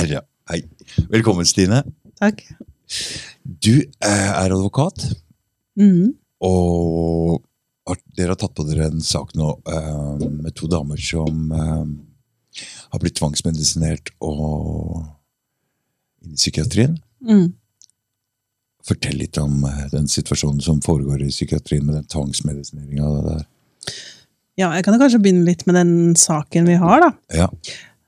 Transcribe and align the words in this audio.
Her, 0.00 0.08
ja. 0.08 0.20
Hei. 0.48 0.62
Velkommen, 1.12 1.44
Stine. 1.44 1.82
Takk. 2.16 2.38
Du 3.44 3.82
eh, 3.82 4.30
er 4.32 4.48
advokat, 4.48 5.02
mm. 5.76 6.14
og 6.48 7.42
dere 8.16 8.32
har 8.32 8.38
tatt 8.40 8.54
på 8.56 8.64
dere 8.64 8.86
en 8.88 9.02
sak 9.04 9.34
nå 9.36 9.50
eh, 9.68 10.22
med 10.24 10.54
to 10.56 10.70
damer 10.72 10.96
som 11.04 11.52
eh, 11.52 12.64
har 12.94 13.02
blitt 13.02 13.18
tvangsmedisinert 13.20 14.14
og 14.24 15.02
inn 16.24 16.32
i 16.32 16.40
psykiatrien. 16.40 16.96
Mm. 17.20 17.50
Fortell 18.88 19.20
litt 19.20 19.36
om 19.42 19.68
den 19.92 20.08
situasjonen 20.08 20.64
som 20.64 20.80
foregår 20.80 21.26
i 21.26 21.28
psykiatrien 21.28 21.84
med 21.84 21.98
den 21.98 22.08
tvangsmedisineringa 22.08 23.12
der. 23.28 23.44
Ja, 24.56 24.72
jeg 24.78 24.88
kan 24.88 24.96
kanskje 24.96 25.20
begynne 25.20 25.44
litt 25.44 25.68
med 25.68 25.76
den 25.76 25.94
saken 26.16 26.72
vi 26.72 26.80
har, 26.80 27.04
da. 27.04 27.12
Ja. 27.36 27.52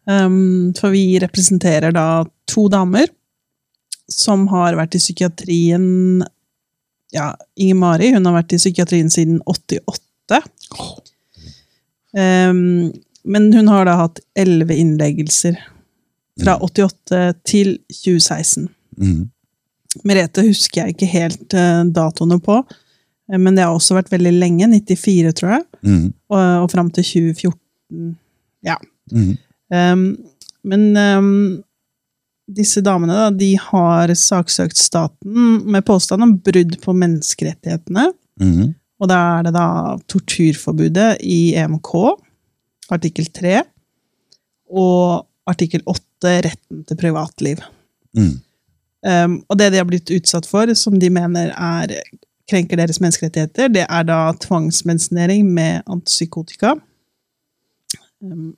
Um, 0.09 0.73
for 0.75 0.91
vi 0.91 1.19
representerer 1.23 1.95
da 1.95 2.25
to 2.51 2.67
damer 2.73 3.07
som 4.11 4.49
har 4.51 4.75
vært 4.75 4.97
i 4.99 5.01
psykiatrien 5.01 6.25
Ja, 7.15 7.29
Inger 7.55 7.79
Mari 7.79 8.09
hun 8.17 8.27
har 8.27 8.35
vært 8.41 8.57
i 8.57 8.59
psykiatrien 8.59 9.13
siden 9.13 9.39
88. 9.47 10.43
Åh, 10.79 10.93
Um, 12.13 12.93
men 13.25 13.53
hun 13.53 13.69
har 13.69 13.87
da 13.89 13.97
hatt 13.97 14.21
elleve 14.37 14.77
innleggelser 14.77 15.57
fra 16.43 16.59
88 16.61 17.21
til 17.49 17.79
2016. 17.89 18.67
Mm. 19.01 19.31
Merete 20.09 20.45
husker 20.47 20.83
jeg 20.83 20.97
ikke 20.97 21.09
helt 21.13 21.57
uh, 21.57 21.85
datoene 21.89 22.37
på, 22.43 22.59
eh, 23.33 23.39
men 23.39 23.57
det 23.57 23.65
har 23.67 23.77
også 23.77 23.97
vært 23.97 24.13
veldig 24.13 24.33
lenge. 24.37 24.69
94, 24.73 25.33
tror 25.39 25.55
jeg. 25.57 25.65
Mm. 25.85 26.05
Og, 26.33 26.43
og 26.65 26.69
fram 26.73 26.91
til 26.93 27.09
2014. 27.09 28.13
Ja. 28.67 28.77
Mhm. 29.13 29.39
Um, 29.73 30.05
men 30.69 30.91
um, 30.97 31.63
disse 32.53 32.83
damene 32.85 33.17
da, 33.17 33.31
de 33.35 33.55
har 33.61 34.13
saksøkt 34.19 34.79
staten 34.79 35.63
med 35.73 35.87
påstand 35.89 36.25
om 36.27 36.37
brudd 36.45 36.79
på 36.83 36.95
menneskerettighetene. 36.97 38.11
Mhm. 38.43 38.73
Og 39.03 39.09
da 39.11 39.19
er 39.39 39.49
det 39.49 39.55
da 39.57 39.67
torturforbudet 40.13 41.17
i 41.27 41.57
EMK, 41.59 41.91
artikkel 42.95 43.27
3, 43.35 43.57
og 44.71 45.25
artikkel 45.51 45.83
8, 45.91 46.35
retten 46.47 46.85
til 46.87 46.99
privatliv. 47.01 47.65
Mm. 48.15 48.37
Um, 49.03 49.35
og 49.51 49.59
det 49.59 49.73
de 49.73 49.81
har 49.81 49.89
blitt 49.89 50.13
utsatt 50.15 50.47
for, 50.47 50.71
som 50.79 51.01
de 51.03 51.11
mener 51.11 51.51
er 51.51 51.97
krenker 52.51 52.79
deres 52.79 53.01
menneskerettigheter, 53.03 53.73
det 53.75 53.89
er 53.89 54.07
da 54.07 54.21
tvangsmedisinering 54.39 55.51
med 55.51 55.83
antipsykotika. 55.91 56.77
Um, 58.23 58.53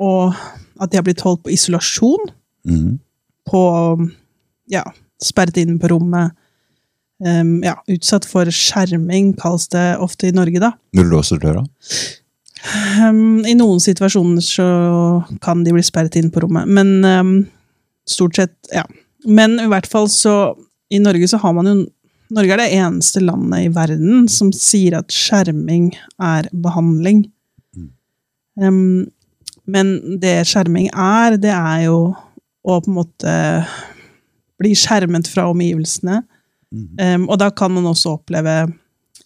og 0.00 0.34
at 0.80 0.90
de 0.90 0.98
har 0.98 1.04
blitt 1.06 1.22
holdt 1.26 1.44
på 1.46 1.52
isolasjon, 1.54 2.30
Mm. 2.68 2.98
på 3.48 3.60
ja, 4.68 4.82
sperret 5.22 5.56
inn 5.56 5.78
på 5.80 5.88
rommet. 5.88 6.34
Um, 7.24 7.62
ja, 7.64 7.74
utsatt 7.88 8.26
for 8.28 8.48
skjerming, 8.52 9.34
kalles 9.40 9.66
det 9.72 9.96
ofte 10.00 10.28
i 10.28 10.34
Norge, 10.36 10.60
da. 10.60 10.70
Du 10.92 11.00
låser 11.04 11.40
døra? 11.40 11.62
Um, 13.00 13.40
I 13.48 13.54
noen 13.56 13.80
situasjoner 13.80 14.44
så 14.44 14.66
kan 15.40 15.64
de 15.64 15.72
bli 15.72 15.84
sperret 15.84 16.16
inn 16.20 16.28
på 16.32 16.42
rommet, 16.44 16.68
men 16.68 17.04
um, 17.04 17.32
stort 18.08 18.36
sett, 18.36 18.54
ja. 18.72 18.84
Men 19.24 19.56
i 19.60 19.68
hvert 19.68 19.88
fall 19.88 20.08
så 20.12 20.54
I 20.92 21.00
Norge 21.00 21.28
så 21.28 21.40
har 21.40 21.52
man 21.56 21.68
jo 21.68 21.74
Norge 22.30 22.54
er 22.54 22.60
det 22.62 22.72
eneste 22.76 23.20
landet 23.24 23.64
i 23.66 23.72
verden 23.74 24.28
som 24.30 24.52
sier 24.54 25.00
at 25.00 25.10
skjerming 25.10 25.88
er 26.22 26.46
behandling. 26.54 27.24
Um, 28.60 29.08
men 29.70 30.18
det 30.22 30.34
skjerming 30.50 30.88
er, 30.92 31.36
det 31.40 31.52
er 31.54 31.84
jo 31.86 31.98
å 32.66 32.80
på 32.84 32.90
en 32.90 32.96
måte 32.98 33.34
bli 34.60 34.74
skjermet 34.76 35.28
fra 35.32 35.46
omgivelsene. 35.50 36.20
Mm. 36.74 36.88
Um, 37.00 37.28
og 37.32 37.38
da 37.40 37.48
kan 37.50 37.72
man 37.72 37.86
også 37.90 38.12
oppleve 38.18 38.58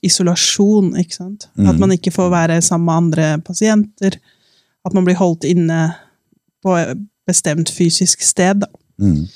isolasjon, 0.05 0.93
ikke 1.01 1.17
sant? 1.17 1.49
At 1.59 1.75
Mhm. 1.75 1.81
man 1.81 1.91
ikke 1.97 2.13
får 2.13 2.31
være 2.31 2.61
sammen 2.63 2.85
med 2.87 2.95
andre 3.03 3.43
pasienter. 3.43 4.19
At 4.87 4.95
man 4.95 5.05
blir 5.05 5.17
holdt 5.17 5.45
inne 5.49 5.95
på 6.65 6.77
et 6.77 6.99
bestemt 7.27 7.71
fysisk 7.73 8.21
sted. 8.23 8.61
Da. 8.61 8.67
Mm. 9.01 9.27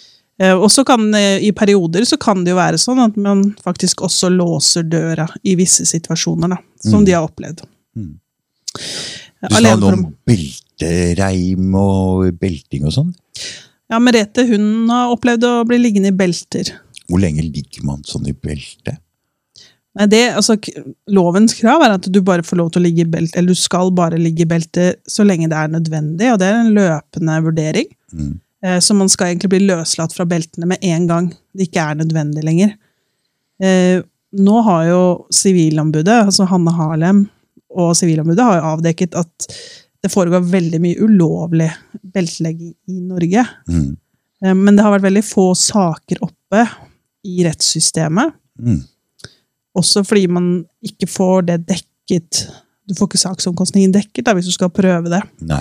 Uh, 0.40 0.54
Og 0.62 0.70
så 0.70 0.84
kan 0.86 1.00
I 1.14 1.50
perioder 1.50 2.04
så 2.04 2.16
kan 2.20 2.44
det 2.44 2.50
jo 2.52 2.56
være 2.56 2.78
sånn 2.78 3.00
at 3.04 3.16
man 3.16 3.54
faktisk 3.64 4.02
også 4.06 4.30
låser 4.30 4.82
døra 4.88 5.26
i 5.44 5.54
visse 5.56 5.84
situasjoner, 5.84 6.48
da, 6.48 6.56
som 6.80 7.00
Mhm. 7.00 7.04
de 7.06 7.12
har 7.12 7.26
opplevd. 7.28 7.62
Mhm. 7.96 8.18
Eh, 9.42 9.48
Du 9.48 9.54
sa 9.54 9.60
noe 9.76 9.92
om 9.92 10.04
rom. 10.04 10.14
Beltereim 10.78 11.74
og 11.74 12.38
belting 12.38 12.86
og 12.86 12.94
sånn. 12.94 13.10
Ja, 13.88 13.98
Merete 13.98 14.44
hun 14.48 14.88
har 14.90 15.12
opplevd 15.14 15.44
å 15.48 15.52
bli 15.68 15.78
liggende 15.80 16.12
i 16.12 16.16
belter. 16.16 16.74
Hvor 17.08 17.20
lenge 17.22 17.42
ligger 17.42 17.84
man 17.88 18.02
sånn 18.04 18.28
i 18.28 18.34
belte? 18.36 18.98
Nei, 19.98 20.06
det, 20.06 20.20
altså, 20.36 20.58
lovens 21.10 21.56
krav 21.58 21.82
er 21.82 21.96
at 21.96 22.08
du 22.12 22.20
bare 22.22 22.44
får 22.46 22.60
lov 22.60 22.68
til 22.70 22.82
å 22.82 22.84
ligge 22.84 23.02
i 23.02 23.08
belte, 23.08 23.38
eller 23.38 23.56
du 23.56 23.58
skal 23.58 23.90
bare 23.96 24.20
ligge 24.20 24.44
i 24.44 24.50
belte 24.50 24.92
så 25.08 25.24
lenge 25.26 25.48
det 25.50 25.56
er 25.56 25.72
nødvendig, 25.72 26.28
og 26.32 26.38
det 26.38 26.50
er 26.50 26.60
en 26.60 26.76
løpende 26.76 27.38
vurdering. 27.46 27.88
Mm. 28.12 28.36
Eh, 28.64 28.78
Så 28.84 28.94
man 28.94 29.08
skal 29.08 29.32
egentlig 29.32 29.50
bli 29.56 29.64
løslatt 29.64 30.14
fra 30.14 30.28
beltene 30.28 30.68
med 30.68 30.84
en 30.84 31.08
gang 31.08 31.32
det 31.56 31.68
ikke 31.68 31.88
er 31.88 31.98
nødvendig 31.98 32.44
lenger. 32.46 32.76
Eh, 33.62 34.04
Nå 34.38 34.60
har 34.60 34.82
jo 34.84 35.02
Sivilombudet, 35.32 36.26
altså 36.28 36.44
Hanne 36.44 36.74
Harlem 36.76 37.22
og 37.72 37.94
Sivilombudet, 37.96 38.44
har 38.44 38.58
jo 38.58 38.72
avdekket 38.74 39.16
at 39.16 39.46
det 40.02 40.10
foregår 40.12 40.44
veldig 40.46 40.78
mye 40.82 41.00
ulovlig 41.02 41.70
beltelegging 42.14 42.74
i 42.88 43.00
Norge. 43.00 43.46
Mhm. 43.68 43.96
Eh, 44.44 44.54
Men 44.54 44.76
det 44.76 44.84
har 44.84 44.92
vært 44.94 45.08
veldig 45.08 45.24
få 45.26 45.48
saker 45.58 46.22
oppe 46.22 46.62
i 47.26 47.42
rettssystemet. 47.44 48.32
Mm. 48.60 48.82
Også 49.78 50.04
fordi 50.06 50.26
man 50.30 50.64
ikke 50.82 51.06
får 51.10 51.46
det 51.46 51.58
dekket 51.68 52.48
Du 52.88 52.94
får 52.96 53.10
ikke 53.10 53.18
saksomkostningen 53.20 53.92
dekket 53.92 54.24
da, 54.24 54.32
hvis 54.32 54.46
du 54.48 54.52
skal 54.54 54.70
prøve 54.72 55.10
det. 55.12 55.20
Nei. 55.44 55.60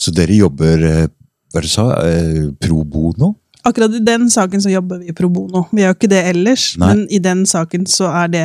Så 0.00 0.08
dere 0.16 0.32
jobber 0.32 0.80
eh, 0.88 1.08
hva 1.52 1.60
du 1.60 1.68
sa, 1.68 1.84
eh, 2.08 2.46
pro 2.56 2.84
bono? 2.88 3.34
Akkurat 3.68 3.92
i 3.92 4.00
den 4.00 4.30
saken 4.32 4.62
så 4.64 4.72
jobber 4.72 5.02
vi 5.02 5.12
pro 5.12 5.28
bono. 5.28 5.66
Vi 5.76 5.82
gjør 5.82 5.92
ikke 5.98 6.08
det 6.08 6.22
ellers, 6.30 6.70
Nei. 6.80 6.88
men 6.88 7.02
i 7.12 7.18
den 7.20 7.44
saken 7.44 7.84
så 7.84 8.08
er 8.22 8.32
det 8.32 8.44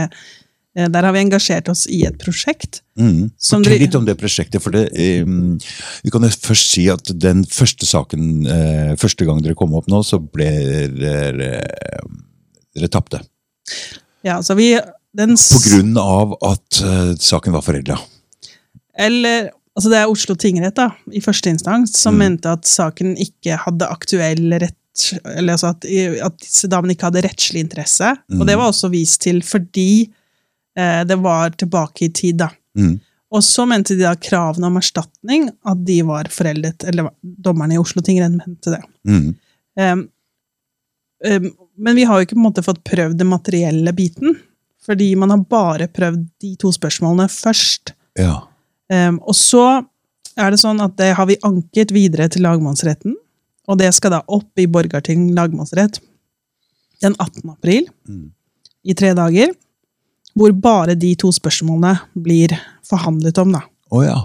Der 0.73 1.05
har 1.05 1.13
vi 1.13 1.21
engasjert 1.21 1.67
oss 1.69 1.83
i 1.85 1.99
et 2.07 2.15
prosjekt. 2.17 2.81
Mm. 2.97 3.29
Som 3.37 3.61
Fortell 3.61 3.83
litt 3.83 3.95
om 3.97 4.05
det 4.07 4.15
prosjektet. 4.17 4.61
for 4.61 4.73
det, 4.73 4.87
um, 5.21 5.59
Vi 6.03 6.09
kan 6.13 6.25
jo 6.25 6.29
først 6.33 6.71
si 6.73 6.87
at 6.89 7.11
den 7.21 7.43
første 7.45 7.85
saken, 7.85 8.47
uh, 8.47 8.95
første 8.97 9.25
gang 9.25 9.41
dere 9.45 9.53
kom 9.57 9.73
opp 9.77 9.87
nå, 9.91 10.01
så 10.05 10.17
ble 10.17 10.49
dere 10.97 11.51
Dere 12.73 12.89
tapte. 12.89 13.19
Ja, 14.25 14.39
så 14.41 14.55
vi 14.57 14.73
På 14.73 15.59
grunn 15.67 15.97
av 16.01 16.33
at 16.41 16.81
uh, 16.81 17.13
saken 17.21 17.53
var 17.53 17.61
forelda. 17.61 17.99
Eller 18.97 19.51
altså 19.75 19.89
Det 19.89 19.97
er 19.99 20.09
Oslo 20.09 20.35
tingrett 20.37 20.75
da, 20.77 20.89
i 21.13 21.21
første 21.21 21.49
instans 21.49 21.93
som 21.97 22.15
Mm. 22.15 22.19
mente 22.19 22.49
at 22.49 22.65
saken 22.65 23.15
ikke 23.17 23.57
hadde 23.57 23.89
aktuell 23.89 24.53
rett 24.57 24.77
eller 25.25 25.55
altså 25.55 25.71
at, 25.73 25.85
at 26.21 26.35
disse 26.37 26.67
damene 26.69 26.93
ikke 26.93 27.07
hadde 27.09 27.23
rettslig 27.25 27.63
interesse. 27.65 28.11
Mm. 28.29 28.41
Og 28.41 28.45
det 28.47 28.57
var 28.57 28.69
også 28.69 28.91
vist 28.93 29.21
til 29.25 29.41
fordi 29.41 30.05
eh, 30.05 30.13
det 31.07 31.15
var 31.21 31.53
tilbake 31.59 32.05
i 32.05 32.09
tid. 32.09 32.37
da. 32.41 32.49
Mm. 32.77 32.99
Og 33.33 33.43
så 33.43 33.65
mente 33.65 33.95
de 33.97 34.05
da 34.05 34.13
kravene 34.15 34.67
om 34.69 34.77
erstatning 34.77 35.47
at 35.65 35.85
de 35.85 35.99
var 36.05 36.29
foreldet. 36.33 36.83
Eller 36.89 37.09
dommerne 37.21 37.73
i 37.73 37.81
Oslo 37.81 38.01
tingrett 38.05 38.35
mente 38.37 38.73
det. 38.75 38.81
Mm. 39.09 39.31
Um, 39.79 40.03
um, 41.25 41.47
men 41.77 41.95
vi 41.97 42.03
har 42.05 42.19
jo 42.19 42.27
ikke 42.27 42.35
på 42.37 42.41
en 42.41 42.45
måte 42.45 42.65
fått 42.65 42.83
prøvd 42.85 43.17
den 43.17 43.31
materielle 43.31 43.93
biten. 43.97 44.35
Fordi 44.85 45.15
man 45.15 45.33
har 45.33 45.41
bare 45.49 45.87
prøvd 45.89 46.27
de 46.43 46.53
to 46.61 46.69
spørsmålene 46.75 47.25
først. 47.31 47.95
Ja. 48.19 48.43
Um, 48.93 49.17
og 49.23 49.33
så 49.39 49.65
er 50.37 50.53
det 50.53 50.61
sånn 50.61 50.81
at 50.83 50.97
det 51.01 51.13
har 51.17 51.29
vi 51.29 51.39
anket 51.45 51.93
videre 51.95 52.29
til 52.29 52.45
lagmannsretten. 52.45 53.17
Og 53.69 53.79
det 53.79 53.89
skal 53.95 54.13
da 54.13 54.21
opp 54.27 54.59
i 54.59 54.67
Borgarting 54.67 55.31
lagmannsrett 55.33 56.01
den 57.01 57.15
18. 57.17 57.49
april 57.49 57.87
Mm. 58.07 58.29
i 58.85 58.93
tre 58.93 59.13
dager. 59.17 59.55
Hvor 60.33 60.53
bare 60.57 60.95
de 60.97 61.11
to 61.19 61.29
spørsmålene 61.33 61.97
blir 62.17 62.55
forhandlet 62.89 63.37
om, 63.37 63.51
da. 63.53 63.61
Oh, 63.93 64.01
ja. 64.05 64.17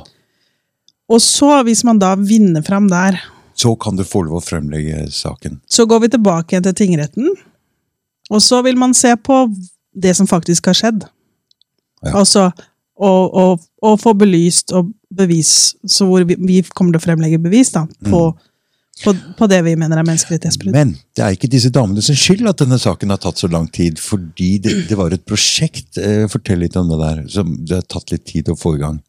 Og 1.09 1.21
så, 1.25 1.51
hvis 1.65 1.85
man 1.85 2.01
da 2.01 2.15
vinner 2.17 2.65
fram 2.65 2.89
der, 2.89 3.21
Så 3.59 3.75
kan 3.77 3.97
du 3.97 4.05
få 4.07 4.23
lov 4.23 4.39
å 4.39 4.45
fremlegge 4.45 5.11
saken. 5.11 5.61
så 5.67 5.85
går 5.87 6.01
vi 6.01 6.09
tilbake 6.09 6.55
igjen 6.55 6.63
til 6.63 6.75
tingretten. 6.75 7.29
Og 8.31 8.43
så 8.43 8.63
vil 8.63 8.77
man 8.79 8.95
se 8.95 9.17
på 9.17 9.49
det 9.93 10.15
som 10.17 10.27
faktisk 10.27 10.67
har 10.67 10.77
skjedd. 10.79 11.07
Ja. 12.05 12.13
Altså 12.21 12.53
å, 12.99 13.97
få 13.99 14.15
belyst 14.15 14.73
og 14.73 14.93
bevis, 15.11 15.75
så 15.87 16.07
hvor 16.07 16.25
vi, 16.27 16.37
vi 16.39 16.63
kommer 16.75 16.95
til 16.95 17.01
å 17.01 17.07
fremlegge 17.07 17.41
bevis 17.43 17.73
da, 17.75 17.87
på, 18.11 18.23
på, 19.05 19.15
på 19.39 19.47
det 19.51 19.61
vi 19.67 19.75
mener 19.79 20.01
er 20.01 20.07
menneskerettighetsbrudd. 20.07 20.75
Men 20.75 20.95
det 21.17 21.25
er 21.25 21.37
ikke 21.37 21.51
disse 21.51 21.71
damene 21.75 22.03
sin 22.05 22.19
skyld 22.19 22.49
at 22.51 22.63
denne 22.63 22.79
saken 22.81 23.15
har 23.15 23.21
tatt 23.23 23.41
så 23.41 23.51
lang 23.51 23.69
tid, 23.75 24.01
fordi 24.03 24.51
det, 24.65 24.75
det 24.91 24.99
var 24.99 25.15
et 25.15 25.25
prosjekt. 25.29 26.01
Eh, 26.01 26.27
Fortell 26.31 26.63
litt 26.65 26.77
om 26.79 26.91
det 26.91 26.99
der, 27.03 27.23
som 27.33 27.55
det 27.63 27.81
har 27.81 27.87
tatt 27.87 28.15
litt 28.15 28.27
tid 28.29 28.51
å 28.51 28.59
få 28.59 28.75
i 28.77 28.83
gang. 28.83 29.01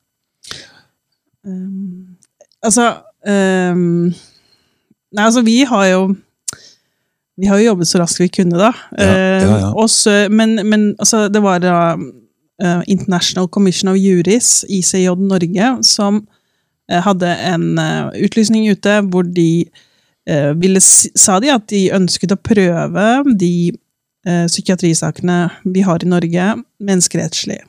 Um, 1.47 2.17
altså 2.59 2.89
um, 3.23 4.09
Nei, 5.15 5.23
altså, 5.23 5.39
vi 5.47 5.61
har 5.63 5.85
jo 5.87 6.01
Vi 7.39 7.47
har 7.47 7.61
jo 7.61 7.69
jobbet 7.69 7.87
så 7.87 8.01
raskt 8.01 8.19
vi 8.19 8.27
kunne, 8.35 8.59
da. 8.59 8.73
Ja, 8.99 9.05
ja, 9.07 9.29
ja. 9.39 9.59
Eh, 9.61 9.69
også, 9.79 10.15
men, 10.27 10.59
men 10.67 10.89
altså, 10.99 11.29
det 11.31 11.39
var 11.39 11.61
da 11.63 11.77
eh, 11.95 12.81
International 12.91 13.47
Commission 13.47 13.93
of 13.93 13.95
Juris, 13.97 14.65
ICJ 14.67 15.15
Norge, 15.23 15.69
som 15.87 16.25
hadde 17.05 17.29
en 17.53 17.77
eh, 17.77 18.25
utlysning 18.25 18.65
ute 18.71 18.99
hvor 19.11 19.23
de 19.23 19.65
eh, 20.27 20.51
ville, 20.57 20.81
sa 20.81 21.39
de 21.39 21.51
at 21.53 21.67
de 21.69 21.89
ønsket 21.93 22.33
å 22.33 22.39
prøve 22.41 23.07
de 23.37 23.53
eh, 24.25 24.45
psykiatrisakene 24.49 25.49
vi 25.65 25.83
har 25.85 26.01
i 26.03 26.09
Norge, 26.09 26.51
menneskerettslig. 26.81 27.59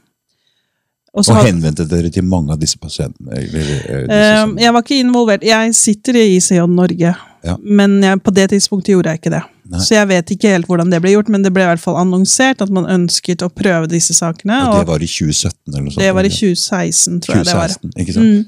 Og 1.10 1.26
Og 1.26 1.40
henvendte 1.42 1.88
dere 1.90 2.10
til 2.14 2.22
mange 2.22 2.54
av 2.54 2.60
disse 2.62 2.78
pasientene? 2.78 3.34
Eh, 3.34 4.04
Eh, 4.06 4.44
jeg 4.62 4.72
var 4.72 4.82
ikke 4.84 5.00
involvert. 5.02 5.42
Jeg 5.42 5.74
sitter 5.74 6.14
i 6.20 6.36
ICJ 6.36 6.66
Norge, 6.70 7.14
Ja. 7.42 7.56
men 7.60 8.00
jeg, 8.02 8.22
på 8.22 8.30
det 8.30 8.50
tidspunktet 8.50 8.94
gjorde 8.94 9.10
jeg 9.10 9.18
ikke 9.18 9.30
det. 9.34 9.42
Nei. 9.70 9.80
Så 9.86 9.94
jeg 9.94 10.08
vet 10.10 10.30
ikke 10.34 10.50
helt 10.50 10.66
hvordan 10.66 10.90
det 10.90 10.98
ble 11.02 11.12
gjort, 11.12 11.28
men 11.30 11.44
det 11.44 11.52
ble 11.54 11.62
i 11.62 11.68
hvert 11.68 11.82
fall 11.82 11.98
annonsert 12.00 12.62
at 12.64 12.72
man 12.74 12.88
ønsket 12.90 13.44
å 13.46 13.50
prøve 13.54 13.86
disse 13.92 14.16
sakene. 14.16 14.56
og 14.66 14.80
det 14.80 14.88
var 14.88 15.04
i 15.04 15.10
2017 15.10 15.54
eller 15.70 15.84
noe 15.84 15.94
sånt? 15.94 16.02
det 16.02 16.08
var 16.16 16.26
i 16.26 16.32
2016, 16.34 17.20
tror 17.22 17.36
jeg 17.36 17.46
det 17.46 17.58
var. 17.58 17.76
Mm. 18.16 18.40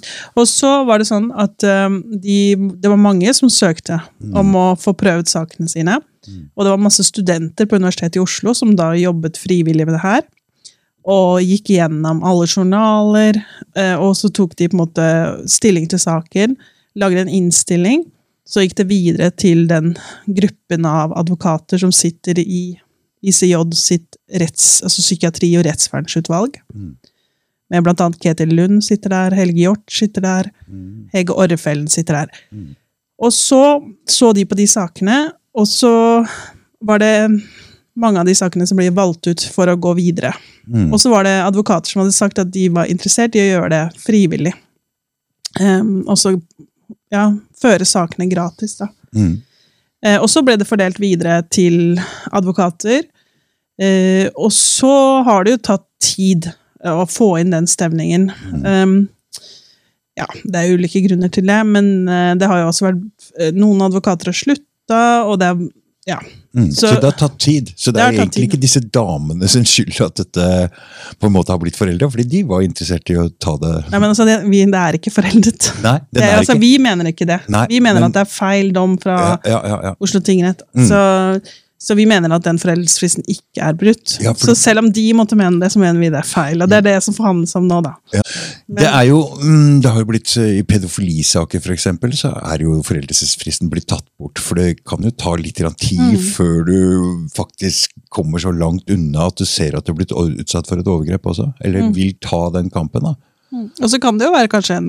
Og 0.43 0.49
så 0.51 0.73
var 0.89 0.99
det 0.99 1.07
sånn 1.13 1.29
at 1.39 1.69
um, 1.87 2.01
de, 2.25 2.39
det 2.83 2.91
var 2.91 2.99
mange 2.99 3.35
som 3.39 3.53
søkte 3.53 4.01
om 4.19 4.57
å 4.59 4.67
få 4.81 4.97
prøvd 4.99 5.31
sakene 5.31 5.71
sine. 5.71 6.01
Mm. 6.27 6.43
Og 6.57 6.67
det 6.67 6.75
var 6.75 6.83
masse 6.83 7.07
studenter 7.07 7.71
på 7.71 7.79
Universitetet 7.79 8.19
i 8.19 8.23
Oslo 8.23 8.55
som 8.59 8.75
da 8.79 8.91
jobbet 8.99 9.39
frivillig 9.39 9.87
med 9.87 9.95
det 9.99 10.03
her. 10.03 10.27
Og 11.13 11.43
gikk 11.43 11.73
gjennom 11.75 12.23
alle 12.27 12.47
journaler, 12.47 13.39
eh, 13.79 13.95
og 13.95 14.15
så 14.19 14.31
tok 14.31 14.55
de 14.59 14.69
på 14.71 14.77
en 14.77 14.83
måte 14.85 15.07
stilling 15.51 15.89
til 15.91 16.03
saken. 16.03 16.59
Lagde 16.99 17.25
en 17.25 17.31
innstilling. 17.31 18.05
Så 18.49 18.65
gikk 18.65 18.75
det 18.81 18.89
videre 18.91 19.31
til 19.31 19.67
den 19.71 19.95
gruppen 20.27 20.87
av 20.89 21.15
advokater 21.19 21.79
som 21.79 21.93
sitter 21.95 22.41
i 22.43 22.79
ICJ 23.23 23.55
sitt 23.79 24.19
retts, 24.41 24.81
altså 24.83 25.03
psykiatri- 25.05 25.55
og 25.61 25.67
rettsvernsutvalg. 25.69 26.59
Mm. 26.75 26.97
Med 27.73 27.85
blant 27.87 28.03
annet 28.05 28.21
Ketil 28.21 28.51
Lund 28.59 28.83
sitter 28.85 29.15
der, 29.15 29.37
Helge 29.39 29.63
Hjort 29.63 29.91
sitter 29.91 30.25
der, 30.27 30.51
Mm. 30.69 31.09
Hege 31.13 31.35
Orrefellen 31.37 31.89
sitter 31.89 32.15
der. 32.15 32.29
Mm. 32.51 32.75
Og 33.19 33.33
så 33.33 33.83
så 34.09 34.33
de 34.35 34.45
på 34.45 34.57
de 34.57 34.67
sakene, 34.67 35.33
og 35.55 35.67
så 35.67 36.27
var 36.81 36.99
det 36.99 37.31
mange 37.95 38.19
av 38.21 38.27
de 38.27 38.35
sakene 38.35 38.67
som 38.67 38.77
ble 38.77 38.91
valgt 38.91 39.27
ut 39.27 39.45
for 39.53 39.69
å 39.69 39.77
gå 39.77 39.95
videre. 39.95 40.33
Mm. 40.67 40.93
Og 40.93 41.01
så 41.01 41.11
var 41.11 41.25
det 41.25 41.43
advokater 41.45 41.93
som 41.93 42.03
hadde 42.03 42.17
sagt 42.17 42.39
at 42.39 42.51
de 42.51 42.69
var 42.69 42.91
interessert 42.91 43.37
i 43.37 43.45
å 43.45 43.51
gjøre 43.51 43.71
det 43.71 43.83
frivillig. 44.01 44.55
Um, 45.61 46.03
og 46.09 46.17
så 46.17 46.33
ja, 47.13 47.29
føre 47.61 47.87
sakene 47.89 48.29
gratis, 48.31 48.79
da. 48.81 48.89
Mm. 49.15 49.35
Eh, 50.07 50.19
og 50.19 50.29
så 50.33 50.43
ble 50.45 50.57
det 50.59 50.69
fordelt 50.69 50.99
videre 51.03 51.43
til 51.53 52.01
advokater. 52.35 53.05
Eh, 53.81 54.29
og 54.35 54.53
så 54.55 55.23
har 55.27 55.45
det 55.45 55.57
jo 55.57 55.65
tatt 55.71 55.87
tid 56.03 56.51
eh, 56.51 56.93
å 56.93 57.07
få 57.09 57.35
inn 57.41 57.55
den 57.55 57.69
stevningen. 57.71 58.31
Um, 58.65 58.97
ja, 60.19 60.27
det 60.45 60.61
er 60.61 60.77
ulike 60.77 61.01
grunner 61.07 61.31
til 61.33 61.47
det, 61.49 61.61
men 61.69 62.09
eh, 62.09 62.33
det 62.41 62.49
har 62.51 62.63
jo 62.63 62.71
også 62.73 62.89
vært 62.91 63.31
eh, 63.39 63.53
Noen 63.57 63.81
advokater 63.87 64.33
har 64.33 64.37
slutta, 64.37 65.03
og 65.25 65.39
det 65.43 65.53
er 65.53 65.69
Ja. 66.17 66.23
Mm. 66.55 66.67
Så, 66.71 66.89
Så- 66.89 66.95
det 67.01 67.05
har 67.09 67.17
tatt 67.17 67.39
tid. 67.41 67.71
Så 67.77 67.93
det, 67.93 67.95
Det 67.95 68.03
er 68.03 68.13
egentlig 68.13 68.33
tid. 68.35 68.49
ikke 68.51 68.61
disse 68.61 68.81
damene 68.93 69.49
sin 69.49 69.65
skyld 69.65 70.01
at 70.05 70.15
dette 70.21 70.71
på 71.19 71.27
en 71.27 71.33
måte 71.33 71.49
har 71.49 71.59
blitt 71.59 71.77
foreldre, 71.79 72.11
fordi 72.13 72.27
de 72.29 72.43
var 72.45 72.61
interessert 72.61 73.09
i 73.09 73.17
å 73.17 73.29
ta 73.41 73.57
det 73.57 73.71
Nei, 73.91 73.99
men 73.99 74.11
altså, 74.11 74.27
det, 74.29 74.37
vi, 74.51 74.61
det 74.69 74.75
er 74.83 74.99
ikke 74.99 75.13
foreldet. 75.15 75.71
Nei, 75.83 75.99
Det 76.13 76.23
er, 76.23 76.37
altså, 76.37 76.53
ikke 76.53 76.61
vi 76.61 76.73
mener 76.79 77.09
ikke 77.09 77.27
det. 77.27 77.41
Nei, 77.49 77.67
vi 77.73 77.81
mener 77.81 78.01
men- 78.01 78.11
at 78.11 78.13
det 78.13 78.21
er 78.27 78.31
feil 78.35 78.73
dom 78.73 78.99
fra 78.99 79.17
ja, 79.19 79.39
ja, 79.51 79.61
ja, 79.67 79.81
ja. 79.91 79.95
Oslo 80.01 80.21
tingrett. 80.21 80.61
Mm. 80.77 80.87
Så, 80.89 81.01
så 81.83 81.97
vi 81.99 82.05
mener 82.07 82.31
at 82.33 82.45
den 82.47 82.59
foreldelsesfristen 82.63 83.25
ikke 83.27 83.59
er 83.67 83.75
brutt. 83.75 84.17
Ja, 84.23 84.33
for- 84.33 84.53
Så 84.53 84.55
selv 84.57 84.79
om 84.85 84.91
de 84.95 85.03
måtte 85.19 85.35
mene 85.37 85.59
det, 85.61 85.73
så 85.75 85.81
mener 85.83 85.99
vi 85.99 86.11
det 86.15 86.21
er 86.21 86.29
feil. 86.29 86.63
Og 86.63 86.69
det 86.71 86.79
er 86.79 86.87
det 86.87 87.03
som 87.03 87.15
forhandles 87.17 87.57
om 87.59 87.67
nå, 87.67 87.81
da. 87.83 87.95
Men- 88.69 88.77
Det 88.85 88.87
er 88.87 89.03
jo, 89.09 89.19
mm, 89.43 89.81
det 89.83 89.91
har 89.91 89.99
jo 89.99 90.05
blitt, 90.07 90.37
eh, 90.39 90.59
I 90.61 90.63
pedofilisaker 90.63 91.61
for 91.61 91.73
eksempel, 91.73 92.13
så 92.15 92.31
er 92.53 92.59
jo 92.63 92.83
foreldelsesfristen 92.83 93.69
blitt 93.69 93.89
tatt 93.89 94.05
bort. 94.19 94.39
For 94.39 94.55
det 94.55 94.85
kan 94.85 95.03
jo 95.03 95.11
ta 95.11 95.35
litt 95.35 95.57
tid 95.57 95.99
Mm. 95.99 96.17
før 96.37 96.65
du 96.67 97.29
faktisk 97.35 97.89
kommer 98.11 98.39
så 98.39 98.53
langt 98.57 98.89
unna 98.89 99.27
at 99.27 99.37
du 99.37 99.45
ser 99.45 99.77
at 99.77 99.85
du 99.85 99.93
er 99.93 99.97
blitt 99.97 100.13
utsatt 100.13 100.67
for 100.69 100.79
et 100.79 100.87
overgrep 100.87 101.23
også. 101.27 101.53
Eller 101.65 101.81
Mm. 101.83 101.95
vil 101.95 102.13
ta 102.21 102.49
den 102.51 102.71
kampen. 102.71 103.03
da. 103.03 103.15
Og 103.53 103.91
så 103.91 103.99
kan 104.01 104.17
det 104.17 104.25
jo 104.25 104.33
være 104.33 104.49
kanskje 104.53 104.79
en, 104.81 104.89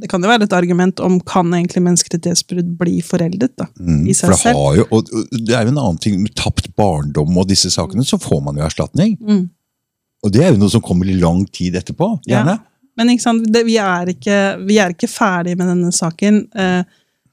det 0.00 0.08
kan 0.08 0.22
jo 0.24 0.30
være 0.30 0.46
et 0.48 0.54
argument 0.56 1.00
om 1.04 1.18
kan 1.28 1.50
egentlig 1.52 1.82
menneskerettighetsbrudd 1.84 2.70
bli 2.80 3.02
foreldet, 3.04 3.52
da. 3.60 3.68
Mm, 3.76 4.06
I 4.08 4.16
seg 4.16 4.32
det, 4.32 4.38
selv. 4.40 4.60
har 4.62 4.78
jo, 4.78 4.86
og 4.96 5.12
det 5.34 5.56
er 5.56 5.66
jo 5.66 5.74
en 5.74 5.82
annen 5.82 6.00
ting 6.00 6.16
med 6.22 6.32
tapt 6.38 6.70
barndom 6.78 7.36
og 7.36 7.50
disse 7.50 7.70
sakene, 7.74 8.06
så 8.08 8.20
får 8.22 8.40
man 8.46 8.60
jo 8.60 8.64
erstatning. 8.64 9.18
Mm. 9.20 9.44
Og 10.24 10.32
det 10.34 10.44
er 10.44 10.54
jo 10.54 10.62
noe 10.62 10.72
som 10.72 10.84
kommer 10.84 11.08
i 11.08 11.18
lang 11.20 11.44
tid 11.52 11.76
etterpå. 11.78 12.14
Ja. 12.24 12.38
gjerne. 12.38 12.58
Men 12.98 13.12
ikke 13.12 13.26
sant, 13.28 13.44
det, 13.54 13.62
vi, 13.68 13.76
er 13.78 14.10
ikke, 14.10 14.38
vi 14.66 14.80
er 14.82 14.94
ikke 14.96 15.10
ferdige 15.10 15.58
med 15.60 15.68
denne 15.70 15.92
saken. 15.94 16.40
Eh, 16.50 16.80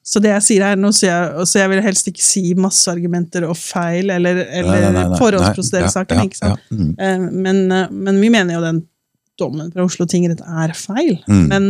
så 0.06 0.22
det 0.22 0.36
jeg 0.36 0.46
sier 0.46 0.66
her 0.68 0.76
nå, 0.78 0.92
så 0.94 1.08
jeg, 1.08 1.46
så 1.50 1.64
jeg 1.64 1.72
vil 1.72 1.82
helst 1.82 2.10
ikke 2.12 2.22
si 2.22 2.44
masse 2.62 2.86
argumenter 2.92 3.48
og 3.48 3.56
feil, 3.58 4.12
eller, 4.14 4.44
eller 4.60 5.16
forhåndsprosedere 5.18 5.90
saken. 5.90 6.22
ja, 6.28 6.52
ja, 6.52 6.58
mm, 6.70 6.92
Eh, 7.00 7.24
men, 7.32 7.64
eh, 7.72 7.90
men 7.90 8.22
vi 8.22 8.30
mener 8.30 8.60
jo 8.60 8.62
den 8.62 8.84
dommen 9.40 9.72
fra 9.74 9.86
Oslo 9.86 10.08
tingrett 10.10 10.44
er 10.46 10.74
feil. 10.78 11.18
Mm. 11.28 11.46
Men, 11.52 11.68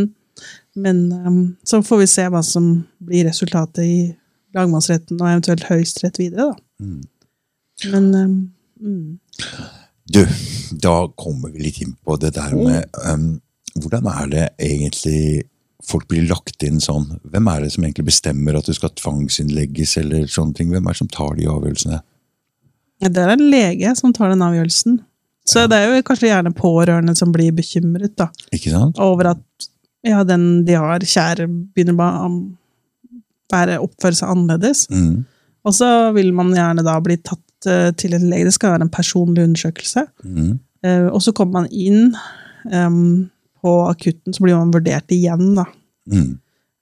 men 0.76 1.02
um, 1.12 1.40
så 1.66 1.82
får 1.84 2.02
vi 2.02 2.08
se 2.10 2.26
hva 2.32 2.42
som 2.46 2.70
blir 3.02 3.26
resultatet 3.28 3.84
i 3.84 3.98
lagmannsretten 4.56 5.20
og 5.20 5.28
eventuelt 5.28 5.66
Høyesterett 5.68 6.20
videre, 6.22 6.52
da. 6.52 6.84
mm. 6.84 7.02
Men 7.92 8.06
um, 8.14 8.36
mm. 8.80 9.18
Du, 10.06 10.22
da 10.80 10.94
kommer 11.18 11.50
vi 11.52 11.66
litt 11.66 11.82
inn 11.82 11.96
på 12.06 12.14
det 12.22 12.30
der 12.38 12.54
med 12.56 12.86
um, 13.10 13.34
Hvordan 13.76 14.06
er 14.08 14.28
det 14.32 14.44
egentlig 14.62 15.44
folk 15.84 16.06
blir 16.08 16.24
lagt 16.30 16.62
inn 16.64 16.78
sånn? 16.80 17.18
Hvem 17.28 17.50
er 17.52 17.64
det 17.64 17.72
som 17.74 17.84
egentlig 17.84 18.06
bestemmer 18.08 18.56
at 18.56 18.68
du 18.68 18.72
skal 18.76 18.94
tvangsinnlegges, 18.96 19.96
eller 20.00 20.24
sånne 20.30 20.56
ting? 20.56 20.70
Hvem 20.72 20.86
er 20.86 20.96
det 20.96 21.00
som 21.02 21.10
tar 21.12 21.36
de 21.36 21.48
avgjørelsene? 21.50 22.00
Det 23.04 23.22
er 23.22 23.34
en 23.34 23.44
lege 23.52 23.92
som 23.98 24.14
tar 24.16 24.32
den 24.32 24.44
avgjørelsen. 24.46 24.96
Så 25.46 25.66
det 25.70 25.78
er 25.78 25.92
jo 25.94 26.02
kanskje 26.06 26.28
gjerne 26.32 26.50
pårørende 26.56 27.14
som 27.16 27.30
blir 27.34 27.52
bekymret 27.54 28.16
da, 28.18 28.26
Ikke 28.52 28.72
sant? 28.74 28.98
over 28.98 29.32
at 29.36 29.68
ja, 30.06 30.24
den 30.26 30.64
de 30.66 30.74
har 30.78 31.00
kjære, 31.02 31.46
begynner 31.74 31.96
bare 31.98 32.26
å 32.26 32.30
være, 33.52 33.78
oppføre 33.82 34.14
seg 34.18 34.30
annerledes. 34.32 34.84
Mm. 34.90 35.24
Og 35.66 35.74
så 35.74 35.88
vil 36.14 36.32
man 36.34 36.50
gjerne 36.54 36.82
da 36.86 36.96
bli 37.02 37.16
tatt 37.22 37.66
uh, 37.70 37.90
til 37.98 38.14
en 38.14 38.26
lege. 38.30 38.46
Det 38.48 38.54
skal 38.54 38.74
være 38.76 38.86
en 38.86 38.92
personlig 38.94 39.44
undersøkelse. 39.46 40.04
Mm. 40.26 40.52
Uh, 40.86 41.08
og 41.10 41.22
så 41.24 41.32
kommer 41.34 41.62
man 41.62 41.70
inn 41.74 42.12
um, 42.72 43.28
på 43.62 43.72
akutten, 43.88 44.34
så 44.34 44.42
blir 44.44 44.58
man 44.58 44.74
vurdert 44.74 45.10
igjen 45.14 45.54
da, 45.58 45.66
Mm. 46.06 46.36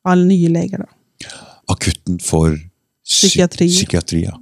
av 0.05 0.19
nye 0.21 0.49
leger. 0.53 0.83
da. 0.85 1.29
Akutten 1.73 2.19
for 2.21 2.59
Psykiatri. 3.09 3.71
psykiatri 3.73 4.19
ja. 4.27 4.35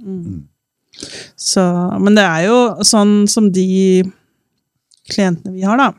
Så, 1.39 1.63
men 1.99 2.15
det 2.15 2.23
er 2.23 2.45
jo 2.47 2.57
sånn 2.85 3.23
som 3.31 3.49
de 3.51 4.03
klientene 5.09 5.53
vi 5.55 5.65
har, 5.67 5.77
da. 5.81 5.91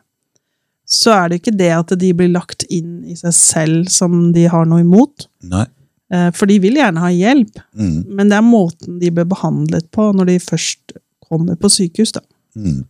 Så 0.87 1.11
er 1.17 1.29
det 1.33 1.41
ikke 1.41 1.57
det 1.57 1.71
at 1.75 1.95
de 1.99 2.11
blir 2.17 2.29
lagt 2.33 2.65
inn 2.73 3.03
i 3.09 3.17
seg 3.17 3.33
selv 3.35 3.89
som 3.93 4.33
de 4.37 4.45
har 4.53 4.67
noe 4.69 4.85
imot. 4.85 5.27
Nei. 5.49 5.65
Eh, 6.13 6.29
For 6.37 6.47
de 6.47 6.59
vil 6.61 6.77
gjerne 6.79 7.01
ha 7.01 7.09
hjelp, 7.11 7.59
Mm. 7.75 8.05
men 8.15 8.29
det 8.29 8.37
er 8.39 8.45
måten 8.47 8.99
de 9.01 9.11
blir 9.11 9.25
behandlet 9.25 9.91
på 9.91 10.13
når 10.15 10.27
de 10.27 10.39
først 10.39 10.93
kommer 11.29 11.57
på 11.57 11.69
sykehus. 11.73 12.13
da. 12.13 12.21
Mm. 12.57 12.85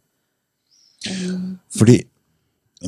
Fordi 1.79 1.99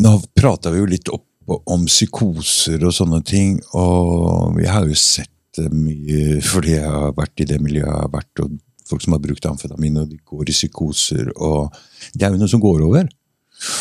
nå 0.02 0.12
prata 0.36 0.70
vi 0.72 0.78
jo 0.82 0.86
litt 0.90 1.08
opp 1.12 1.24
om 1.70 1.84
psykoser 1.86 2.82
og 2.84 2.92
sånne 2.92 3.20
ting, 3.24 3.60
og 3.78 4.58
jeg 4.60 4.72
har 4.72 4.86
jo 4.88 4.94
sett 4.98 5.30
mye 5.72 6.40
fordi 6.44 6.74
jeg 6.74 6.90
har 6.90 7.12
vært 7.16 7.40
i 7.40 7.46
det 7.48 7.60
miljøet 7.62 7.86
jeg 7.86 8.00
har 8.02 8.10
vært, 8.12 8.42
og 8.44 8.56
folk 8.86 9.02
som 9.02 9.14
har 9.16 9.22
brukt 9.22 9.46
amfetamin, 9.48 9.96
og 10.02 10.10
de 10.10 10.18
går 10.24 10.48
i 10.50 10.54
psykoser, 10.54 11.30
og 11.36 11.74
det 12.14 12.26
er 12.26 12.34
jo 12.34 12.40
noe 12.42 12.52
som 12.52 12.62
går 12.62 12.84
over, 12.86 13.08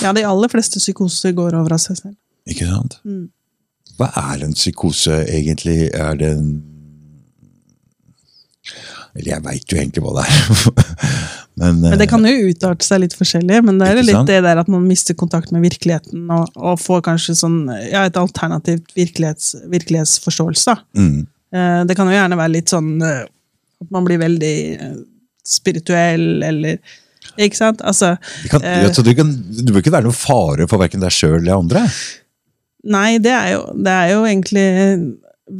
Ja, 0.01 0.13
de 0.15 0.23
aller 0.23 0.47
fleste 0.47 0.79
psykoser 0.79 1.33
går 1.35 1.55
over 1.59 1.73
av 1.75 1.81
seg 1.83 1.97
selv. 1.99 2.15
ikke 2.47 2.67
sant? 2.69 2.99
Mm. 3.03 3.25
Hva 3.97 4.07
er 4.33 4.45
en 4.45 4.53
psykose 4.55 5.17
egentlig? 5.27 5.89
Er 5.93 6.15
det 6.19 6.29
en 6.37 6.47
Eller 9.15 9.31
jeg 9.31 9.43
veit 9.45 9.71
jo 9.71 9.77
egentlig 9.79 10.03
hva 10.03 10.13
det 10.17 10.23
er. 10.27 10.39
men, 11.61 11.77
Men 11.85 11.93
det 11.99 12.07
eh, 12.07 12.11
kan 12.11 12.25
jo 12.27 12.49
utarte 12.49 12.83
seg 12.87 13.03
litt 13.05 13.13
forskjellig, 13.15 13.61
men 13.63 13.77
det 13.79 13.87
er 13.87 14.01
litt 14.01 14.17
sant? 14.17 14.27
det 14.31 14.41
der 14.43 14.59
at 14.59 14.71
man 14.71 14.83
mister 14.89 15.15
kontakt 15.15 15.53
med 15.55 15.63
virkeligheten 15.63 16.25
og, 16.35 16.49
og 16.59 16.81
får 16.83 17.05
kanskje 17.05 17.37
sånn, 17.39 17.61
ja, 17.91 18.03
et 18.09 18.19
alternativt 18.19 18.91
virkelighets, 18.97 19.53
virkelighetsforståelse. 19.71 20.75
mm, 20.97 21.23
Eh, 21.55 21.85
Det 21.87 21.95
kan 21.95 22.09
jo 22.09 22.15
gjerne 22.17 22.35
være 22.39 22.51
litt 22.57 22.71
sånn 22.73 22.95
eh, 23.05 23.23
at 23.83 23.91
man 23.93 24.07
blir 24.07 24.21
veldig 24.21 24.55
eh, 24.75 24.95
spirituell, 25.45 26.43
eller 26.43 26.79
Ikke 27.41 27.57
sant? 27.57 27.81
Altså, 27.81 28.13
du 28.43 28.49
kan, 28.51 28.63
eh, 28.63 28.85
du, 28.87 29.13
kan, 29.17 29.31
du 29.35 29.73
bør 29.73 29.81
ikke 29.81 29.95
være 29.95 30.07
noen 30.07 30.17
fare 30.17 30.67
for 30.69 30.81
verken 30.81 31.03
deg 31.03 31.13
sjøl 31.13 31.39
eller 31.41 31.57
andre. 31.57 31.85
nei, 32.95 33.17
det 33.19 33.33
er 33.33 33.53
jo, 33.55 33.63
det 33.75 33.93
er 33.93 34.11
jo 34.13 34.25
egentlig 34.25 34.67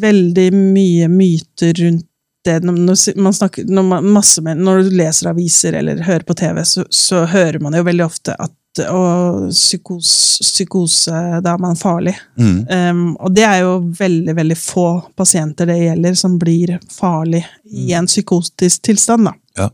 veldig 0.05 0.49
mye 0.55 1.09
myter 1.11 1.73
rundt 1.81 2.09
det 2.45 2.59
når, 2.61 2.77
man 3.17 3.33
snakker, 3.33 3.65
når, 3.65 3.85
man, 3.89 4.07
masse 4.13 4.41
når 4.41 4.83
du 4.85 4.91
leser 4.99 5.31
aviser 5.31 5.73
eller 5.79 6.03
hører 6.05 6.25
på 6.27 6.35
TV, 6.37 6.61
så, 6.67 6.83
så 6.93 7.23
hører 7.25 7.57
man 7.63 7.73
jo 7.73 7.85
veldig 7.87 8.05
ofte 8.05 8.35
at 8.37 8.53
og 8.83 9.49
psykose, 9.49 10.43
psykose, 10.43 11.19
da 11.43 11.53
er 11.53 11.61
man 11.61 11.77
farlig. 11.79 12.15
Mm. 12.39 12.57
Um, 12.69 13.03
og 13.15 13.35
det 13.35 13.45
er 13.47 13.61
jo 13.63 13.77
veldig, 13.99 14.35
veldig 14.37 14.57
få 14.59 14.87
pasienter 15.17 15.69
det 15.71 15.77
gjelder, 15.79 16.17
som 16.19 16.39
blir 16.41 16.75
farlig 16.91 17.45
i 17.71 17.93
en 17.95 18.09
psykotisk 18.09 18.87
tilstand, 18.89 19.29
da. 19.29 19.35
Ja. 19.61 19.69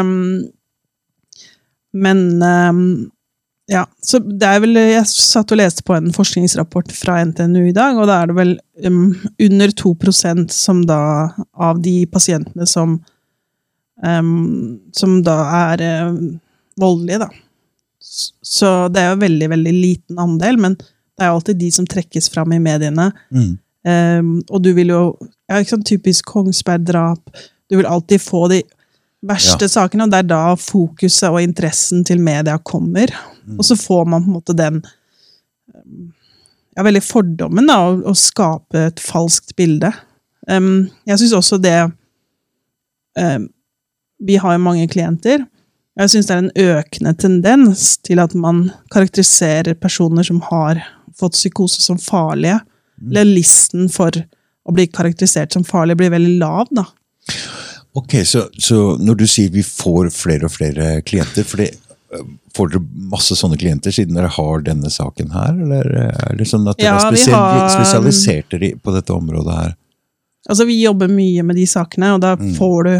Um, 0.00 0.48
men 1.92 2.42
um, 2.42 2.82
ja, 3.68 3.84
så 4.00 4.18
det 4.18 4.48
er 4.48 4.62
vel 4.64 4.78
Jeg 4.80 5.04
satt 5.10 5.52
og 5.52 5.58
leste 5.60 5.84
på 5.84 5.92
en 5.96 6.08
forskningsrapport 6.14 6.92
fra 6.96 7.18
NTNU 7.28 7.66
i 7.68 7.76
dag, 7.76 7.98
og 8.00 8.08
da 8.08 8.22
er 8.22 8.30
det 8.30 8.36
vel 8.38 8.54
um, 8.88 9.12
under 9.44 9.74
2% 9.82 10.54
som 10.54 10.82
da 10.88 11.00
av 11.52 11.82
de 11.84 12.00
pasientene 12.08 12.68
som 12.68 12.96
um, 14.04 14.78
Som 14.96 15.18
da 15.26 15.36
er 15.74 15.84
um, 16.08 16.38
voldelige, 16.80 17.26
da. 17.26 17.30
Så 18.42 18.70
det 18.94 19.02
er 19.02 19.12
jo 19.12 19.22
veldig, 19.24 19.48
veldig 19.52 19.74
liten 19.74 20.20
andel, 20.22 20.58
men 20.60 20.76
det 20.78 21.24
er 21.24 21.32
jo 21.32 21.38
alltid 21.40 21.58
de 21.60 21.70
som 21.74 21.86
trekkes 21.90 22.30
fram 22.32 22.52
i 22.54 22.60
mediene. 22.62 23.10
Mm. 23.34 23.52
Um, 23.88 24.32
og 24.50 24.62
du 24.64 24.72
vil 24.76 24.90
jo 24.92 25.02
ja, 25.48 25.58
ikke 25.58 25.76
sånn 25.76 25.86
Typisk 25.86 26.28
Kongsberg-drap. 26.30 27.32
Du 27.70 27.78
vil 27.78 27.88
alltid 27.88 28.22
få 28.22 28.46
de 28.52 28.62
verste 29.28 29.66
Ja. 29.66 29.72
sakene, 29.72 30.06
og 30.06 30.12
det 30.12 30.20
er 30.22 30.28
da 30.30 30.42
fokuset 30.60 31.30
og 31.30 31.40
interessen 31.42 32.04
til 32.06 32.20
media 32.22 32.58
kommer. 32.58 33.10
Og 33.56 33.64
så 33.66 33.76
får 33.78 34.06
man 34.06 34.22
på 34.22 34.30
en 34.30 34.36
måte 34.38 34.56
den 34.56 34.80
um, 35.74 36.12
ja, 36.76 36.84
veldig 36.86 37.02
fordommen, 37.02 37.66
da, 37.66 37.80
å, 37.88 37.98
å 38.12 38.14
skape 38.14 38.86
et 38.92 39.02
falskt 39.02 39.56
bilde. 39.58 39.90
Um, 40.48 40.86
jeg 41.08 41.18
syns 41.20 41.34
også 41.36 41.58
det 41.60 41.76
um, 43.18 43.48
Vi 44.22 44.36
har 44.40 44.54
jo 44.54 44.62
mange 44.62 44.86
klienter. 44.88 45.42
Jeg 45.98 46.12
syns 46.12 46.28
det 46.28 46.34
er 46.36 46.42
en 46.44 46.52
økende 46.78 47.12
tendens 47.18 47.96
til 48.06 48.20
at 48.22 48.34
man 48.38 48.68
karakteriserer 48.94 49.74
personer 49.82 50.22
som 50.26 50.38
har 50.46 50.78
fått 51.18 51.34
psykose, 51.34 51.80
som 51.82 51.98
farlige. 51.98 52.60
Eller 53.10 53.26
listen 53.26 53.88
for 53.90 54.14
å 54.68 54.74
bli 54.74 54.86
karakterisert 54.92 55.54
som 55.56 55.64
farlig 55.66 55.96
blir 55.98 56.12
veldig 56.14 56.36
lav, 56.38 56.70
da. 56.70 56.84
Ok, 57.98 58.14
så, 58.28 58.44
så 58.62 58.96
når 59.02 59.18
du 59.22 59.26
sier 59.30 59.50
vi 59.50 59.64
får 59.66 60.10
flere 60.14 60.46
og 60.46 60.54
flere 60.54 61.00
klienter, 61.08 61.42
for 61.48 61.62
det, 61.64 61.72
øh, 62.14 62.24
får 62.54 62.74
dere 62.76 63.08
masse 63.10 63.34
sånne 63.38 63.58
klienter 63.58 63.94
siden 63.94 64.14
dere 64.18 64.30
har 64.36 64.62
denne 64.66 64.90
saken 64.92 65.32
her, 65.34 65.56
eller 65.66 65.90
er 66.12 66.38
det 66.38 66.46
sånn 66.50 66.68
at 66.70 66.78
dere 66.78 66.92
Ja, 66.92 66.96
er 67.00 67.16
spesial, 67.16 67.38
har- 67.58 67.74
spesialisert 67.74 68.50
dere 68.54 68.74
på 68.78 68.94
dette 68.94 69.14
området 69.16 69.56
her? 69.62 69.74
Altså, 70.48 70.64
vi 70.68 70.78
jobber 70.82 71.10
mye 71.10 71.42
med 71.44 71.58
de 71.58 71.66
sakene, 71.68 72.12
og 72.14 72.22
da 72.22 72.36
får 72.36 72.78
du 72.86 72.94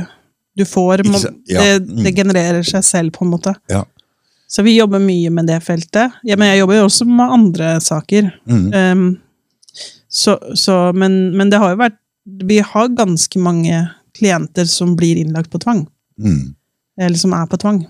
Du 0.58 0.64
får 0.66 1.04
må, 1.06 1.20
Ja, 1.48 1.62
det, 1.62 1.86
mm. 1.86 2.02
det 2.04 2.12
genererer 2.16 2.66
seg 2.66 2.84
selv, 2.86 3.14
på 3.14 3.24
en 3.24 3.30
måte. 3.32 3.54
Ja. 3.70 3.84
Så 4.48 4.64
vi 4.64 4.74
jobber 4.78 5.00
mye 5.02 5.30
med 5.30 5.46
det 5.50 5.60
feltet. 5.62 6.14
Ja, 6.26 6.36
men 6.40 6.48
jeg 6.52 6.62
jobber 6.62 6.78
jo 6.80 6.86
også 6.88 7.06
med 7.08 7.34
andre 7.36 7.72
saker. 7.84 8.30
Mm. 8.48 8.68
Um, 8.74 9.06
så, 10.08 10.38
så, 10.56 10.78
men, 10.96 11.18
men 11.36 11.50
det 11.52 11.60
har 11.60 11.74
jo 11.74 11.80
vært 11.82 11.98
Vi 12.48 12.58
har 12.64 12.88
ganske 12.96 13.40
mange 13.40 13.82
klienter 14.16 14.64
som 14.68 14.96
blir 14.98 15.20
innlagt 15.20 15.50
på 15.52 15.60
tvang. 15.62 15.84
Mm. 16.20 16.54
Eller 17.00 17.20
som 17.20 17.32
er 17.36 17.46
på 17.48 17.60
tvang. 17.60 17.82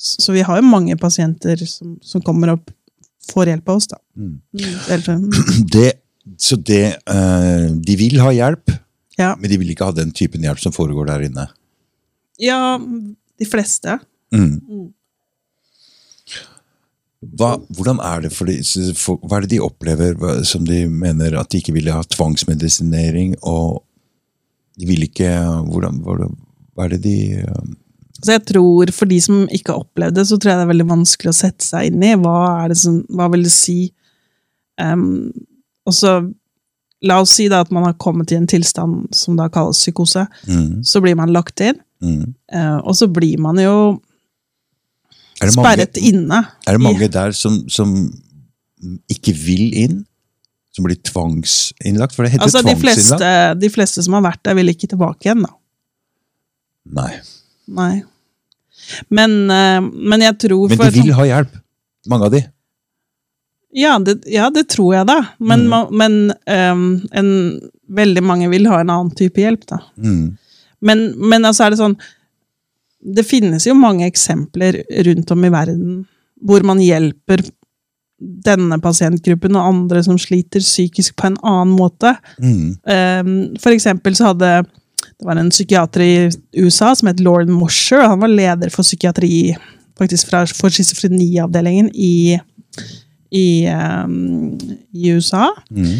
Så, 0.00 0.20
så 0.26 0.34
vi 0.36 0.42
har 0.46 0.60
jo 0.60 0.66
mange 0.66 0.96
pasienter 1.00 1.62
som, 1.66 1.96
som 2.02 2.22
kommer 2.26 2.52
opp 2.56 2.70
får 3.30 3.50
hjelp 3.52 3.68
av 3.68 3.76
oss, 3.80 3.86
da. 3.90 3.98
Mm. 4.18 4.40
Mm, 4.56 4.76
eller- 4.90 5.64
Det, 5.74 5.92
så 6.38 6.56
det 6.56 6.96
øh, 7.10 7.70
De 7.86 7.96
vil 7.96 8.20
ha 8.20 8.30
hjelp, 8.34 8.72
Ja. 9.18 9.34
men 9.38 9.50
de 9.50 9.58
vil 9.60 9.70
ikke 9.74 9.84
ha 9.84 9.92
den 9.92 10.10
typen 10.16 10.42
hjelp 10.46 10.58
som 10.62 10.72
foregår 10.72 11.06
der 11.10 11.26
inne. 11.28 11.48
Ja, 12.40 12.80
de 13.40 13.48
fleste. 13.48 13.98
Mm. 14.34 14.56
Mm. 14.68 14.88
Hva, 17.36 17.50
hvordan 17.76 17.98
er 18.00 18.22
det 18.24 18.30
for 18.32 18.48
de, 18.48 18.56
for, 18.96 19.20
Hva 19.28 19.36
er 19.36 19.44
det 19.44 19.52
de 19.52 19.60
opplever 19.60 20.14
hva, 20.16 20.38
som 20.48 20.64
de 20.64 20.86
mener 20.88 21.36
at 21.36 21.50
de 21.52 21.60
ikke 21.60 21.74
ville 21.76 21.92
ha 21.92 22.00
tvangsmedisinering, 22.08 23.34
og 23.44 23.82
de 24.80 24.88
vil 24.88 25.04
ikke 25.04 25.28
hvordan, 25.68 26.00
hva, 26.00 26.30
er 26.86 26.94
det 26.94 27.02
de 27.04 27.16
øh, 27.42 27.68
Så 28.22 28.38
jeg 28.38 28.44
tror 28.48 28.92
For 28.96 29.10
de 29.10 29.20
som 29.20 29.42
ikke 29.52 29.74
har 29.74 29.84
opplevd 29.84 30.16
det, 30.16 30.26
så 30.30 30.38
tror 30.38 30.54
jeg 30.54 30.62
det 30.62 30.66
er 30.68 30.72
veldig 30.72 30.88
vanskelig 30.94 31.32
å 31.34 31.36
sette 31.42 31.66
seg 31.66 31.90
inn 31.90 32.08
i. 32.08 32.14
Hva, 32.16 32.38
er 32.64 32.72
det 32.72 32.80
som, 32.80 33.02
hva 33.12 33.28
vil 33.34 33.44
det 33.44 33.52
si? 33.52 33.78
Um, 34.80 35.28
og 35.84 35.96
så, 35.96 36.22
La 37.04 37.16
oss 37.22 37.32
si 37.32 37.46
da 37.48 37.62
at 37.64 37.70
man 37.72 37.86
har 37.86 37.94
kommet 38.00 38.32
i 38.32 38.36
en 38.36 38.48
tilstand 38.48 39.14
som 39.16 39.36
da 39.38 39.46
kalles 39.52 39.78
psykose. 39.80 40.26
mm, 40.48 40.82
Så 40.84 41.00
blir 41.00 41.16
man 41.16 41.32
lagt 41.32 41.60
inn, 41.64 41.78
mm. 42.02 42.34
eh, 42.52 42.76
og 42.84 42.94
så 42.96 43.06
blir 43.12 43.38
man 43.38 43.56
jo 43.60 43.74
mange, 45.40 45.52
sperret 45.56 45.96
inne. 46.00 46.42
er 46.66 46.76
det 46.76 46.80
i- 46.80 46.84
mange 46.84 47.08
der 47.12 47.32
som, 47.32 47.62
som 47.68 47.94
ikke 49.10 49.34
vil 49.36 49.74
inn? 49.74 50.06
Som 50.72 50.84
blir 50.86 51.00
tvangsinnlagt? 51.02 52.14
For 52.14 52.22
det 52.24 52.32
heter 52.32 52.44
Altså, 52.46 52.60
de 52.62 52.74
tvangsinnlagt. 52.74 53.18
fleste, 53.18 53.60
de 53.60 53.68
fleste 53.74 54.02
som 54.06 54.14
har 54.14 54.22
vært 54.22 54.42
der, 54.46 54.54
vil 54.54 54.68
ikke 54.70 54.86
tilbake 54.92 55.26
igjen, 55.26 55.42
da. 55.42 55.50
Nei. 57.00 57.10
Nei. 57.68 58.02
Men, 59.10 59.34
eh, 59.50 59.80
men 59.80 60.20
jeg 60.24 60.38
tror 60.46 60.68
Men 60.70 60.78
de 60.78 61.02
vil 61.02 61.12
ha 61.18 61.24
hjelp. 61.26 61.58
Mange 62.08 62.24
av 62.24 62.30
de. 62.32 62.44
Ja, 63.76 63.98
det, 64.02 64.24
ja, 64.26 64.48
det 64.50 64.68
tror 64.72 64.94
jeg, 64.96 65.06
da. 65.06 65.18
Men, 65.38 65.66
Mm. 65.68 65.90
men 65.96 66.14
um, 66.46 67.08
en, 67.12 67.60
veldig 67.88 68.22
mange 68.22 68.48
vil 68.50 68.66
ha 68.66 68.80
en 68.80 68.90
annen 68.90 69.10
type 69.14 69.36
hjelp, 69.38 69.66
da. 69.66 69.78
Mm. 69.98 70.38
Men, 70.80 71.10
men 71.18 71.44
altså 71.44 71.66
er 71.66 71.74
det 71.74 71.80
sånn 71.80 71.96
Det 73.00 73.24
finnes 73.28 73.66
jo 73.68 73.74
mange 73.76 74.06
eksempler 74.08 74.78
rundt 75.06 75.30
om 75.32 75.44
i 75.44 75.52
verden 75.52 76.04
hvor 76.40 76.64
man 76.64 76.80
hjelper 76.80 77.42
denne 78.20 78.76
pasientgruppen 78.80 79.56
og 79.56 79.66
andre 79.70 80.02
som 80.04 80.18
sliter 80.20 80.60
psykisk 80.64 81.16
på 81.20 81.30
en 81.30 81.38
annen 81.40 81.72
måte. 81.76 82.14
Mm. 82.40 82.76
Um, 82.84 83.32
For 83.60 83.72
eksempel 83.72 84.16
så 84.16 84.30
hadde 84.30 84.52
det 85.20 85.26
var 85.28 85.36
en 85.36 85.50
psykiater 85.52 86.00
i 86.00 86.14
USA 86.60 86.94
som 86.96 87.10
het 87.10 87.20
Lauren 87.20 87.52
Mosher. 87.52 88.06
Han 88.08 88.22
var 88.22 88.32
leder 88.32 88.72
for 88.72 88.84
psykiatri 88.84 89.54
faktisk 90.00 90.30
fra, 90.30 90.46
for 90.48 90.72
schizofreniavdelingen 90.72 91.90
i, 91.92 92.38
i, 93.30 93.68
um, 93.68 94.56
i 94.92 95.12
USA. 95.12 95.50
Mm. 95.68 95.98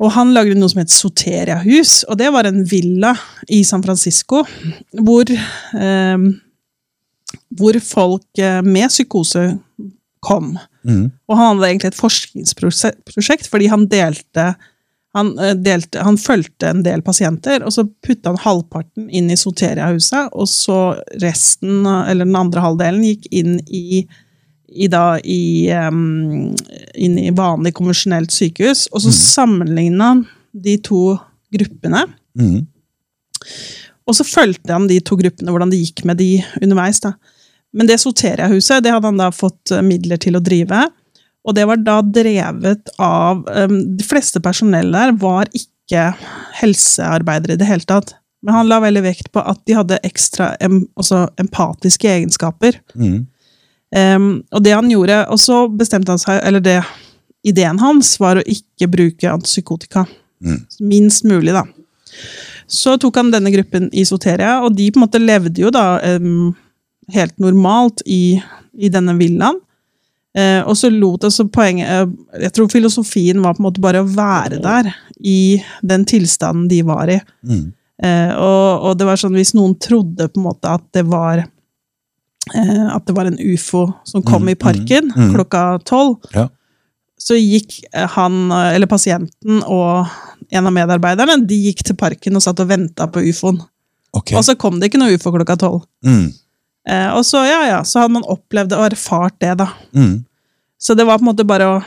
Og 0.00 0.12
han 0.14 0.32
lagde 0.32 0.56
noe 0.56 0.72
som 0.72 0.80
het 0.80 0.92
Soteria-hus, 0.92 2.02
og 2.08 2.16
det 2.20 2.30
var 2.32 2.48
en 2.48 2.62
villa 2.68 3.12
i 3.52 3.60
San 3.68 3.82
Francisco 3.84 4.42
hvor, 4.96 5.28
eh, 5.28 6.26
hvor 7.60 7.80
folk 7.84 8.40
eh, 8.40 8.62
med 8.64 8.88
psykose 8.88 9.44
kom. 10.24 10.54
Mm. 10.88 11.10
Og 11.28 11.36
han 11.36 11.46
hadde 11.50 11.68
egentlig 11.68 11.92
et 11.92 12.00
forskningsprosjekt, 12.00 13.48
fordi 13.52 13.68
han 13.72 13.86
delte 13.92 14.54
han, 15.16 15.32
eh, 15.38 15.56
delte, 15.58 16.00
han 16.06 16.18
fulgte 16.20 16.70
en 16.70 16.82
del 16.86 17.02
pasienter, 17.02 17.64
og 17.66 17.74
så 17.74 17.84
putta 18.06 18.30
han 18.30 18.40
halvparten 18.44 19.08
inn 19.10 19.30
i 19.30 19.38
Soteria-huset, 19.38 20.30
og 20.32 20.48
så 20.48 20.80
resten, 21.22 21.82
eller 21.84 22.28
den 22.28 22.38
andre 22.38 22.62
halvdelen, 22.64 23.02
gikk 23.08 23.26
inn 23.34 23.58
i, 23.66 24.04
i, 24.70 24.86
da, 24.90 25.18
i, 25.24 25.70
um, 25.90 26.52
inn 26.94 27.18
i 27.18 27.30
vanlig 27.34 27.74
konvensjonelt 27.78 28.32
sykehus. 28.34 28.86
Og 28.94 29.04
så 29.04 29.12
sammenligna 29.14 30.12
han 30.12 30.24
de 30.52 30.76
to 30.82 31.16
gruppene. 31.54 32.04
Mm. 32.38 32.64
Og 34.08 34.16
så 34.16 34.26
fulgte 34.26 34.74
han 34.74 34.88
de 34.90 34.98
to 35.04 35.18
gruppene, 35.18 35.52
hvordan 35.52 35.72
det 35.72 35.82
gikk 35.82 36.04
med 36.08 36.20
de 36.22 36.32
underveis. 36.62 37.02
da. 37.02 37.14
Men 37.76 37.90
det 37.90 38.00
Soteria-huset 38.02 38.84
det 38.84 38.94
hadde 38.94 39.10
han 39.10 39.20
da 39.20 39.30
fått 39.34 39.74
eh, 39.74 39.84
midler 39.86 40.20
til 40.22 40.38
å 40.38 40.44
drive. 40.44 40.86
Og 41.46 41.56
det 41.56 41.66
var 41.70 41.80
da 41.80 42.00
drevet 42.04 42.90
av 43.00 43.46
um, 43.46 43.76
De 43.96 44.04
fleste 44.04 44.42
personell 44.44 44.90
der 44.92 45.14
var 45.16 45.48
ikke 45.56 46.10
helsearbeidere 46.60 47.56
i 47.56 47.60
det 47.60 47.68
hele 47.70 47.86
tatt. 47.88 48.14
Men 48.44 48.56
han 48.56 48.68
la 48.70 48.80
veldig 48.82 49.02
vekt 49.04 49.30
på 49.34 49.42
at 49.44 49.60
de 49.68 49.76
hadde 49.76 50.00
ekstra 50.06 50.54
em, 50.64 50.82
altså 50.98 51.26
empatiske 51.40 52.08
egenskaper. 52.08 52.78
Mm. 52.94 53.26
Um, 53.90 54.42
og 54.54 54.62
det 54.62 54.74
han 54.76 54.90
gjorde, 54.90 55.24
og 55.32 55.40
så 55.42 55.64
bestemte 55.68 56.14
han 56.14 56.20
seg, 56.22 56.38
eller 56.46 56.62
det, 56.62 56.78
ideen 57.46 57.80
hans 57.82 58.12
var 58.22 58.38
å 58.38 58.46
ikke 58.46 58.88
bruke 58.90 59.30
antipsykotika. 59.32 60.04
Mm. 60.44 60.60
Minst 60.92 61.26
mulig, 61.26 61.54
da. 61.56 61.64
Så 62.70 62.94
tok 63.02 63.18
han 63.18 63.32
denne 63.32 63.50
gruppen 63.50 63.88
i 63.92 64.04
Soteria, 64.06 64.60
og 64.64 64.76
de 64.78 64.90
på 64.92 65.00
en 65.00 65.06
måte 65.06 65.22
levde 65.22 65.64
jo 65.64 65.72
da 65.74 65.98
um, 66.20 66.52
helt 67.10 67.34
normalt 67.42 68.04
i, 68.06 68.38
i 68.78 68.92
denne 68.92 69.16
villaen. 69.18 69.58
Uh, 70.38 70.62
og 70.62 70.76
så 70.78 70.86
lot 70.94 71.24
altså 71.26 71.42
poenget 71.50 71.88
uh, 71.90 72.10
Jeg 72.38 72.52
tror 72.54 72.68
filosofien 72.70 73.40
var 73.42 73.56
på 73.56 73.64
en 73.64 73.66
måte 73.66 73.82
bare 73.82 74.04
å 74.04 74.06
være 74.06 74.60
der 74.62 74.92
i 75.26 75.58
den 75.82 76.04
tilstanden 76.06 76.68
de 76.70 76.78
var 76.86 77.10
i. 77.10 77.16
Mm. 77.42 77.64
Uh, 77.98 78.30
og, 78.38 78.84
og 78.86 79.00
det 79.00 79.08
var 79.08 79.18
sånn 79.18 79.34
hvis 79.34 79.56
noen 79.58 79.74
trodde 79.82 80.28
på 80.30 80.38
en 80.38 80.46
måte 80.46 80.70
at 80.70 80.86
det 80.94 81.02
var 81.10 81.42
At 82.50 83.04
det 83.06 83.14
var 83.14 83.28
en 83.28 83.38
ufo 83.38 83.84
som 84.04 84.22
kom 84.26 84.42
Mm, 84.42 84.48
i 84.48 84.54
parken 84.58 85.10
mm, 85.12 85.28
mm. 85.28 85.34
klokka 85.34 85.60
tolv, 85.84 86.16
Ja. 86.34 86.48
så 87.20 87.36
gikk 87.36 87.82
eh, 87.92 88.08
han, 88.08 88.50
eh, 88.50 88.74
eller 88.74 88.88
pasienten 88.90 89.62
og 89.68 90.06
en 90.50 90.66
av 90.66 90.72
medarbeiderne 90.72 91.46
de 91.46 91.58
gikk 91.68 91.84
til 91.86 91.96
parken 92.00 92.34
og 92.34 92.42
satt 92.42 92.58
og 92.60 92.66
venta 92.72 93.06
på 93.06 93.22
ufoen. 93.28 93.60
Okay. 94.16 94.34
Og 94.36 94.42
så 94.44 94.56
kom 94.58 94.80
det 94.80 94.88
ikke 94.90 94.98
noe 94.98 95.14
ufo 95.14 95.30
klokka 95.30 95.56
tolv. 95.60 95.84
Mm. 96.02 96.32
Eh, 96.88 97.08
og 97.14 97.22
så, 97.28 97.44
ja, 97.46 97.60
ja, 97.68 97.82
så 97.84 98.00
hadde 98.02 98.16
man 98.16 98.26
opplevd 98.26 98.72
og 98.74 98.88
erfart 98.88 99.36
det, 99.38 99.52
da. 99.60 99.68
Mm. 99.94 100.24
Så 100.80 100.96
det 100.96 101.04
var 101.06 101.20
på 101.20 101.26
en 101.28 101.30
måte 101.30 101.46
bare 101.46 101.68
å 101.68 101.78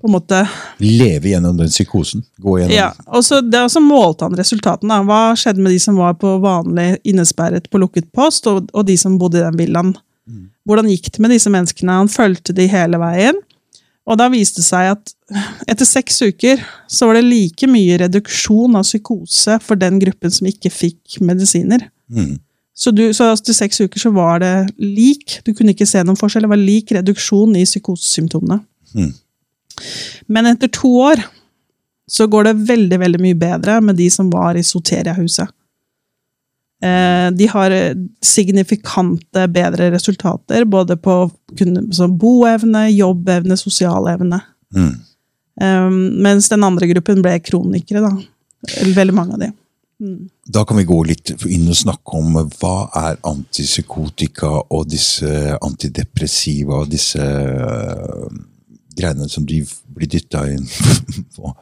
på 0.00 0.08
en 0.08 0.14
måte, 0.16 0.42
Leve 0.82 1.30
gjennom 1.32 1.56
den 1.56 1.70
psykosen. 1.72 2.24
Gå 2.42 2.58
gjennom 2.60 2.74
ja, 2.76 2.90
og 3.06 3.24
så, 3.24 3.40
det, 3.40 3.62
og 3.64 3.70
så 3.72 3.80
målte 3.82 4.28
han 4.28 4.36
resultatene. 4.38 5.00
Hva 5.08 5.20
skjedde 5.38 5.64
med 5.64 5.72
de 5.74 5.80
som 5.82 5.98
var 5.98 6.18
på 6.20 6.36
vanlig 6.42 6.96
innesperret 7.08 7.70
på 7.72 7.80
lukket 7.80 8.10
post, 8.14 8.46
og, 8.50 8.68
og 8.76 8.86
de 8.88 8.98
som 9.00 9.16
bodde 9.20 9.40
i 9.40 9.46
den 9.46 9.58
villaen? 9.60 9.94
Hvordan 10.66 10.88
gikk 10.90 11.12
det 11.14 11.22
med 11.22 11.30
disse 11.30 11.50
menneskene? 11.52 12.00
Han 12.00 12.10
fulgte 12.10 12.54
de 12.56 12.66
hele 12.70 12.98
veien. 12.98 13.38
Og 14.06 14.18
da 14.18 14.28
viste 14.30 14.62
det 14.62 14.68
seg 14.68 14.92
at 14.92 15.12
etter 15.66 15.86
seks 15.86 16.20
uker 16.22 16.60
så 16.90 17.08
var 17.08 17.18
det 17.18 17.26
like 17.26 17.66
mye 17.70 17.98
reduksjon 18.04 18.78
av 18.78 18.86
psykose 18.86 19.58
for 19.62 19.78
den 19.78 19.98
gruppen 20.02 20.34
som 20.34 20.46
ikke 20.50 20.70
fikk 20.70 21.18
medisiner. 21.26 21.88
Mm. 22.06 22.36
Så, 22.76 22.92
du, 22.94 23.08
så 23.16 23.32
etter 23.32 23.56
seks 23.56 23.80
uker 23.82 24.02
så 24.02 24.12
var 24.14 24.42
det 24.44 24.52
lik, 24.78 25.40
du 25.46 25.54
kunne 25.56 25.74
ikke 25.74 25.88
se 25.88 26.02
noen 26.04 26.18
forskjell, 26.18 26.44
det 26.46 26.52
var 26.52 26.60
lik 26.60 26.92
reduksjon 26.94 27.56
i 27.58 27.64
psykosesymptomene. 27.66 28.60
Mm. 28.94 29.10
Men 30.26 30.48
etter 30.52 30.70
to 30.72 30.90
år 31.04 31.22
så 32.10 32.26
går 32.30 32.48
det 32.48 32.66
veldig, 32.68 32.98
veldig 33.02 33.22
mye 33.22 33.38
bedre 33.38 33.80
med 33.82 33.98
de 33.98 34.06
som 34.12 34.30
var 34.30 34.58
i 34.58 34.64
Soteria-huset. 34.64 35.50
Eh, 36.82 37.28
de 37.32 37.48
har 37.50 37.72
signifikante 38.22 39.46
bedre 39.48 39.90
resultater, 39.94 40.64
både 40.64 40.96
på 40.96 41.18
boevne, 42.20 42.86
jobbevne, 42.92 43.56
sosialevne. 43.56 44.40
Mm. 44.76 44.94
Eh, 45.60 45.90
mens 46.22 46.48
den 46.52 46.64
andre 46.64 46.86
gruppen 46.92 47.22
ble 47.24 47.38
kronikere, 47.40 48.04
da. 48.04 48.12
Veldig 48.94 49.14
mange 49.14 49.34
av 49.34 49.42
de. 49.42 49.52
Mm. 50.00 50.28
Da 50.52 50.64
kan 50.68 50.76
vi 50.76 50.84
gå 50.84 50.98
litt 51.08 51.32
inn 51.48 51.68
og 51.72 51.78
snakke 51.78 52.18
om 52.18 52.34
hva 52.60 52.74
er 53.00 53.16
antipsykotika 53.26 54.50
og 54.68 54.90
disse 54.92 55.56
antidepressiva 55.56 56.82
og 56.82 56.90
disse 56.92 57.24
greiene 58.96 59.28
som 59.32 59.46
de 59.48 59.60
blir 59.96 60.10
dytta 60.12 60.44
inn 60.52 60.66
på. 61.36 61.52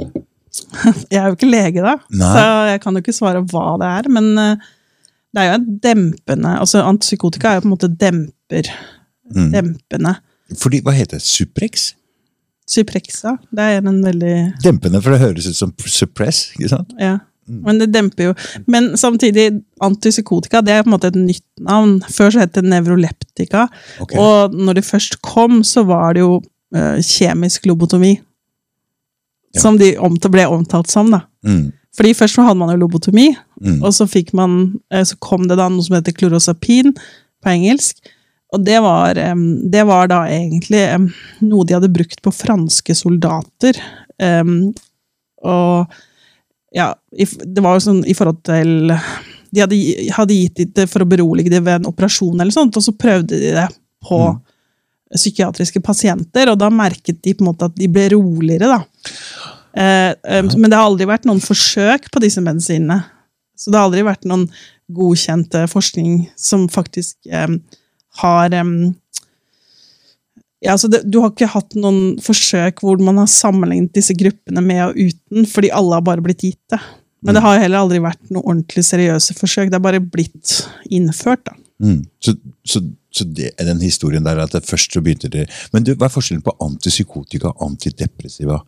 Jeg 1.12 1.20
er 1.20 1.28
jo 1.30 1.36
ikke 1.36 1.50
lege, 1.50 1.82
da, 1.84 1.94
Nei. 2.10 2.30
så 2.34 2.44
jeg 2.70 2.80
kan 2.82 2.96
jo 2.96 3.02
ikke 3.04 3.14
svare 3.14 3.42
hva 3.52 3.74
det 3.80 3.88
er. 4.00 4.08
Men 4.12 4.26
eh, 4.40 4.68
det 5.30 5.42
er 5.42 5.46
jo 5.50 5.56
en 5.58 5.66
dempende 5.84 6.54
altså 6.58 6.82
Antipsykotika 6.82 7.52
er 7.52 7.58
jo 7.60 7.64
på 7.64 7.68
en 7.70 7.74
måte 7.76 7.90
demper. 8.00 8.70
Mm. 9.30 9.50
Dempende. 9.54 10.14
Fordi, 10.58 10.80
hva 10.82 10.94
heter 10.96 11.20
det? 11.20 11.22
Suprex? 11.26 11.92
Suprexa. 12.70 13.36
det 13.54 13.66
er 13.76 13.80
en 13.82 14.00
veldig 14.04 14.34
Dempende, 14.64 15.00
for 15.02 15.14
det 15.14 15.20
høres 15.22 15.46
ut 15.50 15.58
som 15.58 15.72
suppress. 15.86 16.48
ikke 16.56 16.70
sant? 16.72 16.92
Ja. 17.02 17.16
Men 17.66 17.80
det 17.80 17.90
demper 17.92 18.30
jo. 18.30 18.34
Men 18.70 18.92
samtidig, 19.00 19.48
antipsykotika 19.82 20.62
det 20.62 20.74
er 20.74 20.84
på 20.84 20.90
en 20.90 20.94
måte 20.96 21.10
et 21.10 21.18
nytt 21.18 21.46
navn. 21.66 21.98
Før 22.10 22.30
så 22.34 22.44
het 22.44 22.54
det 22.54 22.64
nevroleptika. 22.68 23.66
Okay. 24.04 24.20
Og 24.20 24.54
når 24.54 24.80
det 24.80 24.86
først 24.86 25.18
kom, 25.26 25.62
så 25.66 25.84
var 25.88 26.14
det 26.14 26.24
jo 26.24 26.38
uh, 26.40 26.96
kjemisk 27.02 27.66
lobotomi. 27.70 28.14
Ja. 29.54 29.64
Som 29.64 29.80
de 29.80 29.96
omtalt, 29.98 30.30
ble 30.34 30.46
omtalt 30.46 30.90
som, 30.92 31.10
da. 31.10 31.24
Mm. 31.46 31.72
Fordi 31.96 32.14
først 32.14 32.38
så 32.38 32.46
hadde 32.46 32.60
man 32.60 32.70
jo 32.74 32.84
lobotomi, 32.84 33.32
Mm. 33.60 33.82
og 33.84 33.92
så, 33.92 34.06
man, 34.32 34.80
eh, 34.90 35.02
så 35.04 35.18
kom 35.20 35.42
det 35.46 35.58
da 35.58 35.66
noe 35.68 35.84
som 35.84 35.98
heter 35.98 36.14
klorosapin 36.16 36.94
på 36.96 37.50
engelsk. 37.50 37.98
Og 38.54 38.64
det 38.64 38.78
var, 38.80 39.14
det 39.70 39.82
var 39.86 40.08
da 40.08 40.22
egentlig 40.26 40.80
noe 41.44 41.66
de 41.66 41.76
hadde 41.76 41.92
brukt 41.92 42.22
på 42.24 42.32
franske 42.32 42.94
soldater. 42.96 43.76
Um, 44.18 44.72
og 45.44 45.92
ja, 46.72 46.94
det 47.10 47.62
var 47.64 47.76
jo 47.76 47.84
sånn 47.88 48.04
i 48.06 48.14
forhold 48.14 48.42
til 48.46 48.92
De 49.50 49.60
hadde, 49.64 49.78
hadde 50.14 50.36
gitt 50.36 50.74
det 50.76 50.86
for 50.86 51.02
å 51.02 51.08
berolige 51.10 51.50
det 51.50 51.58
ved 51.66 51.80
en 51.80 51.88
operasjon, 51.90 52.38
eller 52.38 52.54
sånt, 52.54 52.76
og 52.78 52.84
så 52.84 52.92
prøvde 52.94 53.34
de 53.34 53.50
det 53.56 53.66
på 54.06 54.20
Mm. 54.30 54.38
psykiatriske 55.18 55.80
pasienter, 55.82 56.52
og 56.52 56.58
da 56.60 56.68
merket 56.70 57.18
de 57.22 57.34
på 57.34 57.42
en 57.42 57.48
måte 57.48 57.66
at 57.66 57.74
de 57.74 57.88
ble 57.90 58.04
roligere, 58.12 58.68
da. 58.70 58.84
Eh, 59.74 60.14
em, 60.36 60.46
Men 60.54 60.70
det 60.70 60.78
har 60.78 60.86
aldri 60.86 61.06
vært 61.06 61.26
noen 61.26 61.42
forsøk 61.42 62.06
på 62.14 62.22
disse 62.22 62.40
medisinene. 62.40 63.04
Så 63.58 63.70
det 63.70 63.78
har 63.78 63.88
aldri 63.88 64.04
vært 64.06 64.24
noen 64.24 64.48
godkjente 64.90 65.66
forskning 65.68 66.28
som 66.38 66.68
faktisk 66.68 67.16
eh, 67.26 67.48
har 68.22 68.54
ja, 70.60 70.74
altså 70.74 70.90
det, 70.92 71.02
Du 71.08 71.22
har 71.22 71.32
ikke 71.32 71.48
hatt 71.48 71.76
noen 71.80 72.18
forsøk 72.20 72.82
hvor 72.84 73.00
man 73.00 73.20
har 73.22 73.30
sammenlignet 73.32 73.94
disse 73.96 74.14
gruppene 74.16 74.62
med 74.64 74.82
og 74.90 74.98
uten, 74.98 75.46
fordi 75.48 75.72
alle 75.72 75.96
har 75.96 76.04
bare 76.04 76.24
blitt 76.24 76.44
gitt 76.44 76.60
det. 76.72 76.80
Men 77.24 77.36
det 77.36 77.42
har 77.44 77.58
heller 77.60 77.84
aldri 77.84 78.00
vært 78.00 78.22
noen 78.32 78.46
ordentlig 78.46 78.84
seriøse 78.86 79.34
forsøk. 79.36 79.68
Det 79.68 79.76
er 79.76 79.84
bare 79.84 80.00
blitt 80.00 80.54
innført. 80.88 81.42
da. 81.48 81.56
Mm. 81.80 82.02
Så, 82.20 82.34
så, 82.64 82.80
så 83.12 83.24
det 83.24 83.52
den 83.58 83.80
historien 83.80 84.24
der 84.24 84.40
at 84.40 84.52
det 84.56 84.64
først 84.68 84.92
så 84.92 85.00
begynte 85.04 85.30
det 85.32 85.46
Men 85.72 85.84
du, 85.84 85.94
hva 85.94 86.08
er 86.08 86.12
forskjellen 86.12 86.44
på 86.44 86.56
antipsykotika 86.64 87.52
og 87.52 87.70
antidepressiva? 87.70 88.60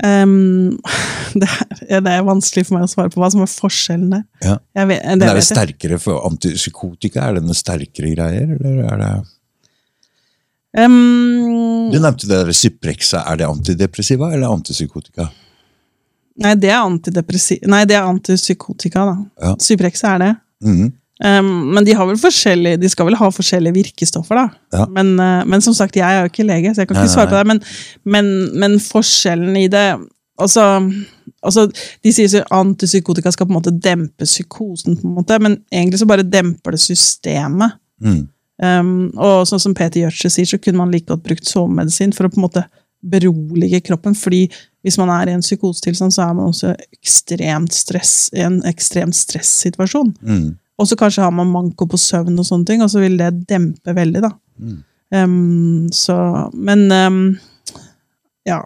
Em, 0.00 0.78
det, 1.40 1.48
er, 1.88 2.00
det 2.00 2.12
er 2.14 2.24
vanskelig 2.24 2.64
for 2.68 2.78
meg 2.78 2.86
å 2.86 2.90
svare 2.90 3.12
på 3.12 3.20
hva 3.20 3.28
som 3.34 3.44
er 3.44 3.50
forskjellen 3.50 4.14
der. 4.14 4.24
Ja. 4.44 4.56
Vet, 4.88 5.04
Men 5.04 5.20
det 5.20 5.28
er 5.28 5.40
det 5.40 5.44
sterkere 5.44 5.98
for 6.00 6.24
antipsykotika? 6.30 7.26
Er 7.28 7.38
det 7.38 7.44
noen 7.44 7.58
sterkere 7.58 8.14
greier, 8.14 8.56
eller 8.56 8.80
er 8.88 9.02
det 9.02 9.12
um, 10.86 11.92
Du 11.92 11.98
nevnte 12.00 12.24
det 12.30 12.40
der 12.46 12.56
Cyprexa. 12.56 13.26
Er 13.28 13.42
det 13.42 13.50
antidepressiva 13.50 14.32
eller 14.32 14.52
antipsykotika? 14.52 15.28
nei, 16.42 16.54
det 16.56 16.70
er 16.72 16.80
antidepressiva 16.80 17.68
Nei, 17.68 17.82
det 17.84 17.98
er 17.98 18.08
antipsykotika, 18.08 19.04
da. 19.10 19.16
Ja. 19.44 19.54
Cyprexa 19.60 20.14
er 20.16 20.22
det. 20.24 20.32
Mhm. 20.64 20.92
Em, 21.24 21.48
men 21.74 21.84
de 21.84 21.94
har 21.94 22.08
vel 22.08 22.18
de 22.80 22.88
skal 22.90 23.06
vel 23.06 23.18
ha 23.20 23.28
forskjellige 23.30 23.76
virkestoffer, 23.76 24.38
da. 24.38 24.46
Ja. 24.72 24.86
Men, 24.90 25.12
uh, 25.20 25.44
men 25.46 25.62
som 25.62 25.74
sagt, 25.76 25.96
jeg 25.96 26.08
er 26.08 26.24
jo 26.24 26.32
ikke 26.32 26.46
lege, 26.48 26.72
så 26.72 26.82
jeg 26.82 26.88
kan 26.88 26.98
ikke 26.98 27.12
svare 27.12 27.30
på 27.30 27.36
det. 27.36 27.46
Men, 27.46 27.62
men, 28.04 28.32
men 28.58 28.80
forskjellen 28.80 29.56
i 29.56 29.68
det 29.72 29.86
Altså, 30.40 30.62
altså 31.44 31.66
De 32.02 32.10
sier 32.10 32.40
at 32.40 32.54
antipsykotika 32.56 33.30
skal 33.30 33.46
på 33.46 33.52
en 33.52 33.58
måte 33.58 33.74
dempe 33.84 34.24
psykosen, 34.24 34.96
på 34.98 35.06
en 35.06 35.18
måte, 35.20 35.36
men 35.38 35.58
egentlig 35.70 36.00
så 36.00 36.08
bare 36.08 36.24
demper 36.26 36.74
det 36.74 36.80
systemet. 36.82 37.76
Mm. 38.02 38.22
Um, 38.62 39.10
og 39.20 39.44
sånn 39.46 39.60
som 39.62 39.74
Peter 39.76 40.00
Gjørtse 40.00 40.32
sier, 40.32 40.48
så 40.48 40.58
kunne 40.58 40.80
man 40.80 40.90
like 40.90 41.06
godt 41.10 41.22
brukt 41.28 41.46
sovemedisin 41.46 42.16
for 42.16 42.26
å 42.26 42.32
på 42.32 42.40
en 42.40 42.46
måte 42.46 42.64
berolige 43.12 43.82
kroppen. 43.84 44.14
fordi 44.14 44.48
hvis 44.82 44.98
man 44.98 45.10
er 45.10 45.28
i 45.28 45.36
en 45.36 45.44
psykosetilstand, 45.44 46.14
så 46.14 46.24
er 46.24 46.34
man 46.34 46.50
også 46.50 46.72
ekstremt 46.96 47.74
stress, 47.74 48.30
i 48.34 48.42
en 48.42 48.62
ekstremt 48.66 49.14
stressituasjon. 49.14 50.14
Mm. 50.22 50.48
Og 50.80 50.88
så 50.88 50.96
kanskje 50.98 51.24
har 51.24 51.34
man 51.34 51.50
manko 51.52 51.86
på 51.88 52.00
søvn, 52.00 52.38
og 52.40 52.46
sånne 52.48 52.68
ting, 52.68 52.82
og 52.84 52.90
så 52.90 53.02
vil 53.02 53.18
det 53.20 53.30
dempe 53.50 53.94
veldig. 53.96 54.22
da. 54.24 54.32
Mm. 54.58 54.80
Um, 55.12 55.88
så, 55.92 56.16
men 56.54 56.86
um, 56.92 57.20
ja. 58.48 58.62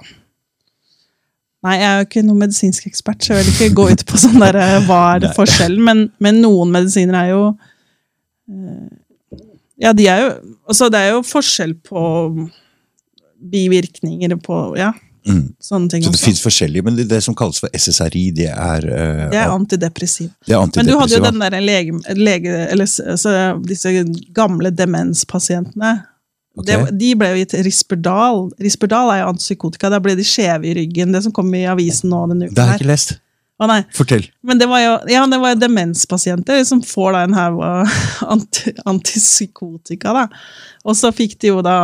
Nei, 1.67 1.79
jeg 1.81 1.87
er 1.89 1.97
jo 1.99 2.07
ikke 2.07 2.23
noen 2.23 2.43
medisinsk 2.45 2.87
ekspert, 2.87 3.25
så 3.25 3.35
jeg 3.35 3.47
vil 3.47 3.57
ikke 3.57 3.79
gå 3.81 3.87
ut 3.97 4.05
på 4.07 4.21
sånn 4.21 4.39
der, 4.39 4.59
eh, 4.61 4.77
hva 4.87 5.01
er 5.17 5.25
det 5.25 5.33
Nei. 5.33 5.39
forskjellen, 5.41 5.83
men, 5.83 6.05
men 6.23 6.39
noen 6.45 6.71
medisiner 6.75 7.19
er 7.25 7.33
jo 7.33 7.41
eh, 8.53 9.41
Ja, 9.83 9.91
de 9.97 10.07
er 10.09 10.23
jo 10.23 10.29
Altså, 10.69 10.89
det 10.93 11.01
er 11.03 11.11
jo 11.17 11.25
forskjell 11.27 11.75
på 11.85 12.05
bivirkninger 13.51 14.37
på 14.45 14.61
Ja, 14.79 14.93
Mm. 15.27 15.55
sånne 15.59 15.91
ting 15.91 16.05
Så 16.07 16.13
det 16.15 16.21
fins 16.23 16.41
forskjellige, 16.45 16.85
men 16.87 16.97
det, 16.97 17.09
det 17.11 17.19
som 17.25 17.35
kalles 17.35 17.59
for 17.59 17.69
SSRI, 17.75 18.31
det 18.37 18.47
er, 18.53 18.85
uh, 18.87 19.25
Det 19.33 19.41
er 19.41 19.51
antidepressiv. 19.51 20.29
det 20.47 20.55
er 20.55 20.69
Men 20.77 20.87
du 20.87 20.93
hadde 21.01 21.17
jo 21.17 21.23
den 21.25 21.41
der 21.43 21.57
lege... 21.61 21.97
lege 22.15 22.53
eller 22.71 22.87
s- 22.87 23.01
altså, 23.01 23.33
disse 23.67 23.91
gamle 24.37 24.71
demenspasientene. 24.71 25.97
Okay. 26.57 26.85
Det, 26.87 26.99
de 26.99 27.11
ble 27.19 27.29
jo 27.35 27.41
gitt 27.43 27.55
Risperdal. 27.67 28.47
Risperdal 28.63 29.11
er 29.13 29.19
jo 29.25 29.33
antipsykotika. 29.35 29.91
Da 29.93 29.99
ble 30.01 30.15
de 30.17 30.25
skjeve 30.25 30.71
i 30.71 30.75
ryggen. 30.79 31.13
Det 31.13 31.23
som 31.27 31.35
kom 31.35 31.51
i 31.55 31.67
avisen 31.69 32.09
nå 32.15 32.23
denne 32.31 32.49
Det 32.49 32.63
har 32.63 32.77
jeg 32.77 32.81
ikke 32.85 32.93
lest. 32.95 33.19
Å. 33.57 33.67
Fortell. 33.97 34.25
Men 34.45 34.59
det 34.61 34.67
var 34.69 34.81
jo 34.83 34.93
ja, 35.09 35.23
det 35.27 35.39
var 35.41 35.55
jo 35.55 35.61
demenspasienter 35.63 36.63
som 36.69 36.83
får 36.85 37.13
da 37.17 37.21
en 37.25 37.37
haug 37.37 37.61
anti, 38.35 38.73
antipsykotika. 38.85 40.13
da. 40.13 40.25
Og 40.85 40.97
så 40.97 41.11
fikk 41.13 41.39
de 41.41 41.49
jo 41.55 41.63
da, 41.65 41.77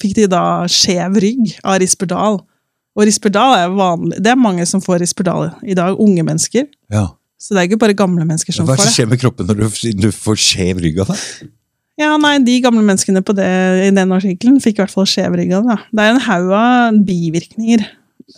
fikk 0.00 0.16
de 0.18 0.26
da 0.30 0.42
skjev 0.70 1.20
rygg 1.22 1.52
av 1.62 1.78
Risperdal. 1.82 2.40
Og 2.98 3.06
Risperdal 3.06 3.54
er 3.58 3.72
vanlig. 3.74 4.18
Det 4.18 4.32
er 4.32 4.38
mange 4.40 4.66
som 4.66 4.82
får 4.82 5.00
Risperdal 5.04 5.52
i 5.62 5.76
dag. 5.78 5.98
Unge 6.00 6.24
mennesker. 6.26 6.66
Ja. 6.92 7.06
Så 7.40 7.54
det 7.54 7.62
er 7.62 7.70
ikke 7.70 7.80
bare 7.86 7.96
gamle 7.96 8.26
mennesker 8.26 8.52
som 8.52 8.66
får 8.68 8.76
det 8.76 8.84
som 8.84 8.96
skjer 8.98 9.08
med 9.08 9.20
kroppen 9.22 9.48
når 9.48 9.62
du, 9.62 9.68
du 9.96 10.10
får 10.12 10.36
skjev 10.42 10.82
rygg 10.84 10.98
av 11.00 11.14
det? 11.14 11.20
Ja, 12.00 12.10
nei, 12.20 12.34
De 12.44 12.58
gamle 12.64 12.82
menneskene 12.84 13.22
på 13.24 13.34
det, 13.36 13.48
i 13.86 13.88
den 13.96 14.12
artikkelen 14.12 14.60
fikk 14.60 14.78
i 14.78 14.82
hvert 14.82 14.92
fall 14.92 15.08
skjev 15.08 15.36
rygg 15.40 15.54
av 15.56 15.68
det. 15.68 15.78
Det 15.92 16.04
er 16.04 16.12
en 16.14 16.22
haug 16.26 16.52
av 16.56 17.00
bivirkninger. 17.08 17.86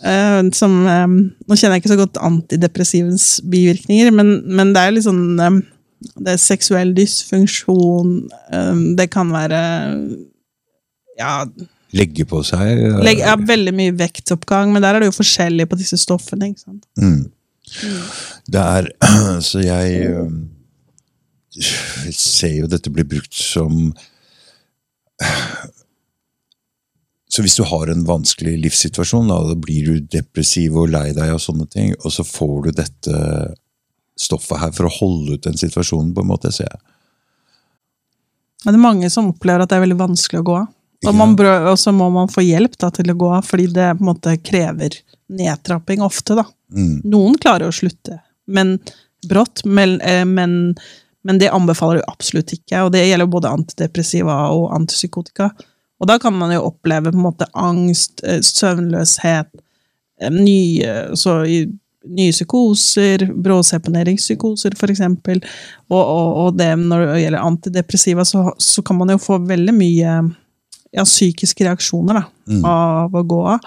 Uh, 0.03 0.41
som, 0.55 0.73
um, 0.89 1.17
nå 1.45 1.55
kjenner 1.55 1.77
jeg 1.77 1.83
ikke 1.83 1.91
så 1.91 1.99
godt 1.99 2.17
antidepressivens 2.25 3.27
bivirkninger, 3.45 4.09
men, 4.15 4.33
men 4.49 4.71
det 4.73 4.81
er 4.81 4.95
litt 4.95 5.05
sånn 5.05 5.37
um, 5.37 5.59
Det 6.17 6.33
er 6.33 6.41
seksuell 6.41 6.95
dysfunksjon, 6.97 8.15
um, 8.51 8.81
det 8.97 9.05
kan 9.13 9.29
være 9.31 9.59
ja, 11.19 11.43
legge 11.93 12.25
på 12.29 12.41
seg. 12.45 12.81
Legg, 13.05 13.21
ja, 13.21 13.35
veldig 13.37 13.73
mye 13.77 13.93
vektoppgang, 13.99 14.73
men 14.73 14.83
der 14.83 14.97
er 14.97 15.03
det 15.03 15.11
jo 15.11 15.19
forskjellig 15.19 15.67
på 15.69 15.79
disse 15.79 15.99
stoffene. 16.01 16.51
ikke 16.51 16.65
sant? 16.65 16.87
Mm. 16.97 17.29
Det 18.53 18.63
er 18.63 18.89
Så 19.49 19.61
jeg 19.63 20.11
jeg 21.53 22.15
ser 22.17 22.55
jo 22.63 22.69
dette 22.69 22.91
blir 22.93 23.05
brukt 23.07 23.35
som 23.37 23.91
Så 27.29 27.41
hvis 27.45 27.57
du 27.57 27.63
har 27.65 27.89
en 27.89 28.03
vanskelig 28.05 28.55
livssituasjon, 28.61 29.29
da, 29.29 29.55
blir 29.57 29.87
du 29.89 30.07
depressiv 30.17 30.75
og 30.77 30.91
lei 30.93 31.07
deg, 31.17 31.31
og 31.33 31.41
sånne 31.41 31.65
ting, 31.65 31.93
og 32.03 32.13
så 32.13 32.25
får 32.27 32.57
du 32.67 32.71
dette 32.77 33.21
stoffet 34.21 34.61
her 34.61 34.73
for 34.75 34.85
å 34.85 34.93
holde 34.99 35.37
ut 35.37 35.47
den 35.47 35.57
situasjonen, 35.57 36.11
på 36.13 36.21
en 36.21 36.29
måte, 36.29 36.51
ser 36.53 36.69
jeg. 36.69 36.81
Men 38.63 38.75
det 38.75 38.77
er 38.77 38.85
mange 38.85 39.09
som 39.09 39.31
opplever 39.31 39.63
at 39.63 39.71
det 39.71 39.79
er 39.79 39.85
veldig 39.87 39.97
vanskelig 40.03 40.43
å 40.43 40.47
gå 40.51 40.59
av. 40.59 40.69
Og, 41.09 41.79
så 41.79 41.91
må 41.95 42.09
man 42.13 42.31
få 42.31 42.43
hjelp 42.45 42.77
da, 42.79 42.91
til 42.93 43.11
å 43.11 43.17
gå 43.19 43.31
av, 43.37 43.47
fordi 43.47 43.67
det 43.75 43.89
på 43.97 44.05
en 44.05 44.11
måte 44.11 44.35
krever 44.43 44.99
nedtrapping 45.33 46.03
ofte. 46.05 46.37
da. 46.39 46.45
Mm. 46.75 47.01
Noen 47.09 47.37
klarer 47.41 47.69
å 47.69 47.75
slutte, 47.75 48.19
men 48.47 48.77
brått. 49.29 49.63
Men, 49.65 49.99
eh, 50.01 50.25
men, 50.25 50.75
men 51.23 51.39
det 51.39 51.51
anbefaler 51.53 52.01
du 52.01 52.07
absolutt 52.07 52.53
ikke, 52.55 52.85
og 52.85 52.93
det 52.95 53.05
gjelder 53.07 53.31
både 53.31 53.53
antidepressiva 53.53 54.39
og 54.55 54.71
antipsykotika. 54.75 55.51
Og 56.01 56.09
da 56.09 56.17
kan 56.19 56.35
man 56.35 56.51
jo 56.51 56.65
oppleve 56.67 57.13
på 57.13 57.19
en 57.19 57.27
måte 57.29 57.47
angst, 57.53 58.23
eh, 58.27 58.41
søvnløshet, 58.43 59.49
eh, 60.21 60.33
nye, 60.33 61.15
så 61.19 61.41
nye 62.03 62.31
psykoser, 62.35 63.29
bråseponeringspsykoser 63.43 64.75
eksempel. 64.91 65.39
Og, 65.89 66.01
og, 66.01 66.29
og 66.43 66.57
det 66.59 66.73
når 66.79 67.05
det 67.07 67.21
gjelder 67.23 67.47
antidepressiva, 67.47 68.25
så, 68.27 68.49
så 68.57 68.83
kan 68.83 68.99
man 68.99 69.13
jo 69.13 69.21
få 69.21 69.39
veldig 69.47 69.75
mye 69.77 70.17
ja, 70.93 71.03
psykiske 71.07 71.65
reaksjoner 71.67 72.21
da, 72.21 72.25
Mm. 72.47 72.63
av 72.67 73.13
å 73.15 73.21
gå 73.23 73.41
av. 73.55 73.59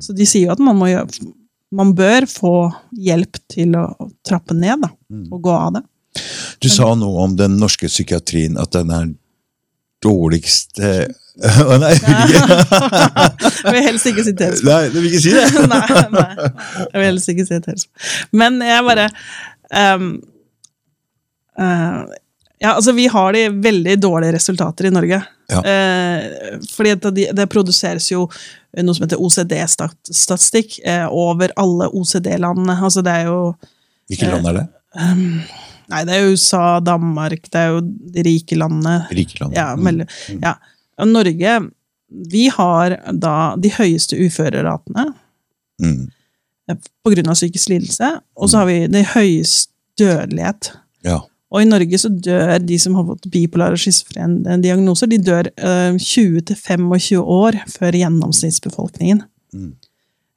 Så 0.00 0.14
de 0.16 0.24
sier 0.26 0.46
jo 0.46 0.52
at 0.54 0.58
man, 0.64 0.76
må 0.80 0.86
gjøre, 0.88 1.26
man 1.72 1.90
bør 1.94 2.24
få 2.28 2.52
hjelp 2.96 3.36
til 3.52 3.74
å 3.76 3.86
trappe 4.24 4.54
ned 4.56 4.80
da, 4.82 4.88
Mm. 5.12 5.26
og 5.32 5.42
gå 5.42 5.52
av 5.52 5.72
det. 5.74 5.82
Du 6.60 6.68
sa 6.68 6.94
noe 6.94 7.22
om 7.24 7.36
den 7.36 7.58
norske 7.60 7.88
psykiatrien, 7.88 8.56
at 8.60 8.70
den 8.72 8.90
er 8.90 9.10
dårligst 10.02 10.80
Å 11.42 11.76
nei, 11.80 11.92
jeg 11.94 12.02
vil 12.04 12.34
ikke, 12.36 12.56
Jeg 13.64 13.72
vil 13.72 13.84
helst 13.86 14.06
ikke 14.10 14.24
si 14.24 14.32
sitere 14.32 14.58
nei, 14.66 14.80
du 14.92 14.98
vil 15.00 15.06
ikke 15.08 15.20
si 15.22 15.30
det? 15.32 15.44
nei, 15.70 16.02
nei, 16.12 16.48
jeg 16.92 16.98
vil 16.98 17.06
helst 17.06 17.30
ikke 17.32 17.46
si 17.46 17.54
sitere 17.56 17.86
Men 18.42 18.58
jeg 18.66 18.84
bare 18.84 19.06
um, 19.72 20.10
Ja, 22.62 22.76
altså 22.78 22.92
vi 22.94 23.08
har 23.10 23.32
de 23.34 23.40
veldig 23.64 23.96
dårlige 24.00 24.36
resultater 24.36 24.86
i 24.86 24.92
Norge. 24.94 25.18
Ja. 25.50 25.60
Eh, 25.66 26.60
fordi 26.70 26.94
det, 27.10 27.24
det 27.36 27.46
produseres 27.50 28.06
jo 28.12 28.28
noe 28.78 28.94
som 28.96 29.04
heter 29.04 29.20
OCD-statistikk 29.20 30.78
eh, 30.86 31.06
over 31.10 31.52
alle 31.60 31.88
OCD-landene. 31.90 32.76
Altså 32.86 33.02
det 33.04 33.16
er 33.22 33.28
jo 33.32 33.40
Hvilke 34.12 34.30
land 34.30 34.46
er 34.52 34.58
det? 34.60 34.64
Nei, 35.92 36.00
det 36.08 36.14
er 36.16 36.30
USA, 36.30 36.78
Danmark, 36.84 37.48
det 37.52 37.60
er 37.60 37.74
jo 37.74 37.80
de 38.14 38.22
rike 38.26 38.56
landene. 38.56 38.94
Rike 39.12 39.40
landene. 39.42 39.58
Ja, 39.58 39.66
Mm. 39.76 39.82
mellom, 39.84 40.08
ja. 40.42 40.54
Og 41.02 41.08
Norge, 41.08 41.56
vi 42.32 42.46
har 42.52 42.96
da 43.12 43.34
de 43.56 43.70
høyeste 43.74 44.16
uføreratene 44.20 45.08
Mm. 45.82 46.10
på 47.02 47.10
grunn 47.14 47.28
av 47.28 47.34
psykisk 47.34 47.68
lidelse, 47.72 48.08
og 48.36 48.48
så 48.48 48.58
har 48.62 48.66
vi 48.70 48.86
det 48.86 49.04
høyeste 49.16 49.72
dødelighet. 49.98 50.70
Og 51.52 51.60
i 51.62 51.68
Norge 51.68 51.98
så 52.00 52.08
dør 52.08 52.54
de 52.64 52.78
som 52.80 52.94
har 52.96 53.04
fått 53.10 53.26
bipolar 53.32 53.74
og 53.76 53.80
schizofrene 53.82 54.56
diagnoser, 54.64 55.10
de 55.12 55.18
dør 55.20 55.50
eh, 55.52 55.98
20-25 56.00 57.18
år 57.20 57.58
før 57.68 57.98
gjennomsnittsbefolkningen. 58.00 59.20
Mm. 59.52 59.72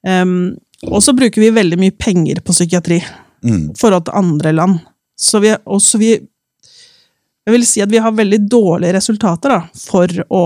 Um, 0.05 0.33
og 0.91 0.99
så 1.01 1.15
bruker 1.17 1.41
vi 1.41 1.53
veldig 1.55 1.79
mye 1.81 1.95
penger 1.97 2.43
på 2.45 2.53
psykiatri 2.55 2.99
Mm. 3.45 3.75
forhold 3.77 4.05
til 4.07 4.15
andre 4.17 4.51
land. 4.57 4.79
Så 5.19 5.39
vi, 5.39 5.51
også 5.65 5.99
vi 6.01 6.11
Jeg 7.45 7.53
vil 7.53 7.65
si 7.65 7.81
at 7.83 7.91
vi 7.91 7.99
har 8.01 8.11
veldig 8.11 8.39
dårlige 8.49 8.95
resultater 8.95 9.51
da, 9.53 9.59
for 9.77 10.07
å 10.33 10.39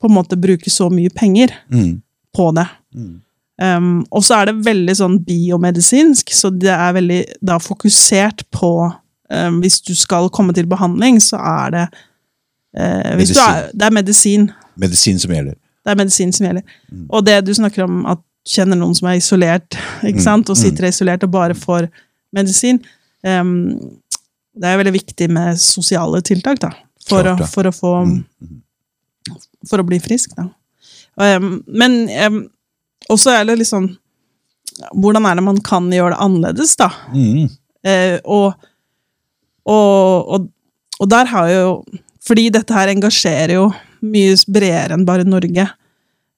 på 0.00 0.08
en 0.08 0.14
måte 0.14 0.38
bruke 0.40 0.70
så 0.72 0.86
mye 0.90 1.10
penger 1.12 1.52
Mm. 1.70 2.00
på 2.34 2.46
det. 2.56 2.64
Mm. 2.96 3.20
Um, 3.60 4.06
og 4.10 4.22
så 4.24 4.38
er 4.40 4.46
det 4.46 4.64
veldig 4.64 4.94
sånn 4.96 5.18
biomedisinsk, 5.26 6.30
så 6.32 6.48
det 6.58 6.70
er 6.72 6.92
veldig 6.96 7.24
da 7.42 7.58
fokusert 7.58 8.44
på 8.50 8.70
Hvis 9.60 9.80
du 9.84 9.94
skal 9.94 10.30
komme 10.32 10.54
til 10.56 10.66
behandling, 10.66 11.18
så 11.20 11.36
er 11.36 11.70
det 11.74 11.82
eh, 12.76 13.12
er, 13.12 13.70
Det 13.74 13.84
er 13.84 13.90
medisin. 13.92 14.50
Medisin 14.80 15.18
som 15.20 15.32
gjelder. 15.34 15.54
Det 15.84 15.92
er 15.92 15.98
medisin 16.00 16.32
som 16.32 16.46
gjelder. 16.46 16.62
Mm. 16.92 17.06
Og 17.10 17.26
det 17.26 17.38
du 17.46 17.52
snakker 17.54 17.84
om, 17.84 18.06
at 18.06 18.18
kjenner 18.48 18.78
noen 18.80 18.94
som 18.96 19.08
er 19.10 19.18
isolert, 19.20 19.76
ikke 20.08 20.18
Mm, 20.20 20.24
sant? 20.24 20.48
og 20.50 20.56
mm. 20.56 20.62
sitter 20.62 20.88
isolert 20.88 21.24
og 21.26 21.30
bare 21.34 21.54
får 21.54 21.88
medisin 22.32 22.78
um, 23.24 23.50
Det 24.58 24.64
er 24.68 24.76
veldig 24.80 24.92
viktig 24.96 25.28
med 25.30 25.58
sosiale 25.60 26.20
tiltak, 26.24 26.60
da. 26.60 26.70
For, 27.08 27.22
Klart 27.24 27.40
å, 27.44 27.46
for 27.52 27.68
å 27.68 27.72
få 27.72 27.92
Mm. 28.04 28.24
Mm. 28.42 28.62
for 29.68 29.80
å 29.82 29.84
bli 29.86 29.98
frisk, 30.00 30.32
da. 30.36 30.48
Um, 31.18 31.62
men 31.66 32.08
um, 32.28 32.40
også 33.10 33.30
er 33.34 33.44
det 33.48 33.58
litt 33.60 33.68
sånn 33.70 33.90
Hvordan 34.94 35.24
er 35.26 35.34
det 35.34 35.42
man 35.42 35.56
kan 35.66 35.88
gjøre 35.90 36.12
det 36.14 36.20
annerledes, 36.22 36.76
da? 36.78 36.86
Mm. 37.12 37.48
Uh, 37.86 38.18
og, 38.24 38.67
og, 39.68 40.28
og, 40.34 40.48
og 40.98 41.10
der 41.12 41.28
har 41.32 41.50
jo 41.52 41.84
Fordi 42.28 42.48
dette 42.52 42.74
her 42.74 42.90
engasjerer 42.92 43.54
jo 43.54 43.68
mye 44.04 44.34
bredere 44.52 44.92
enn 44.98 45.06
bare 45.08 45.24
Norge. 45.24 45.64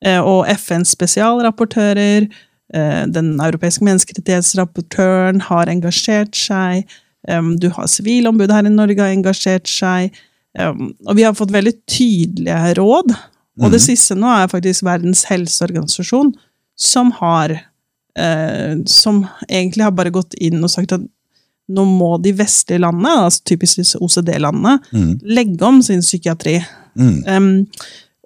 Eh, 0.07 0.21
og 0.23 0.47
FNs 0.55 0.93
spesialrapportører, 0.95 2.29
eh, 2.75 3.01
den 3.11 3.33
europeiske 3.43 3.83
menneskerettighetsrapportøren 3.89 5.41
har 5.49 5.73
engasjert 5.73 6.37
seg. 6.39 6.85
Um, 7.29 7.57
du 7.59 7.69
har 7.75 7.89
Sivilombudet 7.91 8.55
her 8.55 8.69
i 8.69 8.73
Norge 8.73 9.03
har 9.03 9.11
engasjert 9.13 9.69
seg. 9.69 10.15
Um, 10.59 10.93
og 11.09 11.19
vi 11.19 11.27
har 11.27 11.35
fått 11.37 11.53
veldig 11.53 11.75
tydelige 11.91 12.75
råd. 12.79 13.13
Og 13.61 13.71
det 13.71 13.81
Mhm. 13.81 13.87
siste 13.91 14.15
nå 14.15 14.31
er 14.31 14.49
faktisk 14.49 14.87
Verdens 14.87 15.25
helseorganisasjon, 15.25 16.35
som 16.77 17.11
har 17.13 17.61
eh, 18.17 18.77
Som 18.87 19.27
egentlig 19.49 19.83
har 19.85 19.93
bare 19.93 20.11
gått 20.11 20.35
inn 20.41 20.63
og 20.65 20.71
sagt 20.71 20.93
at 20.93 21.01
nå 21.71 21.85
må 21.87 22.17
de 22.23 22.33
vestlige 22.37 22.81
landene, 22.83 23.11
altså 23.27 23.41
typisk 23.47 23.79
OCD-landene, 24.03 24.79
Mm. 24.93 25.19
legge 25.23 25.67
om 25.67 25.83
sin 25.83 26.01
psykiatri. 26.03 26.65
Mm. 26.99 27.25
Um, 27.27 27.67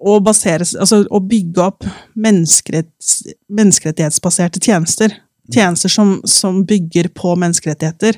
og, 0.05 0.23
basere, 0.25 0.65
altså, 0.79 1.05
og 1.09 1.29
bygge 1.29 1.61
opp 1.63 1.83
menneskerettighetsbaserte 2.15 4.59
tjenester. 4.59 5.09
Tjenester 5.53 5.89
som, 5.89 6.21
som 6.25 6.65
bygger 6.65 7.07
på 7.15 7.35
menneskerettigheter. 7.39 8.13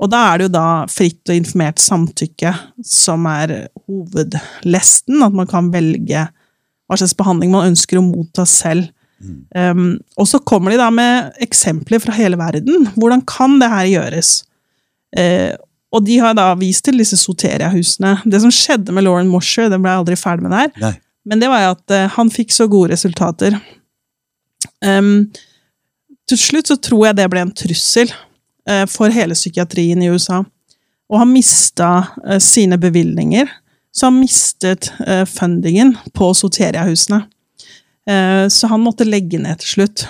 Og 0.00 0.10
da 0.12 0.18
er 0.30 0.38
det 0.38 0.44
jo 0.48 0.52
da 0.54 0.66
fritt 0.88 1.28
og 1.28 1.34
informert 1.36 1.78
samtykke 1.82 2.54
som 2.86 3.26
er 3.28 3.68
hovedlesten. 3.86 5.22
At 5.24 5.32
man 5.36 5.46
kan 5.50 5.72
velge 5.74 6.28
hva 6.88 6.96
slags 6.98 7.16
behandling 7.18 7.50
man 7.52 7.68
ønsker 7.72 7.98
å 8.00 8.06
motta 8.06 8.44
selv. 8.48 8.84
Um, 9.52 9.98
og 10.16 10.26
så 10.30 10.38
kommer 10.48 10.72
de 10.72 10.78
da 10.80 10.88
med 10.94 11.32
eksempler 11.44 12.00
fra 12.00 12.12
hele 12.16 12.36
verden. 12.40 12.86
Hvordan 12.96 13.20
kan 13.28 13.58
det 13.60 13.68
her 13.68 13.86
gjøres? 13.90 14.30
Eh, 15.18 15.52
og 15.90 16.04
de 16.06 16.20
har 16.22 16.36
da 16.38 16.52
vist 16.58 16.84
til 16.86 17.00
disse 17.00 17.18
Soteria-husene. 17.18 18.20
Det 18.30 18.40
som 18.42 18.52
skjedde 18.54 18.94
med 18.94 19.06
Lauren 19.06 19.30
Mosher, 19.30 19.70
det 19.70 19.80
ble 19.80 19.90
jeg 19.90 20.04
aldri 20.04 20.18
ferdig 20.18 20.46
med 20.46 20.54
der, 20.54 20.72
Nei. 20.84 20.92
men 21.26 21.42
det 21.42 21.50
var 21.50 21.72
at 21.72 21.94
eh, 21.94 22.08
han 22.14 22.30
fikk 22.30 22.54
så 22.54 22.68
gode 22.70 22.92
resultater. 22.94 23.58
Um, 24.84 25.30
til 26.30 26.38
slutt 26.38 26.70
så 26.70 26.76
tror 26.78 27.08
jeg 27.08 27.18
det 27.18 27.26
ble 27.32 27.42
en 27.42 27.52
trussel 27.56 28.12
eh, 28.68 28.86
for 28.90 29.12
hele 29.12 29.34
psykiatrien 29.34 30.02
i 30.04 30.12
USA. 30.12 30.44
Og 31.10 31.18
han 31.18 31.32
mista 31.32 31.90
eh, 32.26 32.38
sine 32.38 32.78
bevilgninger. 32.78 33.50
Så 33.92 34.06
han 34.06 34.20
mistet 34.20 34.92
eh, 35.06 35.24
fundingen 35.26 35.96
på 36.14 36.30
Soteria-husene. 36.38 37.24
Eh, 38.06 38.46
så 38.48 38.70
han 38.70 38.84
måtte 38.84 39.08
legge 39.08 39.40
ned 39.42 39.58
til 39.62 39.74
slutt. 39.74 40.06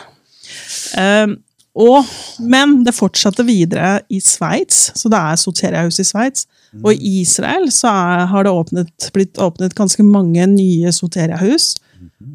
Og, 1.78 2.06
men 2.42 2.80
det 2.85 2.96
fortsatte 2.96 3.44
videre 3.46 4.00
i 4.11 4.18
Sveits, 4.22 4.90
så 4.98 5.11
det 5.12 5.20
er 5.20 5.38
Soteria-hus 5.38 6.00
i 6.02 6.06
Sveits. 6.09 6.46
Og 6.83 6.94
i 6.94 7.20
Israel 7.22 7.70
så 7.74 7.90
er, 7.90 8.26
har 8.30 8.46
det 8.46 8.52
åpnet, 8.54 9.11
blitt 9.14 9.38
åpnet 9.42 9.74
ganske 9.78 10.02
mange 10.06 10.46
nye 10.50 10.92
soteriahus. 10.94 11.74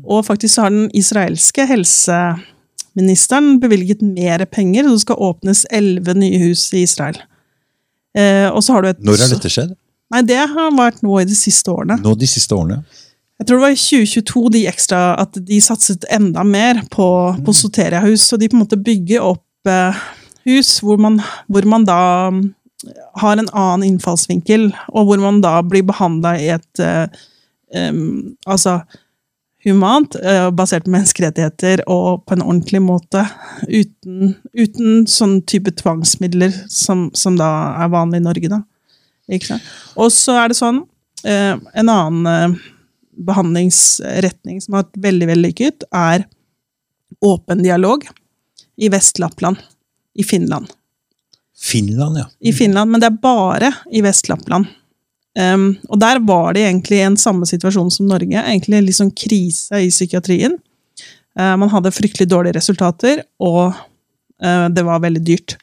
Og 0.06 0.26
faktisk 0.28 0.62
har 0.64 0.72
den 0.72 0.90
israelske 0.96 1.66
helseministeren 1.68 3.60
bevilget 3.60 4.02
mer 4.02 4.46
penger, 4.46 4.84
så 4.88 4.96
det 4.96 5.06
skal 5.06 5.24
åpnes 5.30 5.66
elleve 5.72 6.16
nye 6.18 6.40
hus 6.48 6.68
i 6.74 6.86
Israel. 6.86 7.20
Eh, 8.16 8.48
og 8.48 8.64
så 8.64 8.76
har 8.76 8.86
du 8.86 8.90
et 8.94 9.04
Når 9.04 9.26
har 9.26 9.34
dette 9.36 9.52
skjedd? 9.52 9.76
Nei, 10.14 10.22
det 10.24 10.38
har 10.38 10.76
vært 10.78 11.02
nå 11.04 11.18
i 11.20 11.28
de 11.28 11.36
siste 11.36 11.72
årene. 11.74 11.98
Nå 12.04 12.14
de 12.16 12.30
siste 12.30 12.56
årene? 12.56 12.84
Jeg 13.40 13.48
tror 13.48 13.58
det 13.58 13.66
var 13.66 13.74
i 13.76 13.80
2022 13.80 14.44
de 14.54 14.62
ekstra, 14.72 15.00
at 15.20 15.40
de 15.48 15.62
satset 15.64 16.06
enda 16.14 16.44
mer 16.48 16.80
på, 16.92 17.08
på 17.46 17.56
Soteria-hus. 17.56 18.30
Så 18.30 18.40
de 18.40 18.48
på 18.50 18.56
en 18.56 18.64
måte 18.64 18.80
bygger 18.80 19.26
opp 19.28 19.72
eh, 19.72 20.04
hus 20.48 20.78
hvor 20.86 21.02
man, 21.02 21.20
hvor 21.52 21.68
man 21.68 21.88
da 21.88 22.00
mm, 22.32 22.44
har 23.22 23.42
en 23.42 23.50
annen 23.52 23.90
innfallsvinkel, 23.90 24.70
og 24.94 25.10
hvor 25.10 25.24
man 25.24 25.42
da 25.44 25.58
blir 25.68 25.84
behandla 25.88 26.36
i 26.40 26.52
et 26.56 26.84
eh, 26.84 27.10
um, 27.76 28.38
Altså 28.48 28.80
humant, 29.66 30.16
eh, 30.22 30.52
basert 30.54 30.86
på 30.86 30.94
menneskerettigheter 30.94 31.82
og 31.90 32.24
på 32.28 32.36
en 32.36 32.44
ordentlig 32.46 32.82
måte. 32.86 33.24
Uten, 33.66 34.36
uten 34.54 35.08
sånn 35.10 35.40
type 35.50 35.74
tvangsmidler 35.82 36.54
som, 36.70 37.08
som 37.18 37.40
da 37.40 37.50
er 37.82 37.90
vanlig 37.94 38.22
i 38.22 38.26
Norge. 38.28 38.52
da. 38.54 38.62
Ikke 39.34 39.56
sant? 39.56 39.74
Og 39.98 40.14
så 40.14 40.38
er 40.38 40.52
det 40.52 40.60
sånn 40.60 40.84
eh, 41.26 41.56
En 41.74 41.90
annen 41.90 42.28
eh, 42.30 42.60
behandlingsretning 43.18 44.62
som 44.64 44.76
har 44.76 44.86
vært 44.86 45.04
veldig 45.08 45.30
vellykket, 45.32 45.88
er 45.96 46.26
åpen 47.26 47.64
dialog 47.64 48.06
i 48.76 48.90
Vest-Lappland 48.92 49.62
i 50.16 50.24
Finland. 50.24 50.72
Finland, 51.56 52.18
ja. 52.18 52.26
I 52.40 52.54
Finland, 52.54 52.92
men 52.92 53.02
det 53.02 53.08
er 53.08 53.22
bare 53.24 53.72
i 53.92 54.02
Vest-Lappland. 54.04 54.68
Um, 55.40 55.74
og 55.92 56.00
der 56.00 56.22
var 56.24 56.54
det 56.56 56.64
egentlig 56.64 57.02
en 57.04 57.18
samme 57.20 57.48
situasjon 57.48 57.92
som 57.92 58.08
Norge. 58.08 58.40
Egentlig 58.40 58.82
litt 58.86 59.00
sånn 59.00 59.12
krise 59.12 59.82
i 59.84 59.92
psykiatrien. 59.92 60.56
Uh, 61.36 61.56
man 61.60 61.72
hadde 61.72 61.94
fryktelig 61.96 62.30
dårlige 62.32 62.56
resultater, 62.60 63.24
og 63.44 63.76
uh, 63.76 64.68
det 64.72 64.86
var 64.88 65.04
veldig 65.04 65.24
dyrt. 65.28 65.58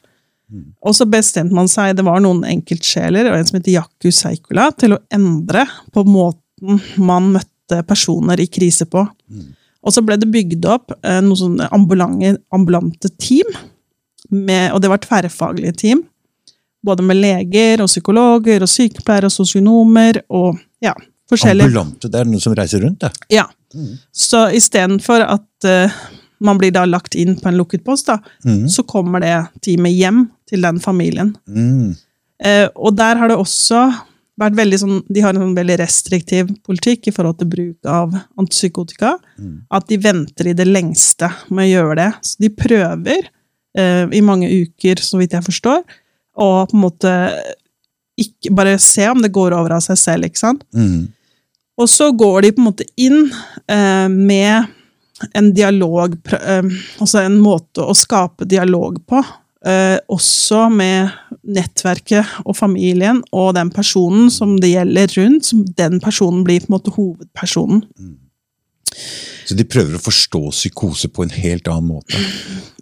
Mm. 0.53 0.73
Og 0.85 0.97
så 0.97 1.07
bestemte 1.09 1.55
man 1.57 1.69
seg, 1.71 1.95
det 1.97 2.05
var 2.05 2.21
noen 2.21 2.43
enkeltsjeler 2.45 3.31
og 3.31 3.39
en 3.39 3.49
som 3.49 3.57
heter 3.57 3.77
Jakku 3.79 4.11
Seikula, 4.13 4.69
til 4.77 4.97
å 4.97 5.01
endre 5.13 5.65
på 5.93 6.05
måten 6.05 6.42
man 6.97 7.31
møtte 7.35 7.81
personer 7.87 8.39
i 8.43 8.47
krise 8.51 8.85
på. 8.89 9.05
Mm. 9.31 9.51
Og 9.83 9.91
så 9.95 10.03
ble 10.05 10.15
det 10.19 10.29
bygd 10.31 10.65
opp 10.71 10.93
uh, 10.95 11.19
noen 11.23 11.39
sånne 11.39 11.69
ambulante, 11.75 13.09
team, 13.19 13.49
med, 14.33 14.71
og 14.73 14.81
det 14.81 14.89
var 14.91 15.01
tverrfaglige 15.03 15.73
team. 15.81 16.03
Både 16.83 17.03
med 17.05 17.19
leger 17.19 17.83
og 17.83 17.89
psykologer 17.91 18.63
og 18.63 18.71
sykepleiere 18.71 19.29
og 19.29 19.35
sosionomer 19.35 20.21
og 20.33 20.57
ja, 20.83 20.93
forskjellige 21.31 21.69
Ambulante, 21.69 22.09
det 22.11 22.19
er 22.19 22.27
noen 22.31 22.43
som 22.43 22.55
reiser 22.57 22.83
rundt, 22.83 23.03
det. 23.03 23.11
Ja. 23.35 23.45
Mm. 23.75 23.93
Så 24.11 24.45
istedenfor 24.55 25.23
at 25.25 25.67
eh, 25.69 25.93
man 26.43 26.59
blir 26.59 26.73
da 26.75 26.83
lagt 26.85 27.15
inn 27.19 27.37
på 27.39 27.47
en 27.51 27.59
lukket 27.59 27.85
post, 27.87 28.09
da, 28.11 28.17
Mm. 28.43 28.65
så 28.69 28.83
kommer 28.83 29.23
det 29.23 29.35
teamet 29.63 29.95
hjem 29.95 30.25
til 30.49 30.61
den 30.65 30.79
familien. 30.83 31.35
Mm. 31.47 31.93
Eh, 32.43 32.67
og 32.75 32.97
der 32.99 33.15
har 33.21 33.31
det 33.31 33.37
også 33.39 33.85
sånn 34.39 35.03
De 35.07 35.21
har 35.21 35.33
en 35.33 35.43
sånn 35.43 35.55
veldig 35.55 35.77
restriktiv 35.79 36.49
politikk 36.65 37.07
i 37.07 37.13
forhold 37.13 37.39
til 37.39 37.47
bruk 37.47 37.85
av 37.85 38.13
antipsykotika. 38.37 39.17
Mm. 39.37 39.65
At 39.69 39.87
de 39.87 39.97
venter 39.97 40.47
i 40.47 40.53
det 40.57 40.65
lengste 40.65 41.29
med 41.49 41.67
å 41.67 41.71
gjøre 41.71 41.97
det. 42.01 42.11
Så 42.21 42.41
de 42.41 42.49
prøver 42.49 43.29
eh, 43.77 44.05
i 44.11 44.21
mange 44.21 44.49
uker, 44.49 45.01
så 45.01 45.19
vidt 45.21 45.33
jeg 45.33 45.45
forstår, 45.45 45.83
å 46.33 46.65
på 46.65 46.77
en 46.77 46.81
måte 46.81 47.11
ikke 48.19 48.53
bare 48.53 48.77
se 48.81 49.05
om 49.09 49.21
det 49.21 49.33
går 49.33 49.55
over 49.57 49.77
av 49.77 49.83
seg 49.85 49.97
selv, 49.97 50.29
ikke 50.29 50.41
sant? 50.41 50.63
Mm. 50.73 51.11
Og 51.81 51.89
så 51.89 52.11
går 52.13 52.41
de 52.45 52.53
på 52.53 52.61
en 52.61 52.69
måte 52.69 52.85
inn 53.01 53.25
eh, 53.69 54.09
med 54.09 54.69
en 55.33 55.53
dialog, 55.55 56.17
eh, 56.37 56.69
altså 57.01 57.23
en 57.23 57.39
måte 57.41 57.85
å 57.85 57.95
skape 57.97 58.47
dialog 58.49 58.99
på. 59.09 59.21
Eh, 59.63 59.95
også 60.11 60.65
med 60.67 61.13
nettverket 61.55 62.41
og 62.43 62.57
familien 62.57 63.21
og 63.31 63.53
den 63.55 63.69
personen 63.71 64.27
som 64.33 64.57
det 64.59 64.73
gjelder 64.73 65.13
rundt. 65.15 65.47
Som 65.47 65.63
den 65.77 66.01
personen 66.03 66.43
blir 66.47 66.63
på 66.63 66.71
en 66.71 66.75
måte 66.77 66.95
hovedpersonen. 66.97 67.85
Så 69.43 69.55
de 69.57 69.65
prøver 69.67 69.97
å 69.97 70.03
forstå 70.03 70.41
psykose 70.51 71.09
på 71.11 71.25
en 71.25 71.33
helt 71.35 71.67
annen 71.71 71.95
måte. 71.95 72.19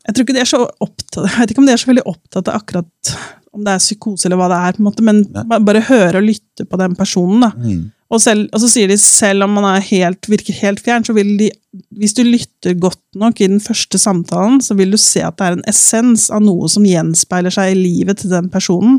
Jeg 0.02 0.15
tror 0.15 0.26
ikke 0.26 0.36
de 0.36 0.41
er 0.41 0.50
så 0.50 0.63
opptatt 0.82 1.28
Jeg 1.30 1.38
vet 1.38 1.52
ikke 1.54 1.62
om 1.62 1.67
de 1.70 1.74
er 1.76 1.80
så 1.82 1.89
veldig 1.91 2.04
opptatt 2.10 2.50
av 2.50 2.58
akkurat 2.58 3.13
om 3.52 3.65
det 3.65 3.74
er 3.76 3.84
psykose 3.84 4.28
eller 4.28 4.39
hva 4.39 4.48
det 4.52 4.58
er, 4.58 4.76
på 4.76 4.82
en 4.82 4.88
måte, 4.88 5.04
men 5.04 5.17
Nei. 5.28 5.60
bare 5.67 5.84
høre 5.84 6.22
og 6.22 6.24
lytte 6.24 6.65
på 6.67 6.78
den 6.80 6.96
personen. 6.96 7.44
da. 7.44 7.52
Mm. 7.60 7.82
Og, 8.12 8.19
selv, 8.19 8.47
og 8.52 8.60
så 8.60 8.67
sier 8.67 8.91
de 8.91 8.97
selv 9.00 9.45
om 9.45 9.54
man 9.56 9.65
er 9.69 9.84
helt, 9.88 10.28
virker 10.28 10.56
helt 10.60 10.82
fjern, 10.84 11.06
så 11.08 11.15
vil 11.15 11.36
de 11.39 11.52
Hvis 11.95 12.15
du 12.17 12.26
lytter 12.28 12.74
godt 12.76 13.00
nok 13.15 13.39
i 13.39 13.47
den 13.47 13.62
første 13.63 13.95
samtalen, 14.02 14.60
så 14.60 14.76
vil 14.76 14.91
du 14.91 14.97
se 15.00 15.21
at 15.24 15.38
det 15.39 15.45
er 15.45 15.56
en 15.56 15.69
essens 15.71 16.26
av 16.28 16.41
noe 16.43 16.67
som 16.67 16.84
gjenspeiler 16.84 17.54
seg 17.54 17.71
i 17.71 17.78
livet 17.78 18.19
til 18.19 18.34
den 18.34 18.50
personen. 18.52 18.97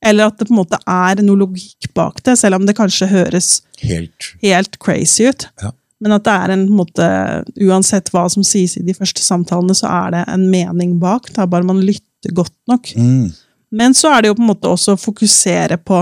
Eller 0.00 0.30
at 0.30 0.38
det 0.38 0.46
på 0.48 0.54
en 0.54 0.62
måte 0.62 0.78
er 0.88 1.20
noe 1.20 1.42
logikk 1.42 1.90
bak 1.92 2.22
det, 2.24 2.38
selv 2.40 2.56
om 2.56 2.64
det 2.64 2.78
kanskje 2.78 3.10
høres 3.10 3.60
Helt 3.84 4.32
helt 4.40 4.78
crazy 4.80 5.28
ut. 5.28 5.44
Ja. 5.60 5.74
Men 6.00 6.16
at 6.16 6.24
det 6.24 6.32
er 6.32 6.54
en 6.54 6.62
en 6.64 6.72
måte 6.78 7.06
Uansett 7.60 8.08
hva 8.14 8.24
som 8.32 8.44
sies 8.46 8.78
i 8.80 8.84
de 8.86 8.96
første 8.96 9.20
samtalene, 9.20 9.76
så 9.76 9.92
er 9.92 10.16
det 10.16 10.24
en 10.32 10.48
mening 10.48 10.96
bak. 11.02 11.28
Er 11.36 11.46
bare 11.46 11.68
man 11.68 11.84
lytter 11.84 12.32
godt 12.32 12.56
nok. 12.68 12.94
mm. 12.96 13.30
Men 13.70 13.94
så 13.94 14.10
er 14.10 14.22
det 14.22 14.32
jo 14.32 14.34
på 14.34 14.42
en 14.42 14.50
måte 14.50 14.70
også 14.70 14.96
å 14.96 14.98
fokusere 14.98 15.76
på 15.86 16.00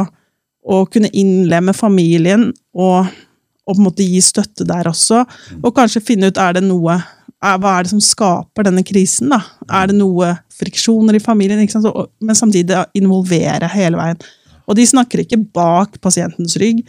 å 0.68 0.82
kunne 0.92 1.08
innlemme 1.16 1.72
familien 1.76 2.50
og, 2.76 3.06
og 3.64 3.74
på 3.74 3.78
en 3.80 3.86
måte 3.86 4.04
gi 4.04 4.20
støtte 4.24 4.66
der 4.68 4.90
også. 4.90 5.22
Og 5.62 5.70
kanskje 5.76 6.02
finne 6.04 6.28
ut 6.28 6.40
er 6.40 6.58
det 6.58 6.64
noe 6.66 6.98
er, 6.98 7.56
Hva 7.62 7.76
er 7.78 7.86
det 7.86 7.92
som 7.92 8.02
skaper 8.02 8.66
denne 8.66 8.82
krisen? 8.84 9.30
da? 9.32 9.38
Er 9.70 9.88
det 9.92 9.96
noe 10.00 10.32
friksjoner 10.58 11.14
i 11.16 11.22
familien? 11.22 11.62
Så, 11.70 11.88
og- 11.88 12.10
men 12.20 12.34
samtidig 12.36 12.80
involvere 12.98 13.68
hele 13.72 13.96
veien. 14.00 14.18
Og 14.68 14.76
de 14.76 14.84
snakker 14.90 15.22
ikke 15.24 15.38
bak 15.54 16.00
pasientens 16.04 16.56
rygg. 16.60 16.82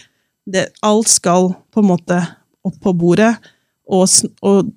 Det, 0.50 0.66
alt 0.84 1.08
skal 1.08 1.52
på 1.72 1.80
en 1.84 1.88
måte 1.92 2.18
opp 2.66 2.76
på 2.84 2.92
bordet 2.98 3.36
og, 3.88 4.10
og 4.44 4.72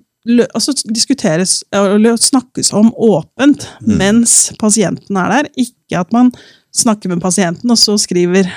altså 0.55 0.71
diskuteres 0.93 1.63
og 1.75 2.05
snakkes 2.21 2.69
om 2.73 2.93
åpent 2.95 3.65
Mm. 3.81 3.97
mens 3.97 4.51
pasienten 4.61 5.17
er 5.17 5.29
der. 5.43 5.49
Ikke 5.57 5.99
at 5.99 6.13
man 6.13 6.31
snakker 6.73 7.09
med 7.09 7.19
pasienten 7.21 7.69
og 7.73 7.77
så 7.77 7.97
skriver 7.99 8.47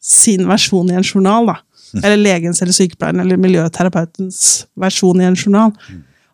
sin 0.00 0.46
versjon 0.48 0.90
i 0.90 0.96
en 0.98 1.04
journal. 1.06 1.46
da. 1.46 1.56
Eller 2.02 2.16
legens 2.16 2.62
eller 2.62 2.72
sykepleieren 2.72 3.20
eller 3.20 3.36
miljøterapeutens 3.40 4.66
versjon 4.78 5.20
i 5.20 5.26
en 5.26 5.36
journal. 5.36 5.72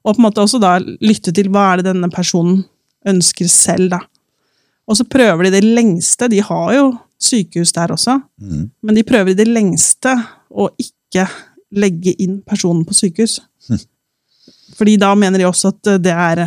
Og 0.05 0.15
på 0.15 0.21
en 0.21 0.27
måte 0.29 0.43
også 0.45 0.61
da 0.63 0.77
lytte 0.79 1.33
til 1.35 1.49
hva 1.51 1.73
er 1.73 1.81
det 1.83 1.89
denne 1.95 2.11
personen 2.13 2.65
ønsker 3.07 3.49
selv. 3.51 3.91
da. 3.91 4.01
Og 4.87 4.97
så 4.97 5.05
prøver 5.09 5.45
de 5.49 5.51
det 5.57 5.65
lengste. 5.65 6.29
De 6.31 6.41
har 6.41 6.75
jo 6.77 6.87
sykehus 7.19 7.73
der 7.73 7.89
også, 7.95 8.21
Mm. 8.41 8.71
men 8.83 8.95
de 8.95 9.03
prøver 9.03 9.31
i 9.31 9.35
det 9.35 9.49
lengste 9.49 10.13
å 10.53 10.69
ikke 10.79 11.27
legge 11.73 12.13
inn 12.21 12.43
personen 12.43 12.85
på 12.85 12.93
sykehus. 12.95 13.41
Fordi 14.77 14.97
da 15.01 15.15
mener 15.15 15.39
de 15.39 15.47
også 15.49 15.69
at 15.73 15.83
det 16.03 16.13
er 16.13 16.43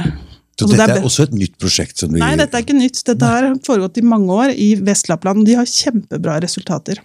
Så 0.60 0.66
Altså, 0.66 0.76
dette 0.78 0.98
er 1.00 1.06
også 1.08 1.24
et 1.24 1.34
nytt 1.40 1.54
prosjekt 1.58 1.98
som 1.98 2.12
vi... 2.12 2.20
Nei, 2.20 2.36
dette 2.36 2.58
er 2.58 2.66
ikke 2.66 2.76
nytt. 2.76 2.98
Dette 3.08 3.24
har 3.26 3.46
foregått 3.64 3.98
i 3.98 4.02
mange 4.04 4.28
år 4.28 4.52
i 4.52 4.74
Vest-Lappland. 4.76 5.46
De 5.48 5.54
har 5.56 5.64
kjempebra 5.64 6.34
resultater. 6.44 7.00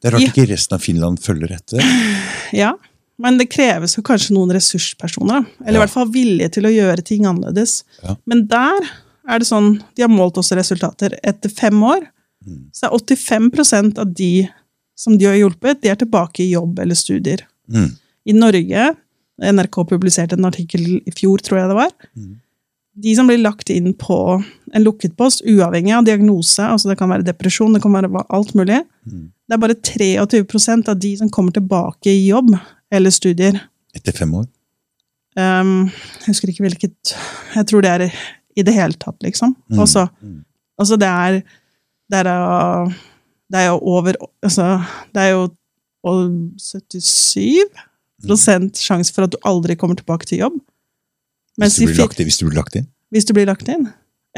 Det 0.00 0.08
er 0.08 0.16
rart 0.16 0.28
ikke 0.30 0.46
resten 0.48 0.74
av 0.78 0.80
Finland 0.84 1.20
følger 1.20 1.52
etter. 1.58 1.82
Ja, 2.56 2.72
men 3.20 3.36
det 3.36 3.50
kreves 3.52 3.96
jo 3.98 4.02
kanskje 4.06 4.32
noen 4.32 4.50
ressurspersoner. 4.56 5.44
Eller 5.60 5.76
Ja. 5.78 5.82
i 5.82 5.84
hvert 5.84 5.92
fall 5.92 6.08
vilje 6.12 6.48
til 6.56 6.64
å 6.64 6.72
gjøre 6.72 7.04
ting 7.04 7.26
annerledes. 7.28 7.82
Ja. 8.02 8.16
Men 8.26 8.46
der 8.48 8.80
er 9.28 9.38
det 9.38 9.46
sånn, 9.46 9.82
de 9.94 10.02
har 10.02 10.08
målt 10.08 10.34
også 10.40 10.56
resultater. 10.56 11.18
Etter 11.22 11.50
fem 11.52 11.74
år 11.82 12.06
Mm. 12.46 12.70
så 12.72 12.86
er 12.88 12.96
85% 12.96 13.98
av 13.98 14.14
de 14.14 14.48
som 14.96 15.18
de 15.18 15.26
har 15.26 15.34
hjulpet, 15.36 15.82
de 15.82 15.88
er 15.90 15.96
tilbake 15.96 16.40
i 16.40 16.52
jobb 16.54 16.78
eller 16.80 16.94
studier. 16.94 17.42
Mm. 17.70 17.90
I 18.26 18.32
Norge, 18.32 18.96
NRK 19.42 19.84
publiserte 19.88 20.32
en 20.38 20.44
artikkel 20.48 21.02
i 21.06 21.10
fjor, 21.12 21.38
tror 21.44 21.58
jeg 21.60 21.68
det 21.68 21.76
var, 21.76 21.90
Mm. 22.16 22.40
De 22.94 23.14
som 23.16 23.26
blir 23.28 23.38
lagt 23.38 23.70
inn 23.70 23.92
på 23.94 24.16
en 24.74 24.84
lukket 24.84 25.16
post, 25.16 25.42
uavhengig 25.46 25.92
av 25.96 26.04
diagnose, 26.04 26.62
altså 26.62 26.88
det 26.90 26.98
kan 26.98 27.08
være 27.10 27.24
depresjon, 27.26 27.72
det 27.74 27.82
kan 27.82 27.92
være 27.92 28.24
alt 28.28 28.54
mulig, 28.54 28.82
Mm. 29.06 29.30
det 29.48 29.54
er 29.54 29.58
bare 29.58 29.74
23% 29.74 30.88
av 30.88 30.98
de 31.00 31.16
som 31.16 31.30
kommer 31.30 31.52
tilbake 31.52 32.06
i 32.06 32.28
jobb 32.28 32.50
eller 32.92 33.10
studier. 33.10 33.60
Etter 33.94 34.12
fem 34.12 34.34
år. 34.34 34.46
Um, 35.38 35.86
jeg 36.20 36.26
husker 36.26 36.48
ikke 36.50 36.64
hvilket 36.66 37.14
Jeg 37.54 37.66
tror 37.66 37.80
det 37.82 37.90
er 37.90 38.12
i 38.56 38.62
det 38.62 38.74
hele 38.74 38.92
tatt, 38.98 39.16
liksom. 39.22 39.54
Mm. 39.70 39.78
Altså, 39.78 40.08
Mm. 40.22 40.44
altså 40.78 40.96
det 40.98 41.08
er 41.08 41.42
det 42.10 42.26
er, 42.26 42.84
det 43.50 43.58
er 43.60 43.66
jo 43.70 43.78
over 43.82 44.14
altså, 44.42 44.84
Det 45.14 45.22
er 45.22 45.30
jo 45.30 45.48
og 46.02 46.30
77 46.58 47.68
sjanse 48.80 49.12
for 49.14 49.22
at 49.26 49.32
du 49.32 49.38
aldri 49.44 49.74
kommer 49.76 49.96
tilbake 49.96 50.26
til 50.26 50.38
jobb. 50.38 50.60
Hvis 51.60 51.76
du, 51.78 51.86
blir 51.86 51.96
lagt, 52.00 52.18
hvis 52.20 52.38
du 52.40 52.46
blir 52.48 52.56
lagt 52.60 52.76
inn. 52.80 52.86
hvis 53.12 53.24
du 53.28 53.32
blir 53.36 53.46
lagt 53.48 53.68
inn. 53.68 53.88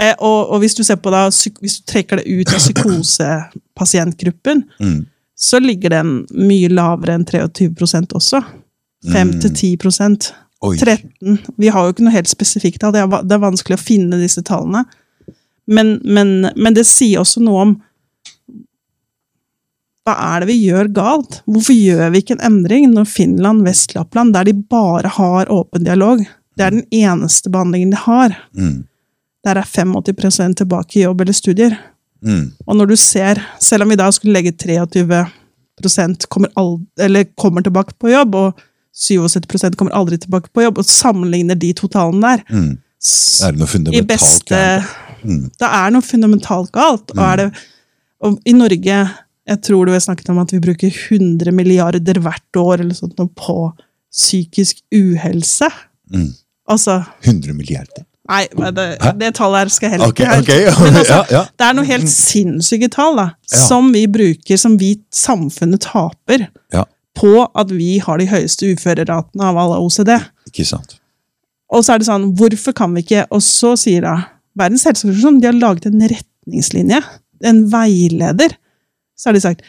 Eh, 0.01 0.15
og, 0.19 0.51
og 0.55 0.61
hvis 0.63 0.75
du 0.75 0.83
ser 0.85 0.97
på 0.97 1.11
da, 1.13 1.27
hvis 1.29 1.81
du 1.81 1.85
trekker 1.93 2.17
det 2.23 2.27
ut 2.27 2.53
av 2.53 2.59
psykosepasientgruppen, 2.65 4.65
Mm. 4.81 5.05
så 5.37 5.59
ligger 5.61 5.91
den 5.91 6.15
mye 6.35 6.69
lavere 6.73 7.15
enn 7.19 7.25
23% 7.29 8.13
også. 8.17 8.43
5-10 9.13 9.77
mm. 9.83 10.17
13. 10.79 11.39
Vi 11.59 11.69
har 11.75 11.85
jo 11.85 11.93
ikke 11.95 12.05
noe 12.07 12.15
helt 12.15 12.31
spesifikt 12.31 12.81
tall. 12.81 12.93
Det 12.95 13.03
det 13.27 13.35
er 13.35 13.43
vanskelig 13.43 13.77
å 13.79 13.83
finne 13.83 14.19
disse 14.21 14.43
tallene. 14.47 14.85
Men, 15.67 15.97
men, 16.05 16.51
men 16.57 16.75
det 16.75 16.85
sier 16.87 17.21
også 17.23 17.41
noe 17.43 17.63
om 17.67 17.75
hva 20.03 20.15
er 20.35 20.43
det 20.43 20.49
vi 20.51 20.57
gjør 20.67 20.89
galt? 20.95 21.41
Hvorfor 21.47 21.75
gjør 21.77 22.09
vi 22.11 22.23
ikke 22.23 22.35
en 22.35 22.47
endring 22.49 22.89
når 22.91 23.07
Finland, 23.07 23.63
Vest-Lappland, 23.67 24.33
der 24.35 24.49
de 24.49 24.55
bare 24.59 25.13
har 25.15 25.51
åpen 25.53 25.85
dialog, 25.87 26.25
det 26.57 26.65
er 26.67 26.71
den 26.71 26.85
eneste 26.93 27.51
behandlingen 27.51 27.91
de 27.91 27.97
har, 27.97 28.37
Mm. 28.57 28.85
der 29.45 29.59
er 29.59 29.65
85 29.65 30.55
tilbake 30.57 30.97
i 30.99 31.03
jobb 31.03 31.21
eller 31.21 31.33
studier. 31.33 31.77
Mm. 32.23 32.53
Og 32.67 32.77
når 32.77 32.87
du 32.87 32.97
ser, 32.97 33.41
selv 33.61 33.83
om 33.83 33.89
vi 33.91 33.97
da 33.97 34.11
skulle 34.11 34.33
legge 34.33 34.53
23% 34.53 36.29
kommer, 36.29 36.49
all, 36.57 36.79
eller 37.01 37.25
kommer 37.37 37.63
tilbake 37.63 37.95
på 37.99 38.11
jobb, 38.13 38.35
og 38.35 38.61
77% 38.95 39.77
kommer 39.77 39.95
aldri 39.97 40.19
tilbake 40.21 40.53
på 40.55 40.63
jobb, 40.63 40.79
og 40.79 40.85
sammenligner 40.85 41.55
de 41.59 41.73
to 41.73 41.89
tallene 41.89 42.23
der 42.23 42.43
Mm. 42.51 42.79
Det 43.03 43.49
er 43.49 43.53
noe 43.59 43.67
fundamentalt 43.67 44.07
beste 44.09 44.55
gærent. 44.55 45.25
Mm. 45.25 45.51
Det 45.59 45.69
er 45.69 45.91
noe 45.91 46.03
fundamentalt 46.07 46.71
galt. 46.73 47.11
Og, 47.17 47.39
det, 47.39 47.49
og 48.23 48.39
i 48.47 48.53
Norge 48.53 49.11
Jeg 49.49 49.59
tror 49.63 49.87
du 49.87 49.91
har 49.93 49.99
snakket 49.99 50.29
om 50.31 50.39
at 50.39 50.53
vi 50.53 50.61
bruker 50.61 50.87
100 50.87 51.51
milliarder 51.51 52.21
hvert 52.23 52.57
år 52.57 52.81
eller 52.81 52.95
sånt 52.95 53.17
på 53.17 53.73
psykisk 54.13 54.77
uhelse. 54.95 55.67
Mm. 56.15 56.29
Altså 56.71 57.01
100 57.25 57.55
milliarder. 57.59 58.05
Nei, 58.31 58.45
det, 58.77 58.85
det 59.19 59.33
tallet 59.35 59.65
her 59.65 59.71
skal 59.75 59.89
jeg 59.89 59.97
heller 59.97 60.13
Ok, 60.13 60.21
okay. 60.23 60.69
ok. 60.71 60.81
Men 60.85 60.99
altså, 61.01 61.17
ja, 61.19 61.25
ja. 61.35 61.41
Det 61.59 61.67
er 61.67 61.75
noe 61.77 61.89
helt 61.89 62.09
sinnssyke 62.13 62.89
tall 62.95 63.17
da, 63.19 63.25
Ja. 63.51 63.63
som 63.67 63.89
vi 63.93 64.05
bruker, 64.07 64.57
som 64.61 64.77
vi 64.79 64.93
samfunnet 65.13 65.83
taper 65.89 66.47
Ja. 66.73 66.85
på 67.19 67.33
at 67.59 67.75
vi 67.75 67.97
har 67.99 68.23
de 68.23 68.29
høyeste 68.31 68.71
uføreratene 68.77 69.43
av 69.51 69.59
alle 69.59 69.81
OCD. 69.83 70.15
Ikke 70.53 70.65
sant. 70.71 70.97
Og 71.73 71.83
så 71.85 71.95
er 71.97 71.99
det 72.03 72.07
sånn, 72.07 72.31
hvorfor 72.39 72.75
kan 72.77 72.95
vi 72.95 73.03
ikke 73.03 73.25
Og 73.33 73.41
så 73.43 73.75
sier 73.81 74.03
da 74.05 74.15
Verdens 74.61 74.85
helseorganisasjon 74.85 75.39
de 75.41 75.49
har 75.49 75.57
laget 75.57 75.87
en 75.89 76.03
retningslinje, 76.13 76.99
en 77.49 77.61
veileder. 77.73 78.53
Så 79.17 79.31
har 79.31 79.33
de 79.39 79.41
sagt 79.41 79.63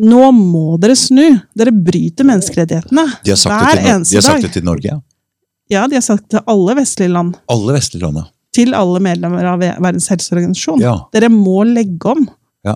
nå 0.00 0.30
må 0.32 0.78
dere 0.80 0.94
snu. 0.96 1.26
Dere 1.54 1.68
bryter 1.70 2.24
menneskerettighetene 2.24 3.04
hver 3.20 3.76
eneste 3.76 3.84
dag. 3.84 4.06
De 4.08 4.16
har 4.16 4.24
sagt 4.24 4.46
det 4.46 4.52
til 4.56 4.64
Norge, 4.64 4.88
ja. 4.88 4.96
Ja, 5.72 5.86
de 5.88 5.96
har 5.98 6.04
sagt 6.04 6.28
til 6.32 6.42
alle 6.52 6.76
vestlige 6.78 7.12
land. 7.14 7.34
Alle 7.52 7.74
vestlige 7.78 8.04
land, 8.06 8.20
ja. 8.22 8.26
Til 8.52 8.74
alle 8.76 9.00
medlemmer 9.00 9.46
av 9.48 9.62
Verdens 9.64 10.10
helseorganisasjon. 10.12 10.82
Ja. 10.84 10.94
Dere 11.14 11.30
må 11.32 11.62
legge 11.64 12.10
om. 12.12 12.26
Ja. 12.68 12.74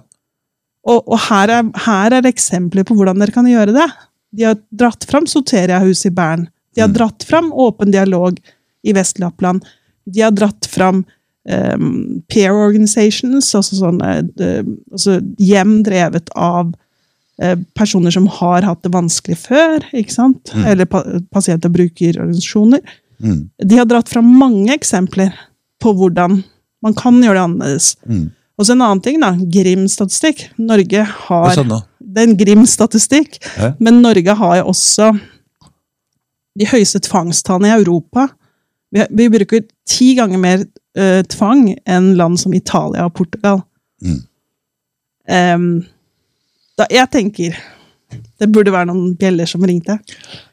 Og, 0.89 1.03
og 1.05 1.19
her, 1.29 1.53
er, 1.59 1.67
her 1.85 2.17
er 2.17 2.29
eksempler 2.31 2.87
på 2.89 2.97
hvordan 2.97 3.21
dere 3.21 3.35
kan 3.35 3.49
gjøre 3.51 3.75
det. 3.77 3.89
De 4.37 4.47
har 4.49 4.57
dratt 4.73 5.05
fram 5.09 5.27
Soteria-huset 5.29 6.09
i 6.11 6.15
Bern. 6.17 6.47
De 6.77 6.81
har 6.85 6.89
Mm. 6.89 6.97
dratt 6.97 7.25
fram 7.29 7.53
Åpen 7.53 7.93
dialog 7.93 8.41
i 8.85 8.93
Vest-Lappland. 8.97 9.65
De 10.09 10.21
har 10.25 10.33
dratt 10.37 10.67
fram 10.69 11.05
um, 11.49 12.23
peer 12.33 12.53
organizations, 12.53 13.49
altså, 13.55 13.77
sånne, 13.81 14.11
de, 14.37 14.51
altså 14.93 15.19
hjem 15.41 15.79
drevet 15.87 16.29
av 16.37 16.69
eh, 16.73 16.81
personer 17.77 18.15
som 18.15 18.27
har 18.33 18.65
hatt 18.65 18.81
det 18.85 18.93
vanskelig 18.95 19.37
før, 19.43 19.85
ikke 19.93 20.15
sant? 20.15 20.53
Mm. 20.55 20.65
Eller 20.73 20.89
pa 20.89 21.03
pasient- 21.35 21.67
og 21.69 21.75
brukerorganisasjoner. 21.75 22.81
Mm. 23.21 23.43
De 23.61 23.77
har 23.77 23.89
dratt 23.89 24.09
fram 24.09 24.29
mange 24.41 24.73
eksempler 24.73 25.35
på 25.83 25.93
hvordan 25.97 26.43
man 26.85 26.97
kan 26.97 27.19
gjøre 27.21 27.37
det 27.37 27.45
annerledes. 27.45 27.91
Mm. 28.09 28.31
Og 28.57 28.65
så 28.65 28.73
en 28.73 28.85
annen 28.87 29.03
ting, 29.05 29.21
da. 29.21 29.35
Grim-statistikk. 29.37 30.47
Norge 30.57 31.05
har 31.05 31.49
det 31.51 31.53
er, 31.53 31.59
sånn, 31.61 31.75
Det 32.01 32.23
er 32.23 32.29
en 32.31 32.39
Grim-statistikk, 32.41 33.41
Hæ? 33.57 33.75
men 33.85 34.01
Norge 34.05 34.37
har 34.39 34.57
jo 34.63 34.71
også 34.73 35.11
de 36.57 36.69
høyeste 36.71 37.03
tvangstallene 37.05 37.69
i 37.69 37.77
Europa. 37.77 38.31
Vi, 38.95 39.05
vi 39.19 39.29
bruker 39.29 39.67
ti 39.89 40.15
ganger 40.17 40.41
mer 40.41 40.65
uh, 40.97 41.21
tvang 41.29 41.75
enn 41.85 42.15
land 42.17 42.41
som 42.41 42.55
Italia 42.57 43.05
og 43.05 43.13
Portugal. 43.19 43.61
Mm. 44.01 44.23
Da, 46.77 46.89
jeg 46.93 47.09
tenker 47.13 47.57
det 48.41 48.51
burde 48.53 48.73
være 48.75 48.91
noen 48.91 49.15
bjeller 49.19 49.49
som 49.49 49.65
ringte. 49.67 49.97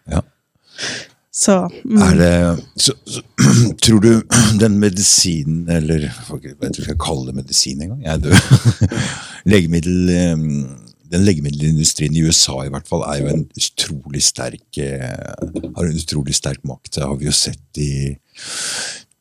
Ja. 0.09 0.21
Så 1.33 1.55
mm, 1.65 1.97
Er 2.05 2.15
det 2.17 2.33
så, 2.77 2.93
så, 3.09 3.21
Tror 3.83 3.99
du 4.03 4.11
den 4.63 4.77
medisinen, 4.81 5.67
eller 5.69 6.07
jeg 6.07 6.13
vet 6.29 6.45
ikke 6.45 6.55
om 6.55 6.69
jeg 6.69 6.87
skal 6.87 7.01
kalle 7.01 7.27
det 7.29 7.37
medisin 7.41 7.81
engang, 7.81 8.01
jeg 8.05 8.13
er 8.13 8.23
død. 8.23 8.89
Legemiddel, 9.53 10.11
den 11.13 11.25
legemiddelindustrien 11.27 12.15
i 12.15 12.23
USA 12.25 12.59
i 12.65 12.71
hvert 12.73 12.89
fall 12.89 13.03
er 13.05 13.21
jo 13.21 13.31
en 13.33 13.43
utrolig 13.59 14.23
sterk 14.25 14.79
eh, 14.81 15.33
har 15.75 15.89
en 15.89 15.99
utrolig 15.99 16.37
sterk 16.37 16.63
makt. 16.65 16.95
Det 16.95 17.03
har 17.05 17.17
vi 17.19 17.27
jo 17.29 17.35
sett 17.37 17.81
i 17.81 17.93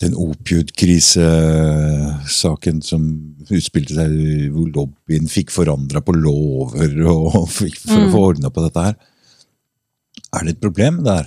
den 0.02 0.14
opiudkrisesaken 0.18 2.82
som 2.84 3.02
utspilte 3.48 3.94
seg, 3.96 4.10
hvor 4.54 4.68
lobbyen 4.74 5.28
fikk 5.30 5.50
forandra 5.54 6.00
på 6.04 6.12
lover 6.16 6.92
og 7.08 7.48
fikk, 7.50 7.78
for 7.84 7.98
å 7.98 8.06
Mm. 8.06 8.12
få 8.12 8.18
ordna 8.32 8.48
på 8.50 8.62
dette 8.66 8.80
her. 8.88 8.94
Er 10.32 10.40
det 10.44 10.50
et 10.56 10.60
problem 10.60 11.04
der? 11.04 11.24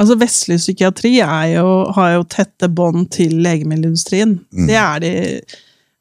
Altså 0.00 0.14
Vestlig 0.16 0.56
psykiatri 0.60 1.18
jo, 1.18 1.66
har 1.92 2.14
jo 2.14 2.22
tette 2.24 2.68
bånd 2.72 3.10
til 3.12 3.34
legemiddelindustrien. 3.44 4.38
Mm. 4.52 4.66
Det 4.70 4.76
er 4.76 4.98
de 5.04 5.12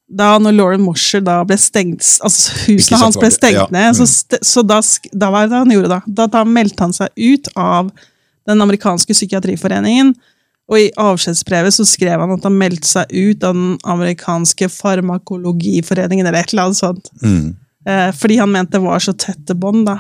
Da 0.09 0.39
når 0.41 0.55
Lauren 0.55 0.81
Mosher 0.81 1.21
da 1.21 1.43
ble 1.45 1.53
stengt 1.61 2.01
altså 2.01 2.49
sant, 2.81 2.97
hans 2.97 3.13
ble 3.21 3.29
stengt 3.29 3.59
ja, 3.59 3.67
ned, 3.69 3.93
så, 3.93 4.07
mm. 4.09 4.41
så 4.41 4.63
da, 4.65 4.81
da 5.13 5.29
var 5.29 5.45
det 5.45 5.53
han 5.59 5.69
gjorde 5.69 5.91
da. 5.91 6.01
Da, 6.07 6.25
da 6.25 6.41
meldte 6.49 6.81
han 6.81 6.95
seg 6.97 7.13
ut 7.13 7.45
av 7.53 7.91
den 8.49 8.65
amerikanske 8.65 9.15
psykiatriforeningen. 9.15 10.13
Og 10.69 10.77
i 10.77 10.89
avskjedsbrevet 11.01 11.73
så 11.73 11.85
skrev 11.87 12.21
han 12.21 12.35
at 12.35 12.45
han 12.45 12.57
meldte 12.57 12.89
seg 12.89 13.09
ut 13.09 13.45
av 13.47 13.55
den 13.57 13.77
amerikanske 13.89 14.69
farmakologiforeningen, 14.69 16.27
eller 16.27 16.43
et 16.43 16.53
eller 16.53 16.69
annet 16.69 16.81
sånt. 16.81 17.09
Mm. 17.23 17.55
Eh, 17.89 18.09
fordi 18.15 18.37
han 18.37 18.51
mente 18.53 18.77
det 18.77 18.83
var 18.83 19.01
så 19.01 19.15
tette 19.17 19.55
bånd, 19.57 19.87
da. 19.89 19.97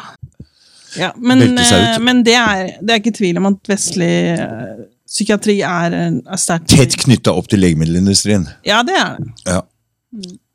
Ja, 0.97 1.09
men, 1.17 1.41
eh, 1.57 1.97
men 2.01 2.23
det, 2.25 2.37
er, 2.37 2.77
det 2.81 2.93
er 2.93 3.01
ikke 3.01 3.17
tvil 3.17 3.41
om 3.41 3.49
at 3.51 3.69
vestlig 3.69 4.13
eh, 4.35 4.85
psykiatri 5.09 5.59
er, 5.65 5.97
er 6.21 6.41
sterkt 6.41 6.69
Tett 6.73 6.97
knytta 7.01 7.33
opp 7.33 7.49
til 7.49 7.61
legemiddelindustrien. 7.65 8.47
Ja, 8.67 8.83
det 8.85 8.97
er 8.97 9.17
det. 9.17 9.33
Ja. 9.49 9.63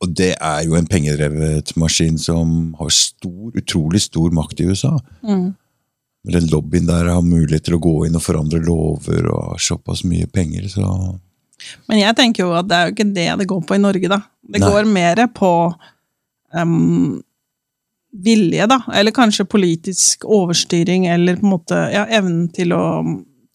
Og 0.02 0.14
det 0.18 0.32
er 0.34 0.62
jo 0.66 0.74
en 0.78 0.88
pengedrevet 0.90 1.74
maskin 1.78 2.16
som 2.18 2.74
har 2.78 2.90
stor, 2.94 3.52
utrolig 3.54 4.02
stor 4.02 4.34
makt 4.34 4.62
i 4.62 4.66
USA. 4.70 4.96
Mm. 5.22 5.52
Den 6.24 6.46
lobbyen 6.48 6.86
der 6.88 7.10
har 7.12 7.24
mulighet 7.24 7.66
til 7.66 7.76
å 7.76 7.82
gå 7.84 7.94
inn 8.06 8.16
og 8.16 8.24
forandre 8.24 8.62
lover 8.64 9.26
og 9.28 9.50
har 9.52 9.60
såpass 9.60 10.04
mye 10.08 10.26
penger, 10.32 10.70
så 10.72 10.86
Men 11.88 12.00
jeg 12.00 12.16
tenker 12.16 12.44
jo 12.44 12.54
at 12.56 12.68
det 12.68 12.76
er 12.76 12.88
jo 12.88 12.94
ikke 12.94 13.12
det 13.12 13.28
det 13.40 13.48
går 13.48 13.60
på 13.68 13.76
i 13.76 13.82
Norge, 13.82 14.08
da. 14.08 14.20
Det 14.40 14.60
Nei. 14.60 14.70
går 14.72 14.88
mer 14.88 15.20
på 15.36 15.52
um, 16.52 17.20
vilje, 18.24 18.66
da. 18.66 18.80
Eller 18.94 19.14
kanskje 19.16 19.44
politisk 19.44 20.24
overstyring, 20.24 21.06
eller 21.06 21.36
på 21.36 21.46
en 21.46 21.54
måte 21.54 21.78
ja, 21.92 22.06
evnen 22.08 22.48
til 22.56 22.72
å 22.76 22.84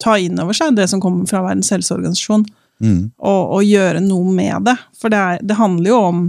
ta 0.00 0.16
inn 0.18 0.38
over 0.40 0.56
seg 0.56 0.78
det 0.78 0.88
som 0.90 1.02
kommer 1.02 1.26
fra 1.28 1.42
Verdens 1.44 1.70
helseorganisasjon, 1.74 2.46
mm. 2.82 3.02
og, 3.18 3.40
og 3.58 3.64
gjøre 3.66 4.02
noe 4.04 4.34
med 4.34 4.70
det. 4.70 4.76
For 4.98 5.12
det, 5.12 5.20
er, 5.20 5.42
det 5.42 5.58
handler 5.58 5.92
jo 5.92 6.02
om 6.10 6.22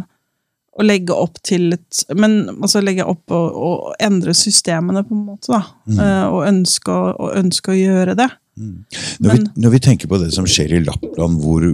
å 0.80 0.86
legge 0.86 1.12
opp 1.12 1.42
til 1.44 1.74
et 1.76 2.04
Men 2.16 2.38
altså 2.62 2.80
legge 2.84 3.04
opp 3.04 3.34
og, 3.36 3.58
og 3.68 3.90
endre 4.00 4.32
systemene, 4.38 5.04
på 5.04 5.16
en 5.18 5.26
måte, 5.28 5.52
da. 5.52 5.62
Mm. 5.90 5.98
uh, 6.00 6.28
og, 6.32 6.40
ønske, 6.48 6.92
å- 6.96 7.16
og 7.18 7.36
ønske 7.42 7.74
å 7.74 7.80
gjøre 7.80 8.16
det. 8.20 8.30
Når, 8.62 9.32
vi, 9.34 9.44
når 9.64 9.74
vi 9.76 9.80
tenker 9.84 10.08
på 10.12 10.20
det 10.22 10.32
som 10.36 10.48
skjer 10.48 10.78
i 10.78 10.84
Lappland, 10.86 11.40
hvor 11.44 11.66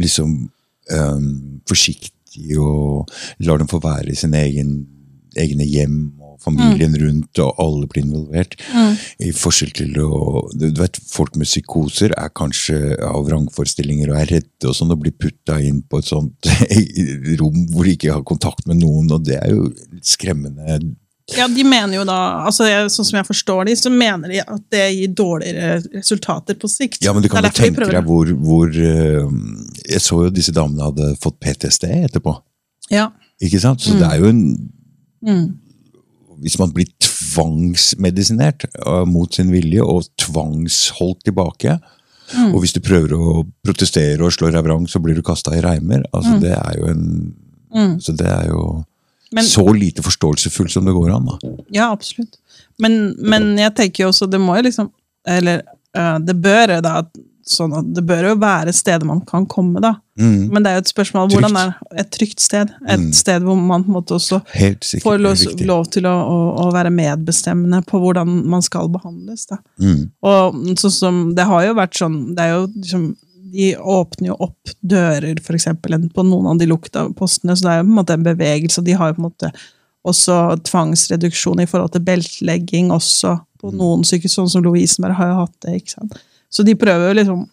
liksom 0.00 0.36
um, 0.92 1.26
forsiktig 1.68 2.58
og 2.60 3.10
lar 3.44 3.58
dem 3.60 3.68
få 3.70 3.80
være 3.82 4.12
i 4.12 4.18
sine 4.18 4.40
egen, 4.46 4.72
egne 5.38 5.64
hjem, 5.68 5.98
familien 6.42 6.94
rundt, 7.00 7.40
og 7.42 7.58
alle 7.62 7.88
blir 7.90 8.04
involvert. 8.04 8.54
I 9.22 9.32
forskjell 9.34 9.72
til 9.76 9.98
å 10.04 10.12
Du 10.58 10.68
vet, 10.80 11.00
folk 11.10 11.36
med 11.36 11.48
psykoser 11.48 12.14
er 12.16 12.30
kanskje 12.34 12.78
av 13.04 13.26
vrangforestillinger 13.28 14.12
og 14.12 14.20
er 14.20 14.32
redde 14.36 14.70
og 14.70 14.76
sånn, 14.76 14.92
og 14.94 15.02
blir 15.02 15.14
putta 15.18 15.58
inn 15.64 15.82
på 15.82 16.00
et 16.00 16.08
sånt 16.08 16.48
rom 17.40 17.66
hvor 17.72 17.84
de 17.84 17.96
ikke 17.96 18.14
har 18.14 18.24
kontakt 18.26 18.66
med 18.66 18.80
noen, 18.82 19.10
og 19.14 19.26
det 19.26 19.38
er 19.40 19.52
jo 19.54 19.68
skremmende. 20.02 20.80
Ja, 21.36 21.44
de 21.52 21.64
mener 21.66 21.98
jo 21.98 22.04
da, 22.08 22.16
altså 22.48 22.64
sånn 22.88 23.04
som 23.04 23.18
jeg 23.18 23.26
forstår 23.28 23.68
de, 23.68 23.74
så 23.76 23.90
mener 23.92 24.32
de 24.32 24.40
at 24.40 24.62
det 24.72 24.86
gir 24.96 25.12
dårligere 25.12 25.82
resultater 25.98 26.56
på 26.56 26.70
sikt. 26.72 27.02
Ja, 27.04 27.12
men 27.12 27.22
du 27.22 27.28
kan 27.28 27.44
jo 27.44 27.50
tenke 27.52 27.84
deg 27.84 28.06
hvor, 28.06 28.30
hvor 28.40 28.72
Jeg 28.72 30.00
så 30.00 30.22
jo 30.24 30.32
disse 30.32 30.54
damene 30.56 30.88
hadde 30.88 31.10
fått 31.20 31.36
PTSD 31.44 31.84
etterpå. 32.08 32.32
Ja. 32.88 33.10
Ikke 33.44 33.60
sant? 33.60 33.84
Så 33.84 33.98
det 34.00 34.08
er 34.08 34.22
jo 34.22 34.32
en 34.32 34.42
Mm. 35.18 35.58
Hvis 36.42 36.58
man 36.60 36.72
blir 36.74 36.86
tvangsmedisinert 37.02 38.68
uh, 38.86 39.04
mot 39.08 39.34
sin 39.34 39.52
vilje 39.52 39.84
og 39.84 40.08
tvangsholdt 40.20 41.24
tilbake, 41.28 41.78
Mm. 42.28 42.50
og 42.52 42.60
hvis 42.60 42.74
du 42.76 42.82
prøver 42.84 43.14
å 43.16 43.38
protestere 43.64 44.20
og 44.20 44.34
slå 44.34 44.50
deg 44.52 44.60
vrang, 44.60 44.82
så 44.84 45.00
blir 45.00 45.16
du 45.16 45.22
kasta 45.24 45.54
i 45.56 45.62
reimer. 45.64 46.02
Altså, 46.12 46.34
Det 46.42 46.50
er 46.52 46.74
jo 46.76 46.90
en 46.90 47.04
Mm. 47.74 48.00
Så 48.00 48.12
det 48.16 48.26
er 48.26 48.46
jo 48.48 48.84
Men, 49.32 49.44
så 49.44 49.64
lite 49.76 50.02
forståelsesfullt 50.02 50.72
som 50.72 50.84
det 50.84 50.94
går 50.96 51.10
an. 51.14 51.26
da. 51.26 51.50
ja, 51.72 51.90
absolutt. 51.92 52.38
Men, 52.78 53.14
men 53.20 53.58
jeg 53.58 53.74
tenker 53.74 54.04
jo 54.04 54.08
også, 54.08 54.28
det 54.30 54.40
må 54.40 54.56
jo 54.56 54.62
liksom 54.62 54.90
Eller 55.26 55.60
uh, 55.96 56.18
det 56.18 56.36
bør 56.40 56.80
da 56.80 57.02
sånn 57.50 57.72
at 57.78 57.86
det 57.96 58.02
bør 58.06 58.26
jo 58.30 58.34
være 58.40 58.72
steder 58.76 59.06
man 59.08 59.20
kan 59.26 59.46
komme, 59.50 59.80
da. 59.84 59.94
Mm. 60.18 60.48
Men 60.52 60.62
det 60.64 60.70
er 60.70 60.74
jo 60.78 60.82
et 60.84 60.90
spørsmål 60.92 61.28
Trygt. 61.28 61.34
hvordan 61.38 61.56
er 61.60 62.00
et 62.02 62.10
trygt 62.10 62.40
sted? 62.42 62.72
Et 62.88 62.98
Mm. 63.00 63.12
sted 63.14 63.42
hvor 63.46 63.56
man 63.56 63.84
på 63.84 63.88
en 63.92 63.94
måte 63.98 64.14
også 64.16 64.40
sikkert. 64.50 65.02
får 65.04 65.18
lov, 65.22 65.36
lov 65.66 65.86
til 65.94 66.02
å, 66.10 66.14
å, 66.14 66.38
å 66.66 66.72
være 66.74 66.90
medbestemmende 66.90 67.82
på 67.86 68.00
hvordan 68.02 68.44
man 68.46 68.62
skal 68.62 68.88
behandles. 68.88 69.46
da. 69.46 69.58
Mm. 69.80 70.10
Og 70.22 70.54
sånn 70.78 70.90
som, 70.92 71.22
det 71.34 71.46
har 71.46 71.64
jo 71.68 71.74
vært 71.74 71.94
sånn 72.00 72.34
det 72.34 72.44
er 72.44 72.54
jo 72.56 72.66
liksom, 72.76 73.08
De 73.50 73.70
åpner 73.80 74.26
jo 74.28 74.34
opp 74.44 74.68
dører, 74.84 75.38
for 75.40 75.54
eksempel, 75.56 75.94
på 76.12 76.22
noen 76.26 76.46
av 76.50 76.58
de 76.60 76.66
lukta 76.68 77.06
postene, 77.16 77.54
så 77.56 77.62
det 77.64 77.70
er 77.72 77.78
jo 77.78 77.84
på 77.86 77.92
en 77.94 78.00
måte 78.04 78.12
en 78.18 78.26
bevegelse. 78.26 78.82
De 78.84 78.92
har 78.92 79.08
jo 79.08 79.14
på 79.14 79.22
en 79.24 79.30
måte 79.30 79.52
også 80.04 80.34
tvangsreduksjon 80.68 81.60
i 81.62 81.66
forhold 81.66 81.92
til 81.94 82.04
beltlegging 82.04 82.90
også 82.94 83.38
På 83.58 83.72
noen 83.74 84.04
sykehus, 84.06 84.36
sånn 84.36 84.48
som 84.52 84.62
Lovisenberg 84.62 85.16
har 85.18 85.30
jo 85.32 85.38
hatt 85.40 85.54
det. 85.64 85.72
ikke 85.80 85.90
sant? 85.96 86.12
Så 86.50 86.64
de 86.66 86.76
prøver 86.78 87.10
jo 87.10 87.16
liksom 87.20 87.46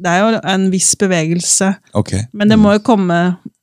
Det 0.00 0.08
er 0.08 0.22
jo 0.22 0.38
en 0.48 0.62
viss 0.72 0.94
bevegelse, 0.96 1.74
okay. 1.92 2.22
men 2.32 2.48
det 2.48 2.56
må 2.56 2.72
jo 2.72 2.80
komme 2.80 3.18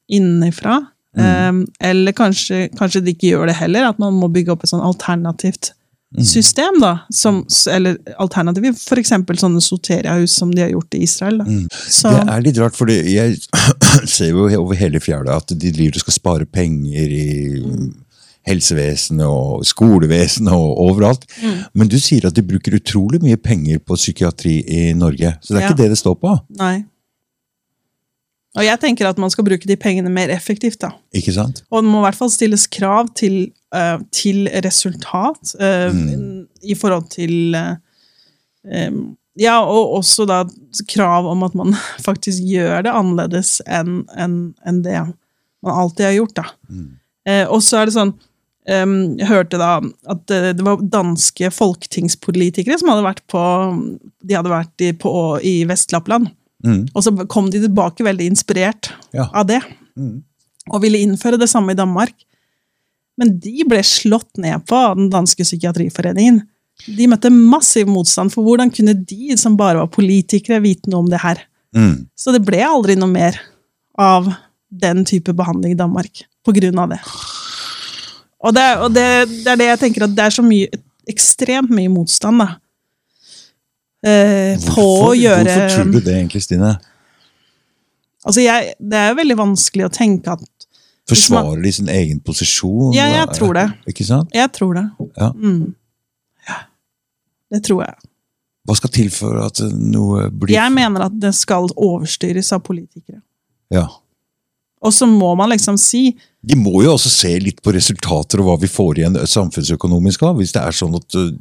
innenfra. 0.06 0.76
Um, 1.18 1.64
eller 1.82 2.14
kanskje, 2.14 2.68
kanskje 2.78 3.02
de 3.02 3.16
ikke 3.16 3.32
gjør 3.32 3.50
det 3.50 3.56
heller, 3.58 3.88
at 3.90 3.98
man 3.98 4.14
må 4.14 4.30
bygge 4.30 4.54
opp 4.54 4.62
et 4.62 4.70
sånn 4.70 4.86
alternativt 4.86 5.72
system. 6.24 6.80
da, 6.80 7.00
som, 7.10 7.46
Eller 7.72 7.98
alternativ, 8.18 8.70
f.eks. 8.76 9.14
sånne 9.42 9.62
soteriahus 9.62 10.36
som 10.40 10.54
de 10.54 10.62
har 10.62 10.70
gjort 10.70 10.94
i 10.94 11.04
Israel. 11.04 11.42
da. 11.42 11.46
Så, 11.90 12.12
Det 12.12 12.36
er 12.36 12.46
litt 12.46 12.60
rart, 12.62 12.78
for 12.78 12.92
jeg 12.92 13.38
ser 14.16 14.32
jo 14.32 14.48
over 14.62 14.76
hele 14.76 15.02
fjæra 15.04 15.38
at 15.42 15.52
de 15.54 15.72
driver 15.72 16.00
og 16.00 16.06
skal 16.06 16.20
spare 16.20 16.46
penger 16.46 17.12
i 17.12 17.28
helsevesenet 18.48 19.28
og 19.28 19.66
skolevesenet 19.68 20.54
og 20.56 20.78
overalt. 20.88 21.26
Mm. 21.44 21.58
Men 21.78 21.90
du 21.92 21.98
sier 22.00 22.28
at 22.30 22.36
de 22.38 22.44
bruker 22.48 22.78
utrolig 22.80 23.20
mye 23.24 23.38
penger 23.38 23.80
på 23.84 23.98
psykiatri 24.00 24.62
i 24.68 24.94
Norge. 24.98 25.36
Så 25.42 25.54
det 25.54 25.62
er 25.62 25.66
Ja. 25.68 25.72
ikke 25.72 25.84
det 25.84 25.90
det 25.96 26.00
står 26.00 26.16
på. 26.22 26.38
Nei. 26.60 26.86
Og 28.58 28.64
jeg 28.66 28.80
tenker 28.82 29.06
at 29.06 29.20
man 29.22 29.30
skal 29.30 29.46
bruke 29.46 29.68
de 29.70 29.76
pengene 29.78 30.10
mer 30.10 30.32
effektivt. 30.34 30.80
da. 30.82 30.90
Ikke 31.14 31.34
sant? 31.36 31.64
Og 31.70 31.84
det 31.84 31.92
må 31.92 32.00
i 32.02 32.06
hvert 32.08 32.18
fall 32.18 32.32
stilles 32.34 32.66
krav 32.74 33.12
til, 33.16 33.52
uh, 33.76 34.00
til 34.12 34.48
resultat 34.66 35.54
eh, 35.62 35.94
i 36.64 36.74
forhold 36.74 37.10
til 37.14 37.54
uh, 37.56 37.76
um, 38.66 39.18
Ja, 39.38 39.60
og 39.62 40.00
også 40.00 40.26
da 40.26 40.40
krav 40.90 41.28
om 41.30 41.44
at 41.46 41.54
man 41.54 41.76
faktisk 42.08 42.42
gjør 42.50 42.82
det 42.88 42.94
annerledes 42.98 43.60
enn 43.68 44.00
en, 44.18 44.56
en 44.66 44.80
det 44.82 44.98
man 45.62 45.74
alltid 45.84 46.06
har 46.06 46.16
gjort. 46.18 46.36
da. 46.40 46.48
Eh, 47.28 47.46
og 47.46 47.62
så 47.62 47.78
er 47.78 47.86
det 47.86 47.94
sånn 47.94 48.16
Jeg 48.68 49.28
hørte 49.30 49.60
da 49.62 49.78
at 50.12 50.24
det, 50.28 50.58
det 50.60 50.64
var 50.66 50.82
danske 50.84 51.48
folketingspolitikere 51.56 52.76
som 52.82 52.90
hadde 52.92 53.06
vært 53.06 53.22
på 53.32 53.42
De 54.28 54.36
hadde 54.36 54.52
vært 54.52 54.84
i, 54.84 54.90
på, 54.92 55.12
i 55.40 55.62
Vest-Lappland. 55.70 56.28
Mm. 56.66 56.82
Og 56.92 57.06
så 57.06 57.14
kom 57.32 57.48
de 57.54 57.62
tilbake 57.64 58.04
veldig 58.04 58.28
inspirert 58.34 58.90
Ja. 59.16 59.30
av 59.32 59.48
det. 59.48 59.62
Mm. 59.96 60.18
Og 60.74 60.82
ville 60.84 61.00
innføre 61.00 61.40
det 61.40 61.48
samme 61.50 61.72
i 61.72 61.80
Danmark. 61.80 62.12
Men 63.18 63.38
de 63.40 63.64
ble 63.66 63.80
slått 63.88 64.36
ned 64.38 64.66
på 64.68 64.76
av 64.76 64.98
den 65.00 65.08
danske 65.14 65.48
psykiatriforeningen. 65.48 66.42
De 66.98 67.08
møtte 67.10 67.32
massiv 67.34 67.88
motstand, 67.90 68.30
for 68.34 68.46
hvordan 68.46 68.70
kunne 68.70 68.94
de, 68.94 69.32
som 69.40 69.56
bare 69.58 69.80
var 69.80 69.90
politikere, 69.90 70.60
vite 70.62 70.92
noe 70.92 71.06
om 71.06 71.10
det 71.10 71.24
her? 71.24 71.40
Mm. 71.74 72.04
Så 72.20 72.36
det 72.36 72.44
ble 72.46 72.60
aldri 72.68 72.98
noe 73.00 73.10
mer 73.10 73.40
av 73.98 74.28
den 74.70 75.06
type 75.08 75.34
behandling 75.34 75.74
i 75.74 75.80
Danmark 75.80 76.26
på 76.46 76.54
grunn 76.54 76.78
av 76.84 76.94
det. 76.94 77.00
Og, 78.46 78.54
det, 78.54 78.66
og 78.78 78.92
det, 78.94 79.06
det 79.44 79.52
er 79.54 79.60
det 79.60 79.68
jeg 79.72 79.80
tenker 79.86 80.06
at 80.06 80.14
det 80.18 80.26
er 80.28 80.34
så 80.36 80.44
mye, 80.46 80.68
ekstremt 81.10 81.72
mye 81.74 81.90
motstand, 81.90 82.44
da. 82.44 82.50
Eh, 84.08 84.60
på 84.62 84.84
å 85.08 85.14
gjøre 85.18 85.42
hvorfor 85.48 85.72
tror 85.74 85.90
du 85.96 86.00
det 86.06 86.14
egentlig, 86.20 86.44
Stine? 86.46 86.76
Altså, 88.28 88.44
jeg, 88.44 88.76
det 88.78 89.00
er 89.00 89.10
jo 89.10 89.18
veldig 89.22 89.38
vanskelig 89.40 89.88
å 89.88 89.94
tenke 89.94 90.36
at 90.38 90.46
Forsvarer 91.08 91.56
man- 91.56 91.64
de 91.64 91.72
sin 91.72 91.90
egen 91.90 92.20
posisjon? 92.20 92.94
Ja, 92.94 93.08
jeg 93.14 93.30
tror 93.38 93.54
det. 93.56 93.66
Ikke 93.88 94.06
sant? 94.06 94.30
Jeg 94.36 94.52
tror 94.54 94.74
det. 94.76 94.86
Ja. 95.18 95.32
Mm. 95.34 95.74
Ja. 96.50 96.58
Det 97.56 97.64
tror 97.64 97.86
jeg. 97.86 97.96
Hva 98.68 98.76
skal 98.76 98.92
til 98.92 99.10
for 99.16 99.40
at 99.46 99.62
noe 99.72 100.26
blir 100.30 100.52
Jeg 100.58 100.74
mener 100.76 101.06
at 101.08 101.16
det 101.24 101.32
skal 101.38 101.70
overstyres 101.72 102.52
av 102.52 102.60
politikere. 102.68 103.22
Ja. 103.72 103.86
Og 104.86 104.94
så 104.94 105.08
må 105.10 105.32
man 105.38 105.50
liksom 105.50 105.78
si 105.82 106.12
De 106.46 106.56
må 106.60 106.84
jo 106.86 106.94
også 106.94 107.10
se 107.12 107.32
litt 107.42 107.62
på 107.66 107.74
resultater 107.76 108.42
og 108.42 108.50
hva 108.50 108.58
vi 108.62 108.70
får 108.72 109.02
igjen 109.02 109.18
samfunnsøkonomisk 109.28 110.24
av. 110.28 110.38
Hvis 110.40 110.54
det 110.56 110.62
er 110.64 110.76
sånn 110.78 110.96
at 110.96 111.18
uh, 111.18 111.34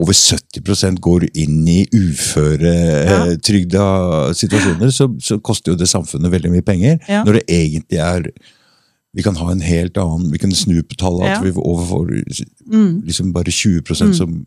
over 0.00 0.14
70% 0.14 1.00
går 1.02 1.26
inn 1.32 1.64
i 1.68 1.80
uføretrygda 1.96 3.84
situasjoner, 4.38 4.92
så, 4.94 5.08
så 5.18 5.40
koster 5.42 5.72
jo 5.72 5.80
det 5.80 5.88
samfunnet 5.90 6.30
veldig 6.32 6.52
mye 6.52 6.66
penger. 6.66 7.00
Ja. 7.10 7.24
Når 7.26 7.40
det 7.40 7.44
egentlig 7.48 7.98
er 8.04 8.30
Vi 9.10 9.22
kan 9.26 9.34
ha 9.34 9.50
en 9.50 9.60
helt 9.60 9.96
annen 9.98 10.30
Vi 10.30 10.38
kan 10.38 10.52
snu 10.54 10.82
på 10.86 10.94
tallet. 10.94 11.26
Ja. 11.26 11.38
At 11.38 11.44
vi 11.44 11.50
overfor 11.56 12.06
mm, 12.06 13.02
liksom 13.08 13.32
bare 13.34 13.50
20 13.50 14.14
som 14.14 14.46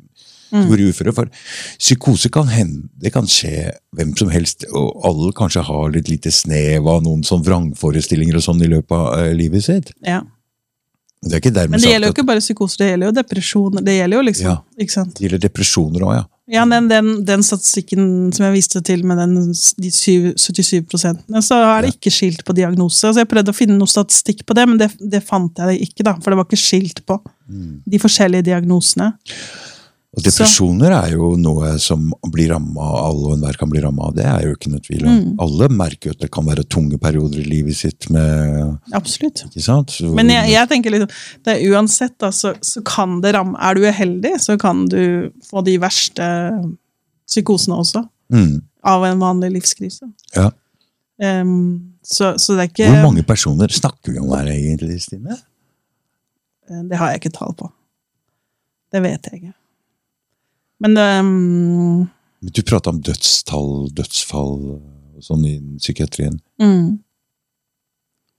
går 0.54 0.70
blir 0.76 0.91
uføre. 0.93 1.14
For 1.18 1.32
psykose 1.80 2.30
kan 2.34 2.47
hende, 2.54 2.86
det 3.01 3.14
kan 3.16 3.26
skje 3.30 3.72
hvem 3.97 4.14
som 4.20 4.30
helst, 4.34 4.68
og 4.72 5.01
alle 5.10 5.34
kanskje 5.38 5.66
har 5.66 5.91
litt 5.95 6.12
lite 6.12 6.32
snev 6.32 6.88
av 6.88 7.04
noen 7.06 7.24
sånn 7.28 7.43
vrangforestillinger 7.43 8.38
og 8.38 8.45
sånn 8.45 8.64
i 8.64 8.72
løpet 8.72 8.95
av 8.97 9.20
eh, 9.20 9.34
livet 9.38 9.66
sitt. 9.66 9.93
ja. 10.06 10.22
Det 11.24 11.38
er 11.39 11.70
Men 11.72 11.80
det 11.80 11.88
gjelder 11.88 12.10
jo 12.10 12.14
ikke 12.18 12.26
bare 12.28 12.41
psykoser, 12.43 12.82
det 12.82 12.88
gjelder 12.89 13.08
jo 13.08 13.14
depresjoner. 13.16 13.84
Det 13.88 13.93
gjelder 13.95 14.18
jo 14.18 14.24
liksom, 14.28 14.45
Ja. 14.49 14.56
ikke 14.84 14.91
sant? 14.91 15.14
det 15.16 15.24
gjelder 15.24 15.39
depresjoner 15.45 16.04
òg, 16.04 16.14
ja. 16.18 16.24
Ja, 16.51 16.66
den, 16.68 16.89
den, 16.91 17.12
den 17.24 17.43
statistikken 17.47 18.34
som 18.36 18.43
jeg 18.43 18.54
viste 18.58 18.82
til 18.84 19.06
med 19.08 19.16
den, 19.22 19.54
de 19.80 19.91
7, 19.95 20.34
77 20.36 20.82
prosentene, 20.91 21.39
så 21.39 21.56
er 21.64 21.86
det 21.86 21.93
ikke 21.95 22.12
skilt 22.12 22.43
på 22.43 22.51
diagnose. 22.58 23.08
Altså 23.08 23.24
jeg 23.24 23.30
prøvde 23.32 23.54
å 23.54 23.56
finne 23.56 23.78
noe 23.80 23.88
statistikk 23.88 24.43
på 24.45 24.58
det, 24.58 24.66
men 24.68 24.82
det, 24.82 24.89
det 24.99 25.24
fant 25.24 25.56
jeg 25.64 25.80
ikke, 25.88 26.04
da, 26.04 26.18
for 26.20 26.34
det 26.34 26.41
var 26.41 26.49
ikke 26.49 26.60
skilt 26.60 26.99
på 27.08 27.22
de 27.47 28.01
forskjellige 28.04 28.49
diagnosene. 28.51 29.14
Og 30.14 30.22
depresjoner 30.22 30.93
er 30.93 31.14
jo 31.16 31.32
noe 31.41 31.72
som 31.82 32.11
blir 32.30 32.51
ramma 32.53 32.86
alle 33.01 33.32
og 33.32 33.34
enhver 33.34 33.55
kan 33.57 33.70
bli 33.72 33.82
ramma 33.82 34.03
av. 34.09 34.11
Det 34.14 34.26
er 34.30 34.43
jo 34.45 34.51
ikke 34.53 34.70
noe 34.70 34.84
tvil 34.86 35.05
om. 35.09 35.16
Mm. 35.18 35.32
Alle 35.41 35.70
merker 35.74 36.11
jo 36.11 36.14
at 36.14 36.20
det 36.22 36.30
kan 36.36 36.45
være 36.45 36.64
tunge 36.70 36.99
perioder 37.01 37.39
i 37.41 37.47
livet 37.49 37.74
sitt 37.80 38.09
med 38.14 38.78
Absolutt. 38.93 39.41
Ikke 39.49 39.64
sant? 39.66 39.89
Så- 39.89 40.14
Men 40.14 40.30
jeg, 40.30 40.51
jeg 40.53 40.70
tenker 40.70 40.91
liksom, 40.93 41.09
det 41.43 41.55
er 41.55 41.74
uansett, 41.74 42.14
da, 42.22 42.30
så, 42.30 42.53
så 42.61 42.84
kan 42.86 43.22
det 43.26 43.34
ramme 43.34 43.57
Er 43.57 43.74
du 43.74 43.82
uheldig, 43.88 44.36
så 44.39 44.55
kan 44.61 44.86
du 44.86 45.32
få 45.49 45.64
de 45.66 45.80
verste 45.82 46.28
psykosene 47.26 47.80
også. 47.82 48.03
mm, 48.30 48.61
Av 48.86 49.03
en 49.05 49.20
vanlig 49.20 49.51
livskrise. 49.57 50.11
ja. 50.36 50.51
Um, 51.24 51.93
så, 52.03 52.34
så 52.41 52.55
det 52.57 52.64
er 52.64 52.70
ikke 52.72 52.88
Hvor 52.89 53.03
mange 53.05 53.24
personer 53.24 53.68
snakker 53.72 54.11
vi 54.11 54.20
om 54.20 54.30
her 54.36 54.49
egentlig, 54.51 54.97
Stine? 55.01 55.38
Eh, 56.70 56.82
Det 56.89 56.97
har 56.99 57.11
jeg 57.14 57.22
ikke 57.22 57.32
tall 57.38 57.53
på. 57.55 57.70
Det 58.91 59.01
vet 59.01 59.30
jeg 59.32 59.39
ikke. 59.41 59.53
Men 60.84 60.97
um, 60.99 62.07
Du 62.43 62.61
prata 62.67 62.91
om 62.91 62.99
dødstall, 63.03 63.89
dødsfall 63.95 64.55
sånn 65.23 65.45
i 65.47 65.55
psykiatrien. 65.79 66.39
mm, 66.59 66.97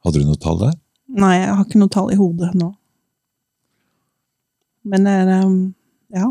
Hadde 0.05 0.21
du 0.21 0.27
noe 0.29 0.37
tall 0.41 0.59
der? 0.61 0.75
Nei, 1.09 1.39
jeg 1.39 1.55
har 1.55 1.65
ikke 1.65 1.81
noe 1.81 1.93
tall 1.93 2.11
i 2.13 2.19
hodet 2.19 2.51
nå. 2.61 2.75
Men 4.85 5.09
det 5.09 5.15
er 5.23 5.33
um, 5.47 5.59
Ja. 6.13 6.29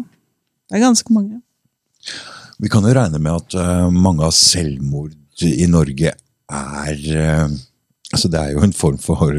Det 0.70 0.78
er 0.78 0.86
ganske 0.86 1.14
mange. 1.14 1.42
Vi 2.62 2.70
kan 2.72 2.86
jo 2.86 2.94
regne 2.94 3.20
med 3.22 3.34
at 3.34 3.58
uh, 3.58 3.90
mange 3.90 4.24
av 4.26 4.34
selvmord 4.38 5.14
i 5.44 5.66
Norge 5.70 6.14
er 6.14 7.04
uh, 7.18 7.50
Altså 8.14 8.30
Det 8.30 8.38
er 8.38 8.52
jo 8.54 8.62
en 8.62 8.76
form 8.78 9.00
for 9.02 9.34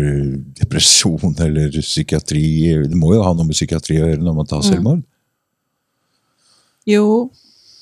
depresjon 0.59 1.37
eller 1.45 1.71
psykiatri. 1.79 2.43
Det 2.91 2.99
må 2.99 3.13
jo 3.15 3.21
ha 3.23 3.31
noe 3.31 3.47
med 3.47 3.55
psykiatri 3.55 4.01
å 4.01 4.09
gjøre 4.09 4.25
når 4.27 4.35
man 4.35 4.49
tar 4.51 4.65
selvmord. 4.67 5.05
Jo, 6.89 7.31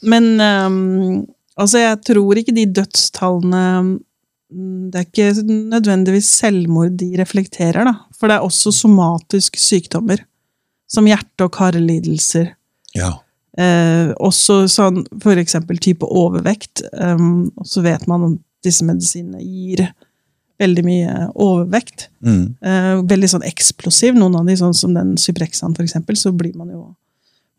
men 0.02 0.28
um, 0.40 1.26
altså, 1.56 1.82
jeg 1.82 2.00
tror 2.06 2.38
ikke 2.38 2.54
de 2.54 2.68
dødstallene 2.78 3.64
mm, 3.82 4.90
Det 4.92 5.00
er 5.00 5.08
ikke 5.08 5.46
nødvendigvis 5.72 6.30
selvmord 6.42 6.96
de 7.00 7.12
reflekterer, 7.20 7.86
da. 7.88 7.96
For 8.18 8.30
det 8.30 8.38
er 8.38 8.46
også 8.46 8.74
somatiske 8.74 9.60
sykdommer. 9.60 10.24
Som 10.92 11.08
hjerte- 11.08 11.46
og 11.46 11.54
karlidelser. 11.56 12.52
Ja. 12.94 13.14
Eh, 13.56 14.12
også 14.20 14.62
sånn 14.72 15.02
for 15.20 15.40
eksempel 15.40 15.80
type 15.80 16.04
overvekt. 16.04 16.84
Um, 16.92 17.50
og 17.56 17.68
så 17.68 17.82
vet 17.84 18.04
man 18.08 18.26
at 18.28 18.40
disse 18.64 18.84
medisinene 18.84 19.40
gir 19.40 19.86
veldig 20.62 20.84
mye 20.86 21.14
overvekt. 21.32 22.08
Mm. 22.24 22.44
Eh, 22.60 22.94
veldig 23.08 23.30
sånn 23.34 23.46
eksplosiv. 23.48 24.16
Noen 24.18 24.36
av 24.38 24.48
de, 24.48 24.56
sånn 24.60 24.76
som 24.76 24.92
den 24.96 25.16
Cyprexan, 25.20 25.74
for 25.76 25.84
eksempel, 25.86 26.18
så 26.18 26.32
blir 26.36 26.54
man 26.58 26.70
jo 26.72 26.84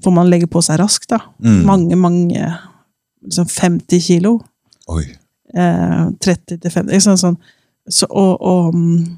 Får 0.03 0.11
man 0.15 0.29
legge 0.31 0.47
på 0.51 0.61
seg 0.65 0.79
raskt, 0.81 1.09
da. 1.13 1.19
Mm. 1.43 1.59
Mange, 1.67 1.95
mange 1.99 2.47
liksom 3.23 3.47
50 3.47 4.01
kilo. 4.03 4.37
Oi. 4.91 5.03
Eh, 5.55 6.05
30 6.19 6.57
til 6.59 6.71
50 6.71 6.91
ikke 6.91 7.05
sant, 7.07 7.21
sånn. 7.21 7.37
Så, 7.89 8.07
og, 8.09 8.41
og, 8.41 8.73
mm, 8.75 9.17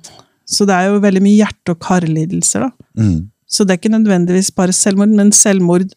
så 0.50 0.66
det 0.70 0.76
er 0.76 0.90
jo 0.92 1.00
veldig 1.04 1.22
mye 1.26 1.40
hjerte- 1.40 1.74
og 1.76 1.80
karlidelser, 1.86 2.68
da. 2.68 2.70
Mm. 3.02 3.30
Så 3.48 3.64
det 3.64 3.76
er 3.76 3.80
ikke 3.80 3.94
nødvendigvis 3.94 4.52
bare 4.58 4.74
selvmord, 4.74 5.14
men 5.14 5.32
selvmord 5.32 5.94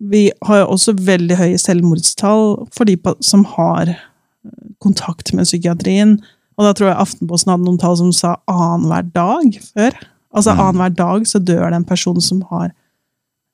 Vi 0.00 0.30
har 0.48 0.62
jo 0.62 0.68
også 0.72 0.94
veldig 0.96 1.36
høye 1.36 1.58
selvmordstall 1.60 2.54
for 2.72 2.88
de 2.88 2.94
som 3.20 3.42
har 3.44 3.90
eh, 3.90 4.70
kontakt 4.80 5.34
med 5.36 5.44
psykiatrien. 5.44 6.14
Og 6.56 6.64
da 6.64 6.70
tror 6.72 6.88
jeg 6.88 7.02
Aftenposten 7.02 7.50
hadde 7.52 7.66
noen 7.66 7.76
tall 7.78 7.98
som 8.00 8.08
sa 8.16 8.30
annenhver 8.48 9.10
dag 9.12 9.58
før. 9.74 9.98
Altså 10.32 10.54
Mm. 10.54 10.60
annenhver 10.64 10.94
dag 10.96 11.26
så 11.28 11.38
dør 11.38 11.68
det 11.68 11.76
en 11.76 11.84
person 11.84 12.20
som 12.20 12.40
har 12.48 12.72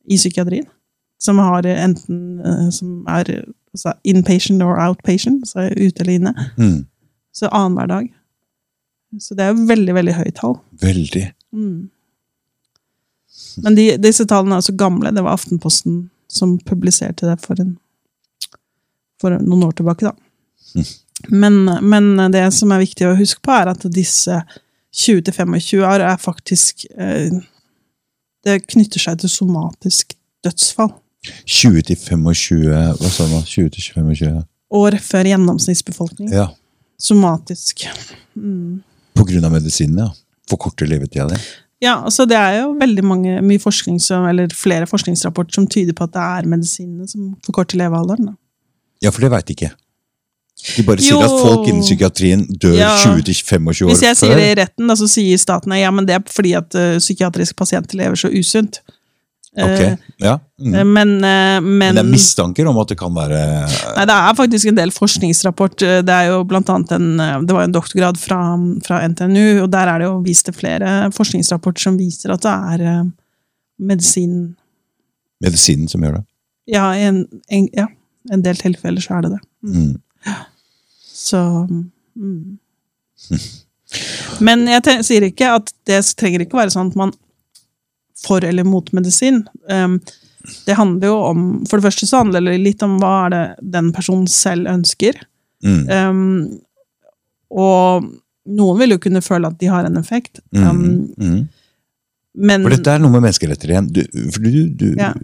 i 0.06 0.18
psykiatrien. 0.18 0.66
Som 1.18 1.38
har 1.40 1.66
enten 1.66 2.40
eh, 2.44 2.68
som 2.70 3.06
er 3.08 3.30
altså 3.76 3.94
inpatient 4.04 4.62
or 4.64 4.76
outpatient, 4.80 5.48
så 5.48 5.66
er 5.66 5.76
ute 5.78 6.04
eller 6.04 6.18
inne. 6.20 6.34
Mm. 6.58 6.86
Så 7.32 7.48
annenhver 7.48 7.86
dag. 7.86 8.08
Så 9.20 9.34
det 9.34 9.44
er 9.44 9.54
jo 9.54 9.68
veldig, 9.68 9.94
veldig 9.94 10.16
høyt 10.18 10.36
tall. 10.40 10.58
Veldig. 10.82 11.24
Mm. 11.56 11.88
Men 13.64 13.78
de, 13.78 13.88
disse 14.02 14.26
tallene 14.28 14.58
er 14.58 14.66
så 14.66 14.74
gamle. 14.76 15.12
Det 15.14 15.24
var 15.24 15.36
Aftenposten 15.36 16.06
som 16.28 16.56
publiserte 16.58 17.28
det 17.28 17.36
for, 17.44 17.60
en, 17.62 17.76
for 19.20 19.36
noen 19.40 19.66
år 19.68 19.76
tilbake, 19.78 20.10
da. 20.10 20.16
Men, 21.32 21.62
men 21.80 22.32
det 22.32 22.44
som 22.52 22.72
er 22.74 22.82
viktig 22.82 23.06
å 23.08 23.16
huske 23.16 23.40
på, 23.44 23.54
er 23.54 23.70
at 23.72 23.86
disse 23.92 24.42
20-25 24.96 25.84
år 25.84 26.04
er 26.04 26.20
faktisk 26.20 26.86
eh, 26.96 27.32
Det 28.46 28.60
knytter 28.70 29.02
seg 29.02 29.18
til 29.22 29.32
somatisk 29.32 30.14
dødsfall. 30.46 30.92
20 31.26 31.82
til 31.88 31.98
25 31.98 32.60
Hva 33.00 33.10
sa 33.10 33.26
du? 33.26 33.38
20 33.42 33.72
til 33.74 33.88
25? 33.96 34.44
År 34.76 34.98
før 35.02 35.30
gjennomsnittsbefolkning. 35.32 36.30
Ja. 36.34 36.48
Somatisk. 37.02 37.86
Mm. 38.38 38.82
På 39.16 39.26
grunn 39.26 39.46
av 39.46 39.54
medisinene, 39.54 40.06
ja. 40.06 40.14
Forkorter 40.46 40.86
levetida 40.86 41.26
di. 41.32 41.38
Ja, 41.82 41.98
altså 42.06 42.24
det 42.28 42.36
er 42.38 42.60
jo 42.62 42.70
veldig 42.78 43.02
mange, 43.04 43.32
mye 43.44 43.60
forskning 43.60 43.98
som, 44.00 44.24
eller 44.30 44.52
flere 44.56 44.86
forskningsrapporter 44.88 45.58
som 45.58 45.66
tyder 45.68 45.96
på 45.96 46.06
at 46.06 46.14
det 46.14 46.22
er 46.22 46.48
medisinene 46.48 47.08
som 47.10 47.34
forkorter 47.44 47.80
levealderen. 47.82 48.30
Da. 48.30 48.36
Ja, 49.04 49.12
for 49.12 49.26
det 49.26 49.32
veit 49.34 49.50
ikke. 49.52 49.72
De 50.76 50.82
bare 50.82 50.98
sier 51.04 51.14
Jo. 51.14 51.22
at 51.22 51.34
folk 51.44 51.68
innen 51.70 51.84
psykiatrien 51.84 52.42
dør 52.58 52.74
Ja. 52.74 52.90
20-25 53.04 53.68
år 53.70 53.78
før. 53.78 53.90
Hvis 53.92 54.02
jeg 54.02 54.16
sier 54.18 54.36
det 54.36 54.48
i 54.50 54.58
retten, 54.62 54.88
da, 54.90 54.96
så 54.98 55.06
sier 55.08 55.38
staten 55.38 55.72
ja, 55.78 55.90
men 55.94 56.06
det 56.08 56.16
er 56.18 56.22
fordi 56.26 56.54
at 56.58 56.74
uh, 56.74 56.96
psykiatriske 56.98 57.54
pasienter 57.58 57.96
lever 58.00 58.16
så 58.18 58.28
usunt. 58.32 58.80
Ok, 59.56 59.80
Eh, 59.80 59.96
ja. 60.20 60.34
Mm. 60.60 60.74
eh, 60.74 60.84
men, 60.84 61.08
eh, 61.24 61.60
men 61.64 61.78
Men 61.78 61.94
det 61.94 62.02
er 62.02 62.10
mistanker 62.10 62.66
om 62.68 62.76
at 62.76 62.88
det 62.88 62.98
kan 62.98 63.14
være 63.14 63.38
Nei, 63.96 64.04
det 64.04 64.12
er 64.16 64.34
faktisk 64.36 64.66
en 64.68 64.74
del 64.76 64.90
forskningsrapport. 64.92 65.78
Det 66.04 66.12
er 66.12 66.26
jo 66.28 66.42
blant 66.44 66.68
annet 66.68 66.92
en, 66.92 67.16
det 67.46 67.54
var 67.56 67.62
en 67.64 67.72
doktorgrad 67.72 68.18
fra, 68.20 68.40
fra 68.84 69.00
NTNU, 69.08 69.62
og 69.62 69.70
der 69.72 69.88
er 69.88 69.98
det 69.98 70.10
jo 70.10 70.18
vist 70.26 70.44
til 70.44 70.52
flere 70.58 71.10
forskningsrapporter 71.16 71.80
som 71.88 71.96
viser 71.96 72.34
at 72.34 72.42
det 72.44 72.52
er 72.52 73.06
medisinen 73.80 74.56
medisin 74.56 74.56
medisinen 75.40 75.88
som 75.88 76.04
gjør 76.04 76.18
det. 76.18 76.24
Ja, 76.66 76.90
en, 76.94 77.24
en, 77.48 77.68
ja, 77.72 77.86
en 78.32 78.42
del 78.42 78.56
tilfeller 78.60 79.00
så 79.00 79.16
er 79.16 79.22
det 79.22 79.30
det. 79.38 79.40
Mm. 79.64 79.96
Så 81.16 81.40
mm. 81.68 82.58
Men 84.44 84.66
jeg 84.68 85.04
sier 85.06 85.24
ikke 85.24 85.54
at 85.56 85.72
det 85.88 86.02
trenger 86.18 86.44
ikke 86.44 86.58
å 86.58 86.62
være 86.64 86.74
sånn 86.74 86.90
at 86.92 86.98
man 87.00 87.14
for 88.26 88.44
eller 88.44 88.66
mot 88.66 88.88
medisin. 88.96 89.42
Um, 89.70 89.98
det 90.66 90.76
handler 90.78 91.10
jo 91.10 91.16
om 91.30 91.40
For 91.68 91.78
det 91.78 91.86
første 91.88 92.06
så 92.08 92.22
handler 92.22 92.44
det 92.46 92.58
litt 92.62 92.82
om 92.86 92.96
hva 93.02 93.14
er 93.26 93.34
det 93.34 93.42
den 93.76 93.90
personen 93.96 94.28
selv 94.30 94.68
ønsker. 94.72 95.18
Mm. 95.64 95.82
Um, 95.90 96.22
og 97.56 98.08
noen 98.46 98.80
vil 98.80 98.94
jo 98.96 99.00
kunne 99.02 99.24
føle 99.24 99.48
at 99.50 99.58
de 99.60 99.70
har 99.70 99.88
en 99.88 100.00
effekt. 100.02 100.42
Mm. 100.54 100.66
Um, 100.66 100.84
Mm. 101.16 101.48
men, 102.36 102.62
For 102.66 102.74
dette 102.76 102.92
er 102.92 103.00
noe 103.00 103.10
med 103.14 103.24
menneskeretter 103.24 103.72
igjen. 103.72 103.86
Du, 103.92 104.02
du, 104.04 104.68
du, 104.68 104.86
Ja. 105.00 105.14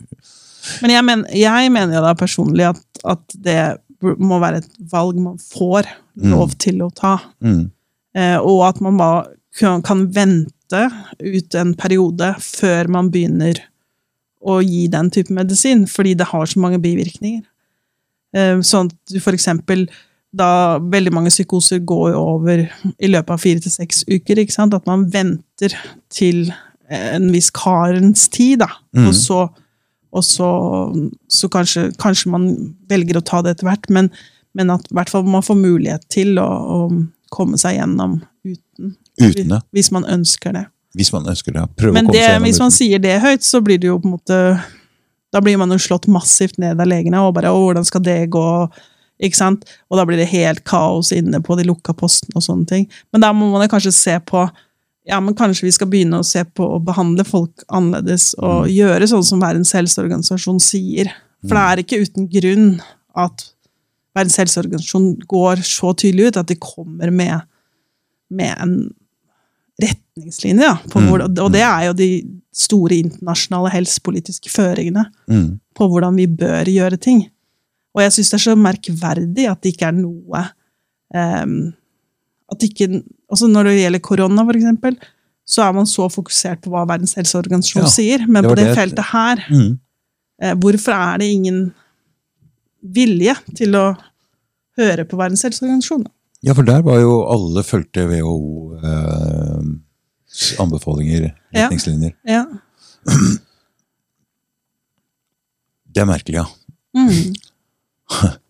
men 0.80 0.90
jeg, 0.95 1.05
men, 1.05 1.24
jeg 1.36 1.72
mener 1.74 1.99
jo 1.99 2.05
da 2.07 2.14
personlig 2.16 2.70
at, 2.70 2.82
at 3.05 3.36
det 3.36 3.59
må 4.03 4.40
være 4.42 4.62
et 4.62 4.72
valg 4.92 5.20
man 5.22 5.38
får 5.40 5.88
lov 6.32 6.57
til 6.62 6.82
å 6.84 6.90
ta. 6.96 7.18
mm. 7.44 7.62
Eh, 8.12 8.36
og 8.36 8.66
at 8.66 8.80
man 8.84 8.98
bare 9.00 9.30
kan, 9.57 10.03
vente 10.12 10.80
ut 11.16 11.55
en 11.57 11.74
periode 11.80 12.34
før 12.44 12.90
man 12.92 13.09
begynner 13.12 13.57
å 14.42 14.59
gi 14.61 14.86
den 14.92 15.09
type 15.14 15.32
medisin, 15.32 15.86
fordi 15.88 16.12
det 16.18 16.28
har 16.28 16.48
så 16.50 16.61
mange 16.61 16.80
bivirkninger. 16.82 17.40
Eh, 18.36 18.61
sånn 18.61 18.90
at 18.90 19.14
du 19.14 19.20
for 19.20 19.32
eksempel 19.32 19.86
da 20.32 20.80
veldig 20.80 21.12
mange 21.12 21.32
psykoser 21.32 21.82
går 21.84 22.14
over 22.16 22.64
i 22.96 23.11
løpet 23.11 23.34
av 23.34 23.40
fire 23.40 23.61
til 23.64 23.72
seks 23.72 24.05
uker, 24.09 24.40
at 24.44 24.86
man 24.88 25.09
venter 25.12 25.74
til 26.12 26.46
en 26.92 27.28
viss 27.32 27.50
karens 27.53 28.28
tid, 28.32 28.61
da. 28.64 28.68
Mm. 28.96 29.09
Og 29.09 29.16
så, 29.16 29.42
og 30.12 30.24
så, 30.26 30.48
så 31.32 31.48
kanskje, 31.48 31.86
kanskje 32.02 32.30
man 32.34 32.50
velger 32.90 33.16
å 33.16 33.24
ta 33.24 33.40
det 33.42 33.54
etter 33.56 33.68
hvert, 33.70 33.88
men, 33.88 34.10
men 34.54 34.70
at 34.74 34.84
i 34.90 34.96
hvert 34.98 35.08
fall 35.12 35.24
man 35.24 35.44
får 35.46 35.56
mulighet 35.56 36.04
til 36.12 36.36
å, 36.42 36.44
å 36.46 36.78
komme 37.32 37.56
seg 37.60 37.78
gjennom 37.78 38.18
uten, 38.44 38.92
Uten 39.20 39.48
det. 39.54 39.60
hvis 39.72 39.90
man 39.94 40.04
ønsker 40.08 40.52
det. 40.56 40.66
Hvis 40.96 41.12
man 41.14 41.24
ønsker 41.28 41.54
det. 41.56 41.64
Prøve 41.80 41.96
Men 41.96 42.04
å 42.04 42.12
komme 42.12 42.18
det, 42.18 42.24
seg 42.26 42.32
gjennom 42.34 42.46
hvis 42.50 42.60
man 42.60 42.72
uten. 42.72 42.76
sier 42.76 43.00
det 43.00 43.18
høyt, 43.24 43.44
så 43.48 43.60
blir 43.64 43.80
det 43.80 43.88
jo 43.88 43.98
på 44.02 44.08
en 44.10 44.16
måte 44.18 44.38
Da 45.32 45.40
blir 45.40 45.56
man 45.56 45.70
jo 45.72 45.78
slått 45.80 46.04
massivt 46.12 46.58
ned 46.60 46.80
av 46.80 46.88
legene, 46.90 47.20
og 47.24 47.32
bare 47.38 47.48
'Å, 47.48 47.56
hvordan 47.56 47.86
skal 47.88 48.02
det 48.04 48.28
gå?' 48.30 48.68
Ikke 49.22 49.38
sant? 49.38 49.64
Og 49.88 49.96
da 49.96 50.04
blir 50.04 50.18
det 50.18 50.26
helt 50.28 50.64
kaos 50.64 51.12
inne 51.14 51.38
på 51.40 51.56
de 51.56 51.64
lukka 51.64 51.94
postene 51.94 52.34
og 52.36 52.42
sånne 52.42 52.66
ting. 52.66 52.88
Men 53.12 53.22
da 53.22 53.32
må 53.32 53.48
man 53.52 53.68
kanskje 53.70 53.92
se 53.94 54.18
på 54.26 54.42
ja, 55.07 55.20
men 55.20 55.34
kanskje 55.34 55.66
vi 55.66 55.72
skal 55.74 55.88
begynne 55.90 56.20
å 56.20 56.24
se 56.26 56.44
på 56.44 56.66
å 56.76 56.82
behandle 56.84 57.24
folk 57.24 57.64
annerledes, 57.68 58.34
og 58.38 58.66
Mm. 58.66 58.72
gjøre 58.76 59.09
sånn 59.11 59.24
som 59.24 59.40
Verdens 59.40 59.72
helseorganisasjon 59.72 60.61
sier. 60.61 61.11
For 61.42 61.57
det 61.59 61.64
er 61.66 61.82
ikke 61.82 62.03
uten 62.07 62.28
grunn 62.30 62.80
at 63.16 63.48
Verdens 64.14 64.36
helseorganisasjon 64.36 65.18
går 65.26 65.57
så 65.66 65.94
tydelig 65.96 66.26
ut 66.28 66.36
at 66.36 66.46
de 66.46 66.55
kommer 66.57 67.11
med, 67.11 67.42
med 68.30 68.57
en 68.61 68.94
retningslinje. 69.82 70.78
På 70.90 71.00
Mm. 71.00 71.09
hvor, 71.09 71.22
og 71.44 71.53
det 71.53 71.61
er 71.62 71.86
jo 71.86 71.92
de 71.94 72.40
store 72.53 72.90
internasjonale 73.03 73.70
helsepolitiske 73.72 74.50
føringene 74.50 75.07
Mm. 75.28 75.61
på 75.74 75.88
hvordan 75.88 76.14
vi 76.16 76.26
bør 76.26 76.64
gjøre 76.66 77.00
ting. 77.00 77.30
Og 77.94 78.03
jeg 78.03 78.11
syns 78.12 78.30
det 78.30 78.34
er 78.34 78.50
så 78.50 78.57
merkverdig 78.57 79.50
at 79.50 79.61
det 79.62 79.74
ikke 79.76 79.88
er 79.88 79.92
noe 79.92 80.50
ehm, 81.14 81.74
at 82.53 82.62
ikke, 82.66 82.88
altså 83.32 83.48
Når 83.50 83.64
det 83.70 83.74
gjelder 83.80 84.03
korona, 84.05 84.44
eksempel, 84.61 84.96
så 85.48 85.62
er 85.66 85.72
man 85.76 85.86
så 85.90 86.07
fokusert 86.12 86.61
på 86.62 86.70
hva 86.70 86.84
Verdens 86.86 87.14
helseorganisasjon 87.18 87.82
Ja, 87.82 87.90
sier. 87.90 88.26
Men 88.28 88.42
det 88.44 88.50
på 88.53 88.57
det 88.57 88.66
det- 88.68 88.76
feltet 88.78 89.05
her, 89.12 89.36
Mm. 89.50 89.78
eh, 90.42 90.55
hvorfor 90.55 90.92
er 90.94 91.18
det 91.18 91.30
ingen 91.32 91.72
vilje 92.82 93.34
til 93.57 93.72
å 93.74 93.96
høre 94.78 95.05
på 95.05 95.16
Verdens 95.18 95.42
helseorganisasjon? 95.42 96.07
Ja, 96.42 96.53
for 96.55 96.62
der 96.66 96.82
var 96.82 96.98
jo 97.00 97.22
alle 97.30 97.62
fulgte 97.62 98.07
WHO 98.09 98.74
eh, 98.82 99.62
anbefalinger, 100.59 100.59
anbefalinger, 100.62 101.32
Ja. 101.55 101.68
retningslinjer. 101.68 102.12
Ja. 102.26 102.44
Det 105.94 106.00
er 106.00 106.07
merkelig, 106.09 106.34
ja. 106.40 106.46
Mm. 106.96 107.34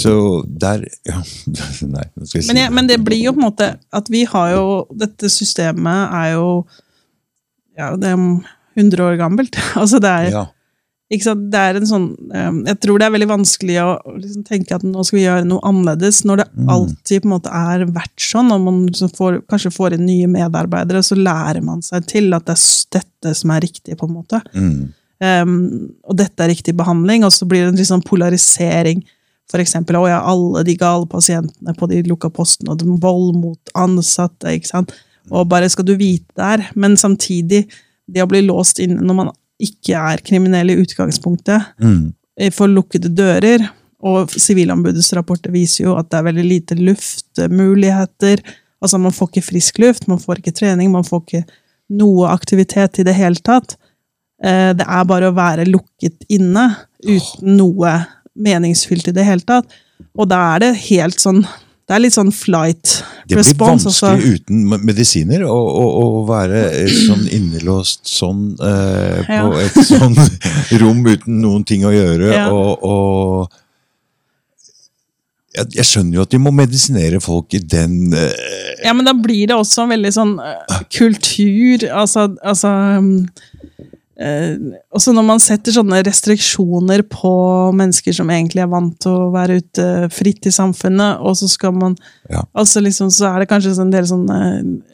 Så 0.00 0.12
der 0.46 0.84
ja. 1.08 1.18
Nei, 1.94 2.06
nå 2.14 2.26
skal 2.28 2.40
jeg 2.40 2.46
si 2.46 2.52
Men, 2.52 2.62
jeg, 2.64 2.72
men 2.76 2.88
det 2.90 3.00
blir 3.04 3.20
jo 3.26 3.34
på 3.36 3.42
en 3.42 3.48
måte 3.48 3.72
at 3.96 4.08
vi 4.12 4.24
har 4.28 4.54
jo 4.54 4.64
Dette 4.96 5.30
systemet 5.32 6.14
er 6.16 6.32
jo 6.38 6.46
ja, 7.78 7.92
det 7.96 8.10
er 8.12 8.18
100 8.76 9.04
år 9.04 9.20
gammelt. 9.20 9.56
Altså 9.80 10.00
det 10.02 10.10
er, 10.10 10.30
ja. 10.34 10.42
sant? 11.24 11.46
det 11.52 11.60
er 11.60 11.78
en 11.78 11.88
sånn 11.88 12.06
eh, 12.34 12.50
Jeg 12.68 12.80
tror 12.84 13.00
det 13.00 13.06
er 13.08 13.14
veldig 13.14 13.30
vanskelig 13.30 13.78
å 13.82 13.88
liksom 14.18 14.44
tenke 14.46 14.76
at 14.76 14.84
nå 14.86 15.04
skal 15.06 15.18
vi 15.18 15.24
gjøre 15.24 15.48
noe 15.48 15.64
annerledes, 15.66 16.22
når 16.28 16.42
det 16.42 16.48
Mm. 16.50 16.68
alltid 16.74 17.22
på 17.22 17.28
en 17.28 17.32
måte 17.32 17.50
er 17.56 17.84
vært 17.94 18.20
sånn, 18.20 18.50
og 18.52 18.60
man 18.66 18.80
liksom 18.88 19.10
får, 19.16 19.40
kanskje 19.48 19.70
får 19.72 19.94
inn 19.96 20.06
nye 20.06 20.28
medarbeidere, 20.28 21.00
så 21.02 21.16
lærer 21.16 21.62
man 21.64 21.80
seg 21.82 22.04
til 22.10 22.34
at 22.36 22.44
det 22.50 22.56
er 22.58 22.98
dette 22.98 23.34
som 23.38 23.52
er 23.54 23.64
riktig, 23.64 23.96
på 23.96 24.08
en 24.08 24.16
måte. 24.18 24.40
Mm. 24.52 24.92
Um, 25.20 25.54
og 26.04 26.16
dette 26.16 26.44
er 26.44 26.50
riktig 26.52 26.74
behandling, 26.76 27.24
og 27.24 27.32
så 27.32 27.48
blir 27.48 27.64
det 27.64 27.72
en 27.72 27.80
liksom 27.80 28.02
polarisering. 28.04 29.02
Eksempel, 29.58 29.96
å 29.96 30.06
ja, 30.08 30.20
alle 30.22 30.62
de 30.64 30.76
gale 30.76 31.06
pasientene 31.10 31.74
på 31.74 31.88
de 31.90 32.02
lukka 32.06 32.30
postene, 32.30 32.70
og 32.70 32.78
det 32.78 32.86
vold 33.02 33.34
mot 33.34 33.58
ansatte, 33.74 34.46
ikke 34.54 34.66
sant. 34.70 34.92
Og 35.30 35.48
bare 35.48 35.68
skal 35.68 35.84
du 35.84 35.96
vite 35.96 36.30
der, 36.36 36.68
men 36.76 36.94
samtidig, 36.96 37.64
det 38.06 38.22
å 38.22 38.28
bli 38.28 38.42
låst 38.46 38.78
inne 38.78 39.02
når 39.02 39.14
man 39.14 39.30
ikke 39.60 39.98
er 39.98 40.18
kriminell 40.22 40.70
i 40.70 40.76
utgangspunktet, 40.80 41.66
Mm. 41.80 42.12
eh, 42.38 42.50
for 42.50 42.68
lukkede 42.68 43.10
dører, 43.14 43.68
og 44.02 44.30
Sivilombudets 44.30 45.12
rapporter 45.12 45.50
viser 45.50 45.84
jo 45.84 45.96
at 45.98 46.08
det 46.10 46.18
er 46.18 46.22
veldig 46.32 46.44
lite 46.48 46.74
luftmuligheter. 47.48 48.40
Altså, 48.82 48.98
man 48.98 49.12
får 49.12 49.28
ikke 49.28 49.44
frisk 49.50 49.78
luft, 49.78 50.08
man 50.08 50.18
får 50.18 50.38
ikke 50.40 50.54
trening, 50.56 50.90
man 50.92 51.04
får 51.04 51.20
ikke 51.26 51.44
noe 51.90 52.28
aktivitet 52.32 52.98
i 53.00 53.02
det 53.04 53.14
hele 53.18 53.36
tatt. 53.44 53.76
Eh, 54.42 54.72
Det 54.72 54.86
er 54.88 55.04
bare 55.04 55.28
å 55.30 55.34
være 55.36 55.66
lukket 55.68 56.24
inne 56.30 56.76
uten 57.04 57.56
noe 57.58 58.06
meningsfylt 58.36 59.08
i 59.10 59.14
det 59.16 59.24
hele 59.26 59.40
tatt. 59.46 59.66
Og 60.16 60.28
da 60.30 60.38
er 60.54 60.58
det 60.64 60.70
helt 60.88 61.20
sånn 61.20 61.42
Det 61.90 61.96
er 61.96 62.02
litt 62.04 62.14
sånn 62.14 62.30
flight 62.30 62.86
response. 62.86 63.24
Det 63.26 63.34
blir 63.34 63.40
response. 63.42 63.86
altså. 63.90 64.06
vanskelig 64.12 64.34
uten 64.38 64.84
medisiner 64.86 65.42
å, 65.42 65.56
å, 65.58 65.86
å 65.98 66.20
være 66.28 66.60
sånn 66.86 67.24
innelåst 67.34 68.06
sånn 68.06 68.44
eh, 68.62 69.24
på 69.26 69.32
Ja. 69.34 69.64
et 69.64 69.80
sånn 69.88 70.14
rom 70.84 71.00
uten 71.08 71.40
noen 71.42 71.64
ting 71.66 71.82
å 71.84 71.90
gjøre. 71.90 72.30
Ja. 72.30 72.46
Og, 72.54 72.86
og 72.86 73.50
jeg, 75.56 75.66
jeg 75.80 75.86
skjønner 75.88 76.20
jo 76.20 76.22
at 76.28 76.30
de 76.30 76.38
må 76.38 76.52
medisinere 76.54 77.18
folk 77.22 77.58
i 77.58 77.60
den 77.64 78.14
eh, 78.14 78.84
Ja, 78.86 78.94
men 78.94 79.08
da 79.08 79.14
blir 79.18 79.50
det 79.50 79.56
også 79.58 79.82
en 79.82 79.90
veldig 79.96 80.12
sånn 80.14 80.36
eh, 80.38 80.76
kultur 80.94 81.88
Altså, 81.90 82.28
altså 82.46 82.70
eh, 82.70 83.08
også 84.20 85.14
når 85.16 85.24
man 85.24 85.40
setter 85.40 85.72
sånne 85.72 86.02
restriksjoner 86.04 87.02
på 87.08 87.30
mennesker 87.76 88.12
som 88.12 88.28
egentlig 88.32 88.60
er 88.60 88.68
vant 88.68 88.98
til 89.00 89.14
å 89.16 89.30
være 89.32 89.56
ute 89.62 89.86
fritt 90.12 90.44
i 90.50 90.52
samfunnet, 90.52 91.22
og 91.24 91.38
så 91.40 91.48
skal 91.48 91.72
man 91.72 91.96
Ja. 92.28 92.42
altså 92.54 92.80
liksom, 92.84 93.08
Så 93.10 93.24
er 93.26 93.38
det 93.40 93.48
kanskje 93.48 93.80
en 93.80 93.90
del 93.90 94.04
sånne 94.04 94.38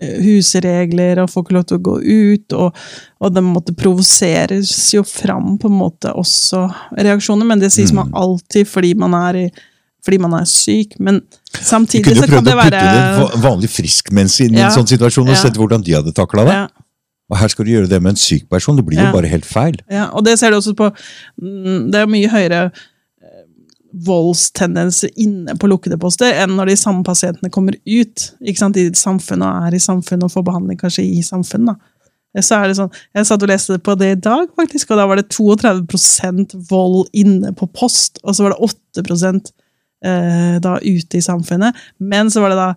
eh, 0.01 0.21
husregler, 0.23 1.19
og 1.23 1.31
får 1.31 1.43
ikke 1.45 1.57
lov 1.59 1.65
til 1.67 1.79
å 1.79 1.83
gå 1.83 1.97
ut, 2.03 2.53
og, 2.53 2.75
og 3.21 3.35
det 3.35 3.43
måtte 3.43 3.75
provoseres 3.77 4.95
jo 4.95 5.03
fram 5.03 5.59
på 5.59 5.67
en 5.69 5.79
måte 5.81 6.13
også 6.15 6.67
reaksjoner, 6.97 7.45
men 7.47 7.59
det 7.59 7.73
sies 7.75 7.93
man 7.93 8.13
alltid 8.15 8.69
fordi 8.69 8.95
man 8.95 9.15
er 9.15 9.35
i 9.47 9.51
fordi 10.07 10.21
man 10.23 10.35
er 10.39 10.45
syk, 10.47 10.93
men 11.03 11.17
Du 11.19 11.59
samtidig 11.67 12.05
kunne 12.05 12.21
så 12.23 12.27
jo 12.29 12.35
kan 12.37 12.45
prøvd 12.45 12.53
å 12.53 12.63
putte 12.63 13.33
en 13.35 13.43
vanlig 13.43 13.71
frisk 13.75 14.13
menneske 14.15 14.45
inn 14.47 14.55
i 14.55 14.61
Ja. 14.61 14.67
en 14.69 14.77
sånn 14.77 14.87
situasjon 14.87 15.27
og 15.27 15.35
Ja. 15.35 15.41
sett 15.43 15.55
hvordan 15.59 15.83
de 15.83 15.93
hadde 15.97 16.13
takla 16.15 16.45
det. 16.47 16.53
ja, 16.55 16.69
Og 17.31 17.39
her 17.41 17.51
skal 17.51 17.67
du 17.67 17.73
gjøre 17.73 17.91
det 17.91 17.99
med 18.03 18.15
en 18.15 18.21
syk 18.21 18.47
person. 18.51 18.77
Det 18.79 18.85
blir 18.87 19.01
jo 19.01 19.15
bare 19.15 19.31
helt 19.31 19.49
feil. 19.49 19.79
Ja, 19.91 20.11
og 20.15 20.25
det 20.27 20.37
ser 20.39 20.53
du 20.53 20.61
også 20.61 20.77
på 20.79 20.91
mm, 21.43 21.91
Det 21.91 22.01
er 22.01 22.11
mye 22.11 22.31
høyere 22.31 22.61
eh, 22.69 23.43
voldstendenser 24.07 25.11
inne 25.23 25.57
på 25.59 25.71
lukkede 25.71 25.99
poster 25.99 26.39
enn 26.45 26.55
når 26.59 26.71
de 26.71 26.79
samme 26.79 27.03
pasientene 27.07 27.51
kommer 27.51 27.79
ut 27.83 28.29
ikke 28.41 28.63
sant, 28.63 28.79
i 28.79 28.93
samfunnet 28.95 29.49
og 29.49 29.67
er 29.67 29.79
i 29.79 29.83
samfunnet 29.83 30.29
og 30.29 30.37
får 30.37 30.47
behandling 30.47 30.81
kanskje 30.81 31.07
i 31.19 31.23
samfunnet. 31.27 31.75
da. 31.75 31.93
Så 32.45 32.59
er 32.59 32.69
det 32.69 32.77
sånn, 32.77 32.93
Jeg 33.17 33.29
satt 33.29 33.45
og 33.45 33.51
leste 33.51 33.79
på 33.81 33.95
det 33.99 34.11
i 34.13 34.21
dag, 34.21 34.49
faktisk, 34.59 34.91
og 34.93 35.01
da 35.01 35.07
var 35.09 35.21
det 35.21 35.31
32% 35.33 36.53
vold 36.69 37.07
inne 37.17 37.55
på 37.57 37.69
post, 37.73 38.21
og 38.25 38.37
så 38.37 38.45
var 38.45 38.55
det 38.55 38.69
8 39.01 39.53
eh, 40.05 40.59
da 40.61 40.77
ute 40.83 41.17
i 41.17 41.25
samfunnet. 41.25 41.77
Men 41.99 42.31
så 42.31 42.45
var 42.45 42.53
det 42.53 42.59
da 42.61 42.69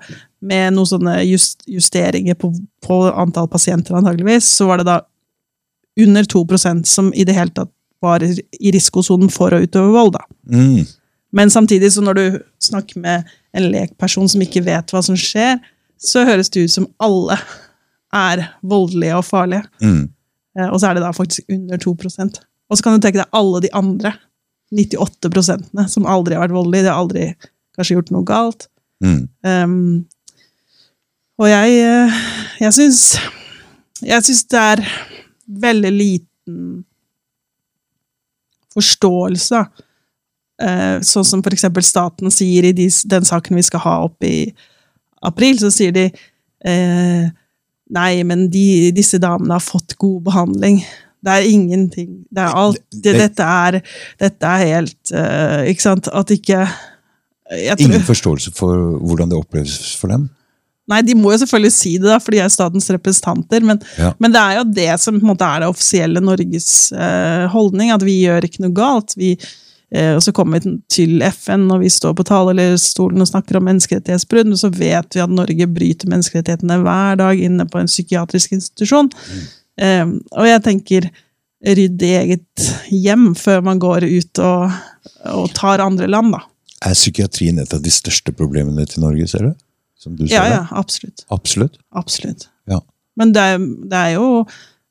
med 0.41 0.75
noen 0.75 0.87
sånne 0.87 1.17
just, 1.27 1.65
justeringer 1.67 2.37
på, 2.39 2.51
på 2.85 2.99
antall 3.11 3.49
pasienter, 3.51 3.97
antageligvis, 3.97 4.47
så 4.59 4.69
var 4.69 4.81
det 4.81 4.87
da 4.87 4.99
under 5.99 6.23
2% 6.23 6.87
som 6.87 7.11
i 7.13 7.25
det 7.27 7.35
hele 7.35 7.51
tatt 7.51 7.71
var 7.99 8.23
i 8.23 8.71
risikosonen 8.71 9.31
for 9.33 9.51
å 9.51 9.59
utøve 9.59 9.91
vold. 9.91 10.13
da. 10.15 10.23
Mm. 10.47 10.85
Men 11.35 11.51
samtidig, 11.51 11.91
så 11.93 12.01
når 12.01 12.13
du 12.15 12.39
snakker 12.63 13.01
med 13.03 13.27
en 13.53 13.67
lekperson 13.73 14.29
som 14.31 14.41
ikke 14.41 14.63
vet 14.65 14.93
hva 14.93 15.01
som 15.03 15.17
skjer, 15.19 15.59
så 15.99 16.23
høres 16.27 16.49
det 16.53 16.63
ut 16.63 16.71
som 16.77 16.87
alle 17.03 17.35
er 18.15 18.45
voldelige 18.65 19.17
og 19.19 19.27
farlige. 19.27 19.65
Mm. 19.83 20.07
Eh, 20.57 20.69
Og 20.69 20.79
så 20.79 20.89
er 20.89 20.97
det 20.97 21.03
da 21.03 21.11
faktisk 21.13 21.51
under 21.51 21.77
2% 21.77 22.39
Og 22.69 22.77
så 22.77 22.83
kan 22.83 22.95
du 22.95 23.03
tenke 23.03 23.19
deg 23.19 23.35
alle 23.35 23.61
de 23.61 23.69
andre 23.73 24.13
98 24.71 25.89
som 25.89 26.05
aldri 26.05 26.35
har 26.37 26.45
vært 26.45 26.53
voldelige, 26.53 26.85
de 26.85 26.91
har 26.93 27.01
aldri 27.01 27.23
kanskje 27.75 27.95
gjort 27.95 28.11
noe 28.13 28.25
galt. 28.27 28.67
Mm. 29.01 29.21
Um, 29.41 30.05
og 31.39 31.47
jeg, 31.49 31.77
eh, 31.83 32.21
jeg 32.59 32.75
syns 32.75 33.03
Jeg 34.03 34.23
syns 34.23 34.45
det 34.51 34.59
er 34.59 34.81
veldig 35.59 35.91
liten 35.91 36.59
forståelse. 38.75 39.59
Eh, 40.61 40.95
sånn 41.07 41.25
som 41.27 41.43
eksempel 41.51 41.83
staten 41.83 42.31
sier 42.31 42.67
i 42.69 42.73
den 42.75 43.27
saken 43.27 43.57
vi 43.59 43.63
skal 43.65 43.83
ha 43.83 43.95
opp 44.05 44.23
i 44.27 44.49
april, 45.25 45.57
så 45.59 45.71
sier 45.73 45.95
de 45.95 46.07
eh, 46.09 47.27
Nei, 47.89 48.21
men 48.21 48.43
de, 48.53 48.91
disse 48.93 49.17
damene 49.17 49.55
har 49.57 49.63
fått 49.65 49.95
god 49.97 50.19
behandling. 50.27 50.75
Det 51.25 51.31
er 51.33 51.47
ingenting. 51.49 52.19
Det 52.29 52.43
er 52.43 52.53
alt. 52.53 52.83
Det, 52.93 53.01
Det- 53.01 53.15
dette, 53.23 53.43
er, 53.43 53.79
dette 54.21 54.45
er 54.45 54.65
helt 54.75 55.11
uh, 55.11 55.63
Ikke 55.67 55.81
sant? 55.81 56.07
At 56.13 56.29
ikke 56.31 56.67
Ingen 57.81 58.05
forståelse 58.05 58.53
for 58.53 58.77
hvordan 59.01 59.31
det 59.31 59.39
oppleves 59.39 59.95
for 59.97 60.13
dem. 60.13 60.27
Nei, 60.89 61.01
de 61.05 61.15
må 61.17 61.31
jo 61.33 61.39
selvfølgelig 61.43 61.73
si 61.75 61.91
det, 61.99 62.09
da, 62.09 62.17
for 62.23 62.33
de 62.33 62.41
er 62.43 62.51
statens 62.53 62.89
representanter. 62.95 63.61
Men, 63.65 63.81
Ja. 63.99 64.13
men 64.19 64.33
det 64.33 64.41
er 64.41 64.59
jo 64.59 64.67
det 64.73 64.91
som 65.03 65.19
på 65.19 65.25
en 65.25 65.31
måte 65.35 65.45
er 65.47 65.61
det 65.61 65.69
offisielle 65.69 66.21
Norges 66.23 66.91
eh, 66.91 67.45
holdning, 67.53 67.91
at 67.93 68.05
vi 68.05 68.21
gjør 68.23 68.47
ikke 68.47 68.63
noe 68.65 68.73
galt. 68.73 69.13
Vi, 69.19 69.35
eh, 69.93 70.15
og 70.15 70.23
så 70.25 70.33
kommer 70.33 70.59
vi 70.59 70.73
til 70.89 71.21
FN 71.29 71.67
når 71.69 71.83
vi 71.83 71.93
står 71.93 72.17
på 72.17 72.25
talerstolen 72.25 73.21
og 73.21 73.29
snakker 73.29 73.59
om 73.59 73.69
menneskerettighetsbrudd, 73.69 74.51
så 74.57 74.71
vet 74.73 75.13
vi 75.13 75.23
at 75.23 75.29
Norge 75.33 75.69
bryter 75.69 76.09
menneskerettighetene 76.09 76.81
hver 76.81 77.21
dag 77.21 77.45
inne 77.45 77.69
på 77.69 77.79
en 77.81 77.89
psykiatrisk 77.91 78.57
institusjon. 78.57 79.11
Eh, 79.79 80.05
og 80.09 80.49
jeg 80.49 80.65
tenker 80.65 81.09
rydd 81.69 82.01
i 82.07 82.13
eget 82.15 82.69
hjem 82.89 83.33
før 83.35 83.61
man 83.61 83.79
går 83.83 84.05
ut 84.07 84.39
og, 84.39 84.71
og 85.27 85.49
tar 85.53 85.83
andre 85.83 86.07
land, 86.07 86.33
da. 86.33 86.45
Er 86.87 86.95
psykiatrien 86.95 87.59
et 87.59 87.73
av 87.75 87.81
de 87.83 87.91
største 87.91 88.31
problemene 88.31 88.85
til 88.87 89.03
Norge, 89.03 89.27
ser 89.27 89.49
du? 89.49 89.57
Som 89.99 90.15
du 90.15 90.25
ser 90.27 90.35
Ja, 90.37 90.43
det? 90.47 90.55
ja, 90.55 90.63
absolutt. 90.79 91.25
Absolutt. 91.35 91.77
Absolutt. 91.99 92.47
Ja. 92.71 92.79
Men 93.19 93.33
det 93.35 93.41
er, 93.53 93.57
det 93.91 94.03
er 94.05 94.15
jo 94.17 94.45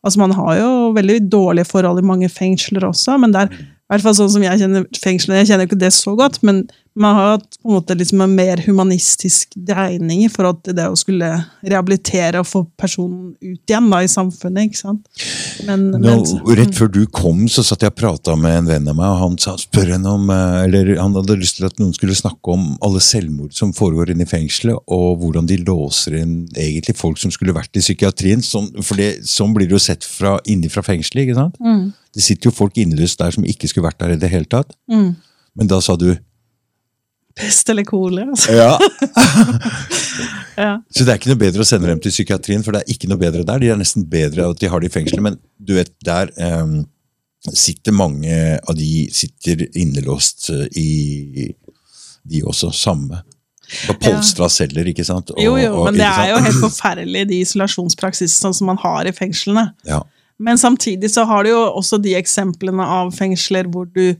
Altså, 0.06 0.20
man 0.22 0.30
har 0.30 0.52
jo 0.60 0.92
veldig 0.94 1.16
dårlige 1.32 1.66
forhold 1.66 1.98
i 1.98 2.06
mange 2.06 2.28
fengsler 2.30 2.84
også, 2.86 3.16
men 3.18 3.32
det 3.34 3.40
er 3.42 3.48
i 3.50 3.64
hvert 3.90 4.04
fall 4.04 4.14
sånn 4.14 4.30
som 4.30 4.44
jeg 4.44 4.60
kjenner 4.60 4.84
fengslene 5.02 5.40
Jeg 5.40 5.48
kjenner 5.50 5.66
ikke 5.66 5.80
det 5.80 5.90
så 5.96 6.12
godt, 6.16 6.38
men 6.46 6.60
man 6.98 7.14
har 7.16 7.30
hatt 7.36 7.56
på 7.62 7.68
en 7.70 7.76
måte 7.76 7.94
liksom 7.94 8.20
en 8.24 8.34
mer 8.34 8.60
humanistisk 8.66 9.54
dreining 9.54 10.24
i 10.24 10.30
forhold 10.32 10.60
til 10.66 10.76
det 10.76 10.86
å 10.90 10.96
skulle 10.98 11.28
rehabilitere 11.62 12.42
og 12.42 12.48
få 12.48 12.62
personen 12.80 13.32
ut 13.38 13.70
igjen 13.70 13.88
da, 13.92 14.00
i 14.02 14.10
samfunnet, 14.10 14.68
ikke 14.68 14.80
sant? 14.80 15.06
Men, 15.66 15.88
Nå, 15.94 16.00
men 16.02 16.58
rett 16.58 16.74
før 16.76 16.90
du 16.92 17.00
kom, 17.14 17.44
så 17.50 17.64
satt 17.66 17.84
jeg 17.86 17.94
og 17.94 17.98
prata 17.98 18.34
med 18.38 18.56
en 18.60 18.70
venn 18.70 18.90
av 18.90 18.98
meg, 18.98 19.12
og 19.12 19.22
han 19.22 19.38
sa, 19.42 19.54
spør 19.60 19.94
henne 19.94 20.14
om 20.18 20.28
eh, 20.34 20.56
Eller 20.66 20.92
han 20.98 21.16
hadde 21.18 21.38
lyst 21.40 21.58
til 21.58 21.68
at 21.68 21.78
noen 21.82 21.94
skulle 21.96 22.16
snakke 22.18 22.54
om 22.54 22.70
alle 22.84 23.02
selvmord 23.04 23.54
som 23.56 23.74
foregår 23.76 24.12
inne 24.14 24.26
i 24.26 24.30
fengselet, 24.30 24.78
og 24.86 25.22
hvordan 25.22 25.48
de 25.48 25.60
låser 25.62 26.18
inn 26.22 26.36
egentlig 26.56 26.96
folk 26.98 27.20
som 27.20 27.32
skulle 27.34 27.56
vært 27.56 27.78
i 27.78 27.84
psykiatrien. 27.84 28.42
Sånn, 28.44 28.70
for 28.82 29.00
det, 29.00 29.24
sånn 29.28 29.54
blir 29.56 29.70
det 29.70 29.78
jo 29.78 29.82
sett 29.82 30.06
fra 30.06 30.36
inni 30.48 30.70
fra 30.72 30.84
fengselet, 30.86 31.28
ikke 31.28 31.38
sant? 31.38 31.58
mm, 31.62 31.88
Det 32.14 32.24
sitter 32.24 32.50
jo 32.50 32.58
folk 32.58 32.78
inneløst 32.80 33.20
der 33.20 33.34
som 33.34 33.46
ikke 33.46 33.70
skulle 33.70 33.88
vært 33.88 34.00
der 34.02 34.16
i 34.16 34.20
det 34.20 34.30
hele 34.34 34.48
tatt. 34.50 34.74
mm. 34.90 35.10
Men 35.58 35.66
da 35.66 35.80
sa 35.82 35.96
du 35.98 36.12
Pest 37.38 37.70
eller 37.70 37.84
kolera, 37.86 38.30
altså. 38.34 38.52
ja. 38.52 38.78
Ja. 40.58 40.72
Så 40.90 41.04
det 41.06 41.12
er 41.12 41.18
ikke 41.20 41.30
noe 41.30 41.38
bedre 41.38 41.62
å 41.62 41.66
sende 41.68 41.86
dem 41.86 42.00
til 42.02 42.10
psykiatrien, 42.10 42.64
for 42.66 42.74
det 42.74 42.80
er 42.82 42.90
ikke 42.90 43.06
noe 43.10 43.20
bedre 43.20 43.44
der. 43.46 43.60
De 43.62 43.68
er 43.70 43.76
nesten 43.78 44.02
bedre 44.10 44.48
at 44.50 44.58
de 44.58 44.66
har 44.72 44.82
det 44.82 44.88
i 44.90 44.94
fengsel, 44.96 45.20
men 45.22 45.36
du 45.62 45.76
vet, 45.76 45.92
der 46.02 46.32
um, 46.34 46.80
sitter 47.54 47.94
mange 47.94 48.32
av 48.58 48.74
de 48.74 49.04
sitter 49.14 49.62
innelåst 49.78 50.48
eh, 50.50 50.64
i 50.74 51.52
De 52.28 52.42
også, 52.42 52.72
samme. 52.74 53.20
På 53.86 53.94
polstra 54.02 54.48
celler, 54.50 54.90
ikke 54.90 55.06
sant? 55.06 55.30
Og- 55.30 55.38
Jo, 55.44 55.54
jo, 55.62 55.70
og- 55.78 55.84
men 55.92 56.00
det 56.02 56.08
er 56.10 56.32
jo 56.32 56.40
helt 56.42 56.58
forferdelig, 56.66 57.22
de 57.30 57.38
isolasjonspraksisene 57.46 58.50
som 58.58 58.66
man 58.72 58.82
har 58.82 59.06
i 59.06 59.14
fengslene. 59.14 59.68
ja. 59.86 60.02
Men 60.40 60.54
samtidig 60.58 61.08
så 61.10 61.24
har 61.26 61.42
du 61.42 61.48
jo 61.50 61.62
også 61.80 61.96
de 62.02 62.12
eksemplene 62.14 62.84
av 62.86 63.08
fengsler 63.14 63.66
hvor 63.66 63.88
du 63.90 64.12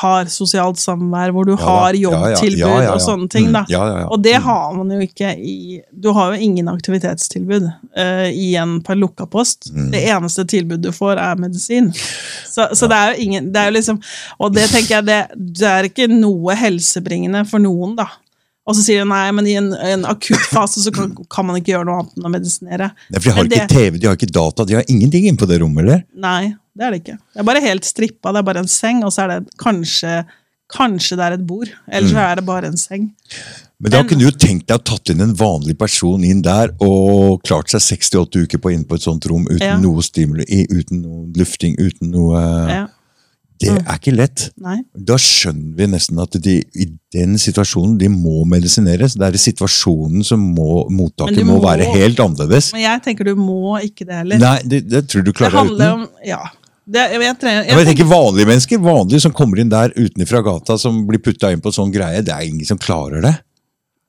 har 0.00 0.24
sosialt 0.32 0.78
samvær, 0.80 1.30
hvor 1.36 1.44
du 1.44 1.52
Ja 1.52 1.58
har 1.60 1.92
jobbtilbud 1.94 2.58
ja, 2.62 2.70
ja, 2.86 2.92
og 2.94 3.00
sånne 3.04 3.28
ting. 3.28 3.50
Mm, 3.50 3.52
da. 3.58 3.64
ja. 3.68 3.82
Og 4.08 4.22
det 4.24 4.38
Mm. 4.38 4.42
har 4.46 4.72
man 4.78 4.90
jo 4.90 5.00
ikke 5.04 5.34
i 5.36 5.82
Du 5.92 6.12
har 6.16 6.32
jo 6.32 6.40
ingen 6.40 6.68
aktivitetstilbud 6.68 7.66
uh, 7.98 8.28
i 8.32 8.54
en 8.56 8.80
en 8.82 8.98
lukka 8.98 9.26
post. 9.26 9.68
Mm. 9.74 9.90
Det 9.92 10.00
eneste 10.08 10.44
tilbudet 10.48 10.82
du 10.82 10.92
får, 10.92 11.16
er 11.20 11.36
medisin. 11.36 11.92
Så, 12.48 12.68
så 12.74 12.88
det 12.88 12.96
er 12.96 13.12
jo 13.12 13.22
ingen 13.26 13.52
det 13.52 13.60
er 13.60 13.70
jo 13.70 13.76
liksom, 13.76 14.00
Og 14.40 14.52
det 14.54 14.64
tenker 14.70 14.96
jeg, 15.00 15.04
det, 15.06 15.20
det 15.60 15.68
er 15.68 15.84
ikke 15.90 16.08
noe 16.08 16.54
helsebringende 16.56 17.44
for 17.48 17.58
noen, 17.60 17.94
da. 17.96 18.08
Og 18.64 18.76
så 18.78 18.82
sier 18.84 19.02
de 19.02 19.08
nei, 19.10 19.26
men 19.34 19.46
i 19.50 19.56
en, 19.58 19.72
en 19.74 20.04
akutt 20.06 20.38
fase 20.52 20.80
så 20.84 20.92
kan, 20.94 21.12
kan 21.28 21.44
man 21.48 21.56
ikke 21.58 21.72
gjøre 21.74 21.84
noe 21.88 21.98
annet 22.00 22.12
enn 22.16 22.28
å 22.28 22.30
medisinere. 22.30 22.90
Nei, 23.10 23.18
for 23.18 23.28
de 23.28 23.32
har 23.34 23.42
Men 23.42 23.50
ikke 23.52 23.66
det- 23.66 23.76
TV, 23.76 23.98
de 23.98 24.06
har 24.06 24.14
ikke 24.16 24.32
data, 24.32 24.64
de 24.64 24.74
har 24.78 24.84
ingenting 24.88 25.26
inne 25.26 25.36
på 25.40 25.48
det 25.50 25.58
rommet, 25.60 25.82
eller? 25.82 26.04
Nei, 26.14 26.54
det 26.76 26.84
er 26.86 26.90
det 26.94 27.00
ikke. 27.02 27.18
Det 27.34 27.40
er 27.40 27.48
bare 27.50 27.60
helt 27.64 27.84
strippa. 27.84 28.32
Det 28.32 28.38
er 28.38 28.42
bare 28.50 28.62
en 28.64 28.68
seng, 28.68 29.02
og 29.04 29.12
så 29.12 29.24
er 29.26 29.28
det 29.40 29.56
kanskje 29.58 30.22
Kanskje 30.72 31.18
det 31.18 31.24
er 31.26 31.34
et 31.36 31.42
bord. 31.46 31.68
Eller 31.92 32.08
så 32.08 32.16
er 32.16 32.38
det 32.38 32.46
bare 32.48 32.64
en 32.70 32.78
seng. 32.80 33.10
Men 33.78 33.90
da 33.92 33.98
kunne 34.08 34.24
du 34.24 34.30
tenkt 34.40 34.70
deg 34.70 34.78
å 34.78 34.82
tatt 34.82 35.10
inn 35.12 35.20
en 35.20 35.34
vanlig 35.36 35.74
person 35.76 36.22
inn 36.24 36.40
der 36.40 36.70
og 36.80 37.42
klart 37.44 37.68
seg 37.68 37.82
68 37.84 38.46
uker 38.46 38.56
på 38.62 38.72
inn 38.72 38.86
på 38.88 38.96
et 38.96 39.04
sånt 39.04 39.26
rom 39.28 39.44
uten 39.50 39.60
Ja. 39.60 39.74
noe 39.76 40.00
stimuli, 40.00 40.46
uten 40.70 41.02
noe 41.02 41.26
lufting, 41.36 41.74
uten 41.76 42.10
noe 42.14 42.40
Ja. 42.70 42.86
Det 43.60 43.68
Mm. 43.70 43.84
er 43.86 43.98
ikke 43.98 44.16
lett. 44.16 44.50
Nei. 44.58 44.78
Da 44.96 45.14
skjønner 45.20 45.76
vi 45.76 45.86
nesten 45.86 46.18
at 46.22 46.30
de 46.40 46.64
i 46.74 46.86
den 47.12 47.34
situasjonen 47.36 47.98
de 47.98 48.08
må 48.08 48.46
medisineres. 48.46 49.12
Det 49.12 49.22
er 49.28 49.34
i 49.36 49.44
situasjonen 49.44 50.24
som 50.24 50.40
må, 50.54 50.88
mottaket 50.90 51.44
må, 51.44 51.60
må- 51.60 51.62
være 51.68 51.84
helt 51.92 52.16
annerledes. 52.18 52.72
Men 52.72 52.80
jeg 52.80 53.02
tenker 53.04 53.24
du 53.24 53.34
må 53.36 53.76
ikke 53.84 54.06
det 54.06 54.14
heller. 54.14 54.38
Nei, 54.38 54.62
det, 54.64 54.88
det 54.88 55.06
tror 55.06 55.22
du 55.22 55.32
klarer 55.34 55.68
det 55.68 55.76
uten. 55.76 55.92
om 55.92 56.08
Ja. 56.24 56.40
Det, 56.82 57.02
jeg, 57.12 57.22
jeg, 57.22 57.38
trenger, 57.38 57.62
jeg, 57.62 57.78
jeg 57.78 57.88
tenker 57.92 58.08
Vanlige 58.10 58.48
mennesker 58.48 58.80
vanlige 58.82 59.22
som 59.22 59.34
kommer 59.36 59.60
inn 59.62 59.70
der 59.70 59.92
utenfra 59.94 60.40
gata, 60.42 60.74
som 60.80 61.04
blir 61.06 61.22
putta 61.22 61.52
inn 61.54 61.62
på 61.62 61.70
sånn 61.74 61.92
greie, 61.94 62.24
det 62.26 62.34
er 62.34 62.48
ingen 62.48 62.66
som 62.66 62.80
klarer 62.82 63.22
det. 63.22 63.36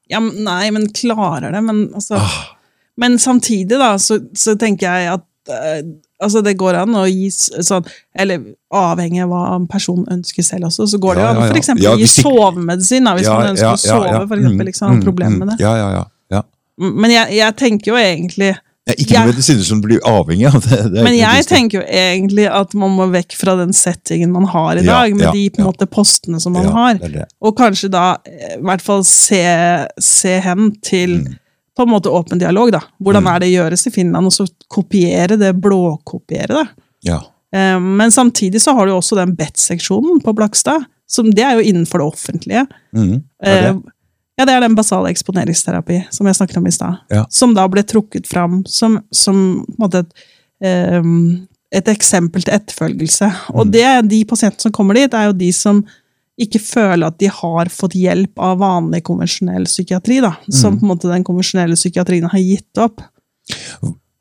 ja, 0.10 0.20
nei, 0.20 0.72
men 0.74 0.90
klarer 0.94 1.54
det, 1.54 1.62
men 1.62 1.86
altså 1.94 2.18
Ah. 2.22 2.58
Men 2.96 3.20
samtidig, 3.20 3.78
da, 3.80 3.96
så, 4.00 4.20
så 4.38 4.56
tenker 4.60 4.86
jeg 4.86 5.14
at 5.16 5.24
eh, 5.50 5.80
altså 6.24 6.44
det 6.46 6.56
går 6.60 6.78
an 6.84 6.98
å 6.98 7.06
gi 7.10 7.30
sånn 7.34 7.88
Eller 8.14 8.44
avhengig 8.74 9.24
av 9.26 9.32
hva 9.32 9.42
en 9.56 9.66
person 9.70 10.04
ønsker 10.14 10.46
selv 10.46 10.70
også, 10.70 10.88
så 10.92 11.00
går 11.02 11.18
det 11.18 11.24
jo 11.24 11.30
an 11.32 11.42
å 11.42 11.48
ja. 11.48 11.78
Ja, 11.88 11.96
gi 12.00 12.10
sovemedisin 12.10 13.10
da, 13.10 13.16
hvis 13.18 13.30
man 13.32 13.54
ønsker 13.54 13.72
å 13.72 13.80
sove, 13.82 14.20
for 14.30 14.38
eksempel. 14.38 14.68
Mm, 14.68 14.74
Ikke 14.74 14.92
mm, 14.92 15.02
problemer 15.08 15.40
med 15.40 15.48
mm. 15.48 15.56
det. 15.56 15.66
Ja, 15.66 15.74
ja, 15.80 15.90
ja. 15.98 16.04
ja. 16.38 16.44
Men 16.86 17.16
jeg, 17.16 17.34
jeg 17.40 17.58
tenker 17.60 17.94
jo 17.94 18.00
egentlig 18.00 18.54
Ja, 18.86 18.94
ikke 19.00 19.14
Jeg- 19.14 19.20
noen 19.24 19.30
medisiner 19.32 19.64
som 19.64 19.82
blir 19.82 20.00
avhengig 20.04 20.48
av 20.50 20.62
det. 20.68 20.80
det 20.92 21.04
Men 21.06 21.14
jeg 21.16 21.46
tenker 21.48 21.80
jo 21.80 21.84
egentlig 21.88 22.50
at 22.52 22.74
man 22.76 22.92
må 22.98 23.06
vekk 23.14 23.32
fra 23.40 23.56
den 23.56 23.72
settingen 23.72 24.32
man 24.32 24.44
har 24.52 24.76
i 24.76 24.84
Ja, 24.84 24.98
dag, 25.06 25.16
med 25.16 25.24
ja, 25.24 25.32
de 25.32 25.50
på 25.50 25.60
en 25.62 25.66
ja. 25.66 25.72
måte 25.72 25.88
postene 25.88 26.42
som 26.44 26.52
man 26.54 26.66
ja, 26.68 26.72
har. 26.72 26.94
det 27.00 27.14
det. 27.14 27.28
Og 27.42 27.56
kanskje 27.56 27.90
da 27.94 28.18
eh, 28.28 28.58
i 28.58 28.62
hvert 28.62 28.82
fall 28.84 29.04
se, 29.08 29.40
se 30.04 30.40
hen 30.44 30.74
til 30.84 31.10
Mm. 31.22 31.38
på 31.78 31.84
en 31.88 31.90
måte 31.94 32.12
åpen 32.12 32.38
dialog, 32.40 32.72
da. 32.76 32.82
Hvordan 33.02 33.24
Mm. 33.24 33.36
er 33.36 33.40
det 33.40 33.52
gjøres 33.54 33.88
i 33.88 33.90
Finland, 33.96 34.26
og 34.26 34.32
så 34.36 34.48
kopiere 34.70 35.40
det, 35.40 35.54
blåkopiere 35.62 36.48
det. 36.60 36.68
Ja. 37.06 37.22
Eh, 37.54 37.80
Men 37.80 38.12
samtidig 38.12 38.60
så 38.62 38.76
har 38.76 38.86
du 38.86 38.92
også 38.92 39.16
den 39.16 39.36
BET-seksjonen 39.36 40.20
på 40.22 40.36
Blakstad. 40.36 40.86
Som 41.08 41.30
det 41.32 41.44
er 41.44 41.56
jo 41.60 41.62
innenfor 41.72 42.00
det 42.00 42.14
offentlige. 42.14 42.68
Mm. 42.96 43.24
Det? 43.44 43.82
Ja, 44.38 44.46
det 44.46 44.54
er 44.56 44.62
den 44.66 44.76
basale 44.76 45.12
eksponeringsterapi 45.14 46.00
som 46.12 46.26
jeg 46.26 46.36
snakket 46.40 46.58
om 46.58 46.68
i 46.68 46.72
stad. 46.74 47.02
Ja. 47.14 47.26
Som 47.30 47.54
da 47.54 47.68
ble 47.70 47.84
trukket 47.86 48.26
fram 48.28 48.64
som, 48.66 49.00
som 49.14 49.66
måte 49.78 50.00
et, 50.04 50.14
ehm, 50.66 51.48
et 51.72 51.86
eksempel 51.92 52.42
til 52.44 52.54
etterfølgelse. 52.56 53.30
Og 53.54 53.68
Mm. 53.68 53.72
det 53.72 54.10
de 54.10 54.24
pasientene 54.26 54.62
som 54.62 54.72
kommer 54.72 54.96
dit, 54.96 55.14
er 55.14 55.26
jo 55.30 55.34
de 55.38 55.52
som 55.52 55.84
ikke 56.42 56.60
føler 56.60 57.06
at 57.08 57.20
de 57.20 57.28
har 57.30 57.70
fått 57.70 57.94
hjelp 57.94 58.40
av 58.40 58.58
vanlig 58.58 59.04
konvensjonell 59.04 59.66
psykiatri. 59.70 60.20
da, 60.22 60.36
Som 60.50 60.74
Mm. 60.74 60.80
på 60.80 60.84
en 60.84 60.90
måte 60.98 61.12
den 61.14 61.24
konvensjonelle 61.24 61.76
psykiatrien 61.76 62.30
har 62.30 62.40
gitt 62.40 62.78
opp. 62.78 63.02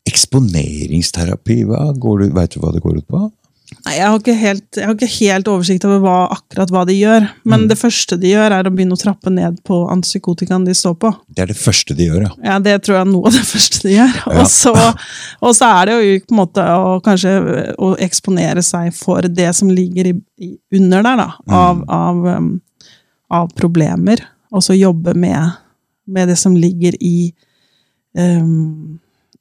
Eksponeringsterapi, 0.07 1.65
hva 1.65 1.93
går 1.99 2.19
du, 2.19 2.31
vet 2.35 2.51
du 2.51 2.61
hva 2.61 2.73
det 2.75 2.83
går 2.83 2.99
ut 2.99 3.07
på? 3.09 3.33
Nei, 3.87 3.95
jeg 3.97 4.07
har 4.07 4.37
helt, 4.43 4.77
jeg 4.77 4.87
har 4.87 4.95
ikke 4.95 5.09
helt 5.19 5.49
oversikt 5.51 5.85
over 5.89 5.99
hva, 6.05 6.17
akkurat 6.37 6.71
hva 6.71 6.83
de 6.87 6.95
gjør. 6.99 7.27
Men 7.45 7.61
Mm. 7.65 7.69
det 7.69 7.79
første 7.81 8.19
de 8.21 8.31
gjør, 8.33 8.51
er 8.59 8.69
å 8.69 8.73
begynne 8.75 8.97
å 8.97 9.01
trappe 9.01 9.31
ned 9.31 9.59
på 9.65 9.79
antipsykotikaen 9.91 10.65
de 10.65 10.75
står 10.75 10.95
på. 11.03 11.11
Det 11.35 11.43
er 11.43 11.47
det 11.53 11.57
første 11.57 11.97
de 11.97 12.07
gjør, 12.07 12.23
ja. 12.27 12.31
Ja, 12.45 12.59
det 12.59 12.77
tror 12.83 12.97
jeg 12.99 13.07
er 13.07 13.11
noe 13.13 13.27
av 13.27 13.33
det 13.33 13.45
første 13.55 13.83
de 13.89 13.95
gjør. 13.97 14.15
Ja. 14.27 14.41
Og, 14.41 14.47
så, 14.53 14.75
og 15.43 15.55
så 15.59 15.71
er 15.81 15.87
det 15.87 15.97
jo 15.99 16.19
på 16.27 16.35
en 16.37 16.41
måte 16.43 16.67
å 16.67 17.01
kanskje 17.03 17.33
å 17.79 17.93
eksponere 17.99 18.63
seg 18.63 18.93
for 18.95 19.23
det 19.23 19.55
som 19.55 19.71
ligger 19.71 20.13
i, 20.13 20.15
i, 20.39 20.53
under 20.79 21.03
der, 21.03 21.17
da, 21.17 21.31
av, 21.49 21.77
Mm. 21.77 21.85
av, 21.89 22.27
um, 22.37 22.61
av 23.31 23.49
problemer. 23.57 24.21
Og 24.53 24.63
så 24.63 24.75
jobbe 24.77 25.15
med, 25.17 25.55
med 26.07 26.29
det 26.29 26.37
som 26.39 26.55
ligger 26.57 26.93
i 27.01 27.33
um, 28.15 28.99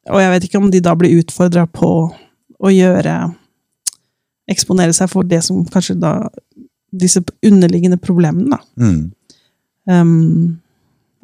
Og 0.10 0.18
jeg 0.22 0.32
vet 0.34 0.44
ikke 0.48 0.58
om 0.62 0.72
de 0.72 0.80
da 0.82 0.96
blir 0.98 1.20
utfordra 1.22 1.68
på 1.70 1.90
å 2.62 2.70
gjøre 2.74 3.36
Eksponere 4.52 4.96
seg 4.96 5.10
for 5.12 5.28
det 5.28 5.42
som 5.48 5.64
kanskje 5.72 6.00
da 6.02 6.16
Disse 6.92 7.22
underliggende 7.48 7.96
problemene, 8.04 8.52
da. 8.52 8.58
Mm. 8.76 9.12
Um, 9.88 10.58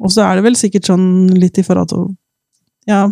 og 0.00 0.14
så 0.14 0.22
er 0.24 0.38
det 0.38 0.46
vel 0.46 0.56
sikkert 0.56 0.88
sånn 0.88 1.04
litt 1.36 1.60
i 1.60 1.64
forhold 1.66 1.90
til 1.92 2.06
Ja, 2.88 3.02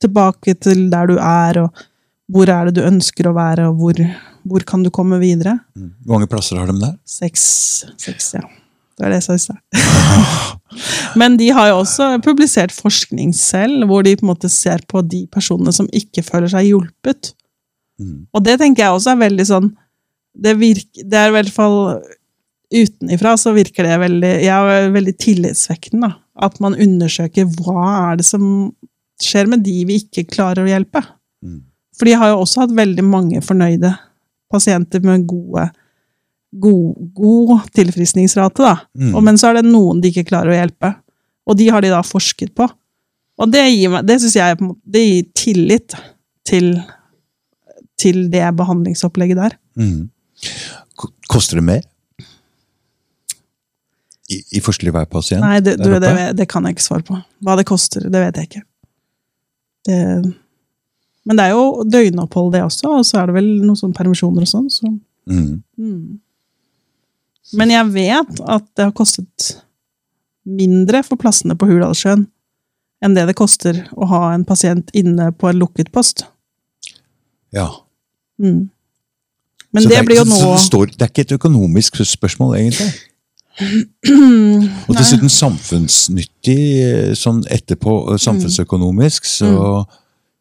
tilbake 0.00 0.54
til 0.56 0.86
der 0.92 1.10
du 1.10 1.18
er, 1.20 1.60
og 1.60 1.84
hvor 2.32 2.48
er 2.48 2.70
det 2.70 2.78
du 2.78 2.86
ønsker 2.88 3.28
å 3.28 3.34
være, 3.36 3.68
og 3.68 3.82
hvor, 3.82 4.00
hvor 4.48 4.64
kan 4.64 4.84
du 4.84 4.88
komme 4.94 5.20
videre? 5.20 5.58
Mm. 5.76 5.92
Hvor 6.06 6.16
mange 6.16 6.30
plasser 6.32 6.56
har 6.56 6.72
de 6.72 6.78
der? 6.80 6.96
Seks, 7.04 7.44
seks 8.00 8.32
ja. 8.38 8.46
Det 8.94 9.04
er 9.04 9.10
det 9.10 9.18
jeg 9.18 9.26
sa 9.26 9.34
i 9.34 9.42
stad. 9.42 9.58
Men 11.20 11.36
de 11.38 11.48
har 11.54 11.72
jo 11.72 11.80
også 11.80 12.12
publisert 12.22 12.74
forskning 12.74 13.32
selv, 13.34 13.88
hvor 13.90 14.06
de 14.06 14.14
på 14.16 14.24
en 14.24 14.30
måte 14.30 14.50
ser 14.52 14.84
på 14.90 15.02
de 15.02 15.24
personene 15.34 15.74
som 15.74 15.88
ikke 15.92 16.22
føler 16.22 16.52
seg 16.52 16.68
hjulpet. 16.70 17.32
Mm. 18.00 18.26
Og 18.34 18.44
det 18.44 18.58
tenker 18.60 18.84
jeg 18.84 18.96
også 18.96 19.12
er 19.12 19.20
veldig 19.20 19.44
sånn 19.46 19.66
Det, 20.34 20.56
virker, 20.58 21.04
det 21.06 21.18
er 21.18 21.28
i 21.30 21.34
hvert 21.36 21.52
fall 21.54 21.76
utenifra 22.74 23.36
så 23.38 23.52
virker 23.54 23.86
det 23.86 23.98
veldig 24.02 24.32
ja, 24.42 24.58
veldig 24.90 25.14
tillitsvekkende. 25.20 26.08
da. 26.08 26.16
At 26.48 26.58
man 26.62 26.74
undersøker 26.74 27.46
hva 27.60 27.84
er 28.10 28.18
det 28.18 28.26
som 28.26 28.72
skjer 29.22 29.46
med 29.50 29.62
de 29.62 29.84
vi 29.86 30.00
ikke 30.02 30.26
klarer 30.32 30.64
å 30.64 30.72
hjelpe. 30.72 31.04
Mm. 31.44 31.60
For 31.94 32.10
de 32.10 32.16
har 32.18 32.32
jo 32.32 32.42
også 32.42 32.64
hatt 32.64 32.74
veldig 32.74 33.04
mange 33.06 33.42
fornøyde 33.44 33.92
pasienter 34.50 35.02
med 35.06 35.26
gode, 35.30 35.68
god, 36.50 37.04
god 37.14 37.68
tilfriskningsrate. 37.78 38.62
da. 38.62 38.76
Mm. 38.98 39.12
Og, 39.14 39.22
men 39.26 39.38
så 39.38 39.50
er 39.50 39.60
det 39.60 39.68
noen 39.70 40.02
de 40.02 40.10
ikke 40.10 40.26
klarer 40.32 40.54
å 40.54 40.58
hjelpe. 40.58 40.94
Og 41.46 41.58
de 41.60 41.68
har 41.70 41.84
de 41.84 41.92
da 41.92 42.02
forsket 42.06 42.54
på. 42.56 42.66
Og 43.40 43.50
det, 43.50 43.64
gir 43.70 43.90
meg, 43.92 44.04
det 44.06 44.20
synes 44.22 44.36
jeg 44.38 44.58
det 44.94 45.02
gir 45.02 45.30
tillit 45.36 45.96
til, 46.46 46.74
til 48.00 48.24
det 48.32 48.44
behandlingsopplegget 48.58 49.38
der. 49.38 49.56
Mm. 49.78 50.08
Koster 51.30 51.60
det 51.60 51.64
mer? 51.66 51.82
I, 54.32 54.38
i 54.56 54.60
forskjell 54.64 54.92
hver 54.94 55.06
pasient? 55.10 55.44
Nei, 55.44 55.58
det, 55.64 55.76
du, 55.82 55.90
det, 56.00 56.14
det 56.38 56.46
kan 56.50 56.64
jeg 56.64 56.76
ikke 56.76 56.86
svare 56.86 57.04
på. 57.06 57.18
Hva 57.44 57.56
det 57.60 57.66
koster, 57.68 58.06
det 58.08 58.22
vet 58.22 58.40
jeg 58.40 58.48
ikke. 58.50 58.62
Det, 59.84 59.98
men 61.28 61.38
det 61.38 61.44
er 61.46 61.54
jo 61.54 61.84
døgnopphold, 61.88 62.52
det 62.54 62.62
også, 62.64 62.90
og 63.00 63.04
så 63.08 63.20
er 63.20 63.30
det 63.30 63.36
vel 63.38 63.50
noen 63.62 63.76
sånne 63.78 63.96
permisjoner 63.96 64.46
og 64.46 64.50
sånn. 64.50 64.70
Så, 64.72 64.92
Mm. 65.24 65.62
mm. 65.80 66.18
Men 67.56 67.70
jeg 67.72 67.86
vet 67.94 68.40
at 68.44 68.64
det 68.76 68.84
har 68.84 68.92
kostet 68.92 69.54
mindre 70.44 71.00
for 71.06 71.16
plassene 71.16 71.56
på 71.56 71.64
Hurdalssjøen 71.70 72.26
enn 73.04 73.16
det 73.16 73.24
det 73.30 73.36
koster 73.38 73.78
å 73.96 74.04
ha 74.10 74.18
en 74.34 74.44
pasient 74.44 74.90
inne 74.96 75.30
på 75.32 75.48
en 75.48 75.56
lukket 75.62 75.88
post. 75.92 76.26
Ja. 77.56 77.70
Mm. 78.40 78.70
Men 79.72 79.82
Så 79.82 79.88
det, 79.88 79.96
det 79.98 80.06
blir 80.06 80.16
jo 80.20 80.24
nå 80.24 80.38
det, 80.38 80.60
står, 80.60 80.86
det 80.94 81.02
er 81.02 81.10
ikke 81.10 81.24
et 81.26 81.32
økonomisk 81.38 81.96
spørsmål, 82.06 82.56
egentlig? 82.60 82.92
Og 84.88 84.94
dessuten 84.98 85.30
samfunnsnyttig, 85.30 86.60
eh, 86.84 87.12
sånn 87.18 87.42
etterpå, 87.50 87.92
Mm. 88.06 88.12
eh, 88.14 88.18
samfunnsøkonomisk, 88.18 89.24
så, 89.24 89.84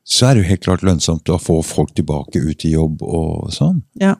så 0.06 0.26
er 0.28 0.34
det 0.36 0.44
jo 0.44 0.50
helt 0.50 0.64
klart 0.66 0.84
lønnsomt 0.84 1.30
å 1.30 1.39
få 1.41 1.62
folk 1.64 1.94
tilbake 1.96 2.41
ut 2.41 2.66
i 2.66 2.74
jobb 2.74 3.02
og 3.04 3.52
sånn. 3.54 3.82
Ja. 4.02 4.16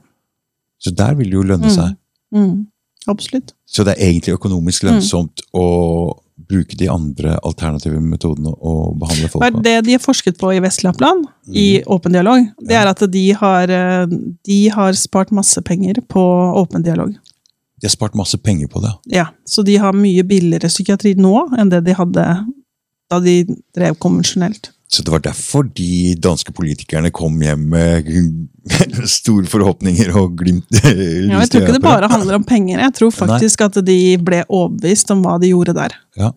Så 0.80 0.92
der 0.96 1.14
vil 1.16 1.30
det 1.30 1.38
jo 1.40 1.44
lønne 1.44 1.70
Mm. 1.70 1.76
seg. 1.76 1.96
Mm. 2.34 2.68
Absolutt. 3.08 3.54
Så 3.68 3.84
det 3.84 3.96
er 3.98 4.06
egentlig 4.10 4.34
økonomisk 4.38 4.84
Mm. 4.84 4.90
lønnsomt 4.94 5.42
å 5.54 6.16
bruke 6.38 6.76
de 6.78 6.88
andre 6.90 7.38
alternative 7.46 8.00
metodene 8.02 8.50
å 8.50 8.94
behandle 9.00 9.30
folk 9.30 9.44
på. 9.54 9.62
det 9.64 9.76
de 9.86 9.92
har 9.94 10.00
forsket 10.04 10.38
på 10.42 10.54
i 10.56 10.60
Vest-Lappland, 10.64 11.28
i 11.54 11.84
Åpen 11.86 12.12
dialog, 12.12 12.48
det 12.60 12.74
Ja. 12.74 12.82
er 12.82 12.88
at 12.88 13.00
de 13.12 13.32
har, 13.32 13.70
eh, 13.70 14.06
de 14.44 14.68
har 14.70 14.94
spart 14.94 15.32
masse 15.32 15.62
penger 15.62 16.02
på 16.08 16.20
åpen 16.58 16.84
dialog. 16.84 17.14
De 17.80 17.88
har 17.88 17.90
spart 17.90 18.16
masse 18.16 18.38
penger 18.38 18.68
på 18.68 18.82
det. 18.82 18.94
Ja, 19.08 19.28
Så 19.46 19.64
de 19.64 19.76
har 19.78 19.92
mye 19.94 20.24
billigere 20.24 20.70
psykiatri 20.70 21.16
nå 21.16 21.50
enn 21.58 21.70
det 21.70 21.84
de 21.84 21.94
hadde 21.94 22.46
da 23.10 23.20
de 23.20 23.44
drev 23.76 23.96
konvensjonelt. 24.00 24.70
Så 24.94 25.02
det 25.02 25.10
var 25.14 25.24
derfor 25.26 25.66
de 25.74 26.14
danske 26.22 26.54
politikerne 26.54 27.10
kom 27.16 27.40
hjem 27.42 27.64
med 27.74 28.10
store 29.10 29.48
forhåpninger 29.50 30.12
og 30.20 30.36
glimt 30.38 30.70
Ja, 30.84 31.40
jeg 31.42 31.50
tror 31.50 31.64
ikke 31.66 31.78
det 31.80 31.84
bare 31.84 32.10
handler 32.12 32.38
om 32.38 32.46
penger. 32.46 32.80
Jeg 32.86 32.94
tror 33.00 33.12
faktisk 33.16 33.64
at 33.66 33.80
de 33.88 33.98
ble 34.22 34.44
overbevist 34.48 35.10
om 35.16 35.24
hva 35.26 35.40
de 35.42 35.50
gjorde 35.50 35.74
der. 35.80 35.96
Ja. 36.20 36.30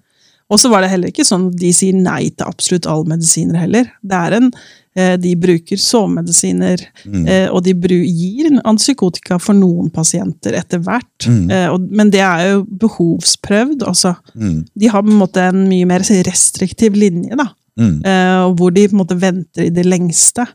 Og 0.48 0.61
så 0.62 0.70
var 0.70 0.80
det 0.84 0.92
heller 0.92 1.11
ikke 1.11 1.26
sånn 1.26 1.48
at 1.50 1.57
de 1.59 1.72
sier 1.74 1.96
nei 1.98 2.28
til 2.30 2.46
absolutt 2.46 2.86
alle 2.88 3.09
medisiner 3.16 3.59
heller. 3.64 3.88
Det 4.07 4.18
er 4.28 4.36
en, 4.38 4.52
eh, 4.96 5.16
De 5.18 5.32
bruker 5.42 5.76
sovemedisiner, 5.82 6.84
Mm. 7.04 7.26
eh, 7.28 7.48
og 7.50 7.64
de 7.66 7.74
gir 7.74 8.61
antipsykotika 8.64 9.40
for 9.42 9.54
noen 9.59 9.90
pasienter 9.90 10.54
etter 10.54 10.78
hvert. 10.78 11.26
Mm. 11.26 11.50
Eh, 11.50 11.76
Men 11.90 12.11
det 12.11 12.20
er 12.22 12.52
jo 12.52 12.64
behovsprøvd. 12.64 13.82
altså. 13.82 14.14
Mm. 14.34 14.64
De 14.78 14.86
har 14.86 15.02
på 15.02 15.11
en 15.11 15.18
måte 15.18 15.42
en 15.48 15.68
mye 15.68 15.84
mer 15.84 16.00
restriktiv 16.00 16.94
linje, 16.94 17.36
da. 17.36 17.48
Mm. 17.76 17.96
Eh, 18.08 18.44
hvor 18.56 18.72
de 18.72 18.86
på 18.88 18.96
en 18.96 19.02
måte 19.02 19.18
venter 19.20 19.66
i 19.66 19.72
det 19.74 19.84
lengste. 19.86 20.46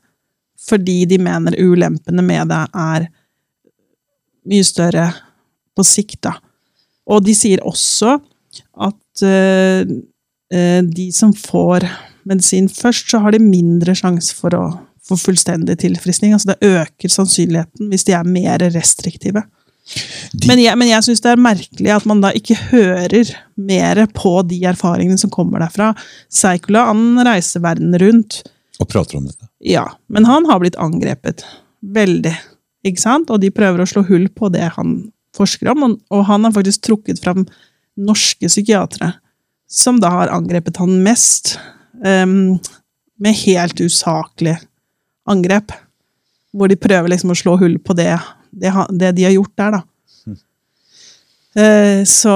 Fordi 0.62 1.04
de 1.10 1.18
mener 1.22 1.58
ulempene 1.58 2.24
med 2.26 2.52
det 2.52 2.62
er 2.78 3.08
mye 4.52 4.66
større 4.66 5.08
på 5.78 5.86
sikt, 5.86 6.22
da. 6.28 6.36
Og 7.10 7.24
de 7.26 7.34
sier 7.38 7.64
også 7.66 8.14
at 8.86 9.24
uh, 9.26 9.82
de 10.86 11.08
som 11.16 11.34
får 11.34 11.88
medisin 12.30 12.68
først, 12.70 13.10
så 13.10 13.22
har 13.24 13.34
de 13.34 13.42
mindre 13.42 13.96
sjanse 13.98 14.36
for 14.38 14.54
å 14.58 14.64
få 15.08 15.18
fullstendig 15.18 15.80
tilfriskning. 15.82 16.36
Altså 16.36 16.54
det 16.54 16.70
øker 16.70 17.12
sannsynligheten 17.12 17.90
hvis 17.90 18.06
de 18.08 18.16
er 18.18 18.28
mer 18.28 18.62
restriktive. 18.74 19.44
De, 20.32 20.48
Men 20.48 20.62
jeg, 20.62 20.78
men 20.80 20.92
jeg 20.92 21.04
syns 21.04 21.24
det 21.24 21.32
er 21.34 21.42
merkelig 21.42 21.92
at 21.92 22.06
man 22.08 22.22
da 22.24 22.32
ikke 22.38 22.56
hører 22.70 23.32
mer 23.60 24.04
på 24.16 24.38
de 24.48 24.62
erfaringene 24.70 25.20
som 25.20 25.34
kommer 25.34 25.64
derfra. 25.64 25.92
Seikula 26.32 26.86
han 26.92 27.20
reiser 27.28 27.64
verden 27.66 27.98
rundt, 28.00 28.44
og 28.82 28.90
prater 28.90 29.20
om 29.20 29.28
dette. 29.28 29.46
ja, 29.62 29.84
men 30.10 30.26
han 30.26 30.48
har 30.50 30.62
blitt 30.62 30.80
angrepet. 30.82 31.44
Veldig. 31.82 32.34
Ikke 32.88 33.02
sant? 33.02 33.30
Og 33.30 33.42
de 33.44 33.52
prøver 33.54 33.84
å 33.84 33.90
slå 33.90 34.06
hull 34.08 34.26
på 34.34 34.50
det 34.54 34.72
han 34.78 34.96
forsker 35.38 35.70
om, 35.74 35.84
og, 35.86 36.00
og 36.14 36.24
han 36.30 36.48
har 36.48 36.56
faktisk 36.56 36.88
trukket 36.88 37.22
fram 37.22 37.46
norske 38.00 38.50
psykiatere 38.50 39.14
som 39.72 40.02
da 40.04 40.10
har 40.12 40.34
angrepet 40.34 40.82
han 40.82 40.98
mest, 41.04 41.56
um, 42.04 42.60
med 43.22 43.38
helt 43.46 43.80
usaklig 43.80 44.58
angrep. 45.30 45.72
Hvor 46.52 46.68
de 46.68 46.76
prøver 46.76 47.14
liksom 47.14 47.32
å 47.32 47.38
slå 47.40 47.56
hull 47.62 47.78
på 47.80 47.96
det, 47.96 48.18
det, 48.52 48.74
det 49.00 49.12
de 49.18 49.26
har 49.28 49.36
gjort 49.36 49.56
der, 49.58 49.80
da. 49.80 49.82
Eh, 51.62 52.04
så, 52.08 52.36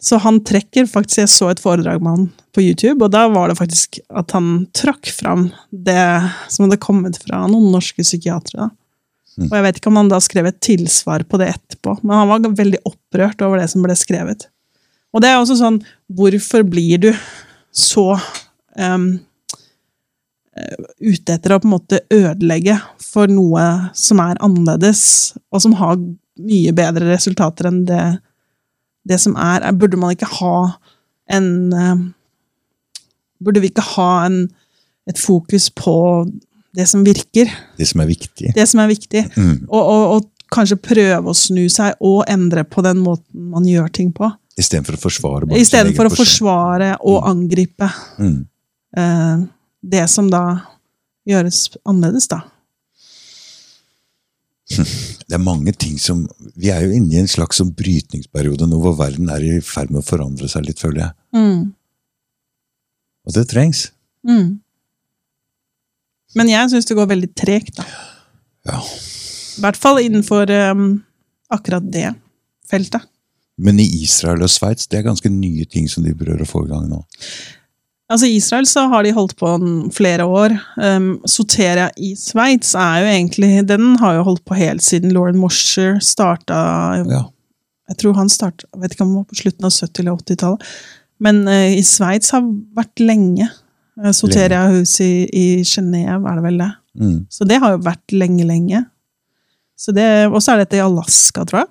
Så 0.00 0.18
han 0.20 0.42
trekker 0.44 0.84
faktisk 0.84 1.22
Jeg 1.22 1.30
så 1.32 1.46
et 1.48 1.60
foredrag 1.60 2.02
med 2.04 2.10
han 2.10 2.26
på 2.52 2.60
YouTube, 2.64 3.04
og 3.04 3.12
da 3.14 3.28
var 3.30 3.48
det 3.48 3.56
faktisk 3.60 4.00
at 4.10 4.32
han 4.34 4.66
trakk 4.74 5.06
fram 5.14 5.52
det 5.70 6.02
som 6.50 6.64
hadde 6.66 6.80
kommet 6.82 7.16
fra 7.22 7.44
noen 7.46 7.68
norske 7.70 8.02
psykiatere. 8.02 8.66
da. 8.66 8.70
Og 9.46 9.54
jeg 9.54 9.64
vet 9.64 9.78
ikke 9.78 9.90
om 9.92 10.00
han 10.00 10.10
da 10.10 10.18
skrev 10.20 10.48
et 10.50 10.58
tilsvar 10.60 11.22
på 11.30 11.38
det 11.38 11.52
etterpå, 11.54 11.94
men 12.02 12.16
han 12.18 12.28
var 12.28 12.48
veldig 12.58 12.80
opprørt 12.90 13.44
over 13.46 13.62
det 13.62 13.68
som 13.70 13.84
ble 13.86 13.94
skrevet. 13.96 14.48
Og 15.14 15.22
det 15.22 15.30
er 15.30 15.38
også 15.38 15.56
sånn 15.60 15.78
Hvorfor 16.10 16.66
blir 16.66 16.98
du 17.02 17.08
så 17.70 18.18
eh, 18.74 18.98
ute 20.98 21.36
etter 21.36 21.54
å 21.54 21.60
på 21.62 21.70
en 21.70 21.76
måte 21.76 22.02
ødelegge 22.10 22.76
for 23.10 23.30
noe 23.30 23.64
som 23.96 24.20
er 24.22 24.38
annerledes, 24.44 25.02
og 25.50 25.64
som 25.64 25.74
har 25.80 25.98
mye 26.40 26.72
bedre 26.76 27.10
resultater 27.10 27.68
enn 27.70 27.82
det, 27.88 28.04
det 29.08 29.18
som 29.22 29.36
er? 29.40 29.66
Burde 29.76 29.98
man 30.00 30.14
ikke 30.14 30.30
ha 30.40 30.56
en 31.30 31.50
eh, 31.72 32.08
Burde 33.40 33.62
vi 33.62 33.70
ikke 33.70 33.84
ha 33.94 34.26
en, 34.26 34.42
et 35.08 35.16
fokus 35.16 35.70
på 35.72 35.94
det 36.76 36.84
som 36.90 37.00
virker? 37.06 37.48
Det 37.80 37.86
som 37.88 38.02
er 38.02 38.10
viktig. 38.10 38.50
Det 38.52 38.66
som 38.68 38.82
er 38.82 38.90
viktig. 38.90 39.22
Mm. 39.32 39.54
Og, 39.64 39.80
og, 39.80 40.02
og 40.12 40.50
kanskje 40.52 40.76
prøve 40.76 41.32
å 41.32 41.36
snu 41.36 41.62
seg 41.72 41.96
og 42.04 42.26
endre 42.28 42.66
på 42.68 42.84
den 42.84 43.00
måten 43.00 43.48
man 43.54 43.64
gjør 43.64 43.88
ting 43.96 44.10
på. 44.12 44.28
Istedenfor 44.60 44.98
å 44.98 45.00
forsvare. 45.00 45.48
bare 45.48 45.62
Istedenfor 45.62 46.10
å 46.10 46.14
forsvare 46.14 46.92
og 47.00 47.24
angripe 47.30 47.88
Mm. 48.20 48.44
Uh, 48.90 49.46
det 49.86 50.02
som 50.10 50.26
da 50.28 50.42
gjøres 51.30 51.68
annerledes, 51.86 52.26
da. 52.28 52.42
Det 55.30 55.36
er 55.36 55.42
mange 55.42 55.72
ting 55.78 55.96
som 56.02 56.24
Vi 56.58 56.70
er 56.74 56.84
jo 56.84 56.94
inne 56.94 57.14
i 57.14 57.20
en 57.20 57.30
slags 57.30 57.60
sånn 57.60 57.72
brytningsperiode 57.76 58.66
nå 58.70 58.80
hvor 58.82 58.96
verden 58.98 59.30
er 59.30 59.44
i 59.46 59.52
ferd 59.64 59.92
med 59.92 60.02
å 60.02 60.06
forandre 60.06 60.48
seg 60.50 60.66
litt, 60.66 60.80
føler 60.82 61.04
jeg. 61.04 61.14
Mm. 61.36 61.60
Og 63.26 63.36
det 63.36 63.46
trengs. 63.50 63.84
Mm. 64.26 64.58
Men 66.38 66.50
jeg 66.50 66.72
syns 66.72 66.88
det 66.88 66.96
går 66.98 67.10
veldig 67.10 67.30
tregt, 67.38 67.78
da. 67.78 67.86
Ja. 68.70 68.80
I 68.80 69.62
hvert 69.64 69.78
fall 69.80 70.00
innenfor 70.02 70.50
um, 70.72 71.00
akkurat 71.52 71.86
det 71.92 72.12
feltet. 72.70 73.06
Men 73.60 73.80
i 73.82 73.86
Israel 74.00 74.44
og 74.46 74.52
Sveits 74.52 74.88
det 74.88 75.00
er 75.00 75.08
ganske 75.08 75.30
nye 75.32 75.66
ting 75.68 75.88
som 75.90 76.04
de 76.06 76.14
prøver 76.16 76.44
å 76.44 76.48
få 76.48 76.64
i 76.64 76.70
gang 76.70 76.86
nå. 76.88 77.02
Altså 78.10 78.26
I 78.26 78.36
Israel 78.40 78.66
så 78.66 78.88
har 78.90 79.06
de 79.06 79.12
holdt 79.14 79.36
på 79.38 79.50
flere 79.94 80.24
år. 80.26 80.56
Um, 80.82 81.12
Soteria 81.30 81.90
i 81.94 82.12
Sveits 82.18 82.72
er 82.74 83.04
jo 83.04 83.10
egentlig 83.12 83.50
Den 83.68 83.92
har 84.02 84.16
jo 84.18 84.24
holdt 84.26 84.42
på 84.48 84.58
helt 84.58 84.82
siden 84.82 85.12
Lauren 85.14 85.38
Mosher 85.38 86.00
starta 86.02 86.58
Ja. 87.06 87.24
Jeg 87.90 87.98
tror 88.02 88.18
han 88.18 88.30
starta 88.30 88.66
Jeg 88.74 88.82
vet 88.82 88.96
ikke 88.96 89.06
om 89.06 89.12
det 89.14 89.20
var 89.20 89.30
på 89.30 89.40
slutten 89.42 89.66
av 89.68 89.74
70- 89.74 90.02
eller 90.02 90.18
80-tallet. 90.24 90.68
Men 91.22 91.42
uh, 91.46 91.70
i 91.70 91.82
Sveits 91.86 92.34
har 92.34 92.46
vært 92.76 93.02
lenge. 93.02 93.46
Uh, 94.00 94.10
Soteria 94.16 94.66
hus 94.74 94.96
i, 95.04 95.12
i 95.30 95.46
Genéve, 95.66 96.22
er 96.26 96.38
det 96.40 96.46
vel 96.48 96.62
det. 96.64 96.70
Mm. 97.00 97.18
Så 97.30 97.46
det 97.46 97.60
har 97.62 97.76
jo 97.76 97.84
vært 97.84 98.14
lenge, 98.16 98.46
lenge. 98.48 98.84
Så 99.78 99.94
det- 99.94 100.06
er 100.26 100.58
dette 100.64 100.76
i 100.76 100.82
Alaska, 100.84 101.44
tror 101.44 101.62
jeg. 101.62 101.70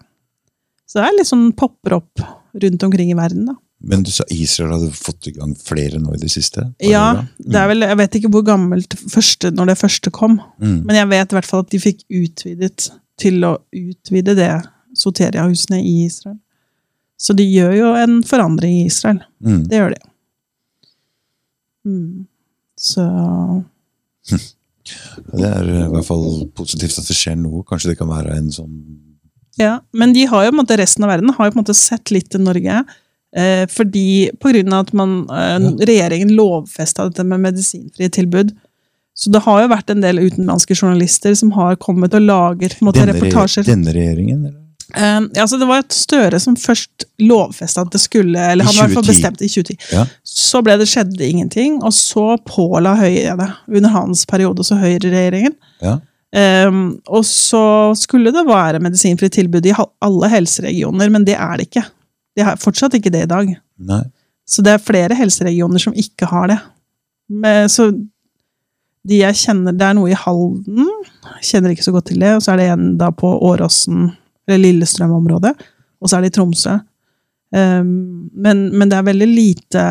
Så 0.88 1.00
det 1.00 1.08
er 1.08 1.18
litt 1.18 1.28
sånn 1.30 1.50
popper 1.54 2.00
opp 2.00 2.24
rundt 2.64 2.84
omkring 2.84 3.12
i 3.12 3.18
verden, 3.18 3.46
da. 3.52 3.56
Men 3.82 4.02
du 4.04 4.10
sa 4.12 4.26
Israel 4.34 4.74
hadde 4.76 4.92
fått 4.92 5.30
i 5.30 5.32
gang 5.38 5.54
flere 5.56 6.02
nå 6.04 6.12
i 6.16 6.20
det 6.20 6.30
siste? 6.34 6.66
Var 6.66 6.74
det 6.82 6.90
Ja, 6.92 7.06
det 7.40 7.56
er 7.62 7.68
vel, 7.72 7.86
jeg 7.88 7.98
vet 8.02 8.18
ikke 8.20 8.32
hvor 8.34 8.44
gammelt 8.44 8.96
første, 9.08 9.52
når 9.56 9.72
det 9.72 9.78
første 9.80 10.12
kom, 10.12 10.42
Mm. 10.60 10.84
men 10.86 10.96
jeg 10.98 11.08
vet 11.14 11.32
i 11.32 11.36
hvert 11.38 11.48
fall 11.48 11.64
at 11.64 11.70
de 11.72 11.80
fikk 11.80 12.04
utvidet 12.10 12.90
til 13.20 13.40
å 13.48 13.54
utvide 13.72 14.36
det 14.36 14.52
Soteria-husene 15.00 15.80
i 15.80 16.06
Israel. 16.06 16.38
Så 17.20 17.36
de 17.36 17.44
gjør 17.44 17.74
jo 17.78 17.94
en 17.96 18.22
forandring 18.24 18.82
i 18.82 18.86
Israel. 18.88 19.20
Mm. 19.44 19.64
Det 19.70 19.80
gjør 19.80 19.96
de. 19.96 20.02
Mm. 21.86 22.28
Så 22.80 23.04
Det 25.36 25.46
er 25.46 25.68
i 25.70 25.84
hvert 25.92 26.08
fall 26.08 26.48
positivt 26.58 26.98
at 27.02 27.10
det 27.10 27.16
skjer 27.18 27.36
noe. 27.40 27.64
Kanskje 27.68 27.92
det 27.92 28.00
kan 28.00 28.10
være 28.10 28.36
en 28.40 28.50
sånn 28.54 28.74
Ja, 29.60 29.80
men 29.94 30.14
de 30.16 30.24
har 30.32 30.46
jo 30.46 30.52
på 30.52 30.56
en 30.56 30.62
måte, 30.64 30.78
resten 30.80 31.04
av 31.06 31.12
verden 31.12 31.34
har 31.36 31.48
jo 31.50 31.54
på 31.54 31.60
en 31.60 31.64
måte 31.66 31.76
sett 31.78 32.12
litt 32.16 32.30
til 32.32 32.42
Norge. 32.46 32.84
Eh, 33.38 33.68
fordi 33.70 34.32
av 34.74 34.88
at 34.88 34.94
man, 34.94 35.30
eh, 35.30 35.60
regjeringen 35.86 36.34
lovfesta 36.36 37.10
dette 37.10 37.24
med 37.24 37.40
medisinfrie 37.40 38.10
tilbud. 38.10 38.56
Så 39.14 39.32
det 39.32 39.44
har 39.44 39.62
jo 39.62 39.74
vært 39.74 39.92
en 39.92 40.02
del 40.02 40.22
utenlandske 40.22 40.76
journalister 40.76 41.36
som 41.36 41.52
har 41.52 41.76
kommet 41.76 42.14
og 42.16 42.24
laget 42.24 42.80
måte, 42.82 43.04
denne, 43.04 43.18
reportasjer. 43.18 43.68
denne 43.68 43.94
regjeringen? 43.94 44.46
Eller? 44.48 44.58
Eh, 44.96 45.22
ja, 45.36 45.44
altså 45.44 45.60
det 45.60 45.68
var 45.70 45.84
et 45.84 45.94
Støre 45.94 46.40
som 46.42 46.56
først 46.58 47.06
lovfesta 47.22 47.84
at 47.86 47.92
det 47.94 48.00
skulle 48.02 48.40
Eller 48.40 48.66
han 48.66 48.74
hvert 48.74 48.96
fall 48.96 49.12
i 49.46 49.50
2010. 49.52 49.78
Ja. 49.94 50.06
Så 50.26 50.64
ble 50.66 50.80
det 50.80 50.88
skjedde 50.90 51.28
ingenting, 51.28 51.78
og 51.84 51.94
så 51.94 52.32
påla 52.48 52.96
Høyre 52.98 53.36
det 53.38 53.50
under 53.68 53.94
hans 53.94 54.26
periode, 54.26 54.66
så 54.66 54.80
høyreregjeringen. 54.80 55.54
Ja. 55.84 56.00
Um, 56.30 57.00
og 57.10 57.24
så 57.26 57.92
skulle 57.98 58.30
det 58.34 58.46
være 58.46 58.82
medisinfritt 58.86 59.34
tilbud 59.34 59.66
i 59.66 59.74
alle 59.74 60.28
helseregioner, 60.30 61.10
men 61.10 61.26
det 61.26 61.38
er 61.38 61.58
det 61.58 61.70
ikke. 61.70 61.86
Det 62.38 62.46
har 62.46 62.60
fortsatt 62.62 62.96
ikke 62.98 63.12
det 63.14 63.26
i 63.26 63.32
dag. 63.32 63.52
Nei. 63.90 64.04
Så 64.50 64.64
det 64.66 64.74
er 64.74 64.84
flere 64.84 65.18
helseregioner 65.18 65.82
som 65.82 65.96
ikke 65.98 66.30
har 66.30 66.50
det. 66.50 66.58
Men, 67.30 67.70
så 67.70 67.92
de 69.10 69.22
jeg 69.22 69.38
kjenner, 69.38 69.76
Det 69.78 69.86
er 69.86 69.96
noe 69.98 70.12
i 70.12 70.18
Halden, 70.18 70.90
kjenner 71.46 71.74
ikke 71.74 71.86
så 71.86 71.94
godt 71.96 72.10
til 72.12 72.22
det. 72.24 72.34
Og 72.36 72.44
så 72.44 72.54
er 72.54 72.62
det 72.62 72.70
en 72.74 72.88
da 73.00 73.12
på 73.16 73.30
Åråsen, 73.50 74.10
eller 74.50 74.64
Lillestrøm-området. 74.66 75.54
Og 76.00 76.10
så 76.10 76.18
er 76.18 76.26
det 76.26 76.34
i 76.34 76.38
Tromsø. 76.38 76.80
Um, 77.50 78.30
men, 78.34 78.68
men 78.78 78.92
det 78.92 78.98
er 79.00 79.06
veldig 79.08 79.26
lite 79.26 79.84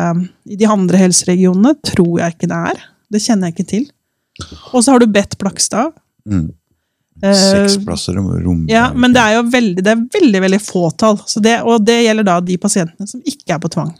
I 0.47 0.55
de 0.55 0.67
andre 0.71 0.95
helseregionene 1.01 1.73
tror 1.83 2.21
jeg 2.21 2.35
ikke 2.35 2.47
det 2.47 2.59
er. 2.71 2.85
Det 3.11 3.19
kjenner 3.19 3.49
jeg 3.49 3.57
ikke 3.57 3.71
til. 3.73 3.89
Og 4.71 4.83
så 4.83 4.93
har 4.93 5.03
du 5.03 5.09
bedt 5.11 5.35
Blakstad. 5.41 5.91
Mm. 6.29 6.53
Eh, 7.21 7.35
Seks 7.35 7.77
plasser 7.83 8.17
om 8.17 8.29
rom. 8.31 8.61
ja, 8.71 8.89
men 8.95 9.13
det 9.15 9.19
er 9.19 9.37
jo 9.37 9.47
veldig, 9.51 9.83
det 9.83 9.91
er 9.91 10.03
veldig, 10.13 10.41
veldig 10.45 10.59
fåtall. 10.63 11.19
Så 11.27 11.41
det, 11.43 11.57
og 11.67 11.83
det 11.85 11.97
gjelder 12.05 12.27
da 12.27 12.37
de 12.39 12.57
pasientene 12.61 13.07
som 13.09 13.23
ikke 13.27 13.57
er 13.57 13.59
på 13.63 13.71
tvang. 13.73 13.91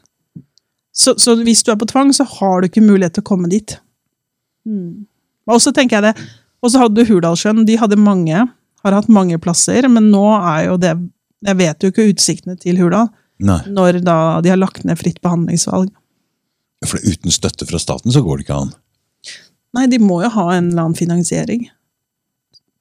Så, 0.96 1.16
så 1.20 1.36
hvis 1.44 1.64
du 1.64 1.72
er 1.74 1.80
på 1.80 1.88
tvang, 1.90 2.14
så 2.16 2.26
har 2.28 2.62
du 2.62 2.70
ikke 2.70 2.84
mulighet 2.84 3.18
til 3.18 3.26
å 3.26 3.30
komme 3.30 3.50
dit. 3.52 3.76
Mm. 4.68 5.06
Og 5.50 5.62
så 5.64 5.74
tenker 5.76 6.00
jeg 6.00 6.14
det, 6.14 6.30
og 6.64 6.72
så 6.72 6.82
hadde 6.84 7.00
du 7.00 7.08
Hurdalssjøen, 7.08 7.64
de 7.68 7.78
hadde 7.80 8.00
mange, 8.00 8.44
har 8.84 8.96
hatt 8.96 9.10
mange 9.12 9.40
plasser, 9.42 9.88
men 9.92 10.12
nå 10.14 10.26
er 10.40 10.70
jo 10.70 10.78
det 10.80 10.98
Jeg 11.48 11.56
vet 11.56 11.84
jo 11.84 11.88
ikke 11.88 12.10
utsiktene 12.12 12.58
til 12.60 12.76
Hurdal, 12.82 13.08
Nei, 13.40 13.62
når 13.72 14.02
da 14.04 14.42
de 14.44 14.52
har 14.52 14.60
lagt 14.60 14.84
ned 14.84 15.00
fritt 15.00 15.22
behandlingsvalg. 15.24 15.88
for 16.86 17.00
uten 17.00 17.32
støtte 17.32 17.66
fra 17.66 17.80
staten 17.80 18.12
så 18.12 18.20
går 18.22 18.38
det 18.38 18.44
ikke 18.44 18.58
an. 18.60 18.74
Nei, 19.76 19.86
de 19.88 20.00
må 20.04 20.22
jo 20.24 20.30
ha 20.34 20.46
en 20.58 20.72
eller 20.72 20.84
annen 20.84 20.98
finansiering. 21.00 21.70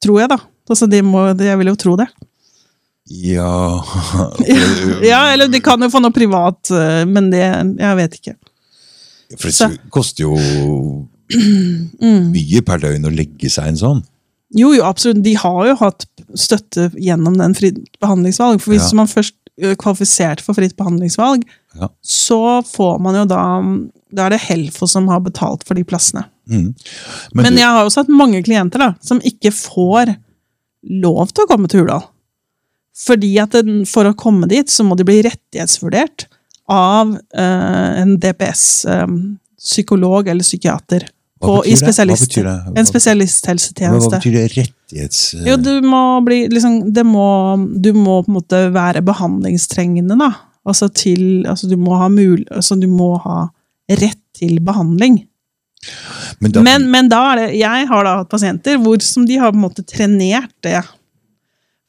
Tror 0.05 0.21
jeg, 0.23 0.29
da. 0.31 0.39
Altså, 0.71 0.87
de 0.91 1.01
må, 1.03 1.25
jeg 1.39 1.59
vil 1.59 1.71
jo 1.73 1.77
tro 1.81 1.97
det. 1.97 2.07
Ja 3.09 3.81
Ja, 5.11 5.21
eller 5.33 5.49
de 5.49 5.61
kan 5.65 5.81
jo 5.81 5.89
få 5.89 6.01
noe 6.05 6.13
privat, 6.13 6.69
eh, 6.77 7.07
men 7.09 7.31
det 7.33 7.41
Jeg 7.81 7.97
vet 8.03 8.19
ikke. 8.19 8.35
For 9.39 9.49
Så- 9.53 9.69
det 9.73 9.81
koster 9.93 10.27
jo 10.27 10.37
Mm. 11.29 12.31
mye 12.33 12.61
per 12.65 12.79
døgn 12.81 13.05
å 13.05 13.11
legge 13.13 13.51
seg 13.53 13.67
en 13.69 13.77
sånn. 13.77 13.99
Jo, 14.57 14.71
jo, 14.73 14.81
absolutt. 14.89 15.19
De 15.23 15.35
har 15.37 15.67
jo 15.69 15.75
hatt 15.77 16.07
støtte 16.41 16.87
gjennom 16.97 17.35
den 17.37 17.53
fritt 17.55 17.83
behandlingsvalg. 18.01 18.63
For 18.65 18.73
hvis 18.73 18.89
Ja. 18.93 18.97
man 18.97 19.07
først 19.11 19.35
er 19.61 19.75
kvalifisert 19.77 20.41
for 20.41 20.55
fritt 20.57 20.75
behandlingsvalg, 20.79 21.43
Ja. 21.77 21.89
så 22.03 22.63
får 22.65 22.99
man 23.01 23.15
jo 23.15 23.25
da 23.27 23.43
Da 24.15 24.25
er 24.25 24.31
det 24.31 24.41
Helfo 24.41 24.87
som 24.89 25.07
har 25.09 25.21
betalt 25.21 25.65
for 25.69 25.75
de 25.75 25.85
plassene. 25.85 26.25
Mm. 26.49 26.75
Men, 27.33 27.45
Men, 27.45 27.59
jeg 27.61 27.69
har 27.69 27.85
også 27.85 28.01
hatt 28.05 28.13
mange 28.13 28.43
klienter 28.45 28.79
da, 28.83 28.95
som 29.05 29.21
ikke 29.27 29.53
får 29.55 30.15
lov 31.03 31.27
til 31.35 31.45
å 31.45 31.49
komme 31.51 31.69
til 31.69 31.81
Hurdal. 31.83 32.03
Fordi 32.99 33.39
at 33.43 33.53
for 33.87 34.05
å 34.09 34.19
komme 34.19 34.47
dit, 34.51 34.71
så 34.71 34.85
må 34.87 34.95
de 34.99 35.05
bli 35.07 35.23
rettighetsvurdert 35.27 36.27
av 36.73 37.15
eh, 37.15 38.01
en 38.03 38.21
DPS-psykolog 38.21 40.29
eller 40.29 40.45
psykiater. 40.45 41.03
hva 41.39 41.47
På, 41.47 41.53
betyr 41.63 41.71
I 41.71 41.73
det? 41.81 41.95
Hva 41.95 42.05
betyr 42.25 42.45
det? 42.49 42.59
en 42.81 42.89
spesialisthelsetjeneste. 42.89 44.09
hva 44.09 44.19
betyr 44.19 44.35
det 44.35 44.47
rettighets... 44.57 45.19
Jo, 45.47 45.55
du 45.63 45.75
må 45.87 46.21
bli 46.27 46.39
liksom 46.51 46.93
det 46.93 47.05
må, 47.07 47.57
Du 47.79 47.93
må 47.95 48.23
på 48.25 48.31
en 48.33 48.39
måte 48.41 48.59
være 48.75 49.01
behandlingstrengende, 49.07 50.15
da. 50.19 50.31
Altså 50.69 50.87
til 50.91 51.47
Altså, 51.47 51.67
du 51.71 51.77
må 51.81 51.93
ha 52.03 52.09
mul... 52.13 52.41
Altså, 52.51 52.75
du 52.77 52.89
må 52.91 53.17
ha 53.25 53.49
rett 53.89 54.21
til 54.37 54.61
behandling. 54.61 55.29
Men 56.39 56.53
da, 56.55 56.63
Men, 56.63 56.87
men 56.91 57.09
da 57.11 57.23
det 57.39 57.49
Jeg 57.59 57.87
har 57.91 58.05
da 58.07 58.19
hatt 58.21 58.31
pasienter 58.31 58.79
hvor 58.83 59.01
som 59.05 59.27
de 59.27 59.39
har 59.41 59.53
på 59.53 59.59
en 59.59 59.65
måte 59.65 59.85
trenert 59.87 60.55
det. 60.65 60.81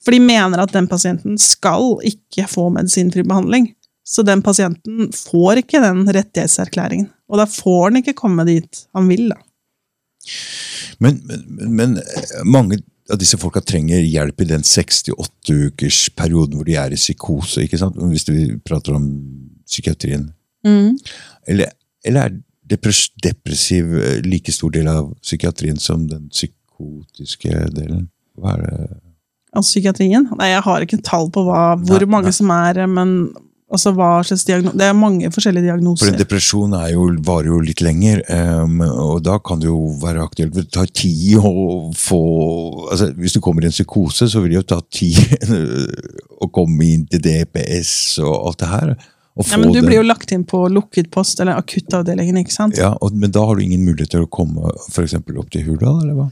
For 0.04 0.16
de 0.16 0.22
mener 0.24 0.62
at 0.64 0.74
den 0.74 0.88
pasienten 0.90 1.38
skal 1.42 2.00
ikke 2.08 2.48
få 2.50 2.70
medisinfri 2.74 3.26
behandling. 3.28 3.74
Så 4.08 4.24
den 4.26 4.42
pasienten 4.42 5.12
får 5.14 5.64
ikke 5.64 5.82
den 5.84 6.06
rettighetserklæringen. 6.08 7.10
Og 7.30 7.38
da 7.38 7.46
får 7.46 7.90
han 7.90 8.00
ikke 8.02 8.18
komme 8.18 8.46
dit 8.48 8.86
han 8.98 9.10
vil, 9.12 9.28
da. 9.30 9.38
men, 11.00 11.20
men, 11.26 11.76
men 11.78 11.98
eh, 12.02 12.40
mange 12.44 12.80
av 13.10 13.20
disse 13.22 13.38
folka 13.42 13.62
trenger 13.66 14.02
hjelp 14.06 14.44
i 14.44 14.50
den 14.50 14.66
68-ukers 14.66 16.02
perioden 16.18 16.58
hvor 16.58 16.68
de 16.68 16.76
er 16.78 16.94
i 16.94 17.00
psykose. 17.00 17.64
ikke 17.66 17.80
sant? 17.82 17.98
Hvis 18.12 18.28
vi 18.30 18.50
prater 18.66 18.98
om 18.98 19.08
psykiatrien. 19.70 20.28
Mm. 20.66 20.98
Eller, 21.50 21.74
eller 22.06 22.26
er 22.26 22.38
depres 22.72 23.08
depressiv 23.24 23.92
eh, 24.00 24.18
like 24.26 24.54
stor 24.54 24.74
del 24.76 24.90
av 24.92 25.12
psykiatrien 25.24 25.80
som 25.82 26.08
den 26.10 26.30
psykotiske 26.32 27.68
delen? 27.76 28.08
Hva 28.40 28.56
er 28.56 28.66
det? 28.66 28.88
Av 29.58 29.66
psykiatrien? 29.66 30.30
Nei, 30.38 30.52
jeg 30.54 30.66
har 30.66 30.86
ikke 30.86 31.02
tall 31.06 31.30
på 31.34 31.44
hva, 31.48 31.74
hvor 31.82 32.04
Nei, 32.04 32.12
mange 32.18 32.30
nei. 32.30 32.38
som 32.38 32.52
er 32.54 32.84
men 32.90 33.16
altså, 33.70 33.94
hva 33.98 34.10
slags 34.26 34.46
diagno 34.48 34.74
Det 34.78 34.86
er 34.86 34.98
mange 34.98 35.30
forskjellige 35.34 35.68
diagnoser. 35.70 36.06
For 36.06 36.14
en 36.14 36.22
depresjon 36.22 36.76
jo, 36.94 37.06
varer 37.26 37.52
jo 37.52 37.60
litt 37.64 37.84
lenger, 37.86 38.22
um, 38.64 38.82
og 38.86 39.24
da 39.26 39.40
kan 39.44 39.62
det 39.62 39.70
jo 39.70 39.94
være 40.02 40.26
aktuelt. 40.26 40.56
Det 40.58 40.68
tar 40.74 40.90
tid 40.90 41.38
å 41.42 41.54
få 41.98 42.22
altså, 42.90 43.12
Hvis 43.18 43.38
du 43.38 43.42
kommer 43.44 43.66
i 43.66 43.70
en 43.70 43.76
psykose, 43.76 44.30
så 44.30 44.44
vil 44.44 44.54
det 44.54 44.62
jo 44.62 44.68
ta 44.76 44.82
tid 44.86 45.20
å 46.44 46.52
komme 46.54 46.94
inn 46.94 47.08
til 47.10 47.24
DPS 47.26 47.94
og 48.26 48.36
alt 48.36 48.62
det 48.64 48.74
her. 48.74 48.94
Ja, 49.38 49.58
men 49.58 49.72
du 49.72 49.80
den- 49.80 49.86
blir 49.88 49.96
jo 50.02 50.04
lagt 50.04 50.32
inn 50.32 50.44
på 50.44 50.68
lukket 50.70 51.10
post, 51.12 51.40
eller 51.40 51.56
akuttavdelingen, 51.56 52.38
ikke 52.38 52.52
sant? 52.52 52.76
ja, 52.78 52.98
og, 53.02 53.14
Men 53.14 53.32
da 53.32 53.46
har 53.46 53.56
du 53.56 53.62
ingen 53.64 53.86
mulighet 53.86 54.10
til 54.10 54.26
å 54.26 54.30
komme 54.30 54.70
for 54.90 55.04
eksempel 55.04 55.38
opp 55.40 55.50
til 55.52 55.64
Hurdal, 55.64 56.02
eller 56.04 56.14
hva? 56.14 56.32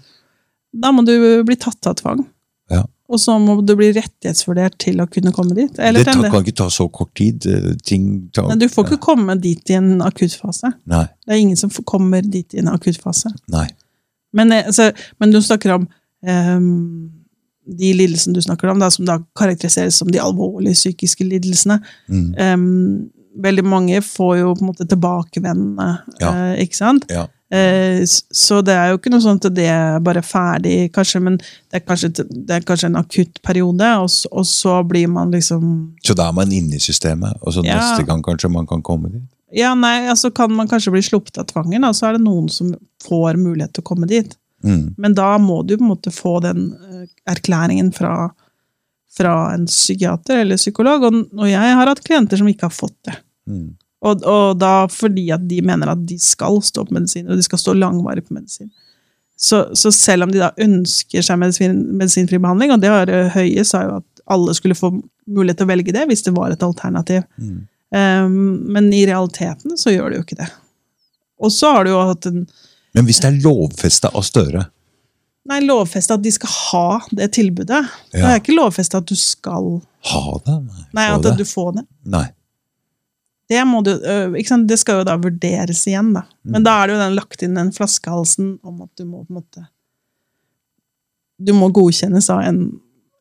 Da 0.75 0.91
må 0.91 1.05
du 1.05 1.43
bli 1.43 1.55
tatt 1.55 1.87
av 1.87 1.95
tvang. 1.95 2.25
Ja. 2.69 2.83
Og 3.09 3.17
så 3.19 3.37
må 3.39 3.65
du 3.65 3.73
bli 3.79 3.93
rettighetsvurdert 3.93 4.77
til 4.77 4.97
å 4.99 5.07
kunne 5.09 5.31
komme 5.31 5.55
dit. 5.55 5.71
Eller 5.79 5.99
det 6.03 6.07
til 6.09 6.11
en 6.11 6.17
ta, 6.17 6.21
del- 6.23 6.31
kan 6.31 6.43
ikke 6.43 6.57
ta 6.57 6.67
så 6.67 6.91
kort 6.91 7.13
tid. 7.15 7.45
eh, 7.47 7.75
Ting 7.81 8.29
ta, 8.33 8.41
Nei, 8.49 8.55
du 8.57 8.67
får 8.67 8.83
ikke 8.89 8.99
komme 8.99 9.39
dit 9.39 9.69
i 9.69 9.73
en 9.75 10.01
akuttfase. 10.01 10.73
Nei. 10.85 11.05
Det 11.25 11.33
er 11.33 11.39
ingen 11.39 11.55
som 11.55 11.69
får- 11.69 11.85
kommer 11.85 12.21
dit 12.29 12.53
i 12.53 12.57
en 12.59 12.67
akuttfase. 12.67 13.31
nei. 13.47 13.69
Men, 14.33 14.49
altså, 14.51 14.91
men 15.21 15.31
du 15.31 15.37
snakker 15.39 15.73
om 15.75 15.87
ehm, 16.25 17.09
de 17.67 17.93
lidelsene 17.93 18.33
du 18.37 18.41
snakker 18.41 18.71
om, 18.71 18.79
da, 18.79 18.89
som 18.93 19.05
da 19.07 19.19
karakteriseres 19.37 19.97
som 19.99 20.11
de 20.11 20.21
alvorlige 20.23 20.77
psykiske 20.77 21.25
lidelsene. 21.27 21.79
Mm. 22.07 22.27
Um, 22.39 23.09
veldig 23.43 23.65
mange 23.67 24.01
får 24.01 24.37
jo 24.39 24.53
på 24.55 24.63
en 24.65 24.69
måte 24.71 24.87
tilbakevendende, 24.89 25.89
Ja. 26.21 26.31
uh, 26.31 26.53
ikke 26.63 26.79
sant? 26.79 27.05
Ja. 27.11 27.27
Uh, 27.47 28.03
så 28.35 28.61
det 28.65 28.73
er 28.75 28.89
jo 28.91 28.97
ikke 28.99 29.11
noe 29.13 29.23
sånt 29.23 29.45
at 29.47 29.55
det 29.55 29.67
er 29.71 29.99
bare 30.03 30.23
ferdig, 30.25 30.91
kanskje, 30.95 31.21
men 31.23 31.37
det 31.39 31.79
er 31.79 31.85
kanskje, 31.85 32.09
det 32.27 32.55
er 32.57 32.65
kanskje 32.67 32.89
en 32.89 32.99
akutt 32.99 33.39
periode, 33.43 33.91
og, 34.01 34.09
og 34.31 34.45
så 34.47 34.81
blir 34.87 35.07
man 35.11 35.31
liksom 35.31 35.93
Så 36.03 36.15
da 36.17 36.27
er 36.27 36.35
man 36.35 36.51
inne 36.51 36.75
i 36.75 36.83
systemet, 36.83 37.37
og 37.41 37.53
så 37.55 37.63
Ja. 37.65 37.77
neste 37.79 38.07
gang 38.07 38.23
kanskje 38.23 38.51
man 38.51 38.67
kan 38.67 38.81
komme 38.83 39.11
dit? 39.11 39.23
Ja, 39.55 39.73
nei, 39.79 40.09
altså 40.11 40.31
kan 40.35 40.51
man 40.51 40.67
kanskje 40.67 40.91
bli 40.91 41.01
sluppet 41.01 41.37
av 41.39 41.45
tvangen, 41.47 41.85
og 41.87 41.95
så 41.95 42.09
er 42.09 42.17
det 42.17 42.25
noen 42.25 42.49
som 42.51 42.73
får 43.07 43.37
mulighet 43.39 43.71
til 43.73 43.83
å 43.83 43.87
komme 43.87 44.07
dit. 44.07 44.35
Mm. 44.63 44.95
Men 44.97 45.15
da 45.17 45.35
må 45.41 45.61
du 45.63 45.75
på 45.77 45.83
en 45.83 45.91
måte 45.91 46.13
få 46.13 46.37
den 46.45 46.71
eh, 46.73 47.05
erklæringen 47.29 47.91
fra, 47.93 48.31
fra 49.17 49.35
en 49.53 49.67
psykiater 49.69 50.43
eller 50.43 50.59
psykolog, 50.59 51.05
og, 51.09 51.19
og 51.37 51.49
jeg 51.49 51.75
har 51.79 51.91
hatt 51.91 52.03
klienter 52.05 52.41
som 52.41 52.49
ikke 52.49 52.69
har 52.69 52.75
fått 52.75 52.97
det. 53.07 53.19
Mm. 53.49 53.69
Og, 54.07 54.25
og 54.29 54.57
da 54.61 54.73
fordi 54.93 55.29
at 55.33 55.45
de 55.49 55.61
mener 55.65 55.93
at 55.93 56.03
de 56.09 56.19
skal 56.21 56.59
stå 56.65 56.85
på 56.87 56.97
medisin, 56.97 57.29
og 57.29 57.37
de 57.37 57.45
skal 57.45 57.61
stå 57.61 57.77
langvarig 57.77 58.25
på 58.27 58.37
medisin. 58.37 58.69
Så, 59.37 59.67
så 59.77 59.91
selv 59.93 60.25
om 60.25 60.33
de 60.33 60.41
da 60.41 60.49
ønsker 60.57 61.21
seg 61.25 61.37
medisin, 61.37 61.77
medisinfri 61.97 62.39
behandling, 62.41 62.73
og 62.73 62.81
det 62.81 62.93
har 62.93 63.11
eh, 63.13 63.33
Høie 63.35 63.65
sa 63.67 63.83
jo 63.85 63.97
at 64.01 64.23
alle 64.27 64.53
skulle 64.57 64.77
få 64.77 64.91
mulighet 65.27 65.61
til 65.61 65.67
å 65.67 65.71
velge 65.71 65.93
det 65.95 66.07
hvis 66.09 66.25
det 66.25 66.33
var 66.35 66.51
et 66.51 66.63
alternativ. 66.65 67.21
Mm. 67.37 67.59
Um, 67.95 68.31
men 68.73 68.89
i 68.91 69.05
realiteten 69.07 69.77
så 69.79 69.93
gjør 69.93 70.11
det 70.11 70.17
jo 70.17 70.25
ikke 70.25 70.39
det. 70.41 70.49
Og 71.39 71.53
så 71.53 71.69
har 71.75 71.85
du 71.85 71.93
jo 71.93 72.01
hatt 72.09 72.27
en 72.27 72.41
Men 72.95 73.05
hvis 73.05 73.19
det 73.23 73.27
er 73.33 73.41
lovfesta 73.43 74.09
av 74.15 74.23
Støre 74.23 74.67
Nei, 75.47 75.61
lovfesta 75.63 76.17
at 76.17 76.23
de 76.25 76.31
skal 76.35 76.49
ha 76.51 76.99
det 77.15 77.29
tilbudet. 77.37 77.85
Det 78.11 78.19
er 78.19 78.41
ikke 78.41 78.55
lovfesta 78.57 78.99
at 78.99 79.05
du 79.07 79.15
skal 79.15 79.77
Ha 80.09 80.23
det? 80.43 80.55
Nei, 80.97 81.05
at 81.13 81.23
det. 81.23 81.37
du 81.39 81.45
får 81.47 81.69
det. 81.77 81.83
Nei. 82.03 82.25
Det, 83.47 83.61
du, 83.63 83.93
det 84.67 84.77
skal 84.81 84.99
jo 84.99 85.05
da 85.07 85.15
vurderes 85.23 85.85
igjen, 85.87 86.09
da. 86.17 86.25
Men 86.43 86.65
da 86.67 86.73
er 86.81 86.89
det 86.91 86.97
jo 86.97 86.99
den 86.99 87.15
lagt 87.15 87.45
inn 87.47 87.55
den 87.55 87.71
flaskehalsen 87.71 88.57
om 88.67 88.81
at 88.83 88.91
du 88.99 89.05
må 89.07 89.21
på 89.23 89.31
en 89.31 89.39
måte 89.39 89.63
Du 91.39 91.53
må 91.55 91.69
godkjennes 91.71 92.27
av 92.33 92.41
en 92.43 92.59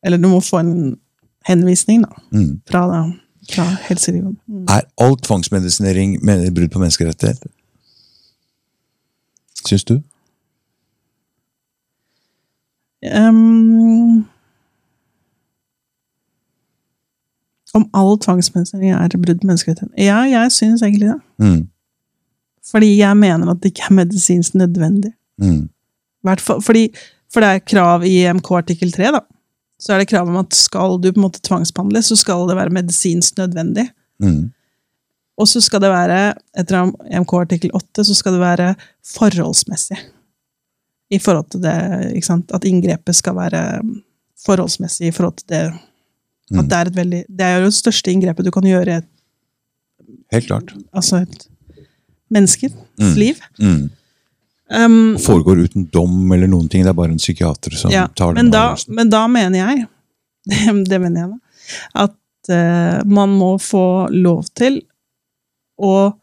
Eller 0.03 0.17
du 0.19 0.27
må 0.27 0.41
få 0.43 0.59
en 0.59 0.97
henvisning, 1.47 2.01
da, 2.03 2.11
Mm. 2.35 2.59
fra, 2.67 2.81
fra 3.47 3.63
helseregionen. 3.87 4.35
Mm. 4.51 4.65
Er 4.69 4.83
all 4.99 5.15
tvangsmedisinering 5.15 6.17
med- 6.21 6.53
brudd 6.53 6.71
på 6.73 6.79
menneskerettigheter? 6.83 7.47
Syns 9.65 9.83
du? 9.83 10.01
Um, 13.05 14.25
om 17.77 17.85
all 17.93 18.17
tvangsmedisinering 18.21 18.95
er 18.95 19.17
brudd 19.17 19.41
på 19.41 19.49
menneskerettighetene? 19.49 19.97
Ja, 20.01 20.23
jeg 20.25 20.51
syns 20.55 20.81
egentlig 20.81 21.11
det. 21.11 21.19
Mm. 21.43 21.67
Fordi 22.71 22.97
jeg 22.97 23.17
mener 23.17 23.51
at 23.51 23.61
det 23.63 23.71
ikke 23.71 23.87
er 23.89 23.99
medisinsk 24.01 24.55
nødvendig. 24.55 25.13
Mm. 25.37 25.69
For, 26.39 26.59
fordi, 26.59 26.89
for 27.33 27.43
det 27.43 27.49
er 27.49 27.63
krav 27.63 28.03
i 28.03 28.17
EMK 28.25 28.51
artikkel 28.59 28.91
3, 28.91 29.11
da. 29.15 29.21
Så 29.79 29.93
er 29.93 30.01
det 30.01 30.09
krav 30.09 30.27
om 30.27 30.39
at 30.41 30.55
skal 30.57 30.97
du 30.97 31.11
på 31.11 31.19
en 31.19 31.27
måte 31.27 31.43
tvangsbehandles, 31.45 32.09
så 32.09 32.17
skal 32.17 32.47
det 32.49 32.57
være 32.57 32.73
medisinsk 32.73 33.37
nødvendig. 33.37 33.87
Mm. 34.19 34.49
Og 35.37 35.47
så 35.47 35.61
skal 35.61 35.81
det 35.83 35.89
være, 35.93 36.19
etter 36.57 36.91
EMK 37.13 37.33
artikkel 37.37 37.69
8, 37.77 38.03
så 38.07 38.15
skal 38.17 38.33
det 38.33 38.41
være 38.41 38.71
forholdsmessig. 39.05 39.97
I 41.13 41.19
forhold 41.23 41.45
til 41.53 41.61
det, 41.63 41.75
ikke 42.17 42.25
sant? 42.27 42.51
At 42.57 42.65
inngrepet 42.67 43.15
skal 43.15 43.35
være 43.37 43.61
forholdsmessig 44.45 45.07
i 45.07 45.11
forhold 45.15 45.37
til 45.43 45.47
det. 45.53 45.61
At 45.67 46.63
Mm. 46.63 46.67
det 46.69 46.77
er 46.77 46.85
et 46.87 46.95
veldig 46.95 47.23
Det 47.37 47.41
er 47.45 47.57
jo 47.59 47.65
det 47.65 47.73
største 47.75 48.11
inngrepet 48.11 48.45
du 48.45 48.51
kan 48.51 48.63
gjøre 48.63 48.87
i 48.87 48.97
et, 48.97 49.05
Helt 50.31 50.47
klart. 50.47 50.73
altså 50.95 51.21
et 51.21 51.47
menneskes 52.31 52.71
Mm. 52.99 53.13
liv. 53.15 53.35
Mm. 53.59 53.89
Um, 54.69 55.17
Foregår 55.17 55.63
uten 55.65 55.85
dom 55.93 56.31
eller 56.31 56.47
noen 56.47 56.67
ting. 56.69 56.83
Det 56.83 56.89
er 56.89 56.93
bare 56.93 57.11
en 57.11 57.17
psykiater 57.17 57.71
som 57.77 57.91
Ja, 57.91 58.07
tar 58.07 58.33
men 58.33 58.49
da, 58.51 58.75
men 58.87 59.09
da 59.09 59.27
mener 59.27 59.59
jeg, 59.59 59.85
det, 60.45 60.85
det 60.89 61.01
mener 61.01 61.21
jeg 61.21 61.29
da, 61.29 61.37
at 62.03 62.49
uh, 62.49 63.05
man 63.09 63.29
må 63.29 63.57
få 63.59 64.09
lov 64.11 64.43
til 64.55 64.81
å 65.77 66.13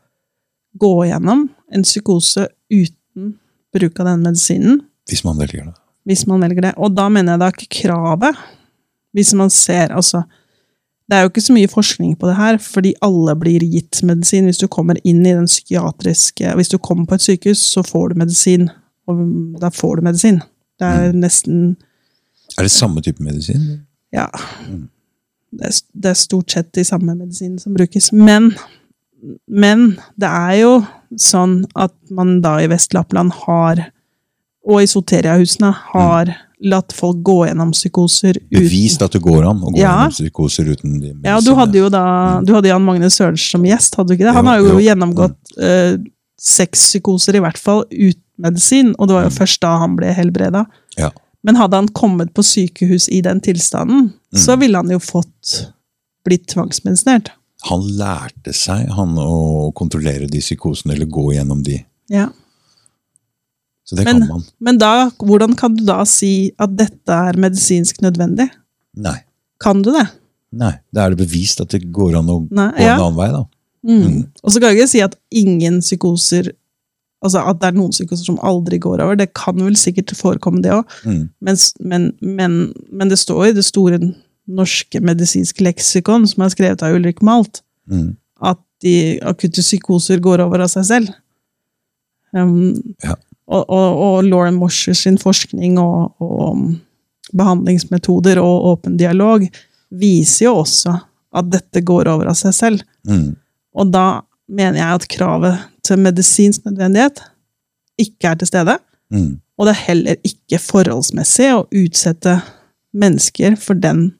gå 0.78 0.92
gjennom 1.08 1.48
en 1.74 1.82
psykose 1.86 2.48
uten 2.72 3.34
bruk 3.74 4.00
av 4.00 4.06
den 4.12 4.22
medisinen, 4.26 4.80
Hvis 5.10 5.24
man 5.24 5.36
velger 5.38 5.64
det. 5.68 5.74
hvis 6.06 6.26
man 6.26 6.40
velger 6.40 6.62
det. 6.62 6.72
Og 6.76 6.94
da 6.94 7.08
mener 7.08 7.32
jeg 7.34 7.40
da 7.42 7.48
ikke 7.52 7.82
kravet. 7.82 8.36
Hvis 9.14 9.34
man 9.34 9.50
ser, 9.50 9.92
altså 9.94 10.24
Det 11.08 11.16
er 11.18 11.22
jo 11.22 11.28
ikke 11.28 11.42
så 11.44 11.52
mye 11.52 11.68
forskning 11.68 12.14
på 12.16 12.26
det 12.26 12.34
her, 12.38 12.56
fordi 12.58 12.94
alle 13.04 13.34
blir 13.36 13.60
gitt 13.60 14.02
medisin. 14.02 14.46
Hvis 14.48 14.56
du 14.58 14.66
kommer 14.68 14.96
inn 15.04 15.20
i 15.26 15.34
den 15.34 15.44
psykiatriske 15.46 16.54
Hvis 16.56 16.70
du 16.72 16.78
kommer 16.78 17.04
på 17.06 17.14
et 17.14 17.20
sykehus, 17.20 17.58
så 17.60 17.82
får 17.84 18.08
du 18.08 18.14
medisin. 18.22 18.70
Og 19.06 19.60
da 19.60 19.68
får 19.68 19.96
du 19.96 20.02
medisin. 20.02 20.40
Det 20.80 20.86
er 20.88 21.12
nesten 21.12 21.76
Er 22.58 22.62
det 22.62 22.70
samme 22.70 23.02
type 23.02 23.22
medisin? 23.22 23.82
Ja. 24.12 24.26
Det 25.52 25.60
er, 25.68 25.76
det 25.92 26.10
er 26.10 26.14
stort 26.14 26.50
sett 26.50 26.72
de 26.74 26.84
samme 26.84 27.14
medisinene 27.14 27.60
som 27.60 27.74
brukes. 27.74 28.10
Men, 28.12 28.54
men 29.50 29.94
det 30.20 30.28
er 30.30 30.54
jo 30.60 30.72
sånn 31.20 31.62
at 31.78 31.94
man 32.14 32.40
da 32.44 32.56
i 32.62 32.68
Vest-Lappland 32.70 33.32
har, 33.44 33.84
og 34.66 34.80
i 34.82 34.88
Soteria-husene, 34.90 35.70
har 35.92 36.32
latt 36.64 36.94
folk 36.96 37.18
gå 37.26 37.42
gjennom 37.46 37.72
psykoser 37.74 38.38
uten 38.38 38.54
Bevist 38.54 39.02
at 39.04 39.12
det 39.12 39.20
går 39.24 39.42
an 39.50 39.58
å 39.60 39.72
gå 39.72 39.80
Ja. 39.82 39.90
gjennom 40.06 40.14
psykoser 40.14 40.70
uten 40.70 40.94
de 41.02 41.10
Ja, 41.26 41.38
du 41.44 41.50
hadde 41.58 41.76
jo 41.76 41.90
da 41.92 42.40
Du 42.40 42.54
hadde 42.54 42.70
Jan 42.70 42.84
Magne 42.86 43.10
Sørensen 43.12 43.50
som 43.58 43.66
gjest, 43.68 43.98
hadde 43.98 44.08
du 44.08 44.14
ikke 44.14 44.24
det? 44.30 44.32
Han 44.38 44.46
har 44.48 44.62
jo 44.62 44.70
jo. 44.72 44.78
gjennomgått 44.80 45.58
eh, 45.60 45.98
seks 46.40 46.86
psykoser, 46.88 47.36
i 47.36 47.42
hvert 47.44 47.58
fall, 47.60 47.84
uten 47.90 48.20
medisin, 48.38 48.94
og 48.98 49.08
det 49.08 49.14
var 49.14 49.26
jo 49.28 49.34
først 49.36 49.60
da 49.62 49.76
han 49.78 49.94
ble 49.96 50.08
helbreda. 50.16 50.64
Ja. 50.98 51.10
Men 51.46 51.56
hadde 51.60 51.76
han 51.76 51.88
kommet 51.94 52.32
på 52.34 52.42
sykehus 52.42 53.06
i 53.12 53.20
den 53.22 53.40
tilstanden, 53.44 54.12
så 54.34 54.56
ville 54.58 54.80
han 54.80 54.90
jo 54.90 54.98
fått 54.98 55.68
blitt 56.26 56.48
tvangsmedisinert. 56.50 57.30
Han 57.70 57.84
lærte 57.98 58.52
seg 58.56 58.90
han 58.92 59.14
å 59.20 59.70
kontrollere 59.76 60.28
de 60.30 60.40
psykosene, 60.42 60.94
eller 60.96 61.08
gå 61.10 61.30
gjennom 61.36 61.62
de. 61.64 61.78
Ja. 62.12 62.28
Så 63.84 63.96
det 63.96 64.04
Men- 64.04 64.20
kan 64.20 64.28
man. 64.28 64.44
Men 64.60 64.78
da, 64.78 65.10
hvordan 65.10 65.56
kan 65.56 65.74
du 65.76 65.84
da 65.84 66.04
si 66.04 66.52
at 66.58 66.76
dette 66.76 67.08
er 67.08 67.36
medisinsk 67.36 68.00
nødvendig? 68.00 68.50
Nei. 68.96 69.18
Kan 69.60 69.82
du 69.82 69.92
det? 69.92 70.08
Nei. 70.52 70.72
Da 70.92 71.04
er 71.06 71.14
det 71.14 71.26
bevist 71.26 71.60
at 71.60 71.68
det 71.74 71.92
går 71.92 72.18
an 72.18 72.30
å 72.32 72.48
Nei, 72.50 72.70
gå 72.72 72.80
ja. 72.84 72.94
en 72.94 73.00
annen 73.00 73.16
vei, 73.16 73.30
da. 73.32 73.44
Mm. 73.84 74.20
Og 74.42 74.50
så 74.52 74.60
kan 74.60 74.70
jeg 74.72 74.78
ikke 74.78 74.88
si 74.88 75.00
at 75.04 75.16
ingen 75.30 75.80
psykoser 75.80 76.52
Altså 77.24 77.40
at 77.40 77.56
det 77.62 77.70
er 77.70 77.76
noen 77.78 77.92
psykoser 77.94 78.26
som 78.26 78.36
aldri 78.44 78.76
går 78.84 79.00
over. 79.00 79.16
Det 79.16 79.30
kan 79.32 79.56
vel 79.56 79.78
sikkert 79.80 80.12
forekomme, 80.12 80.60
det 80.60 80.74
òg. 80.74 80.84
Mm. 81.08 81.22
Men, 81.40 81.56
men, 81.80 82.02
men, 82.20 82.56
men 82.92 83.08
det 83.08 83.16
står 83.16 83.46
i 83.46 83.54
det 83.56 83.64
store 83.64 83.96
norske 84.48 85.00
medisinske 85.00 85.64
leksikon, 85.64 86.26
som 86.28 86.42
er 86.44 86.52
skrevet 86.52 86.82
av 86.84 86.94
Ulrik 86.96 87.22
Malt, 87.22 87.62
Mm. 87.90 88.16
at 88.42 88.58
de 88.80 89.18
akutte 89.20 89.60
psykoser 89.60 90.18
går 90.20 90.40
over 90.40 90.60
av 90.64 90.68
seg 90.72 90.84
selv. 90.84 91.08
Um, 92.32 92.74
Ja. 93.04 93.14
og, 93.46 93.64
og, 93.68 93.98
og 94.06 94.24
Lauren 94.24 94.54
Mosher 94.54 94.94
sin 94.94 95.18
forskning 95.18 95.78
og, 95.78 96.14
og 96.20 96.74
behandlingsmetoder 97.36 98.40
og 98.42 98.66
åpen 98.72 98.96
dialog 98.98 99.44
viser 99.94 100.46
jo 100.48 100.56
også 100.64 100.96
at 101.34 101.50
dette 101.52 101.82
går 101.84 102.08
over 102.10 102.30
av 102.32 102.38
seg 102.38 102.54
selv. 102.56 102.82
Mm. 103.06 103.36
Og 103.74 103.92
da 103.92 104.22
mener 104.48 104.78
jeg 104.80 104.98
at 104.98 105.08
kravet 105.08 105.62
til 105.84 105.98
medisinsk 106.02 106.64
nødvendighet 106.66 107.20
ikke 108.00 108.32
er 108.32 108.40
til 108.40 108.50
stede. 108.50 108.76
Mm. 109.12 109.40
Og 109.58 109.66
det 109.68 109.74
er 109.76 109.84
heller 109.88 110.16
ikke 110.26 110.58
forholdsmessig 110.62 111.50
å 111.54 111.64
utsette 111.70 112.40
mennesker 112.94 113.56
for 113.60 113.74
den 113.78 114.12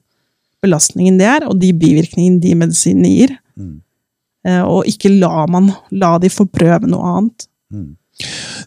belastningen 0.65 1.19
det 1.21 1.29
er, 1.29 1.47
og 1.49 1.59
de 1.61 1.71
bivirkningene 1.77 2.41
de 2.43 2.55
medisinene 2.65 3.11
gir. 3.13 3.35
Mm. 3.55 3.75
Eh, 4.45 4.63
Og 4.63 4.89
ikke 4.89 5.13
la 5.15 5.45
man 5.49 5.71
la 5.91 6.17
de 6.21 6.31
få 6.33 6.47
prøve 6.49 6.89
noe 6.89 7.13
annet. 7.15 7.47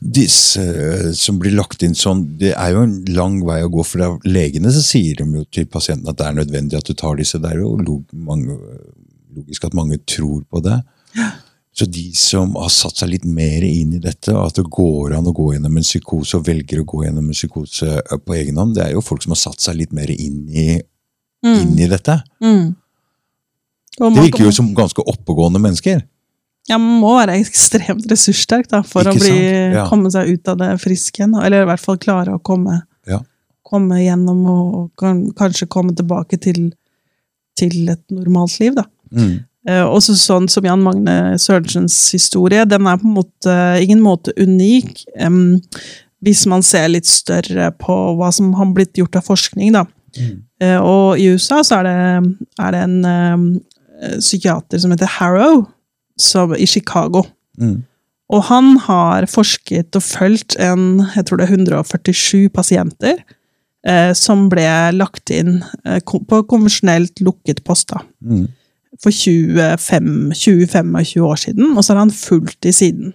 Disse 0.05 0.61
eh, 0.61 1.11
som 1.16 1.38
blir 1.40 1.55
lagt 1.57 1.82
inn 1.86 1.96
sånn, 1.96 2.24
det 2.40 2.53
er 2.53 2.74
jo 2.74 2.84
en 2.84 2.96
lang 3.16 3.40
vei 3.46 3.62
å 3.64 3.70
gå. 3.72 3.84
For 3.86 4.18
legene 4.28 4.72
så 4.74 4.82
sier 4.84 5.20
de 5.20 5.28
jo 5.40 5.44
til 5.55 5.68
pasienten 5.70 6.11
at 6.11 6.18
det 6.20 6.26
er 6.28 6.40
nødvendig 6.40 6.78
at 6.78 6.88
du 6.88 6.94
tar 6.99 7.18
disse. 7.18 7.40
Det 7.40 7.53
er 7.53 7.62
jo 7.62 7.76
log 7.80 8.03
mange, 8.12 8.59
logisk 9.36 9.68
at 9.68 9.76
mange 9.78 10.01
tror 10.05 10.42
på 10.51 10.62
det. 10.66 10.80
Så 11.78 11.86
de 11.86 12.09
som 12.18 12.57
har 12.59 12.72
satt 12.74 12.99
seg 12.99 13.12
litt 13.12 13.24
mer 13.24 13.62
inn 13.62 13.92
i 13.94 14.03
dette, 14.03 14.34
at 14.34 14.57
det 14.59 14.66
går 14.66 15.14
an 15.14 15.28
å 15.30 15.34
gå 15.36 15.53
gjennom 15.55 15.76
en 15.78 15.86
psykose, 15.86 16.40
og 16.40 16.49
velger 16.49 16.82
å 16.82 16.86
gå 16.90 17.05
gjennom 17.07 17.28
en 17.30 17.36
psykose 17.36 17.92
eh, 18.01 18.18
på 18.18 18.34
egen 18.34 18.59
hånd, 18.59 18.74
det 18.76 18.88
er 18.88 18.96
jo 18.96 19.05
folk 19.05 19.22
som 19.22 19.36
har 19.36 19.40
satt 19.46 19.62
seg 19.62 19.78
litt 19.78 19.94
mer 19.94 20.11
inn 20.11 20.40
i, 20.51 20.80
inn 21.47 21.78
i 21.78 21.89
dette. 21.91 22.20
Mm. 22.43 22.74
Det 23.99 24.22
virker 24.22 24.47
jo 24.47 24.53
som 24.55 24.70
ganske 24.76 25.03
oppegående 25.11 25.61
mennesker. 25.62 26.05
Ja, 26.68 26.76
man 26.78 27.01
må 27.01 27.14
være 27.16 27.39
ekstremt 27.41 28.05
ressurssterk 28.11 28.68
da, 28.70 28.82
for 28.86 29.07
Ikke 29.09 29.16
å 29.16 29.22
bli? 29.22 29.36
Ja. 29.74 29.86
komme 29.89 30.11
seg 30.12 30.34
ut 30.34 30.51
av 30.53 30.59
det 30.61 30.70
frisk 30.82 31.18
igjen. 31.18 31.34
Eller 31.41 31.64
i 31.64 31.68
hvert 31.70 31.82
fall 31.82 31.99
klare 32.01 32.36
å 32.36 32.43
komme, 32.45 32.82
Ja. 33.09 33.22
komme 33.64 34.03
gjennom 34.03 34.45
og, 34.47 34.74
og 34.74 34.91
kan, 35.01 35.22
kanskje 35.39 35.68
komme 35.68 35.95
tilbake 35.97 36.39
til, 36.41 36.72
til 37.57 37.89
et 37.89 38.05
normalt 38.12 38.59
liv. 38.61 38.76
Da. 38.76 38.84
Mm. 39.11 39.45
Eh, 39.68 39.84
også 39.84 40.14
sånn 40.16 40.49
som 40.49 40.64
Jan 40.64 40.84
Magne 40.84 41.39
Sørensens 41.41 41.97
historie. 42.12 42.64
Den 42.68 42.86
er 42.86 43.01
på 43.01 43.09
en 43.09 43.16
måte 43.16 43.57
ingen 43.82 44.01
måte 44.05 44.32
unik. 44.36 45.07
Um, 45.20 45.61
hvis 46.24 46.45
man 46.51 46.62
ser 46.66 46.89
litt 46.91 47.07
større 47.09 47.70
på 47.78 47.97
hva 48.18 48.30
som 48.34 48.53
har 48.59 48.70
blitt 48.74 48.99
gjort 48.99 49.16
av 49.16 49.24
forskning. 49.24 49.72
Da. 49.72 49.86
Eh, 50.18 50.36
og 50.83 51.21
i 51.21 51.29
USA 51.31 51.63
så 51.63 51.81
er 51.81 51.87
det, 51.87 52.37
er 52.59 52.75
det 52.75 52.81
en 52.83 52.97
um, 53.07 53.45
psykiater 54.19 54.81
som 54.83 54.91
heter 54.95 55.11
Harrow, 55.19 55.67
som, 56.19 56.55
i 56.59 56.67
Chicago. 56.67 57.23
Mm. 57.59 57.85
Og 58.29 58.45
han 58.51 58.75
har 58.85 59.27
forsket 59.31 59.97
og 59.97 60.05
fulgt 60.05 60.57
en, 60.61 61.05
jeg 61.15 61.25
tror 61.27 61.41
det 61.41 61.47
er 61.47 61.55
147 61.57 62.49
pasienter, 62.53 63.23
eh, 63.89 64.13
som 64.19 64.49
ble 64.53 64.67
lagt 64.97 65.33
inn 65.33 65.63
eh, 65.87 66.01
på 66.03 66.43
konvensjonelt 66.51 67.23
lukket 67.25 67.65
post 67.65 67.95
da, 67.95 68.03
Mm. 68.21 68.49
for 69.03 69.11
25, 69.15 70.33
20-25 70.35 71.23
år 71.23 71.37
siden, 71.37 71.77
og 71.77 71.85
så 71.85 71.95
har 71.95 72.03
han 72.03 72.11
fulgt 72.11 72.61
de 72.63 72.73
siden. 72.73 73.15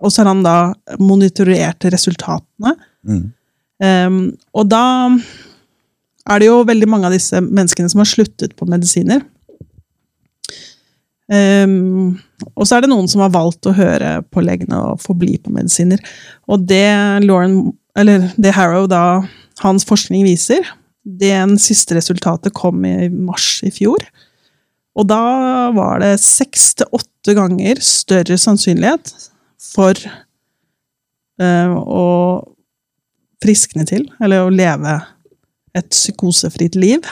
Og 0.00 0.10
så 0.12 0.22
har 0.22 0.32
han 0.32 0.42
da 0.42 0.72
monitorert 0.98 1.84
resultatene. 1.84 2.74
Mm. 3.04 3.32
Um, 3.80 4.36
og 4.54 4.68
da 4.70 4.82
er 6.30 6.40
det 6.40 6.48
jo 6.48 6.62
veldig 6.66 6.88
mange 6.90 7.08
av 7.08 7.14
disse 7.14 7.40
menneskene 7.42 7.90
som 7.90 8.02
har 8.02 8.08
sluttet 8.08 8.56
på 8.58 8.68
medisiner. 8.70 9.22
Um, 11.30 12.18
og 12.56 12.66
så 12.66 12.76
er 12.76 12.84
det 12.84 12.90
noen 12.90 13.06
som 13.10 13.22
har 13.22 13.30
valgt 13.34 13.68
å 13.70 13.74
høre 13.76 14.16
på 14.34 14.42
legene 14.42 14.78
og 14.90 15.02
forbli 15.02 15.36
på 15.42 15.52
medisiner. 15.54 16.00
Og 16.50 16.64
det 16.70 16.88
Lauren, 17.22 17.72
det 17.94 18.54
Harrow 18.56 18.88
da, 18.90 19.22
hans 19.62 19.86
forskning 19.86 20.24
viser, 20.26 20.66
det 21.04 21.34
siste 21.62 21.96
resultatet 21.96 22.54
kom 22.56 22.82
i 22.86 23.08
mars 23.10 23.60
i 23.66 23.70
fjor. 23.74 24.02
Og 24.98 25.06
da 25.08 25.70
var 25.76 26.02
det 26.02 26.16
seks 26.22 26.72
til 26.80 26.90
åtte 26.98 27.36
ganger 27.38 27.78
større 27.84 28.36
sannsynlighet 28.40 29.14
for 29.70 29.94
uh, 31.40 31.76
å 31.78 32.06
friskne 33.40 33.86
til, 33.88 34.04
eller 34.20 34.44
å 34.44 34.52
leve 34.52 34.98
et 35.76 35.90
psykosefritt 35.92 36.74
liv 36.78 37.04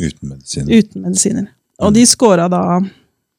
Uten 0.00 0.28
medisiner. 0.28 0.78
uten 0.78 1.02
medisiner. 1.04 1.48
Og 1.80 1.94
de 1.96 2.04
scora 2.08 2.48
da 2.52 2.80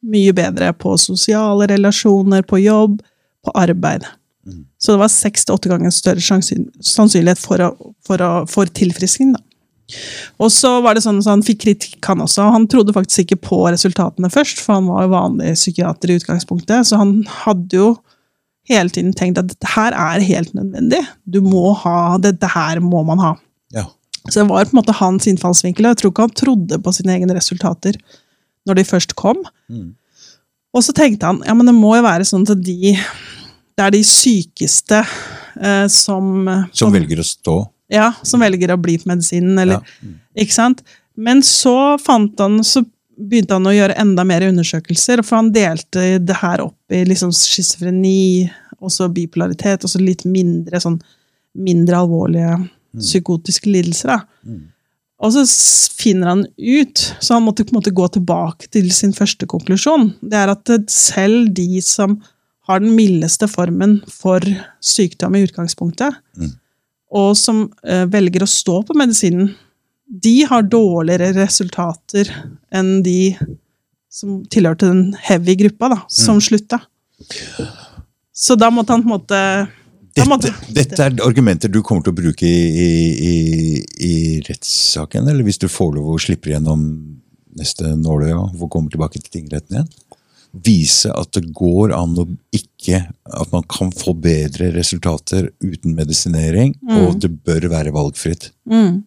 mye 0.01 0.33
bedre 0.33 0.71
på 0.73 0.95
sosiale 0.97 1.67
relasjoner, 1.69 2.41
på 2.41 2.59
jobb, 2.61 2.99
på 3.45 3.53
arbeid. 3.57 4.05
Mm. 4.47 4.65
Så 4.81 4.95
det 4.95 5.01
var 5.03 5.13
seks 5.13 5.45
til 5.45 5.55
åtte 5.55 5.69
ganger 5.69 5.93
større 5.93 6.21
sannsynlighet 6.21 7.41
for, 7.41 7.61
å, 7.61 7.93
for, 8.05 8.21
å, 8.25 8.31
for 8.49 8.69
tilfriskning. 8.73 9.35
Da. 9.35 9.43
Og 10.41 10.49
så 10.53 10.71
var 10.81 10.95
det 10.95 11.03
sånn 11.05 11.19
at 11.21 11.29
han 11.29 11.43
fikk 11.45 11.61
kritikk, 11.65 11.99
han 12.07 12.23
også. 12.23 12.47
Han 12.53 12.67
trodde 12.71 12.95
faktisk 12.95 13.25
ikke 13.25 13.41
på 13.49 13.61
resultatene 13.67 14.31
først, 14.33 14.61
for 14.63 14.79
han 14.79 14.89
var 14.89 15.05
jo 15.05 15.13
vanlig 15.13 15.53
psykiater 15.59 16.11
i 16.11 16.17
utgangspunktet, 16.21 16.87
så 16.89 17.01
han 17.01 17.19
hadde 17.43 17.77
jo 17.77 17.91
hele 18.71 18.93
tiden 18.93 19.13
tenkt 19.17 19.41
at 19.41 19.49
dette 19.51 19.73
her 19.73 19.95
er 19.97 20.23
helt 20.25 20.53
nødvendig. 20.57 21.01
Du 21.25 21.41
må 21.45 21.71
ha, 21.83 22.17
Dette 22.21 22.49
her 22.53 22.81
må 22.83 23.03
man 23.07 23.21
ha. 23.21 23.33
Ja. 23.75 23.89
Så 24.29 24.39
det 24.39 24.49
var 24.49 24.65
på 24.65 24.75
en 24.75 24.79
måte 24.81 24.95
hans 24.99 25.27
innfallsvinkel. 25.27 25.87
Jeg 25.89 25.99
tror 26.01 26.13
ikke 26.13 26.27
han 26.27 26.37
trodde 26.37 26.79
på 26.83 26.93
sine 26.93 27.15
egne 27.15 27.35
resultater 27.37 27.97
når 28.69 28.77
de 28.77 28.85
først 28.85 29.15
kom. 29.17 29.39
Mm. 29.71 29.91
Og 30.75 30.85
så 30.85 30.93
tenkte 30.95 31.27
han 31.27 31.41
ja, 31.47 31.55
men 31.57 31.67
det 31.67 31.75
må 31.75 31.95
jo 31.97 32.05
være 32.05 32.27
sånn 32.27 32.45
at 32.47 32.61
de 32.63 32.93
Det 33.75 33.83
er 33.85 33.93
de 33.95 34.01
sykeste 34.05 35.01
eh, 35.01 35.87
som 35.91 36.47
Som 36.75 36.93
velger 36.93 37.23
å 37.23 37.25
stå. 37.25 37.57
Ja, 37.91 38.11
som 38.23 38.43
velger 38.43 38.71
å 38.71 38.79
bli 38.79 38.97
på 39.01 39.09
medisinen, 39.11 39.57
eller 39.59 39.79
Ja. 39.79 39.83
Mm. 40.01 40.17
Ikke 40.45 40.55
sant? 40.55 40.83
Men 41.19 41.41
så 41.43 41.97
fant 41.99 42.39
han 42.39 42.61
Så 42.63 42.85
begynte 43.21 43.57
han 43.57 43.67
å 43.67 43.73
gjøre 43.75 43.97
enda 43.99 44.23
mer 44.25 44.45
undersøkelser, 44.47 45.21
for 45.27 45.41
han 45.41 45.51
delte 45.53 46.15
det 46.23 46.37
her 46.39 46.63
opp 46.63 46.93
i 46.95 47.03
liksom 47.05 47.33
schizofreni, 47.35 48.49
også 48.81 49.11
bipolaritet, 49.13 49.83
og 49.83 49.91
så 49.91 49.99
litt 50.01 50.23
mindre 50.25 50.79
sånn 50.81 50.95
mindre 51.53 51.99
alvorlige 51.99 52.55
psykotiske 52.99 53.69
lidelser. 53.71 54.07
da. 54.07 54.19
Mm. 54.43 54.67
Og 55.21 55.33
så 55.35 55.43
finner 56.01 56.27
han 56.27 56.45
ut, 56.57 57.01
så 57.21 57.35
han 57.37 57.43
måtte 57.45 57.63
på 57.63 57.75
en 57.75 57.79
måte 57.79 57.93
gå 57.93 58.07
tilbake 58.09 58.67
til 58.73 58.91
sin 58.91 59.13
første 59.13 59.45
konklusjon. 59.45 60.15
Det 60.21 60.33
er 60.39 60.49
at 60.49 60.71
selv 60.89 61.51
de 61.53 61.81
som 61.85 62.17
har 62.67 62.81
den 62.81 62.95
mildeste 62.97 63.47
formen 63.49 63.99
for 64.09 64.41
sykdom 64.81 65.35
i 65.35 65.43
utgangspunktet, 65.45 66.15
Mm. 66.37 66.51
og 67.11 67.37
som 67.37 67.71
eh, 67.83 68.05
velger 68.05 68.43
å 68.43 68.49
stå 68.49 68.81
på 68.87 68.95
medisinen, 68.97 69.53
de 70.07 70.41
har 70.43 70.63
dårligere 70.63 71.33
resultater 71.37 72.27
enn 72.73 73.01
de 73.03 73.35
som 74.09 74.41
tilhørte 74.51 74.87
den 74.89 75.13
heavy 75.23 75.55
gruppa, 75.55 75.89
da, 75.89 76.01
som 76.09 76.41
slutta. 76.41 76.81
Så 78.33 78.55
da 78.59 78.69
måtte 78.73 78.91
han 78.91 79.03
på 79.03 79.07
en 79.07 79.15
måte 79.19 79.67
Dette, 80.11 80.51
dette 80.75 81.05
er 81.05 81.21
argumenter 81.23 81.71
du 81.71 81.79
kommer 81.85 82.03
til 82.03 82.11
å 82.11 82.17
bruke 82.17 82.47
i, 82.47 82.87
i, 83.27 83.35
i, 84.03 84.15
rettssaken, 84.43 85.29
eller 85.31 85.45
hvis 85.47 85.61
du 85.61 85.69
får 85.71 85.93
lov 85.95 86.09
å 86.11 86.19
slippe 86.19 86.51
gjennom 86.51 86.81
neste 87.59 87.93
nåløye 87.95 88.35
og 88.35 88.67
kommer 88.71 88.91
tilbake 88.91 89.21
til 89.21 89.39
tingretten 89.39 89.77
igjen? 89.77 89.93
Vise 90.51 91.13
at 91.15 91.31
det 91.37 91.45
går 91.55 91.93
an 91.95 92.17
å 92.19 92.25
ikke 92.51 92.97
At 93.39 93.53
man 93.53 93.63
kan 93.71 93.93
få 93.95 94.11
bedre 94.19 94.67
resultater 94.75 95.47
uten 95.63 95.95
medisinering, 95.95 96.73
og 96.91 97.21
det 97.23 97.29
bør 97.45 97.69
være 97.71 97.93
valgfritt. 97.95 98.51
mm. 98.67 98.99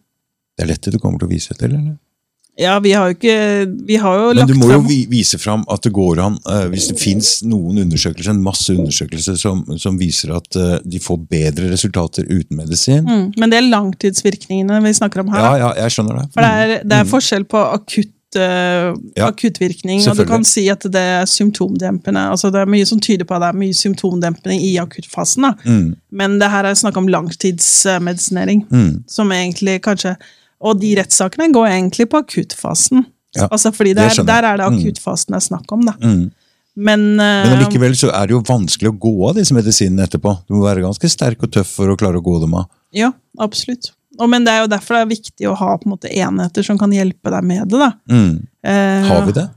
Det 0.55 0.63
er 0.63 0.71
dette 0.71 0.91
du 0.93 0.97
kommer 1.03 1.19
til 1.19 1.27
å 1.27 1.33
vise 1.35 1.53
til, 1.59 1.75
eller? 1.75 1.97
Ja, 2.55 2.77
vi 2.79 2.93
har 2.95 3.09
jo 3.09 3.15
ikke 3.17 3.35
Vi 3.87 3.97
har 3.99 4.15
jo 4.19 4.27
Men 4.37 4.47
du 4.47 4.53
må 4.55 4.69
jo 4.69 4.79
fram 4.79 4.87
vise 5.11 5.39
fram 5.41 5.63
at 5.71 5.83
det 5.83 5.91
går 5.95 6.21
an, 6.23 6.37
uh, 6.47 6.65
hvis 6.71 6.87
det 6.91 6.95
fins 7.01 7.31
noen 7.43 7.81
undersøkelser, 7.83 8.31
en 8.31 8.43
masse 8.43 8.71
undersøkelser 8.71 9.35
som, 9.39 9.63
som 9.81 9.97
viser 9.99 10.31
at 10.37 10.59
uh, 10.59 10.77
de 10.83 11.01
får 11.03 11.19
bedre 11.31 11.67
resultater 11.73 12.27
uten 12.29 12.55
medisin. 12.55 13.03
mm, 13.03 13.25
Men 13.37 13.51
det 13.51 13.59
er 13.59 13.67
langtidsvirkningene 13.67 14.79
vi 14.85 14.93
snakker 14.95 15.25
om 15.25 15.33
her. 15.35 15.43
Ja, 15.43 15.55
ja, 15.65 15.71
jeg 15.83 15.97
skjønner 15.97 16.21
det. 16.21 16.27
For 16.35 16.45
det 16.45 16.51
er, 16.51 16.85
det 16.87 17.01
er 17.01 17.09
forskjell 17.09 17.47
på 17.51 17.65
akutt, 17.73 18.39
uh, 18.39 18.95
Ja, 19.19 19.27
akuttvirkning, 19.27 20.05
og 20.07 20.15
du 20.15 20.23
kan 20.29 20.47
si 20.47 20.65
at 20.71 20.87
det 20.95 21.03
er 21.17 21.27
symptomdempende. 21.27 22.23
Altså 22.31 22.53
det 22.55 22.63
er 22.63 22.71
mye 22.71 22.87
som 22.87 23.03
tyder 23.03 23.27
på 23.27 23.35
at 23.35 23.43
det 23.43 23.51
er 23.51 23.59
mye 23.65 23.75
symptomdempende 23.75 24.55
i 24.63 24.71
akuttfasen. 24.79 25.51
Mm, 25.67 25.91
Men 26.11 26.39
det 26.39 26.51
her 26.55 26.71
er 26.71 26.79
snakk 26.79 27.03
om 27.03 27.11
langtidsmedisinering. 27.11 28.63
mm, 28.71 29.03
Som 29.11 29.35
egentlig 29.35 29.81
kanskje 29.83 30.15
Og 30.61 30.79
de 30.79 30.93
rettssakene 30.99 31.51
går 31.53 31.67
egentlig 31.73 32.07
på 32.11 32.21
akuttfasen. 32.23 33.05
Ja, 33.35 33.49
altså 33.51 33.73
fordi 33.75 33.91
det 33.97 34.07
der, 34.15 34.23
der 34.23 34.47
er 34.53 34.57
det 34.57 34.67
Mm. 34.71 34.77
akuttfasen 34.79 35.33
det 35.35 35.41
er 35.41 35.47
snakk 35.49 35.71
om. 35.75 35.81
Da. 35.85 35.93
mm. 35.99 36.31
Men, 36.75 36.99
uh, 37.19 37.47
Men 37.47 37.61
likevel 37.63 37.93
så 37.95 38.09
er 38.11 38.27
det 38.27 38.35
jo 38.35 38.41
vanskelig 38.43 38.89
å 38.91 38.97
gå 38.99 39.29
av 39.29 39.35
disse 39.37 39.55
medisinene 39.55 40.03
etterpå. 40.07 40.33
Du 40.47 40.57
må 40.57 40.65
være 40.65 40.83
ganske 40.83 41.07
sterk 41.11 41.43
og 41.43 41.51
tøff 41.55 41.69
for 41.77 41.87
å 41.87 41.95
klare 41.95 42.19
å 42.19 42.23
gå 42.23 42.39
dem 42.41 42.53
av. 42.59 42.65
Ja, 42.91 43.13
absolutt. 43.39 43.93
Og, 44.19 44.27
men 44.31 44.43
det 44.47 44.51
er 44.51 44.63
jo 44.63 44.71
derfor 44.71 44.95
det 44.97 45.03
er 45.05 45.11
viktig 45.11 45.47
å 45.51 45.55
ha 45.55 45.75
på 45.77 45.87
en 45.87 45.93
måte 45.95 46.11
enheter 46.11 46.63
som 46.67 46.79
kan 46.79 46.91
hjelpe 46.91 47.31
deg 47.31 47.47
med 47.47 47.69
det. 47.71 47.79
da. 47.79 47.91
Mm. 48.11 48.47
Eh, 48.63 49.07
Har 49.07 49.23
vi 49.27 49.31
det? 49.35 49.49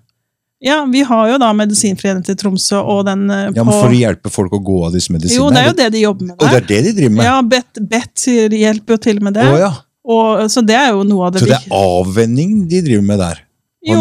Ja, 0.61 0.85
vi 0.91 1.03
har 1.07 1.29
jo 1.31 1.37
da 1.39 1.53
Medisinfri 1.55 2.11
til 2.27 2.35
i 2.35 2.39
Tromsø 2.39 2.81
og 2.83 3.05
den 3.07 3.29
på... 3.31 3.37
Ja, 3.55 3.63
men 3.67 3.75
For 3.77 3.93
å 3.93 3.99
hjelpe 3.99 4.31
folk 4.35 4.55
å 4.59 4.59
gå 4.63 4.79
av 4.89 4.95
disse 4.97 5.13
medisinene? 5.15 5.39
Jo, 5.39 5.51
det 5.55 5.61
er 5.61 5.69
jo 5.69 5.77
det 5.79 5.91
de 5.95 6.01
jobber 6.03 6.31
med 6.33 6.35
Og 6.43 6.49
det 6.49 6.57
er 6.63 6.67
det 6.67 6.81
de 6.89 6.95
driver 6.97 7.15
med? 7.15 7.29
Ja, 7.29 7.37
Bet, 7.43 7.79
Bet 7.93 8.25
hjelper 8.59 8.97
jo 8.97 9.03
til 9.07 9.21
med 9.23 9.39
det. 9.39 9.47
Å, 9.47 9.61
ja. 9.63 9.71
Og, 10.09 10.47
så 10.51 10.63
det 10.65 10.77
er 10.79 10.89
jo 10.97 11.05
noe 11.07 11.27
av 11.29 11.35
det 11.35 11.43
Så 11.45 11.51
det 11.51 11.59
er 11.59 11.77
avvenning 11.77 12.63
de 12.71 12.81
driver 12.87 13.05
med 13.11 13.21
der? 13.23 13.45
Jo, 13.89 14.01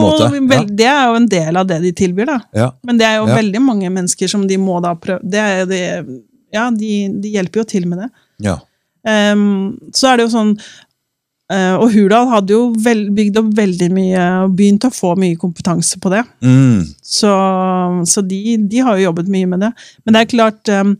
vel, 0.50 0.66
det 0.74 0.88
er 0.90 1.04
jo 1.06 1.18
en 1.20 1.28
del 1.30 1.60
av 1.60 1.68
det 1.70 1.78
de 1.84 1.92
tilbyr, 1.96 2.26
da. 2.28 2.38
Ja. 2.58 2.72
Men 2.88 2.98
det 2.98 3.06
er 3.06 3.20
jo 3.20 3.28
Ja. 3.28 3.36
veldig 3.38 3.62
mange 3.62 3.92
mennesker 3.94 4.32
som 4.32 4.48
de 4.50 4.58
må 4.58 4.80
da 4.84 4.96
prøve 4.96 5.22
det 5.24 5.44
er, 5.44 5.66
det, 5.70 5.84
Ja, 6.54 6.70
de, 6.72 7.10
de 7.22 7.30
hjelper 7.36 7.62
jo 7.62 7.68
til 7.68 7.88
med 7.88 8.00
det. 8.00 8.10
Ja. 8.48 8.58
Ehm, 9.08 9.78
så 9.94 10.12
er 10.12 10.18
det 10.18 10.28
jo 10.30 10.36
sånn 10.38 10.58
Uh, 11.48 11.80
Og 11.80 11.94
Hurdal 11.94 12.28
hadde 12.28 12.52
jo 12.52 12.74
vel, 12.84 13.06
bygd 13.16 13.38
opp 13.40 13.54
veldig 13.56 13.88
mye 13.96 14.24
og 14.44 14.56
begynt 14.60 14.84
å 14.84 14.92
få 14.92 15.14
mye 15.16 15.38
kompetanse 15.40 15.96
på 16.04 16.12
det. 16.12 16.26
Mm. 16.44 16.82
Så, 17.00 17.32
så 18.04 18.24
de, 18.28 18.58
de 18.68 18.82
har 18.84 18.98
jo 18.98 19.06
jobbet 19.06 19.30
mye 19.32 19.48
med 19.48 19.64
det. 19.64 19.70
Men 20.04 20.18
det 20.18 20.24
er 20.26 20.34
klart 20.34 20.74
ehm, 20.74 20.92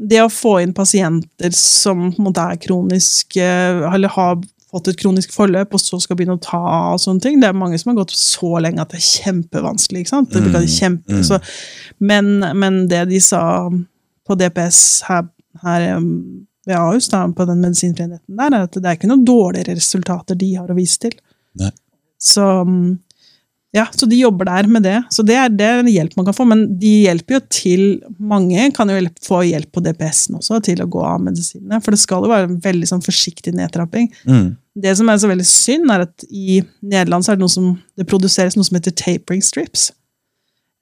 Det 0.00 0.22
å 0.22 0.30
få 0.32 0.54
inn 0.62 0.72
pasienter 0.76 1.52
som 1.56 2.06
på 2.08 2.22
en 2.22 2.28
måte 2.30 2.40
er 2.40 2.60
kronisk 2.62 3.36
eh, 3.36 3.82
Eller 3.92 4.12
har 4.14 4.38
fått 4.70 4.88
et 4.88 5.00
kronisk 5.00 5.32
forløp, 5.34 5.74
og 5.74 5.82
så 5.82 5.98
skal 5.98 6.16
begynne 6.16 6.36
å 6.38 6.42
ta 6.42 6.60
av 6.60 6.92
og 6.94 7.00
sånne 7.02 7.24
ting. 7.24 7.40
Det 7.42 7.48
er 7.48 7.56
mange 7.58 7.78
som 7.80 7.90
har 7.90 7.98
gått 8.04 8.14
så 8.14 8.52
lenge 8.62 8.82
at 8.84 8.92
det 8.92 9.00
er 9.00 9.08
kjempevanskelig. 9.08 10.04
ikke 10.04 10.12
sant? 10.12 10.30
Det 10.30 10.44
Mm, 10.46 10.68
kjempe, 10.70 11.16
mm. 11.18 11.24
så, 11.26 11.40
men, 11.98 12.38
men 12.54 12.86
det 12.88 13.00
de 13.10 13.18
sa 13.20 13.42
på 14.26 14.36
DPS 14.38 15.02
her, 15.08 15.26
her 15.64 15.88
ved 16.66 16.76
Ahus, 16.76 17.08
da, 17.10 17.24
på 17.34 17.48
den 17.50 17.60
medisinfrie 17.64 18.06
der, 18.14 18.46
er 18.46 18.62
at 18.62 18.78
det 18.78 18.86
er 18.86 18.98
ikke 18.98 19.10
noen 19.10 19.26
dårligere 19.26 19.74
resultater 19.74 20.38
de 20.38 20.52
har 20.54 20.70
å 20.70 20.78
vise 20.78 21.02
til. 21.02 21.16
Nei. 21.58 21.72
Så 22.20 22.46
mm, 22.68 22.98
ja, 23.72 23.84
så 23.94 24.06
de 24.10 24.16
jobber 24.18 24.48
der 24.48 24.66
med 24.66 24.82
det. 24.82 24.96
Så 25.14 25.22
det 25.22 25.36
er, 25.38 25.50
det 25.54 25.66
er 25.66 25.80
en 25.82 25.90
hjelp 25.90 26.16
man 26.18 26.26
kan 26.26 26.34
få. 26.34 26.46
Men 26.50 26.64
de 26.80 26.90
hjelper 27.04 27.36
jo 27.36 27.40
til 27.54 27.84
Mange 28.18 28.64
kan 28.74 28.90
jo 28.90 28.96
hjelp- 28.98 29.22
få 29.22 29.44
hjelp 29.46 29.70
på 29.76 29.82
DPS-en 29.84 30.40
også, 30.40 30.58
til 30.66 30.82
å 30.82 30.88
gå 30.90 31.04
av 31.06 31.22
medisinene. 31.22 31.78
For 31.84 31.94
det 31.94 32.00
skal 32.02 32.26
jo 32.26 32.32
være 32.32 32.48
en 32.50 32.58
veldig 32.64 32.88
sånn 32.90 33.04
forsiktig 33.04 33.54
nedtrapping. 33.54 34.10
Mm. 34.26 34.48
Det 34.80 34.96
som 34.98 35.08
er 35.10 35.22
så 35.22 35.30
veldig 35.30 35.46
synd, 35.46 35.90
er 35.94 36.06
at 36.08 36.26
i 36.30 36.60
Nederland 36.82 37.26
så 37.26 37.32
er 37.32 37.38
det 37.38 37.44
noe 37.46 37.54
som 37.54 37.72
det 37.98 38.08
produseres 38.10 38.58
noe 38.58 38.66
som 38.66 38.78
heter 38.78 38.96
tapering 38.98 39.42
strips. 39.44 39.90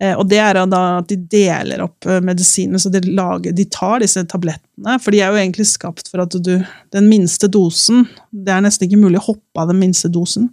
Eh, 0.01 0.15
og 0.15 0.29
det 0.31 0.39
er 0.39 0.61
da 0.71 0.83
at 1.01 1.09
de 1.11 1.17
deler 1.29 1.83
opp 1.83 2.07
eh, 2.07 2.23
medisinene, 2.25 2.79
så 2.81 2.91
de, 2.95 3.03
lager, 3.11 3.53
de 3.53 3.65
tar 3.69 3.99
disse 4.01 4.23
tablettene. 4.31 4.97
For 5.03 5.13
de 5.13 5.21
er 5.21 5.35
jo 5.35 5.41
egentlig 5.43 5.67
skapt 5.69 6.09
for 6.09 6.23
at 6.25 6.37
du 6.39 6.55
Den 6.95 7.09
minste 7.11 7.51
dosen 7.51 8.07
Det 8.31 8.53
er 8.55 8.63
nesten 8.63 8.87
ikke 8.87 9.01
mulig 9.01 9.19
å 9.19 9.33
hoppe 9.33 9.61
av 9.61 9.73
den 9.73 9.81
minste 9.83 10.09
dosen. 10.09 10.53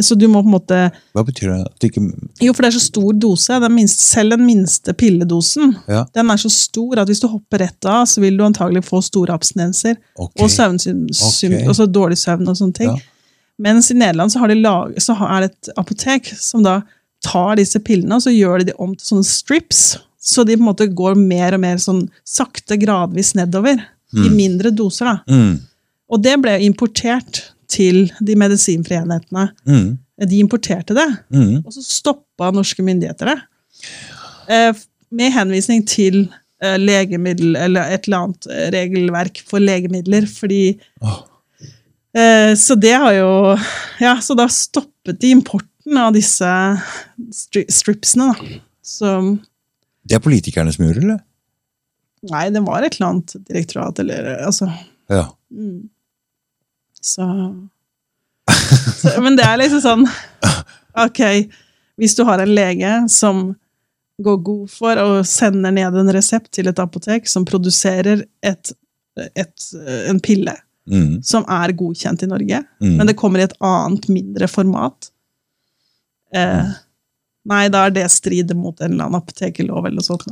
Så 0.00 0.14
du 0.18 0.26
må 0.30 0.40
på 0.42 0.48
en 0.48 0.54
måte 0.54 0.78
Hva 1.12 1.24
betyr 1.26 1.50
det? 1.52 1.58
Det 1.80 1.90
ikke 1.90 2.02
Jo, 2.40 2.52
for 2.52 2.64
det 2.64 2.70
er 2.70 2.76
så 2.78 2.84
stor 2.86 3.12
dose. 3.12 3.58
Den 3.64 3.74
minste, 3.76 4.02
selv 4.02 4.36
den 4.36 4.46
minste 4.46 4.94
pilledosen 4.96 5.76
Ja. 5.88 6.04
den 6.14 6.30
er 6.30 6.40
så 6.40 6.50
stor 6.50 7.02
at 7.02 7.08
hvis 7.10 7.20
du 7.20 7.28
hopper 7.28 7.58
rett 7.64 7.84
av, 7.84 8.06
så 8.06 8.20
vil 8.20 8.36
du 8.36 8.44
antagelig 8.44 8.84
få 8.88 9.02
store 9.04 9.34
abstinenser. 9.34 9.96
Okay. 10.16 10.44
Og 10.44 10.50
søvnsyn, 10.50 11.04
okay. 11.12 11.66
Og 11.68 11.76
så 11.76 11.86
dårlig 11.86 12.18
søvn 12.18 12.48
og 12.48 12.56
sånne 12.56 12.74
ting. 12.74 12.90
Ja. 12.94 13.08
Mens 13.62 13.90
i 13.90 13.94
Nederland 13.94 14.32
så, 14.32 14.40
har 14.42 14.48
de 14.48 14.54
lag, 14.54 14.94
så 14.98 15.14
er 15.28 15.44
det 15.44 15.50
et 15.52 15.72
apotek 15.78 16.32
som 16.38 16.64
da 16.64 16.80
tar 17.22 17.56
disse 17.60 17.78
pillene 17.78 18.16
og 18.16 18.24
så 18.24 18.32
gjør 18.34 18.62
de 18.62 18.72
de 18.72 18.78
om 18.82 18.94
til 18.96 19.12
sånne 19.12 19.26
strips. 19.28 19.98
Så 20.22 20.44
de 20.46 20.56
på 20.56 20.62
en 20.62 20.70
måte 20.70 20.86
går 20.86 21.18
mer 21.18 21.54
og 21.56 21.62
mer 21.62 21.76
sånn 21.82 22.08
sakte, 22.24 22.78
gradvis 22.78 23.34
nedover. 23.34 23.80
I 24.12 24.28
mindre 24.28 24.68
doser. 24.70 25.08
da. 25.08 25.22
Mm. 25.32 25.60
Og 26.12 26.20
det 26.20 26.34
ble 26.42 26.58
importert 26.66 27.51
til 27.72 28.04
de 28.20 28.36
medisinfrie 28.38 29.00
enhetene. 29.02 29.48
Mm. 29.68 29.96
De 30.28 30.38
importerte 30.42 30.94
det. 30.96 31.08
Mm. 31.34 31.62
Og 31.64 31.72
så 31.74 31.82
stoppa 31.86 32.50
norske 32.54 32.84
myndigheter 32.84 33.32
det. 33.32 33.38
Eh, 34.52 34.72
Med 35.12 35.34
henvisning 35.34 35.82
til 35.88 36.22
eh, 36.62 36.78
legemiddel, 36.80 37.56
eller 37.56 37.92
et 37.92 38.06
eller 38.06 38.26
annet 38.26 38.48
eh, 38.48 38.68
regelverk 38.72 39.42
for 39.48 39.62
legemidler. 39.62 40.28
Fordi 40.30 40.62
oh. 41.02 41.18
eh, 42.16 42.52
Så 42.56 42.76
det 42.80 42.94
har 42.94 43.16
jo 43.18 43.32
Ja, 44.00 44.18
så 44.22 44.36
da 44.38 44.48
stoppet 44.48 45.20
de 45.20 45.34
importen 45.34 45.98
av 45.98 46.12
disse 46.14 46.48
stri 47.34 47.66
stripsene, 47.72 48.30
da. 48.32 48.60
Så 48.82 49.16
Det 50.06 50.16
er 50.18 50.24
politikernes 50.24 50.78
mur, 50.82 50.96
eller? 50.96 51.20
Nei, 52.30 52.46
det 52.54 52.62
var 52.62 52.84
et 52.86 52.94
eller 52.96 53.08
annet 53.08 53.34
direktorat, 53.48 53.98
eller 53.98 54.36
altså 54.46 54.70
Ja. 55.10 55.26
Mm. 55.50 55.90
Så, 57.02 57.26
så 59.02 59.16
Men 59.22 59.36
det 59.38 59.46
er 59.46 59.58
liksom 59.60 59.82
sånn 59.82 60.04
Ok, 61.02 61.20
hvis 61.98 62.14
du 62.18 62.22
har 62.28 62.42
en 62.42 62.52
lege 62.54 62.92
som 63.10 63.46
går 64.22 64.42
god 64.44 64.66
for 64.70 65.00
og 65.02 65.14
sender 65.26 65.72
ned 65.74 65.96
en 65.98 66.12
resept 66.14 66.50
til 66.54 66.68
et 66.70 66.78
apotek 66.82 67.26
som 67.30 67.46
produserer 67.48 68.26
et, 68.44 68.74
et, 69.34 69.70
en 70.10 70.20
pille 70.22 70.54
Mm. 70.82 71.20
som 71.22 71.44
er 71.46 71.70
godkjent 71.78 72.24
i 72.24 72.26
Norge, 72.26 72.56
Mm. 72.82 72.96
men 72.98 73.06
det 73.06 73.14
kommer 73.14 73.38
i 73.38 73.44
et 73.46 73.52
annet, 73.62 74.08
mindre 74.10 74.48
format 74.50 75.12
eh, 76.34 76.72
Nei, 77.46 77.68
da 77.68 77.84
er 77.86 77.94
det 77.94 78.08
strider 78.10 78.58
mot 78.58 78.80
en 78.80 78.90
eller 78.92 79.04
annen 79.06 79.20
apotekerlov 79.20 79.86
eller 79.86 80.00
noe 80.00 80.06
sånt. 80.06 80.26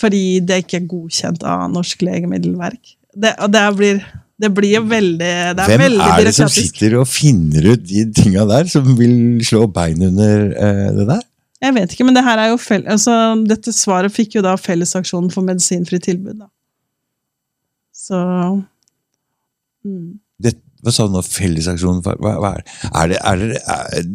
Fordi 0.00 0.40
det 0.44 0.62
ikke 0.62 0.78
er 0.82 0.86
godkjent 0.88 1.42
av 1.48 1.66
norsk 1.72 2.04
legemiddelverk. 2.04 2.92
Det, 3.16 3.32
det 3.52 3.64
blir, 3.76 4.04
det 4.40 4.50
blir 4.56 4.76
jo 4.78 4.84
veldig 4.88 5.18
det 5.18 5.64
er 5.64 5.72
Hvem 5.72 5.82
veldig 5.84 6.06
er 6.06 6.28
det 6.28 6.34
som 6.36 6.48
sitter 6.52 6.96
og 7.00 7.08
finner 7.10 7.66
ut 7.74 7.82
de 7.84 8.06
tinga 8.16 8.46
der, 8.48 8.70
som 8.72 8.88
vil 8.98 9.42
slå 9.46 9.66
bein 9.72 10.00
under 10.06 10.46
eh, 10.54 10.86
det 10.96 11.06
der? 11.10 11.26
Jeg 11.60 11.76
vet 11.76 11.92
ikke, 11.92 12.06
men 12.08 12.16
det 12.16 12.24
her 12.24 12.40
er 12.40 12.54
jo 12.54 12.60
fel 12.60 12.86
altså, 12.88 13.12
dette 13.48 13.74
svaret 13.76 14.14
fikk 14.14 14.38
jo 14.38 14.44
da 14.46 14.56
Fellesaksjonen 14.56 15.28
for 15.34 15.44
medisinfri 15.44 16.00
tilbud. 16.00 16.40
Da. 16.40 16.48
Så 17.92 18.16
mm. 19.84 20.08
det, 20.40 20.54
hva 20.80 20.94
sa 20.94 21.04
du 21.04 21.14
nå? 21.18 21.24
Fellesaksjonen 21.26 22.00
Hva, 22.06 22.16
hva 22.16 22.34
hva 22.40 22.56
er 22.56 22.64
det? 22.64 22.72
Er 22.88 23.12
det, 23.12 23.20
er 23.20 23.44
det, 23.44 23.60
er 23.76 24.10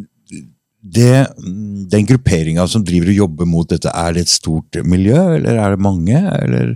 det 0.96 1.14
mm, 1.38 1.86
Den 1.94 2.10
grupperinga 2.10 2.66
som 2.70 2.84
driver 2.86 3.14
og 3.14 3.22
jobber 3.22 3.50
mot 3.50 3.70
dette, 3.70 3.94
er 3.94 4.18
det 4.18 4.26
et 4.26 4.34
stort 4.34 4.82
miljø, 4.86 5.18
eller 5.38 5.62
er 5.62 5.76
det 5.76 5.86
mange? 5.86 6.18
Eller? 6.42 6.76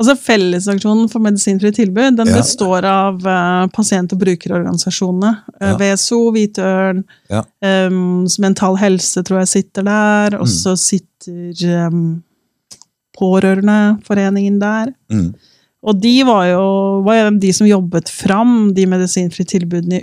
Altså 0.00 0.16
Fellesaksjonen 0.18 1.06
for 1.08 1.22
medisinfrie 1.22 1.70
tilbud 1.72 2.16
den 2.18 2.26
Ja. 2.26 2.40
består 2.40 2.82
av 2.84 3.20
uh, 3.22 3.66
pasient- 3.70 4.12
og 4.12 4.18
brukerorganisasjonene. 4.18 5.30
Uh, 5.60 5.68
Ja. 5.68 5.76
VSO, 5.78 6.32
Hvitørn, 6.34 7.04
Ja. 7.30 7.42
um, 7.62 8.26
Mental 8.42 8.76
Helse 8.76 9.22
tror 9.22 9.38
jeg 9.44 9.48
sitter 9.48 9.82
der. 9.86 10.34
Og 10.40 10.48
Mm. 10.48 10.76
sitter 10.76 11.86
um, 11.86 12.22
Pårørendeforeningen 13.18 14.58
der. 14.60 14.92
Mm. 15.12 15.34
Og 15.84 16.00
de 16.00 16.14
var 16.26 16.46
jo, 16.48 16.64
var 17.06 17.30
de 17.40 17.52
som 17.52 17.66
jobbet 17.68 18.08
fram 18.10 18.72
de 18.74 18.86
medisinfrie 18.86 19.46
tilbudene 19.46 20.02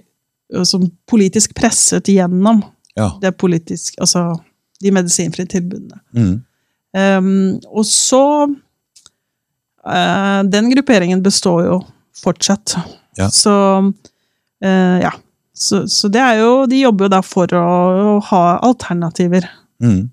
som 0.67 0.89
politisk 1.09 1.53
presset 1.55 2.07
igjennom 2.11 2.63
Ja. 2.97 3.09
det 3.21 3.37
politisk, 3.37 3.95
altså 3.99 4.39
de 4.81 4.91
medisinfrie 4.91 5.45
tilbudene. 5.47 5.99
Mm. 6.13 6.43
Um, 6.93 7.59
og 7.71 7.85
så 7.85 8.55
eh, 9.85 10.43
Den 10.51 10.69
grupperingen 10.73 11.21
består 11.23 11.65
jo 11.65 11.81
fortsatt. 12.23 12.75
Ja. 13.17 13.29
Så 13.29 13.51
uh, 14.63 14.97
ja. 15.01 15.11
Så, 15.53 15.83
så 15.91 16.07
det 16.09 16.21
er 16.23 16.39
jo 16.39 16.65
De 16.65 16.79
jobber 16.79 17.05
jo 17.05 17.11
da 17.11 17.19
for 17.21 17.51
å, 17.53 17.65
å 18.15 18.19
ha 18.31 18.43
alternativer. 18.65 19.45
Mm. 19.83 20.09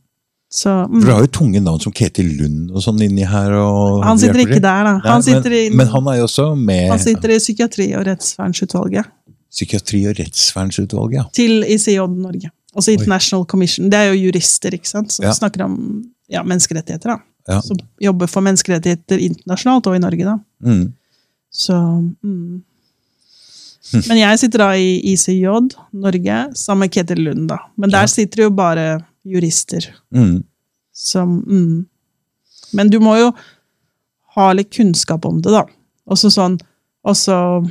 Så 0.48 0.72
For 0.72 0.88
mm, 0.88 1.04
du 1.04 1.10
har 1.12 1.20
jo 1.26 1.30
tunge 1.38 1.60
navn 1.60 1.80
som 1.80 1.92
Ketil 1.92 2.30
Lund 2.38 2.70
og 2.72 2.80
sånn 2.84 3.00
inni 3.04 3.26
her. 3.28 3.52
Og 3.60 4.02
Han 4.06 4.18
sitter 4.20 4.42
ikke 4.46 4.60
der, 4.64 4.88
da. 4.88 4.94
Han 5.04 5.24
sitter, 5.24 5.52
men, 5.52 5.72
i, 5.72 5.76
men 5.76 5.90
han 5.92 6.08
er 6.08 6.20
jo 6.22 6.28
også 6.28 6.46
med 6.56 6.88
han 6.94 7.02
sitter 7.02 7.34
i 7.34 7.40
psykiatri- 7.42 7.92
og 7.98 8.06
rettsvernsutvalget 8.08 9.10
Psykiatri- 9.52 10.04
og 10.10 10.16
rettsvernsutvalget. 10.18 11.18
Ja. 11.20 11.26
til 11.32 11.62
ICJ 11.64 12.02
Norge. 12.16 12.50
Altså 12.76 12.92
International 12.92 13.46
Commission. 13.48 13.88
Det 13.92 13.96
er 14.00 14.10
jo 14.12 14.18
jurister 14.26 14.74
ikke 14.76 14.88
sant? 14.90 15.12
som 15.12 15.24
Ja. 15.24 15.32
snakker 15.36 15.64
om 15.64 15.76
ja, 16.28 16.42
menneskerettigheter. 16.44 17.14
da. 17.14 17.18
Ja. 17.48 17.60
Som 17.64 17.78
jobber 18.04 18.28
for 18.28 18.44
menneskerettigheter 18.44 19.18
internasjonalt 19.24 19.86
og 19.88 19.96
i 19.96 20.02
Norge. 20.02 20.24
da. 20.24 20.38
Mm. 20.62 20.92
Så 21.50 21.74
mm. 22.22 22.62
Men 24.08 24.18
jeg 24.20 24.38
sitter 24.42 24.58
da 24.60 24.66
i 24.76 24.98
ICJ 25.14 25.46
Norge 25.96 26.38
sammen 26.60 26.84
med 26.84 26.92
Ketil 26.92 27.22
Lund, 27.24 27.46
da. 27.48 27.56
Men 27.80 27.90
der 27.90 28.04
Ja. 28.04 28.06
sitter 28.06 28.36
det 28.36 28.42
jo 28.44 28.50
bare 28.50 29.04
jurister 29.24 29.86
Mm. 30.12 30.44
som 30.92 31.42
mm. 31.46 31.86
Men 32.74 32.90
du 32.90 32.98
må 33.00 33.16
jo 33.18 33.32
ha 34.34 34.52
litt 34.52 34.70
kunnskap 34.70 35.24
om 35.24 35.40
det, 35.40 35.50
da. 35.52 35.64
Også 36.08 36.28
sånn 36.30 36.60
Også 37.06 37.70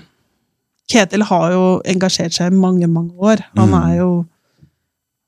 Ketil 0.90 1.22
har 1.22 1.52
jo 1.52 1.82
engasjert 1.86 2.34
seg 2.34 2.52
i 2.52 2.56
mange, 2.56 2.88
mange 2.88 3.12
år. 3.20 3.44
Han 3.56 3.70
Mm. 3.70 3.84
er 3.91 3.98
jo 3.98 4.26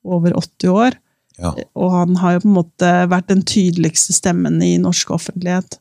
over 0.06 0.32
80 0.34 0.70
år. 0.72 0.94
Ja. 1.40 1.54
Og 1.80 1.94
han 1.94 2.18
har 2.20 2.36
jo 2.36 2.44
på 2.44 2.50
en 2.50 2.58
måte 2.58 2.90
vært 3.12 3.30
den 3.32 3.46
tydeligste 3.48 4.16
stemmen 4.16 4.60
i 4.66 4.74
norsk 4.82 5.14
offentlighet. 5.16 5.80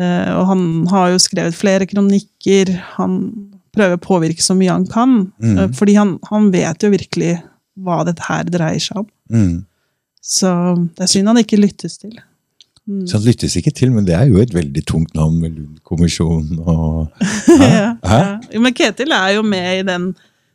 Eh, 0.00 0.30
og 0.34 0.48
han 0.50 0.64
har 0.90 1.12
jo 1.12 1.22
skrevet 1.22 1.56
flere 1.56 1.88
kronikker. 1.90 2.72
Han 2.96 3.20
prøver 3.74 3.98
å 3.98 4.02
påvirke 4.02 4.44
så 4.44 4.56
mye 4.58 4.72
han 4.72 4.88
kan. 4.90 5.30
Mm. 5.42 5.56
eh, 5.56 5.70
fordi 5.76 5.96
han, 5.98 6.16
han 6.30 6.50
vet 6.54 6.86
jo 6.86 6.92
virkelig 6.94 7.36
hva 7.80 8.02
dette 8.08 8.26
her 8.26 8.48
dreier 8.50 8.82
seg 8.82 9.04
om. 9.04 9.08
Mm. 9.30 9.54
Så 10.20 10.50
det 10.96 11.06
er 11.06 11.12
synd 11.14 11.30
han 11.30 11.40
ikke 11.40 11.60
lyttes 11.60 11.96
til. 12.02 12.18
Mm. 12.90 13.04
Så 13.06 13.18
han 13.18 13.26
lyttes 13.28 13.54
ikke 13.56 13.72
til, 13.76 13.92
men 13.94 14.06
det 14.08 14.16
er 14.16 14.26
jo 14.30 14.40
et 14.42 14.52
veldig 14.54 14.82
tungt 14.88 15.14
navn 15.14 15.38
med 15.40 15.54
Lund-kommisjonen 15.54 16.58
og 16.64 17.22
ja, 17.60 17.94
Hæ? 18.02 18.18
ja. 18.18 18.60
Men 18.60 18.74
Ketil 18.74 19.14
er 19.14 19.36
jo 19.36 19.44
med 19.46 19.68
i 19.78 19.84
den 19.86 20.10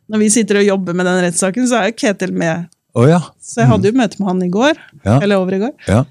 Når 0.06 0.20
vi 0.20 0.28
sitter 0.30 0.60
og 0.60 0.66
jobber 0.66 0.94
med 0.94 1.08
den 1.08 1.22
rettssaken, 1.24 1.64
så 1.66 1.80
er 1.80 1.88
jo 1.90 1.96
Ketil 1.98 2.34
med. 2.36 2.68
Å 2.96 3.04
ja. 3.08 3.20
Så 3.44 3.60
jeg 3.62 3.68
hadde 3.70 3.90
jo 3.90 3.96
møte 3.98 4.20
med 4.20 4.28
han 4.30 4.42
i 4.46 4.50
går. 4.52 4.78
Ja. 5.04 5.18
Eller 5.20 5.40
over 5.42 5.56
i 5.56 5.62
går. 5.66 5.74
ja. 5.88 6.04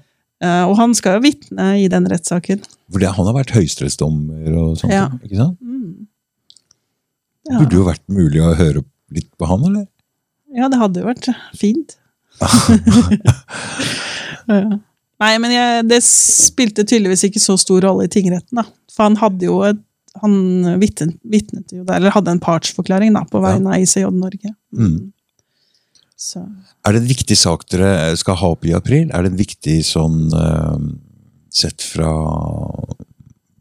Uh, 0.44 0.66
og 0.68 0.74
han 0.76 0.92
skal 0.92 1.14
jo 1.16 1.22
vitne 1.24 1.66
i 1.80 1.86
den 1.88 2.04
rettssaken. 2.12 2.60
Fordi 2.92 3.06
han 3.08 3.24
har 3.30 3.34
vært 3.38 3.54
høyesterettsdommer 3.56 4.50
og 4.60 4.74
sånt, 4.76 4.92
Ja. 4.92 5.06
ikke 5.24 5.38
sant? 5.38 5.56
Mm. 5.64 6.04
Ja. 7.48 7.60
Burde 7.62 7.78
jo 7.78 7.86
vært 7.86 8.02
mulig 8.12 8.42
å 8.44 8.50
høre 8.58 8.82
litt 9.16 9.30
på 9.40 9.48
han, 9.48 9.64
eller? 9.64 9.86
ja, 10.56 10.68
det 10.72 10.78
hadde 10.80 11.00
jo 11.00 11.08
vært 11.08 11.30
fint. 11.56 11.96
ja. 14.52 14.60
Nei, 15.16 15.32
men 15.40 15.52
jeg, 15.54 15.86
det 15.88 16.02
spilte 16.04 16.84
tydeligvis 16.84 17.24
ikke 17.30 17.40
så 17.40 17.56
stor 17.60 17.80
rolle 17.88 18.04
i 18.04 18.12
tingretten, 18.12 18.60
da. 18.60 18.66
For 18.92 19.08
han 19.08 19.16
hadde 19.20 19.48
jo 19.48 19.62
et 19.64 19.80
han 20.22 20.36
vitnet, 20.80 21.16
vitnet 21.28 21.72
jo 21.74 21.82
der, 21.84 21.98
eller 21.98 22.14
hadde 22.14 22.32
en 22.32 22.40
partsforklaring 22.40 23.12
da, 23.16 23.24
på 23.28 23.40
vegne 23.44 23.72
av 23.72 23.82
ICJ 23.84 24.06
Norge. 24.16 24.52
Mm. 24.72 25.12
Så. 26.16 26.40
Er 26.86 26.94
det 26.94 27.02
en 27.02 27.10
viktig 27.10 27.36
sak 27.36 27.66
dere 27.68 28.14
skal 28.16 28.38
ha 28.40 28.52
opp 28.54 28.64
i 28.64 28.72
april? 28.76 29.10
Er 29.12 29.24
det 29.24 29.34
en 29.34 29.40
viktig 29.40 29.80
sånn 29.84 30.22
eh, 30.32 30.86
Sett 31.56 31.80
fra 31.80 32.08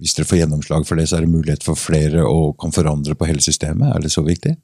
Hvis 0.04 0.16
dere 0.18 0.28
får 0.28 0.40
gjennomslag 0.42 0.84
for 0.88 1.00
det, 1.00 1.06
så 1.08 1.16
er 1.18 1.24
det 1.24 1.32
mulighet 1.32 1.64
for 1.64 1.80
flere 1.80 2.26
å 2.28 2.50
kan 2.60 2.74
forandre 2.76 3.16
på 3.16 3.28
hele 3.30 3.44
systemet? 3.44 3.94
Er 3.96 4.04
det 4.04 4.12
så 4.12 4.24
viktig? 4.26 4.56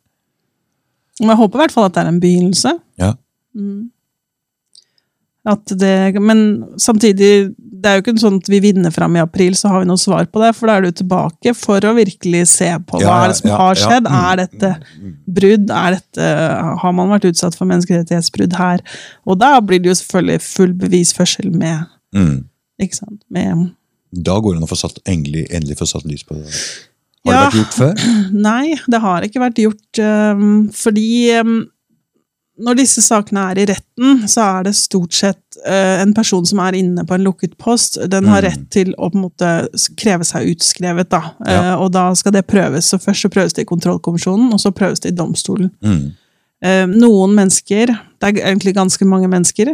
Jeg 1.22 1.38
håper 1.40 1.60
i 1.60 1.62
hvert 1.62 1.76
fall 1.76 1.88
at 1.88 1.96
det 1.96 2.02
er 2.02 2.10
en 2.12 2.20
begynnelse. 2.24 2.74
Ja. 3.00 3.14
Mm. 3.56 3.92
Det, 5.42 6.20
men 6.22 6.42
samtidig, 6.78 7.30
det 7.58 7.90
er 7.90 7.96
jo 7.98 8.04
ikke 8.04 8.14
sånn 8.22 8.36
at 8.38 8.50
vi 8.52 8.60
vinner 8.62 8.94
fram 8.94 9.16
i 9.18 9.22
april, 9.24 9.56
så 9.58 9.72
har 9.74 9.82
vi 9.82 9.88
noe 9.90 9.98
svar 9.98 10.28
på 10.30 10.42
det. 10.44 10.52
For 10.54 10.70
da 10.70 10.76
er 10.78 10.86
du 10.86 10.92
tilbake 11.00 11.54
for 11.58 11.82
å 11.90 11.96
virkelig 11.98 12.44
se 12.52 12.68
på 12.86 13.00
hva 13.00 13.08
Ja, 13.08 13.16
er 13.24 13.32
det 13.34 13.40
som 13.40 13.50
ja, 13.50 13.58
har 13.58 13.74
ja. 13.80 13.88
skjedd. 13.88 14.06
Mm. 14.12 14.20
Er 14.22 14.42
dette 14.44 14.70
brudd? 15.40 15.74
Er 15.74 15.98
dette, 15.98 16.30
har 16.84 16.94
man 17.00 17.10
vært 17.16 17.26
utsatt 17.32 17.58
for 17.58 17.66
menneskerettighetsbrudd 17.72 18.54
her? 18.60 18.86
Og 19.26 19.40
da 19.42 19.56
blir 19.66 19.82
det 19.82 19.90
jo 19.90 19.98
selvfølgelig 20.04 20.46
full 20.46 20.78
bevisførsel 20.86 21.50
med. 21.58 21.90
Mm. 22.14 22.38
Ikke 22.86 23.02
sant? 23.02 23.20
Med 23.34 23.72
Da 24.14 24.38
går 24.44 24.54
det 24.54 24.62
an 24.62 24.70
å 24.70 24.72
få 24.72 24.78
satt, 24.78 25.02
endelig, 25.10 25.48
endelig 25.50 25.80
få 25.82 25.90
satt 25.90 26.06
lys 26.06 26.24
på 26.28 26.38
det. 26.38 26.54
Har 27.26 27.34
Ja. 27.34 27.42
det 27.42 27.50
vært 27.50 27.60
gjort 27.64 27.78
før? 27.82 28.08
Nei, 28.50 28.76
det 28.94 29.02
har 29.02 29.26
ikke 29.26 29.42
vært 29.42 29.60
gjort 29.66 30.00
um, 30.06 30.70
fordi 30.74 31.10
um, 31.42 31.60
når 32.62 32.78
disse 32.78 33.02
sakene 33.02 33.44
er 33.52 33.60
i 33.62 33.66
retten, 33.70 34.24
så 34.30 34.44
er 34.60 34.68
det 34.68 34.76
stort 34.78 35.14
sett 35.18 35.58
uh, 35.66 36.02
en 36.02 36.14
person 36.14 36.46
som 36.46 36.62
er 36.64 36.78
inne 36.78 37.04
på 37.08 37.16
en 37.18 37.26
lukket 37.26 37.58
post. 37.62 37.98
Den 38.12 38.28
har 38.30 38.42
Mm. 38.42 38.48
rett 38.48 38.66
til 38.72 38.94
å 38.98 39.10
på 39.12 39.18
en 39.18 39.26
måte 39.26 39.52
kreve 39.98 40.26
seg 40.28 40.50
utskrevet, 40.54 41.10
da. 41.10 41.22
Ja. 41.46 41.60
Uh, 41.76 41.84
og 41.84 41.92
da 41.92 42.08
skal 42.16 42.32
det 42.38 42.46
prøves. 42.48 42.90
Så 42.92 43.00
først 43.02 43.22
så 43.26 43.30
prøves 43.34 43.54
det 43.54 43.66
i 43.66 43.70
kontrollkommisjonen, 43.70 44.54
og 44.54 44.60
så 44.60 44.72
prøves 44.72 45.00
det 45.02 45.14
i 45.14 45.18
domstolen. 45.18 45.72
Mm. 45.84 46.12
Uh, 46.64 46.86
noen 46.94 47.34
mennesker, 47.36 47.88
det 48.22 48.30
er 48.30 48.44
egentlig 48.46 48.76
ganske 48.78 49.06
mange 49.06 49.28
mennesker, 49.28 49.74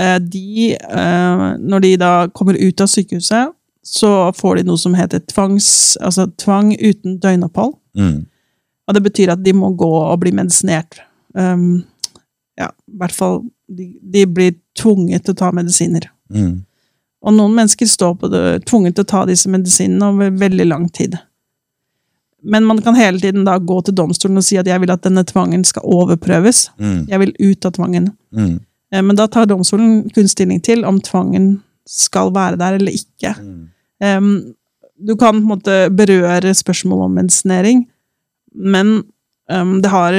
uh, 0.00 0.18
de, 0.18 0.76
uh, 0.78 1.56
når 1.58 1.80
de 1.80 1.96
da 1.96 2.12
kommer 2.32 2.54
ut 2.54 2.80
av 2.80 2.86
sykehuset, 2.86 3.52
så 3.82 4.30
får 4.38 4.60
de 4.60 4.68
noe 4.68 4.78
som 4.78 4.94
heter 4.94 5.18
tvangs, 5.26 5.96
altså 6.00 6.28
tvang 6.38 6.76
uten 6.78 7.18
døgnopphold. 7.18 7.74
Mm. 7.98 8.20
Og 8.86 8.94
det 8.94 9.02
betyr 9.02 9.32
at 9.34 9.42
de 9.42 9.52
må 9.52 9.72
gå 9.74 9.90
og 9.90 10.20
bli 10.22 10.30
medisinert. 10.30 11.00
Um, 11.34 11.82
ja, 12.58 12.68
i 12.68 12.98
hvert 13.00 13.16
fall 13.16 13.40
de, 13.72 13.88
de 14.02 14.26
blir 14.28 14.54
tvunget 14.78 15.24
til 15.24 15.34
å 15.34 15.40
ta 15.40 15.50
medisiner. 15.54 16.08
Mm. 16.32 16.62
Og 17.22 17.36
noen 17.36 17.54
mennesker 17.56 17.88
står 17.88 18.16
på 18.18 18.30
det, 18.32 18.42
tvunget 18.68 18.96
til 18.98 19.06
å 19.06 19.12
ta 19.12 19.22
disse 19.28 19.50
medisinene 19.50 20.10
over 20.10 20.32
veldig 20.40 20.66
lang 20.68 20.88
tid. 20.92 21.16
Men 22.42 22.66
man 22.66 22.80
kan 22.82 22.98
hele 22.98 23.20
tiden 23.22 23.44
da 23.46 23.54
gå 23.58 23.76
til 23.86 23.94
domstolen 23.94 24.40
og 24.40 24.44
si 24.44 24.58
at 24.58 24.66
jeg 24.66 24.82
vil 24.82 24.90
at 24.90 25.04
denne 25.06 25.22
tvangen 25.26 25.62
skal 25.66 25.86
overprøves. 25.86 26.64
Mm. 26.82 27.04
Jeg 27.12 27.22
vil 27.22 27.34
ut 27.38 27.68
av 27.68 27.76
tvangen. 27.76 28.08
Mm. 28.34 28.56
Eh, 28.92 29.02
Men 29.02 29.16
da 29.16 29.28
tar 29.28 29.46
domstolen 29.46 30.08
kun 30.10 30.28
stilling 30.28 30.60
til 30.60 30.84
om 30.84 30.98
tvangen 31.00 31.60
skal 31.86 32.32
være 32.34 32.58
der 32.58 32.80
eller 32.80 32.98
ikke. 32.98 33.34
Mm. 33.38 33.62
Um, 34.02 34.54
du 34.98 35.14
kan 35.16 35.38
på 35.38 35.42
en 35.42 35.50
måte 35.50 35.76
berøre 35.90 36.54
spørsmål 36.54 37.06
om 37.06 37.14
medisinering, 37.18 37.86
men 38.54 39.02
um, 39.50 39.78
det 39.82 39.90
har 39.90 40.18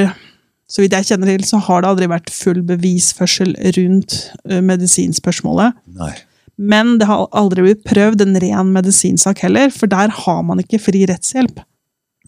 Så 0.69 0.81
vidt 0.81 0.94
jeg 0.95 1.06
kjenner 1.06 1.27
til, 1.27 1.44
så 1.45 1.60
har 1.61 1.81
det 1.84 1.90
aldri 1.91 2.07
vært 2.10 2.30
full 2.34 2.61
bevisførsel 2.64 3.53
rundt 3.77 4.15
eh, 4.49 4.61
medisinspørsmålet. 4.61 5.73
Nei. 5.99 6.14
Men 6.57 6.98
det 7.02 7.07
har 7.10 7.27
aldri 7.34 7.64
blitt 7.65 7.84
prøvd 7.85 8.22
en 8.22 8.38
ren 8.41 8.69
medisinsak 8.73 9.40
heller, 9.44 9.69
for 9.73 9.88
der 9.91 10.10
har 10.10 10.44
man 10.45 10.61
ikke 10.64 10.80
fri 10.81 11.06
rettshjelp. 11.10 11.60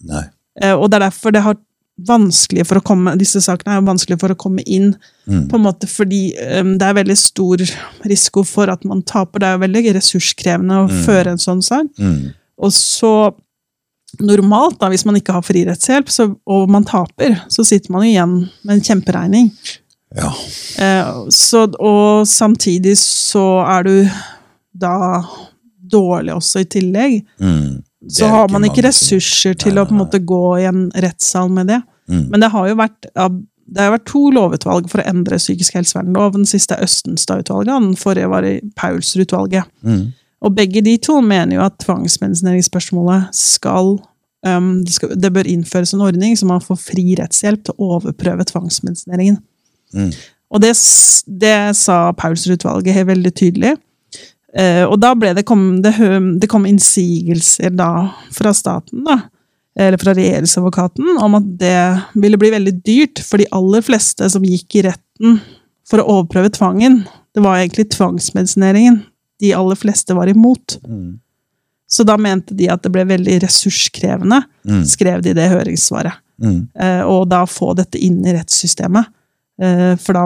Nei. 0.04 0.24
Eh, 0.60 0.74
Og 0.74 0.90
det 0.90 0.98
er 1.00 1.06
derfor 1.08 1.32
det 1.32 1.42
har 1.46 1.56
vanskelig 2.06 2.66
for 2.68 2.76
å 2.76 2.84
komme, 2.84 3.14
disse 3.16 3.40
sakene 3.40 3.78
er 3.78 3.84
vanskelig 3.86 4.18
for 4.20 4.28
å 4.34 4.36
komme 4.36 4.62
inn, 4.66 4.96
Mm. 5.26 5.48
på 5.48 5.56
en 5.56 5.62
måte 5.64 5.88
fordi 5.90 6.34
um, 6.60 6.76
det 6.78 6.82
er 6.86 6.94
veldig 6.94 7.16
stor 7.18 7.56
risiko 8.04 8.44
for 8.44 8.68
at 8.70 8.84
man 8.84 9.00
taper. 9.02 9.40
Det 9.40 9.46
er 9.48 9.56
jo 9.56 9.62
veldig 9.64 9.94
ressurskrevende 9.96 10.76
å 10.84 10.88
Mm. 10.90 11.00
føre 11.06 11.26
en 11.32 11.38
sånn 11.38 11.62
sak. 11.64 11.86
Mm. 11.98 12.34
Og 12.58 12.70
så 12.70 13.34
normalt, 14.22 14.78
da, 14.80 14.90
hvis 14.92 15.06
man 15.08 15.18
ikke 15.18 15.34
har 15.36 15.44
fri 15.46 15.64
rettshjelp, 15.68 16.10
så, 16.12 16.28
og 16.46 16.70
man 16.72 16.86
taper, 16.86 17.38
så 17.52 17.64
sitter 17.66 17.92
man 17.94 18.06
jo 18.06 18.12
igjen 18.12 18.36
med 18.66 18.76
en 18.76 18.86
kjemperegning. 18.86 19.50
Ja. 20.16 20.30
Eh, 20.82 21.10
så, 21.34 21.66
og 21.78 22.28
samtidig 22.28 22.96
så 23.00 23.46
er 23.66 23.88
du 23.88 23.94
da 24.76 24.96
dårlig 25.90 26.34
også 26.36 26.62
i 26.64 26.70
tillegg. 26.76 27.20
Mm. 27.40 27.82
Så 28.12 28.28
har 28.30 28.48
man 28.52 28.64
ikke 28.66 28.84
ressurser 28.86 29.56
til 29.58 29.74
Nei, 29.74 29.82
å 29.82 29.88
på 29.88 29.96
en 29.96 30.02
måte 30.04 30.22
gå 30.22 30.44
i 30.60 30.66
en 30.68 30.86
rettssal 31.02 31.50
med 31.52 31.70
det. 31.72 31.80
Mm. 32.10 32.26
Men 32.30 32.42
det 32.42 32.52
har 32.52 32.68
jo 32.70 32.76
vært, 32.78 33.08
det 33.08 33.82
har 33.82 33.94
vært 33.96 34.06
to 34.10 34.28
lovutvalg 34.34 34.86
for 34.92 35.02
å 35.02 35.08
endre 35.10 35.40
psykisk 35.42 35.78
helsevernlov. 35.78 36.36
Den 36.36 36.46
siste 36.48 36.76
er 36.76 36.86
Østenstad-utvalget, 36.86 37.72
den 37.72 37.98
forrige 37.98 38.30
var 38.30 38.46
i 38.46 38.60
Paulsrud-utvalget. 38.78 39.66
Mm. 39.82 40.12
Og 40.44 40.54
begge 40.56 40.82
de 40.84 40.96
to 41.00 41.20
mener 41.24 41.56
jo 41.56 41.64
at 41.64 41.78
tvangsmedisineringsspørsmålet 41.82 43.30
skal, 43.36 43.96
um, 44.46 44.70
det 44.84 44.94
skal 44.94 45.14
Det 45.16 45.32
bør 45.32 45.48
innføres 45.48 45.94
en 45.94 46.04
ordning 46.04 46.36
så 46.36 46.46
man 46.46 46.64
får 46.64 46.80
fri 46.82 47.14
rettshjelp 47.18 47.64
til 47.64 47.76
å 47.76 47.96
overprøve 47.96 48.44
tvangsmedisineringen. 48.44 49.38
Mm. 49.96 50.12
Og 50.52 50.62
det, 50.62 50.74
det 51.26 51.56
sa 51.78 52.12
Paulsrud-utvalget 52.12 52.94
helt 52.94 53.10
veldig 53.10 53.32
tydelig. 53.34 53.72
Eh, 54.56 54.84
og 54.86 55.00
da 55.02 55.12
ble 55.18 55.32
det 55.36 55.44
kom, 55.48 55.82
det, 55.84 55.96
det 56.40 56.48
kom 56.48 56.68
innsigelser 56.68 57.74
da 57.76 58.08
fra 58.32 58.52
staten, 58.56 59.02
da, 59.04 59.18
eller 59.76 60.00
fra 60.00 60.14
regjeringsadvokaten, 60.16 61.18
om 61.20 61.36
at 61.36 61.50
det 61.60 61.80
ville 62.14 62.38
bli 62.40 62.52
veldig 62.54 62.76
dyrt 62.86 63.20
for 63.26 63.42
de 63.42 63.48
aller 63.56 63.84
fleste 63.84 64.30
som 64.32 64.46
gikk 64.46 64.78
i 64.78 64.86
retten 64.86 65.40
for 65.86 66.00
å 66.00 66.08
overprøve 66.14 66.54
tvangen. 66.54 67.02
Det 67.36 67.42
var 67.44 67.58
egentlig 67.58 67.90
tvangsmedisineringen 67.92 69.02
de 69.40 69.52
aller 69.54 69.76
fleste 69.76 70.14
var 70.16 70.26
imot. 70.32 70.78
Mm. 70.86 71.18
Så 71.88 72.02
da 72.04 72.16
mente 72.18 72.54
de 72.56 72.68
at 72.72 72.82
det 72.82 72.90
ble 72.92 73.04
veldig 73.06 73.40
ressurskrevende, 73.44 74.42
Mm. 74.66 74.84
skrev 74.84 75.22
de 75.22 75.32
det 75.34 75.50
høringssvaret. 75.50 76.12
Mm. 76.42 76.68
Eh, 76.74 77.02
og 77.06 77.28
da 77.30 77.44
få 77.46 77.74
dette 77.76 77.98
inn 78.02 78.24
i 78.26 78.32
rettssystemet. 78.34 79.06
Eh, 79.62 79.94
for 79.96 80.12
da 80.12 80.24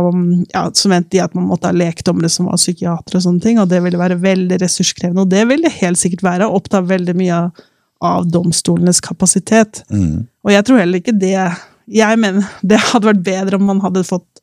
ja, 0.55 0.63
så 0.75 0.89
mente 0.89 1.11
de 1.11 1.21
at 1.21 1.35
man 1.35 1.47
måtte 1.47 1.69
ha 1.69 1.73
lekdommere 1.77 2.31
som 2.33 2.47
var 2.47 2.57
psykiatere, 2.59 3.17
og 3.21 3.23
sånne 3.23 3.43
ting, 3.45 3.59
og 3.61 3.69
det 3.69 3.83
ville 3.85 3.99
være 4.01 4.17
veldig 4.21 4.59
ressurskrevende. 4.63 5.21
Og 5.21 5.29
det 5.31 5.45
vil 5.49 5.63
det 5.63 5.73
helt 5.83 5.99
sikkert 6.01 6.23
være, 6.27 6.49
å 6.49 6.57
oppta 6.59 6.81
veldig 6.83 7.15
mye 7.15 7.33
av- 7.33 7.53
av 8.03 8.25
domstolenes 8.33 9.01
kapasitet. 9.05 9.85
Mm. 9.93 10.27
Og 10.45 10.51
jeg 10.51 10.65
tror 10.65 10.79
heller 10.79 10.99
ikke 11.01 11.19
det 11.19 11.37
Jeg 11.93 12.19
mener 12.19 12.49
det 12.63 12.79
hadde 12.79 13.05
vært 13.09 13.23
bedre 13.25 13.55
om 13.57 13.65
man 13.67 13.81
hadde 13.81 14.05
fått 14.07 14.39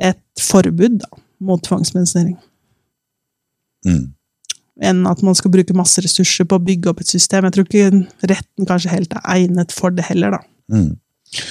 et 0.00 0.16
forbud 0.40 0.98
da, 1.00 1.06
mot 1.38 1.60
tvangsmedisinering. 1.62 2.38
Mm. 3.88 4.10
Enn 4.82 5.04
at 5.06 5.20
man 5.22 5.36
skal 5.38 5.52
bruke 5.52 5.76
masse 5.76 6.02
ressurser 6.02 6.48
på 6.48 6.58
å 6.58 6.64
bygge 6.64 6.90
opp 6.90 7.02
et 7.02 7.12
system. 7.12 7.46
Jeg 7.46 7.56
tror 7.56 7.68
ikke 7.68 8.30
retten 8.32 8.68
kanskje 8.68 8.92
helt 8.94 9.14
er 9.18 9.24
egnet 9.36 9.74
for 9.74 9.94
det 9.94 10.06
heller, 10.08 10.38
da. 10.38 10.42
Mm. 10.72 10.94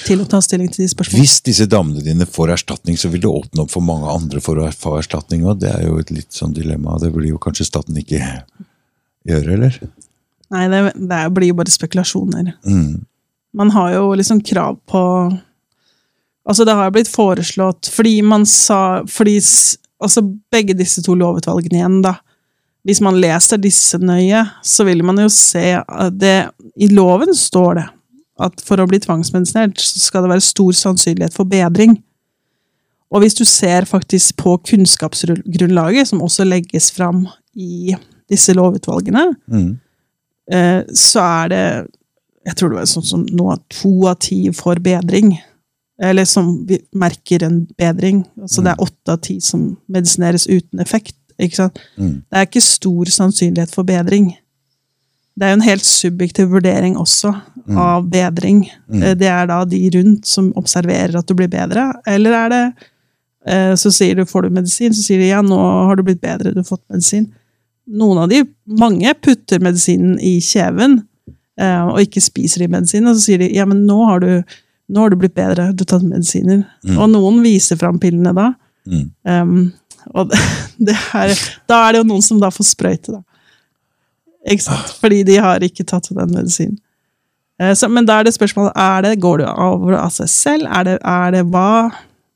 Til 0.06 0.20
å 0.22 0.26
ta 0.30 0.38
stilling 0.42 0.68
til 0.70 0.84
de 0.84 0.90
spørsmålene. 0.92 1.24
Hvis 1.24 1.40
disse 1.46 1.66
damene 1.70 2.02
dine 2.04 2.26
får 2.28 2.52
erstatning, 2.54 2.98
så 2.98 3.10
vil 3.10 3.24
det 3.24 3.30
åpne 3.30 3.64
opp 3.64 3.72
for 3.72 3.82
mange 3.82 4.10
andre 4.10 4.42
for 4.42 4.60
å 4.62 4.68
få 4.74 4.96
erstatning. 5.00 5.46
òg. 5.46 5.62
Det 5.62 5.72
er 5.72 5.86
jo 5.88 5.96
et 6.02 6.12
litt 6.14 6.30
sånn 6.34 6.54
dilemma. 6.54 6.98
Det 7.02 7.10
blir 7.14 7.32
jo 7.32 7.40
kanskje 7.42 7.66
staten 7.66 7.98
ikke 7.98 8.20
gjøre, 8.22 9.56
eller? 9.56 9.80
Nei, 10.52 10.66
det, 10.70 10.82
det 11.10 11.22
blir 11.34 11.50
jo 11.50 11.58
bare 11.58 11.72
spekulasjoner. 11.72 12.52
Mm. 12.68 13.02
Man 13.58 13.72
har 13.74 13.96
jo 13.96 14.12
liksom 14.18 14.42
krav 14.44 14.78
på 14.88 15.02
Altså, 16.42 16.64
det 16.66 16.74
har 16.74 16.90
blitt 16.90 17.06
foreslått 17.06 17.86
fordi 17.94 18.16
man 18.26 18.42
sa 18.50 19.04
fordi, 19.06 19.36
Altså, 20.02 20.22
begge 20.52 20.74
disse 20.78 21.02
to 21.02 21.14
lovutvalgene 21.18 21.78
igjen, 21.80 21.98
da. 22.04 22.16
Hvis 22.82 23.00
man 23.04 23.20
leser 23.22 23.60
disse 23.62 23.98
nøye, 24.02 24.40
så 24.66 24.84
vil 24.88 25.04
man 25.06 25.20
jo 25.22 25.28
se 25.30 25.76
at 25.78 26.16
det 26.18 26.50
I 26.76 26.88
loven 26.90 27.30
står 27.34 27.74
det 27.78 27.84
at 28.42 28.64
for 28.66 28.80
å 28.82 28.88
bli 28.90 28.98
tvangsmedisinert, 28.98 29.78
så 29.78 30.00
skal 30.02 30.24
det 30.24 30.32
være 30.32 30.42
stor 30.42 30.72
sannsynlighet 30.74 31.36
for 31.36 31.46
bedring. 31.46 31.98
Og 33.12 33.20
hvis 33.22 33.36
du 33.38 33.44
ser 33.46 33.84
faktisk 33.86 34.38
på 34.40 34.56
kunnskapsgrunnlaget, 34.70 36.08
som 36.08 36.22
også 36.24 36.46
legges 36.48 36.90
fram 36.96 37.26
i 37.54 37.94
disse 38.32 38.54
lovutvalgene, 38.56 39.34
Mm. 39.46 39.78
eh, 40.50 40.82
så 40.94 41.20
er 41.20 41.48
det 41.48 41.88
Jeg 42.44 42.56
tror 42.56 42.68
det 42.70 42.78
var 42.78 42.86
sånn 42.90 43.04
som 43.06 43.26
nå 43.30 43.56
to 43.70 44.08
av 44.08 44.16
ti 44.18 44.50
får 44.50 44.80
bedring. 44.82 45.38
Eller 46.02 46.26
som 46.26 46.52
merker 46.98 47.44
en 47.46 47.60
bedring. 47.78 48.24
Altså 48.40 48.62
det 48.64 48.72
er 48.72 48.82
åtte 48.82 49.14
av 49.14 49.20
ti 49.22 49.36
som 49.40 49.76
medisineres 49.92 50.48
uten 50.50 50.82
effekt. 50.82 51.16
Mm. 51.38 52.22
Det 52.26 52.38
er 52.38 52.46
ikke 52.46 52.62
stor 52.62 53.10
sannsynlighet 53.10 53.72
for 53.74 53.86
bedring. 53.86 54.32
Det 55.34 55.46
er 55.46 55.54
jo 55.54 55.58
en 55.60 55.64
helt 55.64 55.86
subjektiv 55.88 56.50
vurdering 56.52 56.96
også 57.00 57.32
av 57.78 58.08
bedring. 58.10 58.66
Mm. 58.90 59.02
Eh, 59.02 59.14
Det 59.16 59.28
er 59.28 59.46
da 59.46 59.64
de 59.64 59.90
rundt 59.94 60.26
som 60.26 60.52
observerer 60.56 61.16
at 61.18 61.28
du 61.28 61.34
blir 61.34 61.48
bedre, 61.48 61.92
eller 62.06 62.36
er 62.36 62.48
det 62.52 62.64
eh, 63.46 63.74
Så 63.74 63.90
sier 63.90 64.16
du, 64.16 64.26
får 64.26 64.42
du 64.42 64.50
medisin, 64.50 64.92
så 64.94 65.02
sier 65.02 65.18
de 65.18 65.30
ja, 65.30 65.40
nå 65.42 65.58
har 65.58 65.96
du 65.96 66.02
blitt 66.02 66.20
bedre, 66.20 66.52
du 66.52 66.60
har 66.60 66.68
fått 66.68 66.84
medisin. 66.90 67.30
Noen 67.86 68.18
av 68.18 68.28
de, 68.28 68.44
mange 68.66 69.14
putter 69.22 69.58
medisinen 69.60 70.18
i 70.20 70.38
kjeven 70.40 71.00
eh, 71.58 71.82
og 71.86 72.02
ikke 72.04 72.22
spiser 72.22 72.62
de 72.62 72.68
medisinen, 72.76 73.08
og 73.10 73.16
så 73.16 73.30
sier 73.30 73.42
de 73.42 73.50
ja, 73.56 73.66
men 73.66 73.86
nå 73.88 74.04
har 74.10 74.20
du, 74.22 74.30
nå 74.90 75.04
har 75.04 75.12
du 75.12 75.18
blitt 75.20 75.36
bedre, 75.36 75.70
du 75.72 75.84
har 75.84 75.90
tatt 75.94 76.04
medisiner. 76.06 76.64
Mm. 76.86 76.96
Og 76.98 77.10
noen 77.12 77.40
viser 77.44 77.78
fram 77.80 78.00
pillene 78.02 78.34
da. 78.36 78.52
Mm. 78.88 79.04
Um, 79.28 79.58
og 80.18 80.30
det, 80.32 80.40
det 80.88 80.96
er, 81.14 81.34
da 81.70 81.82
er 81.84 81.94
det 81.94 82.02
jo 82.02 82.08
noen 82.10 82.24
som 82.24 82.40
da 82.42 82.50
får 82.52 82.72
sprøyte, 82.72 83.18
da. 83.18 83.22
Ikke 84.50 84.64
sant? 84.64 84.96
Fordi 84.98 85.20
de 85.26 85.36
har 85.38 85.62
ikke 85.62 85.86
tatt 85.86 86.10
den 86.10 86.32
medisinen. 86.34 86.80
Uh, 87.62 87.72
så, 87.78 87.86
men 87.92 88.08
da 88.08 88.18
er 88.18 88.26
det 88.26 88.34
spørsmålet 88.34 88.74
er 88.80 89.04
det, 89.06 89.20
Går 89.22 89.42
du 89.42 89.46
over 89.50 89.98
av 90.00 90.10
seg 90.14 90.30
selv? 90.32 90.66
Er 90.72 90.88
det, 90.88 90.96
er 91.06 91.36
det 91.36 91.44
hva, 91.52 91.92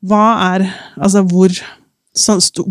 hva 0.07 0.25
er 0.53 0.67
Altså 0.95 1.23
hvor 1.25 1.51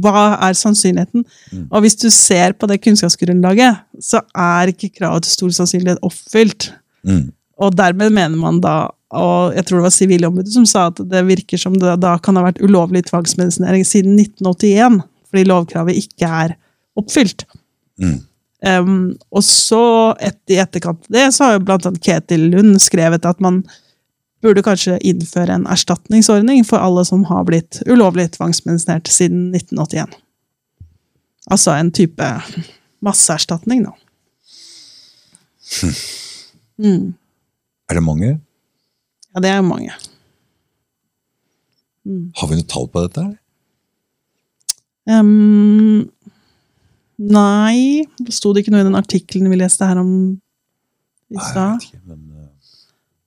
Hva 0.02 0.22
er 0.42 0.56
sannsynligheten? 0.58 1.26
Og 1.68 1.84
hvis 1.84 1.98
du 2.00 2.08
ser 2.10 2.56
på 2.58 2.66
det 2.66 2.80
kunnskapsgrunnlaget, 2.82 3.82
så 4.02 4.18
er 4.34 4.72
ikke 4.72 4.90
kravet 4.96 5.22
til 5.22 5.36
stor 5.36 5.52
sannsynlighet 5.60 6.00
oppfylt. 6.02 6.72
Mm. 7.06 7.28
Og 7.62 7.76
dermed 7.78 8.10
mener 8.10 8.40
man 8.40 8.58
da, 8.64 8.88
og 9.14 9.54
jeg 9.54 9.66
tror 9.66 9.78
det 9.78 9.86
var 9.86 9.94
Sivilombudet 9.94 10.52
som 10.54 10.64
sa 10.66 10.88
at 10.90 10.98
det 11.10 11.22
virker 11.28 11.60
som 11.60 11.76
det 11.78 11.92
da 12.02 12.16
kan 12.18 12.38
ha 12.38 12.46
vært 12.48 12.62
ulovlig 12.64 13.04
tvangsmedisinering 13.06 13.84
siden 13.86 14.16
1981, 14.18 15.02
fordi 15.30 15.44
lovkravet 15.46 16.00
ikke 16.00 16.30
er 16.42 16.56
oppfylt. 16.98 17.46
Mm. 18.02 18.18
Um, 18.66 18.94
og 19.30 19.44
så, 19.46 20.16
et, 20.18 20.38
i 20.50 20.58
etterkant 20.58 21.04
av 21.04 21.12
det, 21.12 21.26
så 21.36 21.44
har 21.44 21.56
jo 21.56 21.66
blant 21.68 21.86
annet 21.86 22.02
Ketil 22.02 22.48
Lund 22.50 22.80
skrevet 22.82 23.28
at 23.28 23.42
man 23.44 23.60
burde 24.44 24.64
kanskje 24.64 24.98
innføre 25.06 25.54
en 25.54 25.68
erstatningsordning 25.70 26.64
for 26.66 26.82
alle 26.82 27.04
som 27.06 27.24
har 27.30 27.46
blitt 27.48 27.80
ulovlig 27.86 28.30
tvangsmedisinert 28.34 29.10
siden 29.12 29.52
1981. 29.54 30.16
Altså 31.52 31.76
en 31.76 31.92
type 31.94 32.32
masseerstatning, 33.04 33.86
da. 33.86 33.94
Mm. 36.76 37.14
Er 37.90 37.98
det 37.98 38.02
mange? 38.02 38.32
Ja, 39.36 39.40
det 39.44 39.50
er 39.52 39.58
jo 39.60 39.66
mange. 39.68 39.92
Har 42.38 42.48
vi 42.48 42.56
noe 42.56 42.64
tall 42.70 42.86
på 42.88 43.02
dette? 43.04 43.20
eller? 43.20 43.36
Um, 45.06 46.08
nei, 47.20 48.06
det 48.16 48.32
sto 48.34 48.54
det 48.54 48.64
ikke 48.64 48.72
noe 48.72 48.80
i 48.80 48.86
den 48.88 48.96
artikkelen 48.98 49.52
vi 49.52 49.58
leste 49.60 49.86
her 49.86 50.00
om 50.00 50.10
i 51.28 51.36
stad. 51.50 51.84
men, 52.06 52.22
eh, 52.32 52.48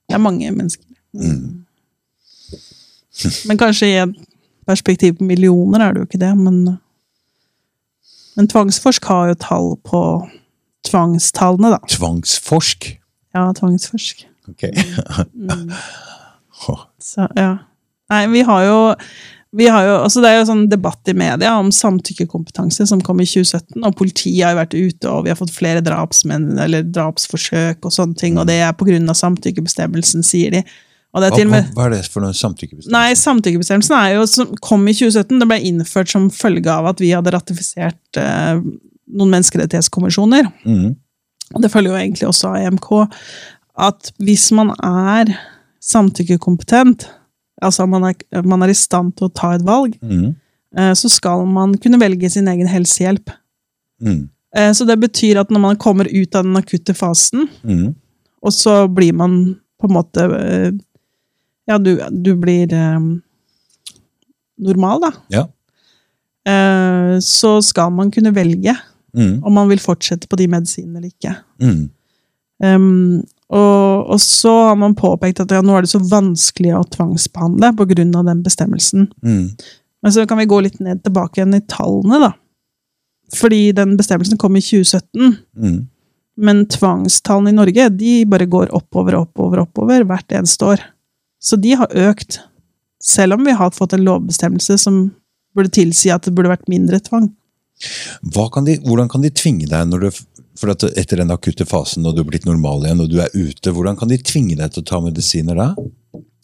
Det 0.09 0.17
er 0.17 0.23
mange 0.23 0.51
mennesker. 0.51 0.85
Mm. 1.13 1.65
Men 3.45 3.57
kanskje 3.57 3.87
i 3.87 3.97
et 4.01 4.15
perspektiv 4.65 5.17
på 5.17 5.23
millioner 5.23 5.79
er 5.79 5.93
det 5.93 6.01
jo 6.01 6.07
ikke 6.09 6.25
det, 6.25 6.37
men 6.37 6.79
Men 8.35 8.47
Tvangsforsk 8.47 9.03
har 9.05 9.27
jo 9.27 9.33
tall 9.33 9.77
på 9.83 10.29
tvangstallene, 10.87 11.71
da. 11.75 11.79
Tvangsforsk? 11.89 12.99
Ja, 13.35 13.51
Tvangsforsk. 13.51 14.25
Ok. 14.49 14.69
Mm. 15.33 15.73
Så, 16.99 17.27
ja. 17.39 17.51
Nei, 18.09 18.23
vi 18.33 18.41
har 18.43 18.63
jo 18.65 18.79
vi 19.51 19.65
har 19.67 19.85
jo, 19.85 19.93
altså 20.03 20.21
Det 20.21 20.29
er 20.29 20.35
jo 20.37 20.49
sånn 20.49 20.65
debatt 20.69 21.09
i 21.09 21.15
media 21.17 21.55
om 21.57 21.71
samtykkekompetanse 21.73 22.85
som 22.89 22.99
kom 23.01 23.21
i 23.23 23.25
2017, 23.25 23.79
og 23.81 23.95
politiet 23.97 24.43
har 24.45 24.53
jo 24.53 24.59
vært 24.59 24.75
ute, 24.75 25.09
og 25.09 25.23
vi 25.25 25.31
har 25.33 25.39
fått 25.39 25.55
flere 25.55 25.81
drapsmenn, 25.85 26.51
eller 26.61 26.85
drapsforsøk 26.85 27.87
og 27.87 27.95
sånne 27.95 28.19
ting, 28.19 28.37
og 28.37 28.45
det 28.49 28.59
er 28.61 28.75
pga. 28.77 28.99
samtykkebestemmelsen, 29.17 30.21
sier 30.27 30.53
de. 30.53 30.61
Er 31.17 31.31
Hva, 31.33 31.45
med 31.49 31.71
hva 31.73 31.87
er 31.87 31.95
det 31.95 32.03
for 32.05 32.21
noen 32.21 32.37
samtykkebestemmelse? 32.37 32.93
Nei, 32.93 33.17
samtykkebestemmelsen 33.17 33.95
er 33.97 34.11
jo, 34.19 34.27
som 34.29 34.51
kom 34.61 34.83
i 34.85 34.93
2017. 34.93 35.39
Det 35.41 35.47
ble 35.49 35.57
innført 35.65 36.11
som 36.11 36.27
følge 36.29 36.69
av 36.69 36.85
at 36.91 37.01
vi 37.01 37.09
hadde 37.15 37.33
ratifisert 37.33 38.19
eh, 38.21 38.61
noen 39.17 39.33
menneskerettighetskommisjoner. 39.33 40.51
Mm. 40.69 40.93
Det 41.57 41.71
følger 41.73 41.95
jo 41.95 41.97
egentlig 42.03 42.29
også 42.29 42.51
av 42.51 42.59
EMK. 42.61 42.91
At 43.79 44.11
hvis 44.19 44.49
man 44.55 44.73
er 44.83 45.31
samtykkekompetent, 45.81 47.05
altså 47.63 47.85
man 47.87 48.03
er, 48.09 48.41
man 48.43 48.63
er 48.65 48.73
i 48.73 48.77
stand 48.77 49.13
til 49.17 49.29
å 49.29 49.33
ta 49.35 49.53
et 49.55 49.63
valg, 49.67 49.95
Mm. 50.01 50.35
eh, 50.77 50.91
så 50.93 51.09
skal 51.09 51.45
man 51.47 51.77
kunne 51.77 51.99
velge 52.01 52.29
sin 52.29 52.47
egen 52.47 52.67
helsehjelp. 52.67 53.29
Mm. 54.01 54.29
Eh, 54.55 54.71
Så 54.73 54.85
det 54.87 54.99
betyr 54.99 55.39
at 55.39 55.49
når 55.49 55.59
man 55.59 55.75
kommer 55.77 56.05
ut 56.11 56.35
av 56.35 56.43
den 56.43 56.55
akutte 56.57 56.93
fasen, 56.95 57.47
Mm. 57.63 57.95
og 58.43 58.51
så 58.51 58.87
blir 58.93 59.13
man 59.13 59.55
på 59.81 59.87
en 59.87 59.93
måte 59.95 60.17
eh, 60.39 60.71
Ja, 61.67 61.77
du, 61.77 61.95
du 62.09 62.35
blir 62.35 62.71
eh, 62.73 62.99
normal, 64.59 65.01
da. 65.01 65.11
Ja. 65.29 65.43
Eh, 66.47 67.19
Så 67.21 67.61
skal 67.63 67.91
man 67.91 68.11
kunne 68.11 68.33
velge 68.35 68.75
Mm. 69.15 69.43
om 69.43 69.53
man 69.53 69.67
vil 69.69 69.79
fortsette 69.79 70.27
på 70.27 70.35
de 70.37 70.47
medisinene 70.47 70.97
eller 70.97 71.09
ikke. 71.09 71.35
Um, 72.61 73.23
og, 73.49 74.09
og 74.13 74.19
så 74.21 74.51
har 74.69 74.75
man 74.77 74.97
påpekt 74.97 75.41
at 75.41 75.53
ja, 75.53 75.61
nå 75.65 75.73
er 75.75 75.85
det 75.85 75.91
så 75.91 76.01
vanskelig 76.05 76.75
å 76.77 76.85
tvangsbehandle 76.93 77.71
pga. 77.79 78.03
den 78.05 78.43
bestemmelsen. 78.45 79.07
Mm. 79.25 79.55
Men 80.01 80.13
så 80.13 80.25
kan 80.29 80.37
vi 80.37 80.49
gå 80.49 80.59
litt 80.61 80.79
ned 80.79 81.01
tilbake 81.03 81.41
igjen 81.41 81.57
i 81.57 81.65
tallene, 81.65 82.19
da. 82.29 82.33
Fordi 83.35 83.71
den 83.77 83.95
bestemmelsen 83.97 84.37
kom 84.41 84.55
i 84.57 84.61
2017. 84.61 85.35
Mm. 85.57 85.79
Men 86.39 86.63
tvangstallene 86.71 87.51
i 87.51 87.57
Norge 87.57 87.89
de 87.97 88.13
bare 88.29 88.47
går 88.49 88.71
oppover, 88.75 89.17
oppover, 89.19 89.65
oppover 89.65 90.05
hvert 90.07 90.37
eneste 90.37 90.69
år. 90.69 90.85
Så 91.41 91.59
de 91.59 91.75
har 91.79 91.91
økt. 92.09 92.39
Selv 93.03 93.37
om 93.37 93.45
vi 93.47 93.55
har 93.55 93.75
fått 93.75 93.95
en 93.95 94.05
lovbestemmelse 94.05 94.77
som 94.81 95.07
burde 95.55 95.71
tilsi 95.73 96.11
at 96.13 96.25
det 96.27 96.33
burde 96.35 96.51
vært 96.51 96.69
mindre 96.71 96.99
tvang. 97.03 97.29
Kan 98.53 98.67
de, 98.67 98.75
hvordan 98.83 99.07
kan 99.11 99.23
de 99.23 99.31
tvinge 99.31 99.69
deg 99.71 99.87
når 99.87 100.05
du, 100.05 100.23
for 100.59 100.73
at 100.73 100.83
etter 100.99 101.21
den 101.21 101.31
akutte 101.33 101.65
fasen 101.67 102.07
og 102.07 102.15
du 102.17 102.23
er 102.23 102.29
blitt 102.29 102.47
normal 102.47 102.83
igjen 102.85 103.03
og 103.03 103.11
du 103.11 103.19
er 103.23 103.31
ute, 103.33 103.71
hvordan 103.71 103.97
kan 103.99 104.11
de 104.11 104.19
tvinge 104.19 104.57
deg 104.59 104.73
til 104.73 104.83
å 104.83 104.89
ta 104.89 104.99
medisiner 105.03 105.57
da? 105.59 105.69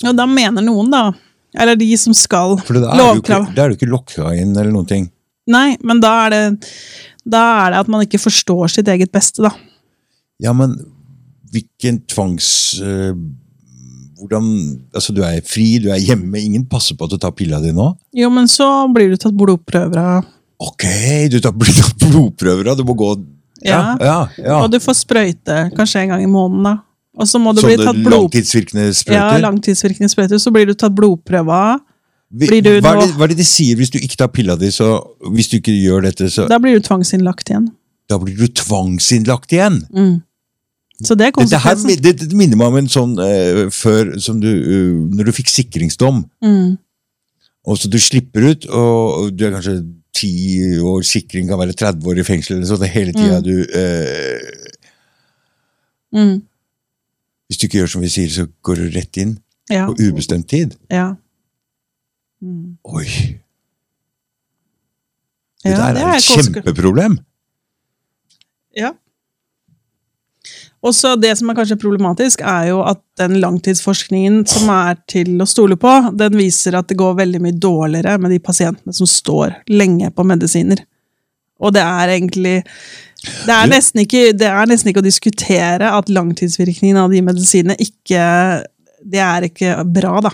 Ja, 0.03 0.13
da 0.15 0.27
mener 0.29 0.63
noen, 0.63 0.91
da, 0.91 1.09
eller 1.55 1.77
de 1.79 1.89
som 1.99 2.15
skal 2.15 2.57
For 2.65 2.79
er, 2.79 3.03
ikke, 3.19 3.41
da 3.55 3.65
er 3.65 3.71
du 3.71 3.77
ikke 3.77 3.91
lokka 3.91 4.31
inn 4.35 4.55
eller 4.55 4.73
noen 4.73 4.89
ting. 4.89 5.09
Nei, 5.51 5.75
men 5.85 6.01
da 6.03 6.15
er 6.25 6.33
det 6.33 6.43
da 7.25 7.41
er 7.63 7.73
det 7.73 7.79
at 7.81 7.89
man 7.89 8.03
ikke 8.05 8.21
forstår 8.21 8.69
sitt 8.69 8.89
eget 8.91 9.11
beste, 9.13 9.41
da. 9.45 9.51
Ja, 10.41 10.53
men 10.53 10.77
hvilken 11.53 12.03
tvangs... 12.11 12.79
øh, 12.81 13.17
hvordan, 14.15 14.45
altså 14.95 15.13
Du 15.13 15.19
er 15.27 15.41
fri, 15.45 15.75
du 15.83 15.89
er 15.91 15.99
hjemme, 15.99 16.39
ingen 16.39 16.63
passer 16.69 16.95
på 16.95 17.03
at 17.05 17.11
du 17.11 17.19
tar 17.19 17.33
pilla 17.35 17.59
di 17.59 17.73
nå? 17.75 17.89
Jo, 18.15 18.29
men 18.31 18.47
så 18.47 18.67
blir 18.93 19.11
du 19.11 19.17
tatt 19.19 19.35
blodprøver 19.35 19.99
av 19.99 20.29
Ok, 20.63 20.85
du 21.33 21.35
tar 21.43 21.51
blodprøver, 21.57 22.71
av 22.71 22.79
Du 22.79 22.85
må 22.87 22.95
gå 22.97 23.09
Ja, 23.65 23.95
ja. 23.99 24.17
ja. 24.37 24.59
Og 24.63 24.69
du 24.71 24.79
får 24.83 24.99
sprøyte 25.01 25.57
kanskje 25.75 26.05
en 26.05 26.13
gang 26.15 26.23
i 26.23 26.29
måneden, 26.29 26.63
da. 26.69 26.75
Og 27.15 27.27
så 27.31 27.39
må 27.39 27.53
du 27.55 27.61
bli 27.63 27.77
Sånne 27.77 27.87
tatt 27.87 27.99
blod... 28.03 28.25
langtidsvirkende 28.27 28.89
Ja, 29.13 29.27
langtidsvirkende 29.39 30.09
sprøyter. 30.11 30.39
Så 30.41 30.51
blir 30.51 30.67
du 30.67 30.73
tatt 30.75 30.95
blodprøve 30.97 31.55
av. 31.55 31.79
Hva, 32.35 32.49
er 32.51 32.65
det, 32.65 32.81
hva 32.83 33.23
er 33.23 33.31
det 33.31 33.37
de 33.39 33.45
sier 33.47 33.77
hvis 33.79 33.91
du 33.93 33.99
ikke 34.01 34.17
tar 34.19 34.31
pilla 34.33 34.57
di, 34.59 34.67
så 34.73 34.97
hvis 35.31 35.47
du 35.51 35.59
ikke 35.61 35.71
gjør 35.77 36.07
dette, 36.09 36.27
så 36.33 36.47
Da 36.49 36.57
blir 36.59 36.75
du 36.75 36.83
tvangsinnlagt 36.83 37.51
igjen. 37.53 37.69
da 38.09 38.17
blir 38.19 38.35
du 38.35 38.47
tvangsinnlagt 38.51 39.53
igjen? 39.55 39.77
Mm. 39.93 40.15
Så 41.05 41.15
det 41.15 41.27
er 41.27 41.31
Dette 41.37 41.59
her, 41.59 41.75
det, 42.03 42.15
det 42.19 42.33
minner 42.33 42.59
meg 42.59 42.73
om 42.73 42.77
en 42.79 42.89
sånn 42.91 43.13
eh, 43.19 43.65
før 43.71 44.13
som 44.23 44.39
du, 44.39 44.47
uh, 44.47 45.15
Når 45.15 45.29
du 45.29 45.31
fikk 45.35 45.51
sikringsdom, 45.51 46.25
Mm. 46.43 46.77
og 47.67 47.77
så 47.79 47.89
du 47.89 47.97
slipper 47.99 48.51
ut, 48.51 48.67
og 48.69 49.31
du 49.35 49.45
er 49.45 49.55
kanskje 49.55 49.77
ti 50.15 50.29
år 50.79 51.03
sikring, 51.03 51.47
kan 51.49 51.59
være 51.59 51.75
30 51.75 52.07
år 52.11 52.19
i 52.21 52.25
fengsel, 52.27 52.55
eller 52.57 52.69
sånn, 52.69 52.83
og 52.87 52.93
hele 52.95 53.11
tida 53.15 53.39
Mm. 53.39 53.43
du 53.43 53.55
eh, 53.75 54.61
Mm. 56.15 56.37
Hvis 57.49 57.57
du 57.59 57.65
ikke 57.67 57.81
gjør 57.81 57.89
som 57.91 58.01
vi 58.01 58.07
sier, 58.09 58.29
så 58.31 58.45
går 58.63 58.75
du 58.79 58.85
rett 58.95 59.17
inn 59.19 59.33
Ja. 59.69 59.87
på 59.89 59.95
ubestemt 59.99 60.47
tid. 60.47 60.77
ja. 60.89 61.15
Mm. 62.41 62.77
Oi! 62.85 63.05
Ja, 65.65 65.69
Det 65.71 65.79
er, 65.79 65.93
det 65.93 66.01
er 66.03 66.15
et 66.15 66.23
kjempeproblem. 66.23 67.17
Ja. 68.77 68.91
Og 70.85 70.93
så 70.93 71.15
Det 71.17 71.31
som 71.37 71.49
er 71.49 71.57
kanskje 71.57 71.79
problematisk, 71.81 72.43
er 72.45 72.69
jo 72.69 72.81
at 72.85 73.01
den 73.17 73.39
langtidsforskningen 73.41 74.43
som 74.49 74.69
er 74.69 74.99
til 75.09 75.33
å 75.41 75.47
stole 75.49 75.77
på, 75.81 75.93
den 76.13 76.37
viser 76.37 76.77
at 76.77 76.89
det 76.91 76.99
går 76.99 77.17
veldig 77.17 77.41
mye 77.41 77.57
dårligere 77.57 78.19
med 78.21 78.35
de 78.35 78.39
pasientene 78.43 78.93
som 78.93 79.09
står 79.09 79.63
lenge 79.71 80.11
på 80.13 80.25
medisiner. 80.27 80.83
Og 81.59 81.73
det 81.73 81.81
er 81.81 82.11
egentlig 82.17 82.57
det 83.25 83.53
er, 83.53 83.69
nesten 83.71 84.03
ikke, 84.03 84.33
det 84.37 84.45
er 84.45 84.67
nesten 84.69 84.91
ikke 84.91 85.01
å 85.01 85.05
diskutere 85.05 85.87
at 85.97 86.11
langtidsvirkningen 86.13 86.99
av 87.01 87.13
de 87.13 87.23
medisinene 87.25 87.77
ikke 87.81 88.25
Det 89.05 89.21
er 89.21 89.45
ikke 89.47 89.71
bra, 89.95 90.19
da. 90.25 90.31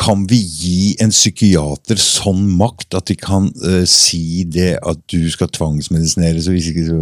Kan 0.00 0.24
vi 0.28 0.38
gi 0.40 0.94
en 1.00 1.12
psykiater 1.12 2.00
sånn 2.00 2.46
makt 2.56 2.96
at 2.96 3.10
de 3.10 3.16
kan 3.20 3.50
uh, 3.64 3.84
si 3.88 4.46
det 4.48 4.74
at 4.78 5.02
du 5.12 5.28
skal 5.32 5.50
tvangsmedisineres, 5.52 6.48
og 6.48 6.56
hvis 6.56 6.70
ikke 6.72 6.86
så 6.88 7.00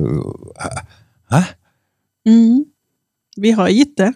Hæ? 0.58 0.72
Hæ? 1.34 1.42
Vi 3.38 3.52
har 3.54 3.70
gitt 3.70 3.96
det. 4.00 4.12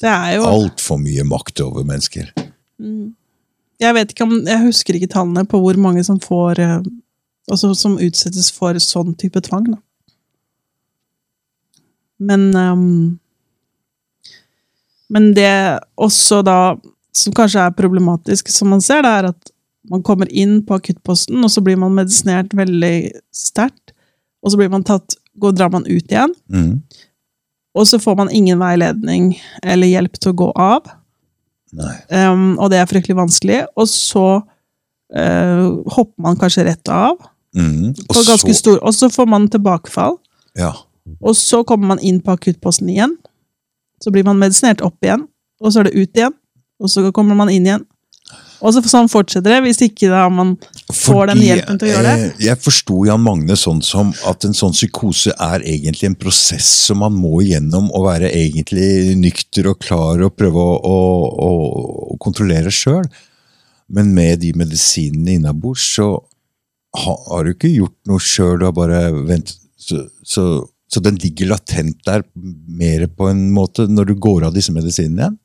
Det 0.00 0.10
er 0.12 0.36
jo 0.36 0.44
Altfor 0.48 1.00
mye 1.00 1.24
makt 1.26 1.62
over 1.64 1.86
mennesker. 1.88 2.28
Mm. 2.78 3.14
Jeg 3.80 3.96
vet 3.96 4.12
ikke 4.12 4.24
om, 4.24 4.38
jeg 4.46 4.64
husker 4.64 4.96
ikke 4.96 5.10
tallene 5.12 5.44
på 5.48 5.60
hvor 5.60 5.76
mange 5.80 6.04
som 6.04 6.20
får 6.20 6.60
eh, 6.62 6.78
altså 7.50 7.72
som 7.76 7.98
utsettes 8.02 8.50
for 8.54 8.76
sånn 8.82 9.14
type 9.20 9.40
tvang. 9.44 9.70
Da. 9.74 9.78
Men 12.18 12.48
um, 12.56 13.18
Men 15.12 15.30
det 15.36 15.78
også 16.02 16.40
da 16.42 16.76
som 17.16 17.32
kanskje 17.32 17.62
er 17.62 17.76
problematisk, 17.76 18.48
som 18.52 18.72
man 18.74 18.82
ser, 18.84 19.04
det 19.06 19.12
er 19.12 19.28
at 19.30 19.52
man 19.88 20.02
kommer 20.04 20.28
inn 20.34 20.58
på 20.66 20.76
akuttposten, 20.76 21.38
og 21.46 21.52
så 21.52 21.62
blir 21.64 21.78
man 21.78 21.94
medisinert 21.94 22.50
veldig 22.58 23.12
sterkt. 23.32 23.94
Og 24.42 24.52
så 24.52 24.58
blir 24.58 24.68
man 24.72 24.84
tatt, 24.84 25.14
går, 25.40 25.54
drar 25.56 25.70
man 25.72 25.86
ut 25.86 26.10
igjen, 26.10 26.34
Mm. 26.52 26.82
Og 27.76 27.86
så 27.88 28.00
får 28.00 28.16
man 28.16 28.32
ingen 28.32 28.60
veiledning 28.60 29.34
eller 29.62 29.90
hjelp 29.90 30.16
til 30.18 30.32
å 30.32 30.38
gå 30.40 30.50
av. 30.56 30.86
Um, 32.08 32.54
og 32.56 32.70
det 32.72 32.80
er 32.80 32.88
fryktelig 32.88 33.18
vanskelig. 33.18 33.62
Og 33.76 33.88
så 33.90 34.26
uh, 34.40 35.66
hopper 35.92 36.24
man 36.24 36.38
kanskje 36.40 36.64
rett 36.70 36.92
av. 36.92 37.20
Mm. 37.56 37.92
Og 37.92 38.16
så 38.16 38.36
stor, 38.56 38.80
og 38.80 38.94
så 38.96 39.10
får 39.12 39.28
man 39.28 39.48
tilbakefall. 39.52 40.16
Ja. 40.56 40.72
Og 41.20 41.36
så 41.38 41.62
kommer 41.68 41.94
man 41.94 42.02
inn 42.04 42.22
på 42.24 42.34
akuttposten 42.34 42.88
igjen. 42.92 43.16
Så 44.02 44.12
blir 44.12 44.24
man 44.26 44.40
medisinert 44.40 44.82
opp 44.84 45.04
igjen. 45.04 45.26
Og 45.60 45.72
så 45.72 45.82
er 45.82 45.90
det 45.90 45.96
ut 45.96 46.18
igjen. 46.18 46.34
Og 46.80 46.92
så 46.92 47.04
kommer 47.16 47.36
man 47.38 47.52
inn 47.52 47.68
igjen. 47.68 47.86
Og 48.64 48.72
så 48.72 48.82
sånn 48.88 49.08
fortsetter 49.12 49.52
det, 49.52 49.58
hvis 49.66 49.82
ikke 49.84 50.08
da 50.10 50.24
man 50.32 50.54
får 50.94 51.32
den 51.32 51.42
hjelpen 51.44 51.80
til 51.80 51.88
å 51.88 51.90
gjøre 51.92 52.04
det. 52.06 52.28
eh, 52.28 52.44
Jeg 52.46 52.60
forsto 52.62 53.02
Jan 53.08 53.22
Magne 53.24 53.56
sånn 53.58 53.82
som 53.84 54.12
at 54.28 54.46
en 54.48 54.56
sånn 54.56 54.74
psykose 54.76 55.34
er 55.34 55.64
egentlig 55.66 56.10
en 56.10 56.18
prosess 56.18 56.68
som 56.86 57.02
man 57.04 57.16
må 57.16 57.42
igjennom 57.44 57.90
å 57.92 58.04
være 58.06 58.32
egentlig 58.32 59.16
nykter 59.20 59.68
og 59.72 59.80
klar 59.84 60.22
og 60.24 60.36
prøve 60.38 60.62
å, 60.62 60.78
å, 60.78 61.00
å, 61.48 62.16
kontrollere 62.22 62.72
sjøl. 62.72 63.04
Men 63.92 64.14
med 64.16 64.40
de 64.42 64.54
medisinene 64.56 65.36
innabords 65.36 65.84
så 65.98 66.08
ha, 66.96 67.12
har 67.28 67.44
du 67.44 67.52
ikke 67.52 67.74
gjort 67.74 67.98
noe 68.08 68.22
sjøl, 68.22 68.56
du 68.60 68.66
har 68.66 68.74
bare 68.76 69.10
ventet 69.26 69.58
så, 69.86 70.00
så, 70.24 70.44
så 70.90 71.02
den 71.04 71.18
ligger 71.22 71.52
latent 71.52 71.98
der 72.06 72.24
mer 72.34 73.04
på 73.12 73.28
en 73.30 73.50
måte 73.54 73.84
når 73.90 74.10
du 74.10 74.14
går 74.22 74.48
av 74.48 74.56
disse 74.56 74.72
medisinene 74.74 75.20
igjen? 75.26 75.36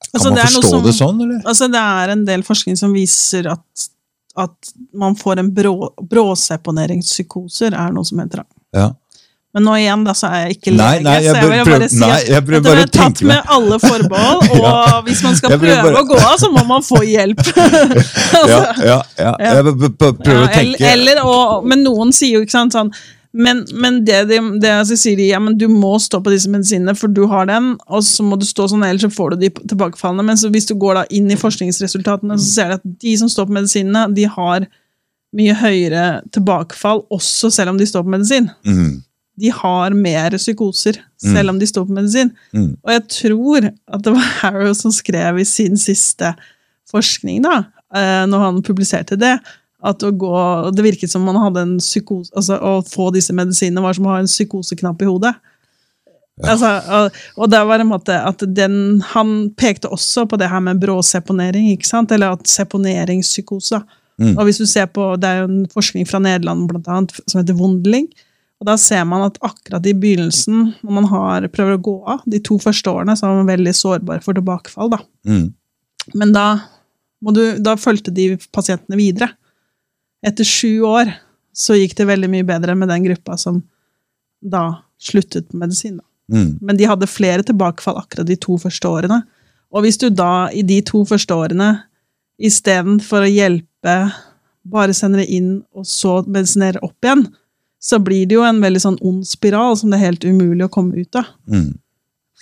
Kan 0.00 0.16
Altså, 0.20 0.30
man 0.32 0.38
forstå 0.46 0.70
som- 0.70 0.82
det 0.84 0.94
sånn, 0.96 1.20
eller? 1.22 1.42
Altså, 1.46 1.68
det 1.70 1.80
er 1.80 2.08
en 2.16 2.24
del 2.24 2.42
forskning 2.42 2.76
som 2.78 2.92
viser 2.92 3.46
at, 3.52 3.88
at 4.36 4.72
man 4.94 5.14
får 5.14 5.38
en 5.38 5.50
brå, 5.54 5.74
bråseponeringspsykoser, 6.02 7.74
er 7.76 7.92
noe 7.94 8.04
som 8.04 8.18
heter 8.22 8.42
det. 8.42 8.46
Ja. 8.80 8.88
Men 9.52 9.64
nå 9.66 9.72
igjen, 9.80 10.04
da, 10.06 10.12
så 10.14 10.28
er 10.30 10.44
jeg 10.46 10.58
ikke 10.60 10.72
Nei, 10.76 10.84
lege, 11.00 11.02
nei, 11.02 11.14
jeg 11.24 11.32
så 11.34 11.38
jeg 11.40 11.50
vil 11.50 11.72
bare 11.72 11.88
si 11.90 11.98
nei, 11.98 12.10
at 12.20 12.28
jeg 12.30 12.44
prøver 12.46 12.62
dette 12.78 12.82
er 12.84 12.90
tatt 12.94 13.22
med 13.26 13.48
alle 13.56 13.78
forbehold, 13.82 14.50
og 14.62 15.00
hvis 15.08 15.22
man 15.26 15.34
skal 15.40 15.56
prøve 15.58 15.80
bare- 15.88 16.02
å 16.02 16.04
gå 16.06 16.18
av, 16.22 16.36
så 16.38 16.50
må 16.54 16.62
man 16.68 16.82
få 16.86 17.00
hjelp. 17.02 17.42
altså, 17.42 18.46
Ja, 18.46 18.60
ja, 18.86 19.00
ja. 19.18 19.32
Ja. 19.42 19.54
Jeg 19.58 19.64
prøver 19.98 20.36
å 20.38 20.46
ja, 20.46 20.52
eller, 20.54 20.54
tenke 20.54 20.92
eller, 20.92 21.22
og, 21.26 21.66
men 21.66 21.82
noen 21.82 22.14
sier 22.14 22.38
jo 22.38 22.44
ikke 22.46 22.54
sant 22.60 22.72
sånn 22.78 22.92
men, 23.32 23.64
men 23.78 24.00
det, 24.04 24.24
de, 24.28 24.38
det 24.60 24.72
så 24.88 24.96
sier 24.98 25.16
de, 25.16 25.28
ja, 25.30 25.38
men 25.38 25.56
du 25.58 25.68
må 25.70 25.92
stå 26.02 26.18
på 26.24 26.32
disse 26.32 26.50
medisinene, 26.50 26.96
for 26.98 27.08
du 27.14 27.26
har 27.30 27.46
den, 27.46 27.76
og 27.86 28.02
så 28.02 28.24
må 28.26 28.38
du 28.40 28.44
stå 28.48 28.66
sånn, 28.72 28.82
ellers 28.82 29.04
så 29.06 29.10
får 29.14 29.36
du 29.36 29.44
de 29.44 29.50
tilbakefallene. 29.70 30.24
Men 30.26 30.36
så 30.40 30.50
hvis 30.50 30.66
du 30.66 30.74
går 30.74 30.94
da 30.98 31.04
inn 31.14 31.30
i 31.30 31.38
forskningsresultatene, 31.38 32.38
så 32.42 32.48
ser 32.56 32.72
du 32.72 32.78
at 32.80 32.88
de 33.06 33.12
som 33.20 33.30
står 33.30 33.46
på 33.46 33.54
medisinene, 33.60 34.08
de 34.16 34.24
har 34.34 34.66
mye 35.38 35.54
høyere 35.54 36.06
tilbakefall, 36.34 37.04
også 37.14 37.52
selv 37.54 37.70
om 37.70 37.78
de 37.78 37.86
står 37.86 38.02
på 38.02 38.14
medisin. 38.16 38.50
mm, 38.66 39.02
De 39.40 39.48
har 39.54 39.94
mer 39.94 40.30
psykoser, 40.36 40.98
Mm. 41.22 41.32
selv 41.36 41.50
om 41.50 41.58
de 41.60 41.66
står 41.66 41.86
på 41.86 41.94
medisin. 41.94 42.32
mm, 42.52 42.76
Og 42.84 42.90
jeg 42.92 43.02
tror 43.08 43.64
at 43.70 44.02
det 44.02 44.12
var 44.12 44.26
Harrow 44.42 44.72
som 44.74 44.90
skrev 44.90 45.38
i 45.38 45.44
sin 45.44 45.76
siste 45.76 46.34
forskning, 46.90 47.42
da, 47.42 47.58
eh, 47.94 48.26
når 48.26 48.38
han 48.40 48.62
publiserte 48.62 49.16
det, 49.16 49.38
at 49.82 50.02
å 50.04 50.10
gå 50.12 50.32
Det 50.76 50.84
virket 50.84 51.12
som 51.12 51.22
man 51.24 51.38
hadde 51.40 51.62
en 51.64 51.76
psykose 51.80 52.32
Altså, 52.36 52.56
å 52.56 52.80
få 52.84 53.10
disse 53.14 53.32
medisinene 53.36 53.84
var 53.84 53.96
som 53.96 54.08
å 54.08 54.14
ha 54.14 54.18
en 54.20 54.28
psykoseknapp 54.28 55.00
i 55.00 55.08
hodet. 55.08 55.34
Altså, 56.40 56.70
og, 56.96 57.18
og 57.36 57.50
det 57.52 57.60
var 57.68 57.82
en 57.82 57.90
måte 57.90 58.16
at 58.16 58.44
den, 58.56 59.00
Han 59.12 59.50
pekte 59.58 59.90
også 59.92 60.26
på 60.28 60.38
det 60.40 60.48
her 60.50 60.62
med 60.64 60.80
bråseponering, 60.82 61.70
ikke 61.74 61.88
sant? 61.88 62.12
eller 62.12 62.36
at 62.36 62.48
seponeringspsykose. 62.48 63.82
Mm. 64.20 64.34
Og 64.36 64.42
hvis 64.48 64.60
du 64.60 64.66
ser 64.68 64.88
på, 64.92 65.14
Det 65.20 65.28
er 65.28 65.42
jo 65.42 65.50
en 65.50 65.62
forskning 65.72 66.08
fra 66.08 66.20
Nederland 66.22 66.68
blant 66.68 66.88
annet, 66.88 67.16
som 67.26 67.40
heter 67.40 67.56
Wundling. 67.56 68.08
Og 68.60 68.68
Da 68.68 68.76
ser 68.76 69.06
man 69.08 69.24
at 69.24 69.40
akkurat 69.40 69.86
i 69.88 69.96
begynnelsen, 69.96 70.74
når 70.84 70.92
man 70.92 71.08
har, 71.08 71.48
prøver 71.48 71.78
å 71.78 71.84
gå 71.84 71.96
av, 72.16 72.20
de 72.28 72.40
to 72.44 72.58
første 72.60 72.92
årene, 72.92 73.16
så 73.16 73.26
er 73.26 73.40
man 73.40 73.48
veldig 73.48 73.72
sårbar 73.76 74.20
for 74.24 74.36
tilbakefall. 74.36 74.92
da. 74.92 75.00
mm. 75.24 75.48
Men 76.16 76.32
da, 76.32 76.46
må 77.22 77.32
du, 77.36 77.42
da 77.62 77.76
fulgte 77.78 78.12
de 78.12 78.34
pasientene 78.52 78.98
videre. 78.98 79.30
Etter 80.26 80.46
sju 80.46 80.82
år 80.86 81.12
så 81.56 81.76
gikk 81.78 81.96
det 81.98 82.08
veldig 82.08 82.30
mye 82.32 82.46
bedre 82.46 82.76
med 82.78 82.90
den 82.92 83.04
gruppa 83.08 83.36
som 83.40 83.62
da 84.40 84.82
sluttet 85.00 85.52
med 85.52 85.68
medisin. 85.68 86.00
Mm. 86.32 86.58
Men 86.60 86.78
de 86.78 86.88
hadde 86.88 87.08
flere 87.10 87.44
tilbakefall 87.46 87.98
akkurat 88.00 88.28
de 88.28 88.36
to 88.40 88.56
første 88.60 88.88
årene. 88.88 89.22
Og 89.70 89.84
hvis 89.84 89.98
du 90.00 90.08
da 90.10 90.50
i 90.54 90.62
de 90.66 90.80
to 90.86 91.02
første 91.08 91.34
årene 91.34 91.72
istedenfor 92.40 93.26
å 93.26 93.30
hjelpe, 93.30 93.96
bare 94.70 94.94
sender 94.96 95.22
det 95.22 95.30
inn 95.34 95.52
og 95.76 95.86
så 95.88 96.20
medisinerer 96.26 96.82
opp 96.84 97.04
igjen, 97.04 97.26
så 97.80 97.98
blir 98.02 98.26
det 98.28 98.36
jo 98.36 98.44
en 98.44 98.60
veldig 98.60 98.82
sånn 98.82 98.98
ond 99.06 99.24
spiral 99.28 99.76
som 99.78 99.90
det 99.90 99.98
er 99.98 100.10
helt 100.10 100.26
umulig 100.28 100.66
å 100.66 100.72
komme 100.72 101.00
ut 101.00 101.16
av. 101.16 101.30
Mm. 101.48 101.72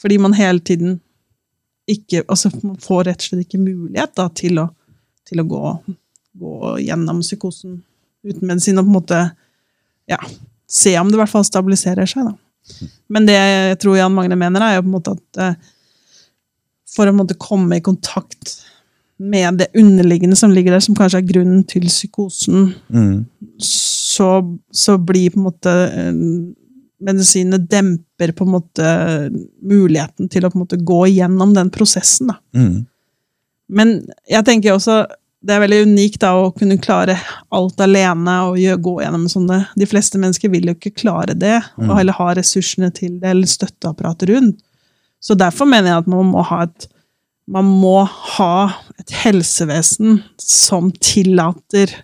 Fordi 0.02 0.18
man 0.22 0.34
hele 0.38 0.62
tiden 0.62 0.98
ikke 1.88 2.20
Altså, 2.28 2.50
man 2.60 2.76
får 2.76 3.06
rett 3.08 3.22
og 3.22 3.30
slett 3.30 3.46
ikke 3.46 3.62
mulighet 3.62 4.10
da, 4.18 4.26
til 4.36 4.58
å, 4.60 4.66
til 5.24 5.40
å 5.40 5.44
gå, 5.48 5.60
gå 6.38 6.74
gjennom 6.84 7.22
psykosen 7.24 7.80
uten 8.26 8.46
medisin 8.50 8.78
og 8.80 8.86
på 8.86 8.92
en 8.92 8.98
måte 8.98 9.18
ja, 10.10 10.18
se 10.68 10.94
om 11.00 11.08
det 11.10 11.18
i 11.18 11.20
hvert 11.22 11.32
fall 11.32 11.46
stabiliserer 11.46 12.08
seg. 12.08 12.28
da. 12.28 12.88
Men 13.12 13.26
det 13.28 13.36
jeg 13.38 13.78
tror 13.82 13.96
Jan 13.98 14.14
Magne 14.16 14.36
mener, 14.36 14.64
er 14.64 14.78
jo 14.78 14.84
på 14.86 14.90
en 14.90 14.96
måte 14.96 15.14
at 15.16 15.42
eh, 15.44 15.54
for 16.94 17.08
å 17.08 17.14
måte 17.16 17.36
komme 17.40 17.78
i 17.78 17.84
kontakt 17.84 18.56
med 19.18 19.58
det 19.60 19.66
underliggende 19.78 20.36
som 20.38 20.52
ligger 20.54 20.76
der, 20.76 20.82
som 20.84 20.96
kanskje 20.98 21.20
er 21.22 21.30
grunnen 21.32 21.64
til 21.66 21.86
psykosen, 21.90 22.72
Mm. 22.88 23.26
så, 23.60 24.28
så 24.70 24.94
blir 24.98 25.32
på 25.34 25.40
en 25.40 25.46
måte 25.48 25.72
eh, 25.88 26.20
medisinene 26.98 27.58
demper 27.70 28.32
på 28.34 28.46
en 28.46 28.52
måte 28.56 28.86
muligheten 29.62 30.30
til 30.30 30.46
å 30.46 30.50
på 30.50 30.58
en 30.58 30.64
måte 30.64 30.78
gå 30.82 31.00
gjennom 31.12 31.52
den 31.54 31.70
prosessen. 31.70 32.32
Da. 32.32 32.38
Mm. 32.58 32.86
Men 33.68 33.92
jeg 34.26 34.46
tenker 34.48 34.74
også 34.74 35.04
det 35.38 35.54
er 35.54 35.62
veldig 35.62 35.82
unikt 35.86 36.20
da, 36.24 36.32
å 36.34 36.50
kunne 36.54 36.80
klare 36.82 37.14
alt 37.54 37.78
alene 37.84 38.34
og 38.48 38.58
gjøre, 38.58 38.80
gå 38.82 38.94
gjennom 39.04 39.28
sånne 39.30 39.60
De 39.78 39.86
fleste 39.86 40.18
mennesker 40.18 40.50
vil 40.50 40.66
jo 40.66 40.74
ikke 40.74 40.96
klare 40.98 41.36
det, 41.38 41.60
og 41.78 41.94
heller 41.94 42.16
ha 42.18 42.32
ressursene 42.34 42.90
til 42.94 43.20
det, 43.20 43.30
eller 43.30 43.50
støtteapparatet 43.50 44.32
rundt. 44.32 44.58
Så 45.22 45.34
derfor 45.38 45.66
mener 45.70 45.92
jeg 45.92 46.04
at 46.04 46.10
man 46.10 46.32
må 46.32 46.42
ha 46.46 46.64
et 46.66 46.88
man 47.48 47.64
må 47.64 48.02
ha 48.04 48.68
et 49.00 49.12
helsevesen 49.22 50.18
som 50.42 50.90
tillater 51.00 51.94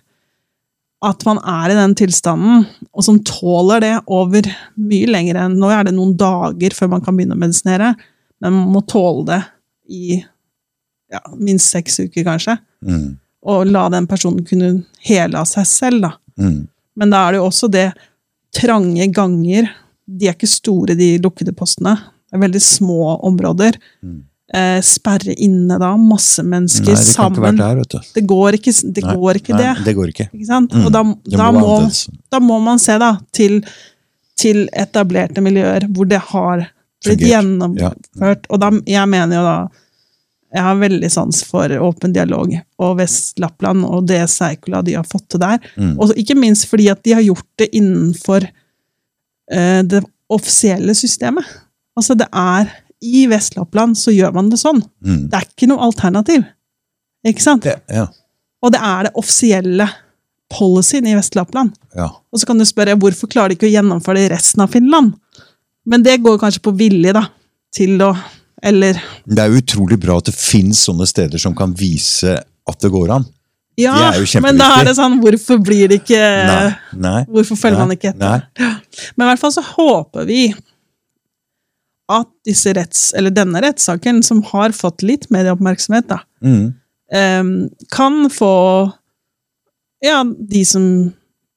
at 1.05 1.25
man 1.27 1.37
er 1.37 1.69
i 1.69 1.77
den 1.77 1.93
tilstanden, 1.99 2.63
og 2.89 3.05
som 3.05 3.19
tåler 3.27 3.83
det 3.83 3.93
over 4.09 4.47
mye 4.79 5.09
lenger 5.11 5.37
enn 5.43 5.57
Nå 5.61 5.69
er 5.69 5.85
det 5.85 5.93
noen 5.93 6.15
dager 6.17 6.73
før 6.73 6.89
man 6.95 7.03
kan 7.05 7.13
begynne 7.13 7.37
å 7.37 7.41
medisinere, 7.43 7.91
men 8.41 8.55
man 8.55 8.71
må 8.73 8.81
tåle 8.89 9.27
det 9.29 9.41
i 9.93 10.17
ja, 11.13 11.21
minst 11.37 11.69
seks 11.69 11.99
uker, 12.01 12.25
kanskje. 12.25 12.57
Mm. 12.81 13.19
Og 13.45 13.65
la 13.69 13.87
den 13.93 14.07
personen 14.09 14.45
kunne 14.47 14.83
hele 15.05 15.37
av 15.41 15.45
seg 15.49 15.67
selv, 15.69 16.01
da. 16.07 16.11
Mm. 16.41 16.67
Men 16.97 17.11
da 17.13 17.25
er 17.27 17.35
det 17.35 17.41
jo 17.43 17.47
også 17.49 17.69
det 17.71 17.87
trange 18.55 19.07
ganger. 19.13 19.67
De 20.07 20.29
er 20.29 20.35
ikke 20.37 20.49
store, 20.49 20.95
de 20.97 21.15
lukkede 21.21 21.53
postene. 21.57 21.95
Det 22.25 22.37
er 22.39 22.43
veldig 22.45 22.61
små 22.63 23.15
områder. 23.27 23.77
Mm. 24.03 24.23
Eh, 24.55 24.77
sperre 24.85 25.33
inne 25.41 25.77
da, 25.81 25.91
masse 25.97 26.43
mennesker 26.45 26.93
Nei, 26.93 26.99
det 27.01 27.07
sammen. 27.09 27.57
der. 27.57 27.81
Det 28.13 28.23
går 28.29 28.57
ikke, 28.59 28.73
det 28.93 29.03
Nei, 29.03 29.15
går 29.17 29.39
ikke 29.41 29.55
nei, 29.55 29.61
det. 29.63 29.85
Det 29.87 29.95
går 29.97 30.11
ikke. 30.13 30.27
Ikke 30.37 30.47
sant? 30.49 30.73
Mm, 30.77 30.85
Og 30.85 30.93
da, 30.93 31.01
da, 31.37 31.47
må 31.55 31.71
da 32.31 32.41
må 32.45 32.59
man 32.63 32.79
se 32.79 32.97
da, 33.01 33.15
til, 33.35 33.57
til 34.37 34.65
etablerte 34.71 35.41
miljøer 35.43 35.87
hvor 35.89 36.07
det 36.09 36.21
har 36.31 36.67
blitt 37.05 37.19
Fungert. 37.19 37.27
gjennomført. 37.31 38.47
Og 38.49 38.61
da, 38.61 38.69
jeg 38.89 39.09
mener 39.11 39.41
jo 39.41 39.43
da 39.49 39.57
Jeg 40.53 40.63
har 40.63 40.77
veldig 40.79 41.09
sans 41.11 41.41
for 41.47 41.71
åpen 41.83 42.13
dialog 42.15 42.53
og 42.79 42.97
Vest-Lappland 42.99 43.85
og 43.87 44.05
det 44.07 44.21
Seikola 44.31 44.83
de 44.85 44.95
har 44.95 45.07
fått 45.07 45.27
til 45.33 45.41
der. 45.41 45.59
Mm. 45.75 45.95
Og 45.99 46.13
ikke 46.21 46.37
minst 46.37 46.69
fordi 46.69 46.87
at 46.93 47.01
de 47.03 47.15
har 47.17 47.25
gjort 47.25 47.47
det 47.59 47.71
innenfor 47.75 48.45
eh, 48.45 49.81
det 49.83 50.03
offisielle 50.31 50.95
systemet. 50.97 51.45
Altså 51.97 52.15
det 52.17 52.29
er 52.31 52.71
I 53.05 53.25
Vest-Lappland 53.31 53.97
så 53.99 54.13
gjør 54.15 54.35
man 54.37 54.51
det 54.51 54.61
sånn. 54.61 54.79
Mm. 55.03 55.25
Det 55.31 55.39
er 55.39 55.49
ikke 55.49 55.69
noe 55.71 55.89
alternativ. 55.89 56.45
Ikke 57.25 57.43
sant? 57.43 57.65
Det, 57.65 57.75
ja. 57.91 58.07
Og 58.63 58.73
det 58.73 58.81
er 58.85 59.07
det 59.07 59.15
offisielle 59.19 59.89
policyen 60.53 61.07
i 61.09 61.17
Vest-Lappland. 61.17 61.75
ja. 61.97 62.11
Og 62.31 62.39
så 62.39 62.47
kan 62.49 62.59
du 62.59 62.65
spørre 62.67 62.97
hvorfor 62.99 63.29
klarer 63.31 63.51
de 63.53 63.57
ikke 63.57 63.69
å 63.69 63.75
gjennomføre 63.75 64.19
det 64.19 64.25
i 64.27 64.33
resten 64.35 64.63
av 64.65 64.71
Finland? 64.73 65.13
Men 65.85 66.03
det 66.03 66.17
går 66.23 66.39
kanskje 66.41 66.63
på 66.65 66.73
vilje, 66.75 67.13
da. 67.15 67.27
Til 67.75 67.99
å 68.03 68.09
Eller 68.63 68.99
Det 69.25 69.39
er 69.41 69.49
jo 69.51 69.61
utrolig 69.61 69.97
bra 69.99 70.17
at 70.17 70.29
det 70.29 70.35
fins 70.35 70.85
sånne 70.87 71.07
steder 71.09 71.41
som 71.41 71.55
kan 71.57 71.73
vise 71.75 72.37
at 72.39 72.79
det 72.81 72.91
går 72.93 73.11
an. 73.17 73.25
Ja, 73.77 74.13
men 74.39 74.55
da 74.55 74.69
er 74.79 74.85
det 74.87 74.93
sånn 74.95 75.17
Hvorfor 75.19 75.57
blir 75.59 75.89
det 75.91 75.97
ikke 76.05 76.19
Nei. 76.47 76.69
Nei. 76.95 77.17
Hvorfor 77.27 77.57
følger 77.59 77.81
Nei, 77.81 77.87
man 77.89 77.97
ikke 77.97 78.13
etter? 78.13 78.45
Ja. 78.55 78.69
Men 79.17 79.25
i 79.25 79.29
hvert 79.33 79.41
fall 79.41 79.51
så 79.51 79.63
håper 79.73 80.23
vi 80.29 80.45
at 82.15 82.29
disse 82.45 82.71
retts, 82.77 83.07
eller 83.17 83.33
denne 83.33 83.59
rettssaken, 83.65 84.21
som 84.23 84.43
har 84.51 84.75
fått 84.77 85.01
litt 85.03 85.25
medieoppmerksomhet, 85.33 86.07
da, 86.11 86.19
Mm. 86.45 86.75
um, 87.17 87.69
kan 87.91 88.29
få 88.29 88.93
ja, 90.05 90.19
de 90.23 90.61
som 90.69 90.85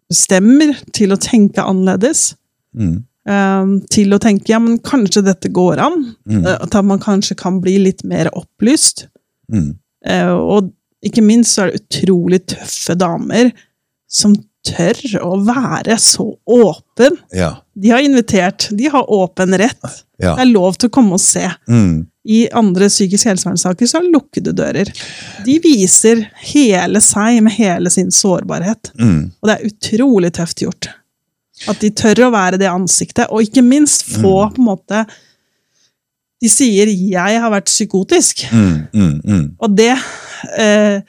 bestemmer, 0.08 0.72
til 0.96 1.12
å 1.12 1.18
tenke 1.20 1.60
annerledes. 1.60 2.34
Mm. 2.74 3.04
Em, 3.28 3.76
til 3.92 4.14
å 4.16 4.20
tenke 4.22 4.52
ja, 4.52 4.60
men 4.62 4.80
kanskje 4.84 5.24
dette 5.26 5.50
går 5.54 5.82
an. 5.84 6.00
Mm. 6.28 6.42
eh, 6.44 6.58
At 6.64 6.76
man 6.84 7.02
kanskje 7.02 7.36
kan 7.38 7.60
bli 7.64 7.78
litt 7.86 8.04
mer 8.08 8.30
opplyst. 8.36 9.06
Mm. 9.52 9.72
Eh, 10.06 10.32
og 10.32 10.72
ikke 11.04 11.22
minst 11.22 11.54
så 11.54 11.64
er 11.66 11.72
det 11.72 11.82
utrolig 11.84 12.42
tøffe 12.50 12.96
damer 12.98 13.52
som 14.10 14.34
tør 14.68 14.98
å 15.22 15.36
være 15.46 15.96
så 16.02 16.26
åpen. 16.50 17.16
Ja. 17.36 17.54
De 17.78 17.92
har 17.92 18.02
invitert, 18.04 18.68
de 18.74 18.90
har 18.90 19.06
åpen 19.12 19.54
rett. 19.58 19.80
Ja. 20.18 20.34
Det 20.34 20.42
er 20.42 20.50
lov 20.50 20.76
til 20.76 20.90
å 20.90 20.94
komme 20.98 21.16
og 21.16 21.22
se. 21.22 21.44
Mm. 21.70 22.08
I 22.28 22.40
andre 22.58 22.90
psykisk 22.90 23.30
helsevernsaker 23.30 23.88
så 23.88 24.00
er 24.00 24.06
det 24.08 24.16
lukkede 24.16 24.52
dører. 24.58 24.90
De 25.46 25.54
viser 25.64 26.26
hele 26.50 27.00
seg 27.04 27.38
med 27.46 27.54
hele 27.56 27.92
sin 27.94 28.10
sårbarhet. 28.12 28.90
Mm. 28.98 29.20
Og 29.38 29.48
det 29.48 29.54
er 29.54 29.70
utrolig 29.70 30.32
tøft 30.36 30.64
gjort. 30.66 30.90
At 31.66 31.80
de 31.82 31.90
tør 31.90 32.26
å 32.28 32.32
være 32.32 32.58
det 32.60 32.68
ansiktet, 32.70 33.26
og 33.30 33.42
ikke 33.42 33.62
minst 33.66 34.04
få 34.06 34.46
Mm. 34.48 34.52
på 34.54 34.58
en 34.62 34.64
måte 34.64 35.06
De 36.40 36.48
sier 36.48 36.86
'jeg 36.86 37.40
har 37.40 37.50
vært 37.50 37.66
psykotisk', 37.66 38.44
Mm. 38.52 38.86
Mm. 38.94 39.20
Mm. 39.24 39.56
og 39.58 39.76
det 39.76 39.90
eh, 40.56 41.00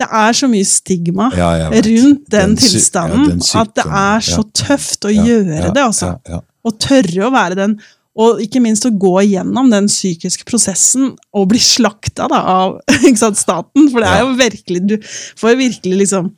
Det 0.00 0.08
er 0.12 0.32
så 0.32 0.48
mye 0.48 0.64
stigma 0.64 1.30
Ja, 1.36 1.68
rundt 1.70 1.82
den, 2.30 2.54
den 2.54 2.56
tilstanden 2.56 3.24
ja, 3.24 3.30
den 3.30 3.60
at 3.60 3.74
det 3.74 3.84
er 3.86 4.20
så 4.20 4.42
tøft 4.52 5.04
å 5.04 5.14
Ja, 5.14 5.22
gjøre 5.24 5.72
det, 5.74 5.82
altså. 5.82 6.18
Å 6.64 6.70
tørre 6.78 7.24
å 7.28 7.32
være 7.32 7.54
den, 7.56 7.80
og 8.16 8.40
ikke 8.40 8.60
minst 8.60 8.84
å 8.84 8.90
gå 8.98 9.22
igjennom 9.24 9.70
den 9.70 9.86
psykiske 9.86 10.44
prosessen 10.44 11.16
og 11.32 11.48
bli 11.48 11.58
slakta 11.58 12.28
da, 12.28 12.36
av 12.36 12.80
sant, 13.16 13.36
staten. 13.36 13.90
For 13.90 14.00
det 14.00 14.08
er 14.08 14.20
jo 14.20 14.34
virkelig 14.36 14.86
Du 14.86 14.96
får 15.36 15.56
virkelig 15.56 15.96
liksom 16.04 16.30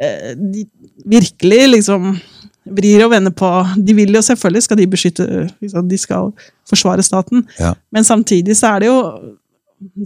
eh, 0.00 0.34
Virkelig 1.06 1.68
liksom 1.76 2.20
vrir 2.66 3.04
og 3.04 3.10
vender 3.10 3.30
på 3.34 3.48
De 3.86 3.94
vil 3.94 4.14
jo 4.14 4.20
selvfølgelig 4.22 4.62
skal 4.62 4.78
de 4.78 4.86
beskytte 4.86 5.26
De 5.90 5.98
skal 5.98 6.32
forsvare 6.68 7.02
staten, 7.02 7.46
Ja. 7.58 7.74
men 7.92 8.04
samtidig 8.04 8.56
så 8.56 8.74
er 8.76 8.78
det 8.80 8.86
jo 8.86 8.98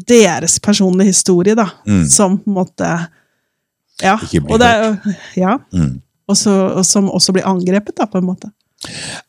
deres 0.08 0.58
personlige 0.60 1.12
historie, 1.12 1.54
da, 1.54 1.66
Mm. 1.86 2.04
som 2.08 2.38
på 2.38 2.48
en 2.50 2.54
måte 2.54 3.06
Ja. 4.02 4.16
Og, 4.50 4.58
det 4.60 4.66
er, 4.68 4.96
ja, 5.36 5.56
Mm. 5.72 6.00
og, 6.28 6.36
så, 6.36 6.50
og 6.76 6.84
som 6.84 7.10
også 7.10 7.32
blir 7.32 7.46
angrepet, 7.46 7.96
da, 7.96 8.04
på 8.06 8.18
en 8.18 8.24
måte. 8.26 8.50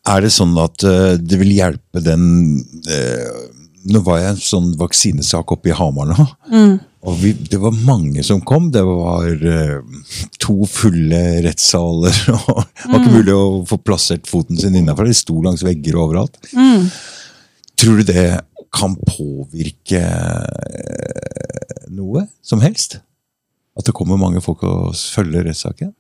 Er 0.06 0.22
det 0.22 0.32
sånn 0.32 0.58
at 0.62 0.84
uh, 0.84 1.16
det 1.18 1.40
vil 1.40 1.54
hjelpe 1.56 2.02
den 2.04 2.60
eh, 2.90 3.47
Nå 3.88 4.02
var 4.04 4.20
jeg 4.20 4.34
en 4.34 4.44
sånn 4.44 4.70
vaksinesak 4.80 5.52
oppe 5.56 5.72
i 5.72 5.76
Hamar 5.78 6.10
nå. 6.10 6.26
Mm. 6.52 6.74
Og 7.08 7.20
vi, 7.22 7.32
det 7.48 7.60
var 7.62 7.76
mange 7.88 8.24
som 8.26 8.42
kom. 8.44 8.68
Det 8.74 8.82
var 8.84 9.28
uh, 9.30 9.78
to 10.44 10.68
fulle 10.68 11.22
rettssaler. 11.46 12.18
og 12.36 12.64
Det 12.66 12.92
var 12.92 13.00
ikke 13.00 13.16
mulig 13.16 13.36
å 13.38 13.46
få 13.70 13.80
plassert 13.80 14.28
foten 14.28 14.60
sin 14.60 14.76
innafor. 14.76 15.08
De 15.08 15.16
sto 15.16 15.38
langs 15.46 15.64
vegger 15.64 15.96
og 15.96 16.10
overalt. 16.10 16.40
Mm. 16.52 16.90
Tror 17.78 18.02
du 18.02 18.10
det 18.10 18.28
kan 18.74 18.98
påvirke 19.08 20.02
eh, 20.02 21.86
noe 21.94 22.26
som 22.44 22.60
helst? 22.66 23.00
At 23.78 23.88
det 23.88 23.96
kommer 23.96 24.20
mange 24.20 24.42
folk 24.44 24.66
og 24.68 24.98
følger 24.98 25.46
rettssaken? 25.48 25.94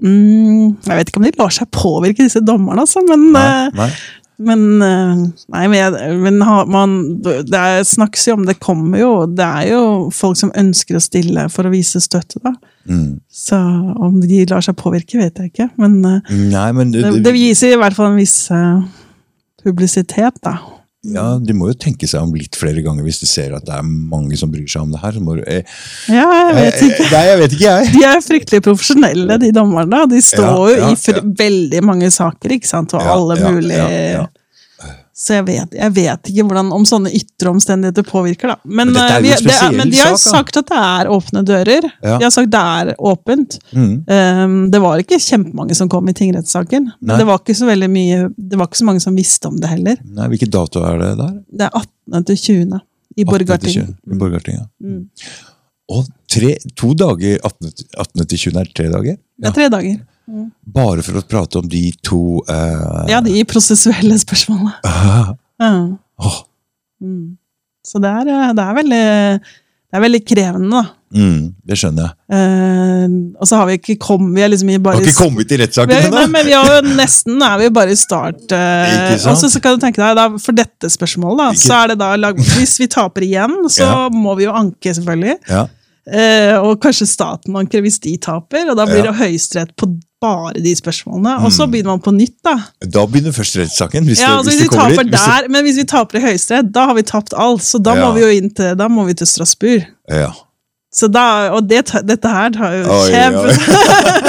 Mm, 0.00 0.78
jeg 0.86 0.96
vet 0.96 1.10
ikke 1.10 1.20
om 1.20 1.26
de 1.26 1.32
lar 1.40 1.52
seg 1.52 1.68
påvirke, 1.74 2.22
disse 2.22 2.40
dommerne, 2.44 2.84
altså, 2.84 3.02
men 3.08 3.26
Nei, 3.34 3.46
eh, 3.48 3.72
nei. 3.76 3.88
Men, 4.40 4.60
eh, 4.80 5.22
nei, 5.52 5.64
men, 5.68 5.76
jeg, 5.76 6.16
men 6.22 6.38
man, 6.72 6.96
det 7.20 7.58
er, 7.58 7.82
snakkes 7.84 8.28
jo 8.30 8.36
om 8.38 8.46
det 8.48 8.56
kommer 8.62 9.02
jo 9.02 9.10
Det 9.28 9.44
er 9.44 9.66
jo 9.74 9.82
folk 10.14 10.38
som 10.40 10.52
ønsker 10.56 10.96
å 10.96 11.02
stille 11.04 11.44
for 11.52 11.68
å 11.68 11.72
vise 11.74 12.00
støtte, 12.00 12.40
da. 12.44 12.54
Mm. 12.88 13.20
Så 13.28 13.58
om 14.00 14.16
de 14.24 14.44
lar 14.48 14.64
seg 14.64 14.78
påvirke, 14.80 15.20
vet 15.20 15.42
jeg 15.42 15.52
ikke. 15.52 15.68
Men 15.80 15.98
eh, 16.08 16.34
Nei, 16.54 16.68
men 16.76 16.94
det, 16.94 17.04
det 17.24 17.34
viser 17.36 17.74
i 17.74 17.80
hvert 17.80 17.96
fall 17.96 18.14
en 18.14 18.20
viss 18.20 18.38
eh, 18.54 18.80
publisitet, 19.64 20.40
da. 20.46 20.56
Ja, 21.00 21.38
De 21.40 21.54
må 21.56 21.70
jo 21.70 21.76
tenke 21.80 22.04
seg 22.10 22.20
om 22.20 22.34
litt 22.36 22.56
flere 22.60 22.82
ganger 22.84 23.06
hvis 23.06 23.22
de 23.22 23.28
ser 23.28 23.54
at 23.56 23.64
det 23.64 23.72
er 23.72 23.86
mange 23.86 24.36
som 24.36 24.50
bryr 24.52 24.68
seg 24.68 24.84
om 24.84 24.90
det 24.92 25.00
her. 25.00 25.16
Så 25.16 25.22
må 25.24 25.38
du, 25.38 25.44
eh, 25.48 25.62
Ja, 26.12 26.26
jeg 26.50 26.56
vet 26.58 26.82
ikke. 26.90 27.06
Nei, 27.14 27.22
jeg 27.28 27.38
vet 27.40 27.54
ikke, 27.56 27.70
jeg. 27.70 27.92
De 27.94 28.02
er 28.10 28.20
fryktelig 28.26 28.60
profesjonelle, 28.66 29.38
de 29.40 29.52
dommerne. 29.56 30.02
De 30.10 30.20
står 30.24 30.60
jo 30.74 30.76
ja, 30.76 30.90
i 30.90 31.14
ja. 31.14 31.24
veldig 31.44 31.82
mange 31.88 32.12
saker, 32.12 32.56
ikke 32.58 32.68
sant? 32.68 32.92
og 32.98 33.08
alle 33.14 33.38
mulige 33.40 33.80
ja, 33.80 34.04
ja. 34.18 34.26
Så 35.20 35.34
jeg 35.36 35.44
vet, 35.50 35.74
jeg 35.76 35.92
vet 35.92 36.28
ikke 36.30 36.44
hvordan, 36.48 36.70
om 36.72 36.84
sånne 36.88 37.10
ytre 37.12 37.50
omstendigheter 37.52 38.06
påvirker, 38.08 38.54
da. 38.54 38.54
Men, 38.64 38.88
Men 38.94 39.02
er 39.02 39.16
eh, 39.18 39.22
vi- 39.26 39.34
det 39.44 39.52
er, 39.52 39.74
men 39.76 39.90
de 39.92 39.98
har 40.00 40.14
sak, 40.16 40.48
sagt 40.48 40.56
at 40.62 40.70
det 40.70 40.78
er 40.80 41.10
åpne 41.12 41.42
dører. 41.44 41.84
Ja. 42.00 42.14
De 42.16 42.24
har 42.24 42.32
sagt 42.32 42.48
det 42.54 42.60
er 42.60 42.94
åpent. 42.96 43.58
Mm. 43.76 43.90
Um, 44.08 44.54
det 44.72 44.80
var 44.80 45.02
ikke 45.02 45.18
kjempemange 45.20 45.76
som 45.76 45.90
kom 45.92 46.08
i 46.08 46.14
tingrettssaken. 46.16 46.88
Nei. 46.88 46.96
Men 47.10 47.20
det 47.20 47.26
var 47.28 47.42
ikke 47.42 47.58
så 47.58 47.68
veldig 47.68 47.90
mye, 47.92 48.22
det 48.32 48.56
var 48.62 48.70
ikke 48.70 48.80
så 48.80 48.88
mange 48.88 49.04
som 49.04 49.18
visste 49.18 49.50
om 49.52 49.60
det 49.60 49.68
heller. 49.74 50.00
Nei, 50.08 50.28
Hvilken 50.32 50.50
dato 50.56 50.86
er 50.88 50.96
det 51.04 51.12
der? 51.20 51.36
Det 51.52 51.68
er 51.68 51.76
18. 51.84 52.24
til 52.30 52.40
20. 52.46 52.80
i 53.20 53.24
Borgarting. 53.28 53.92
I 53.92 54.16
Borgarting, 54.24 54.56
ja. 54.56 54.66
Mm. 54.80 55.04
Og 55.90 56.08
tre, 56.30 56.54
to 56.80 56.94
dager 56.94 57.36
18. 57.44 58.24
til- 58.24 58.38
20. 58.38 58.56
er 58.56 58.72
tre 58.72 58.88
dager? 58.88 59.20
Det 59.36 59.48
er 59.52 59.52
tre 59.52 59.68
dager. 59.68 60.00
Bare 60.64 61.02
for 61.06 61.18
å 61.20 61.24
prate 61.26 61.58
om 61.58 61.68
de 61.68 61.84
to 62.06 62.20
uh... 62.48 63.06
Ja, 63.10 63.20
de 63.24 63.44
prosessuelle 63.48 64.18
spørsmålene. 64.20 64.76
Uh. 64.86 65.32
Uh. 65.62 65.90
Oh. 66.20 66.38
Mm. 67.02 67.36
Så 67.86 67.98
det 68.02 68.10
er, 68.12 68.28
eh, 68.28 68.52
det 68.54 68.64
er 68.64 68.74
veldig 68.76 69.04
det 69.90 69.98
er 69.98 70.02
veldig 70.04 70.18
krevende, 70.22 70.70
da. 70.84 71.18
mm, 71.18 71.38
Det 71.66 71.76
skjønner 71.80 72.04
jeg. 72.04 72.12
Eh, 72.36 73.14
og 73.40 73.48
så 73.48 73.56
har 73.58 73.66
vi 73.66 73.74
ikke 73.80 73.96
kommet 74.04 74.36
Vi 74.36 74.42
er 74.44 74.52
liksom 74.52 74.68
i 74.70 74.76
Har 74.84 75.00
ikke 75.02 75.14
kommet 75.16 75.48
til 75.50 75.58
rettssaken 75.58 75.96
ennå! 75.96 76.20
men 76.30 76.46
vi 76.46 76.52
har 76.54 76.68
jo 76.76 76.92
nesten 76.94 77.42
er 77.42 77.56
vi 77.58 77.70
bare 77.74 77.90
i 77.90 77.98
start. 77.98 78.44
eh, 78.54 79.16
og 79.16 79.34
så 79.40 79.50
så 79.50 79.58
kan 79.64 79.74
du 79.74 79.82
tenke 79.82 79.98
deg, 79.98 80.14
da, 80.20 80.28
For 80.38 80.54
dette 80.54 80.92
spørsmålet, 80.94 81.40
da, 81.42 81.48
Ikke- 81.56 81.64
så 81.64 81.80
er 81.80 81.88
det 81.88 81.98
da 82.04 82.12
lag, 82.16 82.38
Hvis 82.38 82.76
vi 82.78 82.86
taper 82.86 83.26
igjen, 83.26 83.56
så 83.66 83.88
Ja. 83.88 84.08
må 84.14 84.36
vi 84.38 84.44
jo 84.46 84.52
anke, 84.54 84.94
selvfølgelig. 84.94 85.38
Ja. 85.48 85.66
Eh, 86.06 86.54
og 86.62 86.78
kanskje 86.80 87.06
staten 87.10 87.56
anker 87.56 87.82
hvis 87.82 87.98
de 88.00 88.14
taper, 88.16 88.70
og 88.70 88.76
da 88.78 88.86
blir 88.86 89.02
Ja. 89.04 89.10
det 89.10 89.18
Høyesterett 89.24 89.74
på 89.76 89.90
bare 90.20 90.52
de 90.60 90.74
spørsmålene. 90.76 91.36
Og 91.44 91.52
så 91.52 91.66
Mm. 91.66 91.70
begynner 91.72 91.90
man 91.96 92.00
på 92.04 92.12
nytt, 92.12 92.36
da. 92.44 92.54
Da 92.84 93.06
begynner 93.06 93.32
først 93.32 93.56
rettssaken. 93.56 94.04
Hvis, 94.04 94.20
Ja, 94.20 94.36
altså 94.38 94.50
hvis 94.50 94.60
hvis 94.60 94.62
vi 94.70 94.76
kommer 94.76 94.90
taper. 94.96 95.08
Hvis 95.10 95.26
der, 95.42 95.48
Men 95.48 95.64
hvis 95.64 95.76
vi 95.76 95.84
taper 95.84 96.18
i 96.18 96.22
Høyesterett, 96.22 96.72
da 96.74 96.86
har 96.86 96.94
vi 96.94 97.02
tapt 97.02 97.32
alt. 97.36 97.62
Så 97.62 97.78
da 97.82 97.94
må 97.94 98.12
vi 98.14 98.20
jo 98.20 98.28
inn 98.28 98.50
til, 98.54 98.74
da 98.76 98.88
må 98.88 99.04
vi 99.06 99.14
til 99.14 99.26
Strasbourg. 99.26 99.86
ja. 100.10 100.30
Så 100.90 101.06
da, 101.06 101.24
og 101.54 101.68
det, 101.70 101.84
dette 102.02 102.30
her 102.34 102.50
tar 102.50 102.72
jo 102.80 102.94
kjempe... 103.06 103.52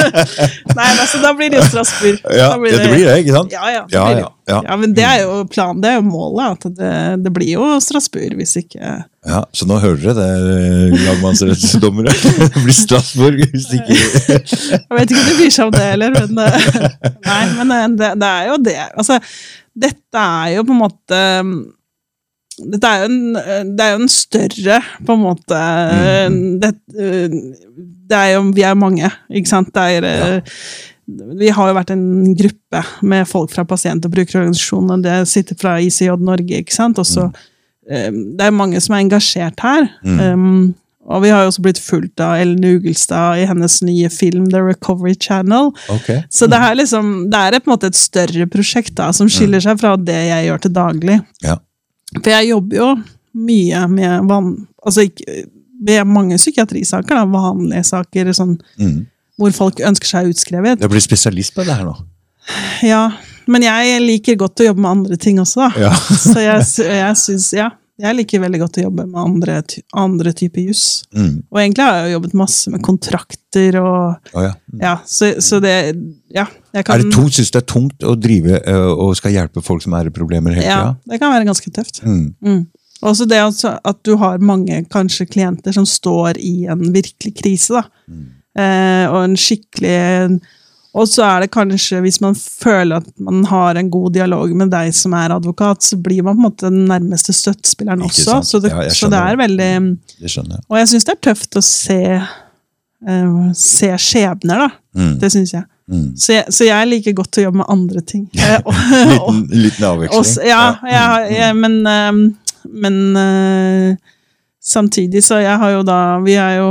Nei, 0.78 0.90
altså, 1.02 1.18
da 1.18 1.32
blir 1.34 1.50
det 1.50 1.58
jo 1.58 1.64
Strasbourg. 1.66 2.20
ja, 2.38 2.52
blir 2.60 2.76
det 2.78 2.84
blir 2.92 3.08
det, 3.08 3.16
ikke 3.24 3.34
sant? 3.34 3.56
Ja, 3.56 3.70
ja. 3.72 3.80
det 3.90 3.96
Ja, 3.96 4.04
det. 4.06 4.20
ja, 4.20 4.28
ja. 4.52 4.60
ja, 4.68 4.76
men 4.78 4.94
det 4.94 5.02
er 5.08 5.24
jo 5.24 5.40
planen, 5.50 5.80
det 5.82 5.90
er 5.90 5.98
jo 5.98 6.04
målet. 6.06 6.62
At 6.62 6.78
det, 6.78 6.92
det 7.24 7.34
blir 7.34 7.50
jo 7.56 7.66
Strasbourg, 7.82 8.38
hvis 8.38 8.54
ikke 8.62 8.92
Ja, 9.26 9.42
Så 9.50 9.66
nå 9.66 9.80
hører 9.82 9.98
dere 10.06 10.30
det, 10.46 11.02
lagmannsrettsdommere. 11.02 12.14
Det 12.54 12.62
blir 12.62 12.78
Strasbourg 12.78 13.42
hvis 13.42 13.68
ikke 13.80 13.98
Jeg 13.98 14.80
vet 15.00 15.10
ikke 15.10 15.18
om 15.18 15.28
det 15.32 15.36
blir 15.42 15.52
seg 15.58 15.66
om 15.66 15.74
det 15.74 15.84
heller, 15.88 16.14
men 16.14 16.42
eh, 16.46 16.72
Nei, 17.26 17.44
men 17.58 17.74
eh, 17.74 17.86
det, 17.98 18.14
det 18.22 18.32
er 18.38 18.50
jo 18.52 18.58
det. 18.70 18.80
Altså, 18.94 19.18
dette 19.82 20.26
er 20.46 20.58
jo 20.60 20.66
på 20.68 20.78
en 20.78 20.84
måte 20.86 21.22
dette 22.58 22.88
er 22.88 23.02
jo 23.02 23.08
en, 23.08 23.74
det 23.76 23.84
er 23.84 23.92
jo 23.94 24.00
en 24.02 24.12
større, 24.12 24.78
på 25.06 25.16
en 25.16 25.22
måte 25.22 25.60
det, 26.62 26.72
det 26.92 28.18
er 28.18 28.32
jo, 28.34 28.42
Vi 28.56 28.64
er 28.66 28.78
mange, 28.78 29.08
ikke 29.30 29.50
sant? 29.50 29.72
Det 29.74 29.84
er, 29.98 30.08
ja. 30.08 30.40
Vi 31.12 31.48
har 31.52 31.68
jo 31.68 31.76
vært 31.76 31.90
en 31.94 32.34
gruppe 32.38 32.82
med 33.02 33.26
folk 33.28 33.50
fra 33.52 33.64
pasient- 33.68 34.04
og 34.06 34.12
brukerorganisasjonene. 34.14 35.02
Det 35.02 35.16
sitter 35.28 35.58
fra 35.58 35.78
ICJ 35.82 36.14
Norge, 36.22 36.60
ikke 36.62 36.74
sant? 36.74 37.00
Også 37.02 37.26
mm. 37.28 37.40
Det 38.38 38.46
er 38.46 38.54
mange 38.54 38.78
som 38.80 38.94
er 38.94 39.02
engasjert 39.02 39.58
her. 39.64 39.88
Mm. 40.06 40.20
Um, 40.22 40.74
og 41.10 41.24
vi 41.24 41.32
har 41.34 41.42
jo 41.42 41.50
også 41.50 41.64
blitt 41.64 41.80
fulgt 41.82 42.22
av 42.22 42.36
Ellen 42.38 42.62
Ugelstad 42.62 43.40
i 43.42 43.46
hennes 43.50 43.80
nye 43.82 44.06
film 44.12 44.46
The 44.52 44.62
Recovery 44.62 45.16
Channel. 45.18 45.72
Ok. 45.90 46.12
Så 46.30 46.46
det 46.50 46.60
er 46.62 46.78
liksom, 46.78 47.10
det 47.32 47.40
er 47.40 47.58
på 47.58 47.66
en 47.66 47.74
måte 47.74 47.90
et 47.90 47.98
større 47.98 48.46
prosjekt 48.50 48.94
da, 49.00 49.10
som 49.16 49.30
skiller 49.30 49.62
seg 49.64 49.80
fra 49.82 49.96
det 49.98 50.20
jeg 50.28 50.46
gjør 50.46 50.62
til 50.62 50.74
daglig. 50.78 51.18
Ja. 51.42 51.58
For 52.20 52.30
jeg 52.34 52.50
jobber 52.52 52.76
jo 52.76 52.88
mye 53.42 53.86
med 53.88 54.26
van, 54.28 54.52
altså 54.84 55.06
ikke, 55.08 55.44
med 55.82 56.04
mange 56.06 56.36
psykiatrisaker, 56.38 57.16
da, 57.16 57.24
vanlige 57.26 57.84
saker, 57.88 58.32
sånn, 58.36 58.58
Mm. 58.78 59.06
hvor 59.40 59.50
folk 59.56 59.80
ønsker 59.80 60.06
seg 60.06 60.28
utskrevet. 60.30 60.78
Du 60.80 60.88
blir 60.92 61.00
spesialist 61.02 61.54
på 61.56 61.64
det 61.66 61.74
her 61.78 61.84
nå. 61.88 61.94
Ja, 62.82 63.10
men 63.48 63.62
jeg 63.62 64.00
liker 64.02 64.36
godt 64.36 64.60
å 64.60 64.66
jobbe 64.68 64.82
med 64.84 64.90
andre 64.90 65.16
ting 65.16 65.38
også, 65.42 65.64
da. 65.68 65.86
Ja. 65.88 65.92
Så 66.26 66.36
jeg, 66.42 66.62
jeg 66.86 67.16
syns, 67.16 67.48
ja, 67.56 67.70
jeg 68.02 68.18
liker 68.18 68.42
veldig 68.42 68.60
godt 68.64 68.78
å 68.80 68.84
jobbe 68.86 69.04
med 69.06 69.18
andre, 69.20 69.60
andre 70.02 70.32
typer 70.34 70.66
juss. 70.66 70.86
Mm. 71.14 71.44
Og 71.52 71.60
egentlig 71.62 71.86
har 71.86 71.98
jeg 71.98 72.08
jo 72.08 72.16
jobbet 72.16 72.34
masse 72.40 72.72
med 72.72 72.82
kontrakter 72.82 73.78
og 73.78 74.34
oh, 74.34 74.42
ja. 74.42 74.52
Ja, 74.80 74.96
så, 75.06 75.34
så 75.44 75.62
det 75.62 75.76
Ja. 76.32 76.48
Jeg 76.72 76.86
kan, 76.88 76.94
Er 76.94 77.02
det 77.04 77.12
to 77.12 77.26
syns 77.28 77.50
det 77.52 77.60
er 77.60 77.66
tungt 77.68 78.04
å 78.08 78.14
drive 78.16 78.56
øh, 78.64 78.90
og 79.04 79.10
skal 79.18 79.34
hjelpe 79.34 79.60
folk 79.60 79.82
som 79.84 79.92
er 79.98 80.08
i 80.08 80.14
problemer 80.14 80.54
hele 80.56 80.64
Ja, 80.64 80.94
det 81.04 81.18
kan 81.20 81.34
være 81.34 81.44
ganske 81.44 81.72
tøft. 81.74 82.00
Mm. 82.06 82.30
Mm. 82.40 82.62
Også 83.04 83.26
det 83.28 83.40
at 83.42 84.00
du 84.06 84.14
har 84.16 84.40
mange 84.40 84.78
kanskje 84.90 85.26
klienter 85.28 85.74
som 85.76 85.84
står 85.88 86.40
i 86.40 86.64
en 86.72 86.86
virkelig 86.94 87.34
krise, 87.42 87.82
da. 87.82 87.84
Eh, 88.52 89.04
og 89.08 89.18
en 89.24 89.36
skikkelig 89.38 90.40
Og 90.92 91.08
så 91.08 91.22
er 91.24 91.44
det 91.44 91.52
kanskje, 91.54 92.02
hvis 92.04 92.18
man 92.20 92.34
føler 92.36 93.00
at 93.00 93.08
man 93.16 93.46
har 93.48 93.78
en 93.80 93.88
god 93.90 94.12
dialog 94.12 94.50
med 94.60 94.68
deg 94.74 94.92
som 94.96 95.14
er 95.16 95.32
advokat, 95.32 95.80
så 95.86 95.96
blir 95.96 96.20
man 96.26 96.36
på 96.36 96.42
en 96.42 96.46
måte 96.50 96.68
den 96.68 96.84
nærmeste 96.90 97.32
støttespilleren 97.32 98.04
også. 98.04 98.42
Så 98.44 98.60
det, 98.60 98.74
Ja, 98.74 98.88
så 98.92 99.08
det 99.08 99.20
er 99.20 99.40
veldig 99.40 99.70
Det 100.20 100.28
jeg. 100.36 100.60
Og 100.68 100.78
jeg 100.78 100.90
syns 100.92 101.08
det 101.08 101.14
er 101.16 101.22
tøft 101.30 101.56
å 101.56 101.64
se 101.64 102.00
uh, 102.20 103.52
Se 103.56 103.88
skjebner, 103.98 104.66
da. 104.66 104.68
Mm. 104.92 105.14
Det 105.22 105.32
syns 105.32 105.54
jeg. 105.56 105.64
Mm. 105.88 106.16
Så, 106.16 106.32
jeg. 106.32 106.44
så 106.54 106.68
jeg 106.68 106.88
liker 106.88 107.16
godt 107.16 107.40
å 107.40 107.46
jobbe 107.46 107.62
med 107.62 107.72
andre 107.72 108.04
ting. 108.06 108.28
Eh, 108.52 108.60
Liten, 109.08 109.42
liten 109.50 109.86
avveksling. 109.88 110.46
ja, 110.48 110.62
jeg, 110.88 111.32
jeg, 111.38 111.56
men, 111.58 111.80
ehm, 111.88 112.22
men 112.84 112.98
eh, 113.18 114.16
samtidig 114.62 115.24
så 115.24 115.40
jeg 115.42 115.58
har 115.58 115.72
jo 115.74 115.82
da 115.86 115.98
Vi 116.22 116.36
er 116.38 116.58
jo, 116.60 116.68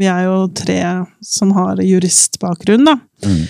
vi 0.00 0.08
er 0.10 0.24
jo 0.26 0.48
tre 0.56 0.80
som 1.22 1.52
har 1.54 1.82
juristbakgrunn, 1.82 2.88
da. 2.88 2.98
Mm. 3.26 3.44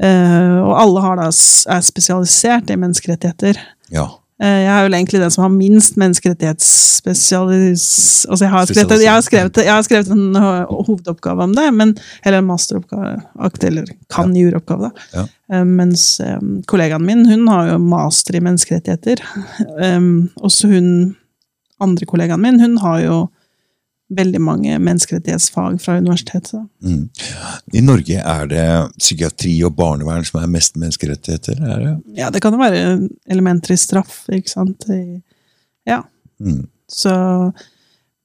Uh, 0.00 0.56
og 0.64 0.72
alle 0.80 1.04
har 1.04 1.20
da, 1.20 1.28
er 1.28 1.84
spesialisert 1.84 2.70
i 2.72 2.78
menneskerettigheter. 2.80 3.60
Ja. 3.92 4.06
Uh, 4.40 4.46
jeg 4.62 4.70
er 4.72 4.86
vel 4.86 4.96
egentlig 4.96 5.20
den 5.20 5.34
som 5.34 5.44
har 5.44 5.52
minst 5.52 5.98
menneskerettighetsspesialis... 6.00 7.84
Altså 8.30 8.46
jeg, 8.46 8.52
har 8.54 8.70
skrevet, 8.70 9.02
jeg, 9.04 9.12
har 9.12 9.26
skrevet, 9.26 9.60
jeg 9.60 9.74
har 9.74 9.84
skrevet 9.84 10.14
en 10.14 10.40
hovedoppgave 10.70 11.44
om 11.44 11.52
det, 11.56 11.66
men, 11.76 11.92
eller 12.24 12.40
en 12.40 12.48
masteroppgave, 12.48 13.18
eller 13.68 13.92
kan 14.12 14.32
juroppgave, 14.36 14.88
da. 14.88 15.08
Ja. 15.18 15.26
Uh, 15.52 15.66
mens 15.68 16.14
um, 16.24 16.62
kollegaen 16.70 17.04
min, 17.04 17.26
hun 17.28 17.44
har 17.52 17.74
jo 17.74 17.82
master 17.84 18.40
i 18.40 18.44
menneskerettigheter. 18.46 19.20
Um, 19.80 20.28
også 20.36 20.68
hun, 20.68 20.88
andre 21.80 22.06
kollegaen 22.08 22.40
min, 22.42 22.60
hun 22.60 22.76
har 22.82 22.98
jo 23.00 23.14
veldig 24.10 24.40
mange 24.42 24.78
menneskerettighetsfag 24.82 25.76
fra 25.82 25.96
universitetet. 26.00 26.64
Mm. 26.82 27.04
I 27.74 27.80
Norge 27.84 28.16
er 28.18 28.48
det 28.50 28.64
psykiatri 28.98 29.52
og 29.68 29.76
barnevern 29.78 30.24
som 30.26 30.40
er 30.42 30.50
mest 30.50 30.74
menneskerettigheter? 30.80 31.60
Er 31.62 31.84
det? 31.84 31.92
Ja, 32.18 32.30
det 32.34 32.42
kan 32.42 32.56
jo 32.56 32.58
være 32.62 33.08
elementer 33.30 33.74
i 33.74 33.78
straff, 33.78 34.24
ikke 34.32 34.50
sant. 34.50 34.88
I, 34.90 35.20
ja, 35.86 36.02
Mm. 36.40 36.66
så 36.88 37.52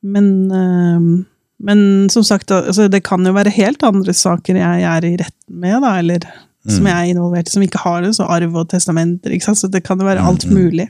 Men 0.03 0.51
øh, 0.51 1.25
Men 1.59 2.09
som 2.09 2.23
sagt, 2.23 2.51
altså, 2.51 2.87
det 2.87 3.03
kan 3.03 3.25
jo 3.25 3.31
være 3.33 3.49
helt 3.49 3.83
andre 3.83 4.13
saker 4.13 4.55
jeg 4.55 4.81
er 4.83 5.05
i 5.07 5.15
retten 5.15 5.59
med, 5.59 5.81
da, 5.81 5.97
eller 5.99 6.19
som 6.67 6.83
Mm. 6.83 6.87
jeg 6.87 6.95
er 6.99 7.09
involvert 7.13 7.47
i, 7.47 7.51
som 7.51 7.61
ikke 7.63 7.77
har 7.83 8.01
det, 8.01 8.15
så 8.15 8.23
arv 8.23 8.55
og 8.55 8.69
testamenter, 8.69 9.29
ikke 9.31 9.45
sant. 9.45 9.57
Så 9.57 9.67
det 9.71 9.83
kan 9.83 9.99
jo 9.99 10.05
være 10.05 10.21
Mm, 10.21 10.27
alt 10.27 10.45
mm, 10.49 10.53
mulig. 10.53 10.87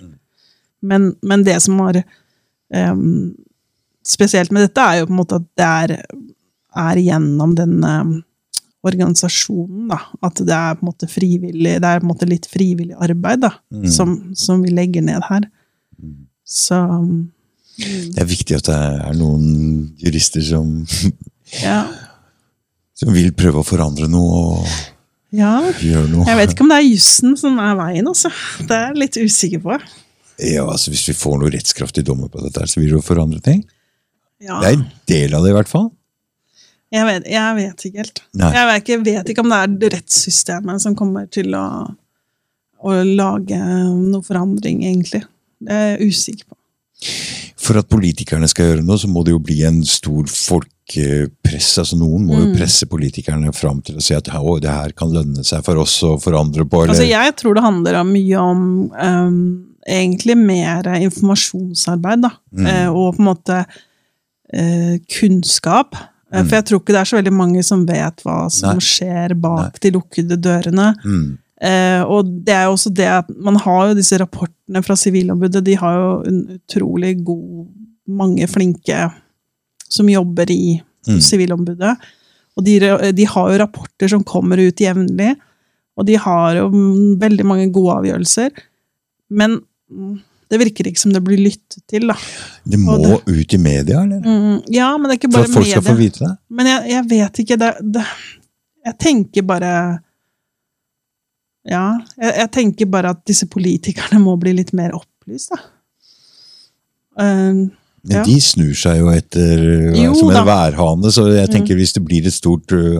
Men, 0.81 1.15
men 1.23 1.43
det 1.43 1.61
som 1.61 1.79
har 1.79 2.03
ehm, 2.73 3.35
spesielt 4.07 4.51
med 4.53 4.67
dette, 4.67 4.81
er 4.85 5.01
jo 5.01 5.09
på 5.09 5.15
en 5.15 5.19
måte 5.21 5.39
at 5.41 5.45
det 5.57 5.65
er, 5.65 5.93
er 6.85 7.01
gjennom 7.01 7.55
den 7.57 7.77
ehm, 7.85 8.15
organisasjonen, 8.85 9.87
da. 9.89 9.99
At 10.25 10.41
det 10.45 10.53
er 10.55 10.75
på 10.77 10.85
en 10.85 10.89
måte 10.91 11.09
frivillig, 11.09 11.77
det 11.81 11.89
er 11.89 12.01
på 12.01 12.05
en 12.05 12.11
måte 12.11 12.29
litt 12.29 12.45
frivillig 12.51 12.97
arbeid, 13.01 13.41
da, 13.47 13.53
Mm. 13.73 13.87
som, 13.91 14.11
som 14.37 14.61
vi 14.61 14.69
legger 14.69 15.01
ned 15.01 15.23
her. 15.29 15.47
Så 16.45 16.77
Det 17.77 18.21
er 18.21 18.27
viktig 18.29 18.55
at 18.55 18.67
det 18.69 18.75
er 18.77 19.15
noen 19.17 19.95
jurister 19.99 20.43
som, 20.45 20.69
ja. 21.63 21.81
som 22.95 23.11
vil 23.13 23.33
prøve 23.35 23.59
å 23.63 23.67
forandre 23.67 24.07
noe 24.07 24.37
og 24.45 24.67
ja. 25.35 25.57
gjøre 25.81 26.07
noe. 26.13 26.27
Jeg 26.29 26.37
vet 26.39 26.53
ikke 26.53 26.63
om 26.63 26.71
det 26.71 26.77
er 26.77 26.87
jussen 26.87 27.35
som 27.41 27.57
er 27.59 27.75
veien, 27.81 28.07
altså. 28.07 28.31
Det 28.61 28.71
er 28.77 28.85
jeg 28.91 29.01
litt 29.01 29.17
usikker 29.19 29.63
på. 29.65 29.79
Ja, 30.45 30.65
altså 30.67 30.91
Hvis 30.93 31.07
vi 31.09 31.15
får 31.17 31.39
noe 31.41 31.51
rettskraftig 31.51 32.05
dommer 32.07 32.29
på 32.31 32.43
dette, 32.43 32.63
så 32.67 32.79
vil 32.79 32.91
det 32.93 32.97
jo 32.99 33.03
forandre 33.03 33.41
ting. 33.43 33.65
Ja. 34.43 34.59
Det 34.61 34.67
er 34.71 34.77
en 34.79 34.87
del 35.07 35.35
av 35.37 35.45
det, 35.45 35.51
i 35.53 35.57
hvert 35.57 35.71
fall. 35.71 35.89
Jeg 36.95 37.05
vet, 37.07 37.25
jeg 37.27 37.55
vet 37.57 37.85
ikke 37.87 38.01
helt. 38.03 38.19
Nei. 38.37 38.49
Jeg 38.55 38.67
vet 38.69 38.83
ikke, 38.83 38.97
vet 39.07 39.29
ikke 39.33 39.43
om 39.43 39.51
det 39.51 39.61
er 39.63 39.95
rettssystemet 39.97 40.83
som 40.83 40.95
kommer 40.95 41.25
til 41.33 41.55
å, 41.57 41.65
å 42.85 42.93
lage 43.03 43.57
noe 43.57 44.21
forandring, 44.23 44.83
egentlig. 44.85 45.23
Det 45.59 45.73
er 45.75 45.89
jeg 45.95 46.11
usikker 46.13 46.45
på. 46.51 46.59
For 47.65 47.79
at 47.81 47.89
politikerne 47.91 48.47
skal 48.47 48.69
gjøre 48.69 48.85
noe, 48.85 48.99
så 49.01 49.09
må 49.11 49.23
det 49.25 49.33
jo 49.33 49.41
bli 49.43 49.57
en 49.67 49.81
stor 49.87 50.29
folkepress. 50.29 51.71
altså 51.81 51.97
Noen 51.99 52.27
må 52.27 52.37
jo 52.37 52.45
Mm. 52.51 52.55
presse 52.59 52.85
politikerne 52.87 53.51
fram 53.55 53.81
til 53.81 53.97
å 53.97 54.03
si 54.03 54.13
at 54.15 54.29
å, 54.29 54.59
det 54.61 54.69
her 54.69 54.93
kan 54.93 55.11
lønne 55.11 55.43
seg 55.43 55.63
for 55.65 55.81
oss 55.81 55.95
å 56.03 56.15
forandre 56.21 56.63
på. 56.69 56.83
Eller, 56.83 56.93
Altså, 56.93 57.09
jeg 57.09 57.35
tror 57.35 57.55
det 57.55 57.63
handler 57.65 58.03
mye 58.05 58.37
om 58.37 58.91
um, 58.93 59.65
egentlig 59.87 60.37
mer 60.37 60.83
informasjonsarbeid, 61.01 62.21
da. 62.21 62.31
Mm. 62.53 62.65
Eh, 62.69 62.87
og 62.93 63.15
på 63.17 63.23
en 63.23 63.29
måte 63.33 63.65
eh, 64.53 64.97
kunnskap. 65.19 65.95
Eh, 65.95 66.11
Mm. 66.41 66.47
For 66.49 66.55
jeg 66.57 66.65
tror 66.65 66.79
ikke 66.81 66.91
det 66.93 66.99
er 66.99 67.07
så 67.07 67.17
veldig 67.19 67.31
mange 67.37 67.61
som 67.63 67.85
vet 67.85 68.21
hva 68.25 68.49
som 68.51 68.75
Nei. 68.75 68.83
skjer 68.83 69.35
bak 69.39 69.77
de 69.79 69.91
lukkede 69.95 70.37
dørene. 70.41 70.95
mm, 71.05 71.37
Eh, 71.61 72.01
og 72.03 72.27
det 72.43 72.51
er 72.51 72.65
jo 72.65 72.73
også 72.75 72.91
det 72.93 73.05
at 73.07 73.29
man 73.39 73.55
har 73.55 73.87
jo 73.87 73.93
disse 73.95 74.17
rapportene 74.19 74.81
fra 74.83 74.93
Sivilombudet. 74.99 75.63
De 75.63 75.73
har 75.79 75.93
jo 75.95 76.09
en 76.27 76.41
utrolig 76.59 77.23
god 77.23 77.67
Mange 78.07 78.45
flinke 78.47 79.11
som 79.89 80.07
jobber 80.09 80.51
i 80.51 80.81
Mm. 81.07 81.21
Sivilombudet. 81.21 81.95
Og 82.57 82.63
de, 82.65 82.79
de 83.13 83.25
har 83.25 83.51
jo 83.51 83.57
rapporter 83.61 84.07
som 84.09 84.23
kommer 84.23 84.57
ut 84.57 84.75
jevnlig. 84.75 85.35
Og 85.97 86.05
de 86.05 86.15
har 86.17 86.55
jo 86.55 86.67
mm, 86.69 87.19
veldig 87.21 87.45
mange 87.45 87.71
gode 87.71 87.93
avgjørelser. 87.99 88.49
Men 89.29 89.61
mm, 89.89 90.19
det 90.51 90.59
virker 90.61 90.89
ikke 90.89 91.01
som 91.01 91.13
det 91.13 91.21
blir 91.25 91.39
lyttet 91.41 91.81
til, 91.89 92.07
da. 92.11 92.15
det 92.63 92.79
må 92.81 92.97
det, 93.01 93.19
ut 93.25 93.53
i 93.53 93.59
media, 93.61 94.01
eller? 94.03 94.21
Mm, 94.21 94.57
ja, 94.73 94.89
men 94.97 95.09
det 95.09 95.15
er 95.15 95.21
ikke 95.21 95.31
bare 95.33 95.47
media. 95.47 95.53
For 95.53 95.61
at 95.61 95.65
folk 95.65 95.71
skal 95.71 95.85
få 95.87 95.95
vite 95.99 96.23
det? 96.23 96.33
Men 96.49 96.71
jeg, 96.71 96.89
jeg 96.93 97.05
vet 97.13 97.39
ikke 97.45 97.59
det, 97.61 97.71
det 97.95 98.03
Jeg 98.85 98.97
tenker 99.01 99.47
bare 99.49 99.71
Ja, 101.65 101.85
jeg, 102.21 102.33
jeg 102.43 102.51
tenker 102.59 102.91
bare 102.93 103.15
at 103.15 103.23
disse 103.25 103.49
politikerne 103.49 104.21
må 104.21 104.35
bli 104.41 104.53
litt 104.59 104.75
mer 104.77 104.93
opplyst, 104.97 105.55
da. 105.55 105.63
Men 107.15 107.65
Ja. 108.13 108.21
de 108.23 108.35
snur 108.43 108.73
seg 108.77 108.99
jo 108.99 109.07
etter 109.09 109.61
uh, 109.65 109.95
Jo 109.97 110.11
som 110.13 110.29
en 110.29 110.35
da. 110.35 110.41
Mm. 110.43 110.49
værhane, 110.51 111.11
så 111.11 111.23
jeg 111.33 111.49
tenker 111.49 111.75
hvis 111.79 111.93
det 111.95 112.03
blir 112.05 112.27
et 112.29 112.35
stort 112.35 112.69
uh, 112.75 112.99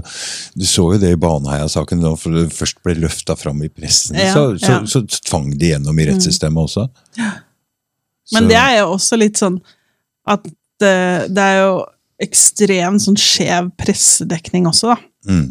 Du 0.58 0.66
så 0.66 0.88
jo 0.94 0.98
det 1.02 1.12
i 1.14 1.20
Baneheia-saken, 1.22 2.02
da 2.02 2.16
for 2.18 2.34
det 2.34 2.48
først 2.56 2.80
ble 2.84 2.96
løfta 3.04 3.36
fram 3.38 3.62
i 3.62 3.70
pressen, 3.70 4.18
Ja, 4.18 4.32
så, 4.34 4.46
så. 4.58 4.80
Mm. 4.82 4.88
så, 4.90 5.04
tvang 5.30 5.52
de 5.60 5.70
gjennom 5.74 6.00
i 6.02 6.08
rettssystemet 6.10 6.64
også. 6.70 6.88
men 7.20 7.36
Så- 8.44 8.48
det 8.50 8.58
er 8.58 8.80
jo 8.80 8.88
også 8.96 9.20
litt 9.22 9.38
sånn 9.38 9.60
at 10.26 10.44
det, 10.82 10.96
det 11.36 11.44
er 11.52 11.60
jo 11.68 11.76
ekstremt 12.26 13.04
sånn 13.04 13.18
skjev 13.20 13.70
pressedekning 13.78 14.66
også, 14.72 14.96
da. 14.96 15.32
mm, 15.32 15.46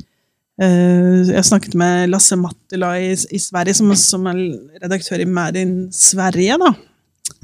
Uh, 0.55 1.27
jeg 1.33 1.43
snakket 1.49 1.73
med 1.75 2.13
Lasse 2.13 2.37
Mattila 2.39 2.93
i, 3.03 3.09
i 3.11 3.39
Sverige, 3.43 3.75
som, 3.75 3.89
som 3.99 4.27
er 4.31 4.37
redaktør 4.85 5.19
i 5.19 5.27
Merin 5.27 5.89
Sverige, 5.91 6.55
da. 6.63 6.69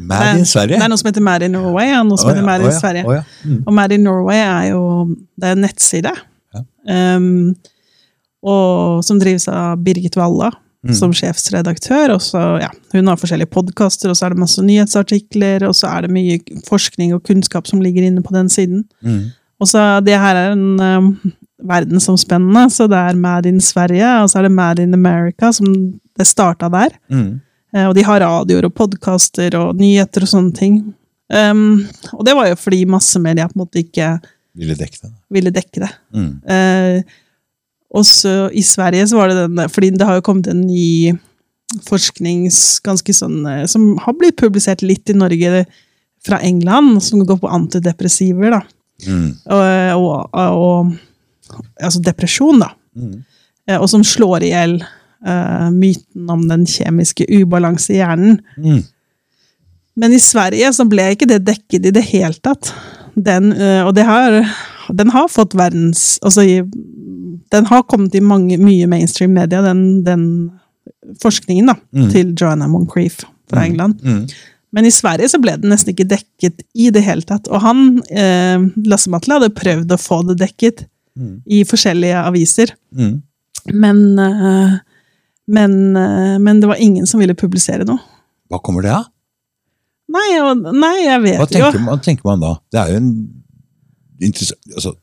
Mad 0.01 0.39
in 0.39 0.47
Sverige? 0.49 0.79
Det 0.79 0.85
er 0.87 0.93
noe 0.93 1.01
som 1.01 1.11
heter 1.11 1.25
Mad 1.27 1.45
in 1.47 1.53
Norway, 1.53 1.93
og 1.99 2.09
noe 2.09 2.21
som 2.21 2.31
oh, 2.31 2.33
ja, 2.33 2.39
heter 2.39 2.47
Mad 2.47 2.65
in 2.65 2.71
ja, 2.71 2.79
Sverige. 2.79 3.05
Oh, 3.07 3.15
ja, 3.19 3.23
mm. 3.45 3.61
Og 3.67 3.77
Mad 3.77 3.93
in 3.93 4.05
Norway 4.07 4.41
er 4.41 4.71
jo 4.71 4.83
det 5.37 5.51
er 5.51 5.59
en 5.59 5.65
nettside 5.67 6.17
Ja. 6.55 6.65
um, 7.17 7.55
og, 8.41 9.05
som 9.05 9.19
drives 9.21 9.45
av 9.53 9.79
Birgit 9.85 10.17
Walla 10.17 10.51
Mm. 10.81 10.95
som 10.97 11.13
sjefsredaktør. 11.13 12.15
Og 12.15 12.23
så, 12.25 12.41
ja, 12.63 12.71
hun 12.95 13.11
har 13.11 13.19
forskjellige 13.21 13.53
podkaster, 13.53 14.09
og 14.09 14.17
så 14.17 14.27
er 14.27 14.35
det 14.35 14.41
masse 14.41 14.63
nyhetsartikler, 14.65 15.67
og 15.69 15.75
så 15.77 15.91
er 15.93 16.07
det 16.07 16.15
mye 16.15 16.39
forskning 16.69 17.13
og 17.13 17.21
kunnskap 17.29 17.69
som 17.69 17.83
ligger 17.85 18.07
inne 18.09 18.23
på 18.25 18.33
den 18.33 18.49
siden. 18.49 18.87
Mm. 19.05 19.27
Og 19.61 19.69
så 19.69 20.01
Det 20.01 20.17
her 20.17 20.37
er 20.37 20.53
en 20.53 20.81
um, 20.81 21.11
verdensomspennende, 21.69 22.71
så 22.73 22.89
det 22.89 22.97
er 22.97 23.15
Mad 23.15 23.47
in 23.47 23.61
Sverige, 23.61 24.09
og 24.23 24.31
så 24.31 24.39
er 24.39 24.49
det 24.49 24.53
Mad 24.53 24.79
in 24.79 24.95
America, 24.95 25.53
som 25.53 25.67
det 26.17 26.27
starta 26.27 26.69
der. 26.69 26.97
Mm. 27.11 27.41
Eh, 27.75 27.87
og 27.87 27.95
de 27.95 28.05
har 28.07 28.23
radioer 28.25 28.67
og 28.69 28.75
podkaster 28.75 29.55
og 29.59 29.79
nyheter 29.79 30.27
og 30.27 30.33
sånne 30.33 30.57
ting. 30.57 30.81
Um, 31.31 31.85
og 32.17 32.25
det 32.27 32.35
var 32.35 32.49
jo 32.51 32.57
fordi 32.59 32.81
massemedia 32.91 33.47
på 33.47 33.55
en 33.55 33.61
måte 33.63 33.85
ikke 33.85 34.07
Ville 34.59 34.75
dekke 34.75 34.99
det. 34.99 35.11
ville 35.31 35.53
dekke 35.55 35.83
det. 35.85 35.91
Mm. 36.11 36.31
Uh, 36.43 37.21
og 37.95 38.07
så 38.07 38.49
i 38.51 38.65
Sverige 38.67 39.07
så 39.07 39.19
var 39.19 39.31
det 39.31 39.37
den 39.45 39.71
Fordi 39.71 39.93
det 39.95 40.07
har 40.07 40.19
jo 40.19 40.25
kommet 40.27 40.49
en 40.51 40.65
ny 40.67 41.15
forsknings... 41.87 42.81
ganske 42.83 43.15
sånn, 43.15 43.45
eh, 43.47 43.65
Som 43.71 43.93
har 44.03 44.15
blitt 44.19 44.39
publisert 44.39 44.83
litt 44.83 45.11
i 45.11 45.15
Norge 45.15 45.65
fra 46.27 46.41
England, 46.45 46.99
som 47.03 47.23
går 47.25 47.39
på 47.41 47.49
antidepressiver. 47.51 48.51
da. 48.51 48.61
Mm. 49.07 49.29
Og, 49.47 50.35
og, 50.35 50.35
og 50.35 51.55
altså 51.81 52.03
depresjon, 52.05 52.61
da. 52.61 52.73
Mm. 52.99 53.21
Uh, 53.71 53.79
Og 53.79 53.89
som 53.95 54.03
slår 54.07 54.45
i 54.47 54.51
hjel 54.51 54.81
eh, 55.27 55.69
myten 55.71 56.31
om 56.31 56.47
den 56.49 56.67
kjemiske 56.67 57.27
ubalanse 57.41 57.93
i 57.95 58.01
hjernen. 58.01 58.41
Mm. 58.59 58.83
Men 60.01 60.13
i 60.17 60.21
Sverige 60.23 60.71
så 60.73 60.87
ble 60.89 61.11
ikke 61.15 61.29
det 61.29 61.43
dekket 61.49 61.87
i 61.91 61.93
det 61.93 62.05
hele 62.13 62.37
tatt. 62.41 62.73
Den, 63.17 63.51
uh, 63.53 63.83
og 63.89 63.95
det 63.97 64.05
har, 64.07 64.37
den 64.97 65.11
har 65.11 65.27
fått 65.29 65.57
verdens 65.59 66.15
altså 66.23 66.45
Den 67.51 67.67
har 67.67 67.83
kommet 67.91 68.15
i 68.15 68.21
mange, 68.23 68.55
mye 68.63 68.87
mainstream 68.87 69.33
media, 69.35 69.59
den, 69.67 70.05
den 70.07 70.23
forskningen 71.21 71.67
da, 71.67 71.75
Mm. 71.93 72.11
til 72.13 72.35
Joanna 72.39 72.69
Moncrief 72.71 73.25
fra 73.51 73.65
England. 73.67 73.99
Mm. 74.05 74.29
Men 74.73 74.87
i 74.87 74.93
Sverige 74.95 75.29
så 75.33 75.41
ble 75.43 75.57
den 75.59 75.73
nesten 75.75 75.91
ikke 75.91 76.07
dekket 76.13 76.63
i 76.79 76.91
det 76.95 77.03
hele 77.03 77.27
tatt. 77.27 77.49
Og 77.51 77.61
han, 77.65 77.99
eh, 78.09 78.63
Lasse 78.87 79.11
Matle, 79.11 79.41
hadde 79.41 79.51
prøvd 79.59 79.91
å 79.91 79.99
få 79.99 80.21
det 80.29 80.39
dekket 80.45 80.87
Mm. 81.19 81.43
i 81.51 81.65
forskjellige 81.67 82.15
aviser. 82.25 82.71
Mm. 82.95 83.23
Men, 83.75 84.19
eh, 84.19 84.79
men, 85.51 85.97
eh, 85.97 86.37
men 86.43 86.63
det 86.63 86.71
var 86.71 86.81
ingen 86.83 87.09
som 87.11 87.23
ville 87.23 87.37
publisere 87.39 87.87
noe. 87.89 88.01
Hva 88.51 88.61
kommer 88.63 88.87
det 88.87 88.93
av? 88.95 89.09
Nei, 90.11 90.29
nei 90.75 90.97
jeg 91.05 91.23
vet 91.23 91.39
Hva 91.39 91.61
jo. 91.61 91.71
Hva 91.87 91.97
tenker 92.03 92.27
man 92.27 92.43
da? 92.43 92.55
Det 92.73 92.81
er 92.81 92.89
jo 92.91 92.99
en 92.99 93.11
interessant 94.21 94.75
altså, 94.75 94.95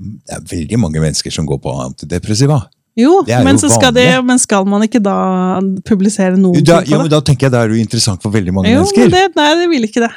Det 0.00 0.36
er 0.36 0.46
veldig 0.48 0.78
mange 0.80 1.02
mennesker 1.02 1.34
som 1.34 1.44
går 1.48 1.60
på 1.60 1.74
antidepressiva. 1.84 2.62
Jo, 2.98 3.20
Det 3.26 3.36
men, 3.44 3.58
jo 3.58 3.66
så 3.66 3.70
skal 3.74 3.92
det, 3.94 4.08
men 4.26 4.40
skal 4.40 4.64
man 4.68 4.82
ikke 4.86 5.02
da 5.02 5.60
publisere 5.86 6.40
noen 6.40 6.64
Da, 6.64 6.80
ja, 6.88 6.98
men 7.02 7.12
da 7.12 7.20
tenker 7.24 7.46
jeg 7.46 7.54
det 7.54 7.60
er 7.60 7.74
jo 7.74 7.84
interessant 7.84 8.24
for 8.24 8.34
veldig 8.34 8.54
mange 8.56 8.72
Jo, 8.72 8.80
mennesker. 8.80 9.06
men 9.06 9.14
det, 9.14 9.36
nei, 9.36 9.50
det 9.60 9.68
vil 9.70 9.86
ikke 9.90 10.02
det. 10.06 10.10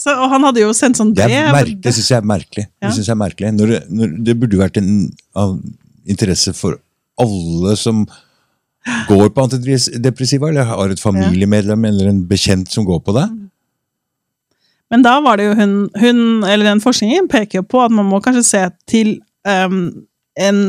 Så, 0.00 0.14
og 0.14 0.32
han 0.32 0.46
hadde 0.48 0.62
jo 0.62 0.72
sendt 0.76 0.98
sånn 1.00 1.12
Det, 1.14 1.26
brev. 1.28 1.52
merk, 1.54 1.76
det 1.84 1.92
syns 1.96 2.10
jeg 2.12 2.22
er 2.22 2.26
merkelig. 2.32 2.66
Ja. 2.80 2.88
Det, 2.88 3.04
jeg 3.04 3.12
er 3.12 3.20
merkelig. 3.20 3.52
Når 3.58 3.72
det, 3.74 3.80
når, 4.00 4.16
det 4.26 4.36
burde 4.40 4.60
vært 4.60 4.80
en, 4.80 4.90
av 5.36 5.56
interesse 6.10 6.54
for 6.56 6.78
alle 7.20 7.76
som 7.76 8.04
går 9.08 9.28
på 9.34 9.44
antidepressiva, 9.44 10.48
eller 10.48 10.68
har 10.68 10.92
et 10.92 11.00
familiemedlem 11.00 11.84
eller 11.84 12.10
en 12.10 12.20
bekjent 12.28 12.70
som 12.72 12.86
går 12.88 13.00
på 13.04 13.14
det. 13.16 13.26
Men 14.90 15.04
da 15.06 15.16
var 15.22 15.38
det 15.38 15.44
jo 15.46 15.54
hun, 15.54 15.74
hun 16.02 16.20
Eller 16.42 16.66
den 16.66 16.80
forskningen 16.82 17.28
peker 17.30 17.60
jo 17.60 17.62
på 17.62 17.78
at 17.84 17.92
man 17.94 18.08
må 18.10 18.18
kanskje 18.24 18.42
se 18.42 18.62
til 18.90 19.12
um, 19.46 19.84
en 20.34 20.62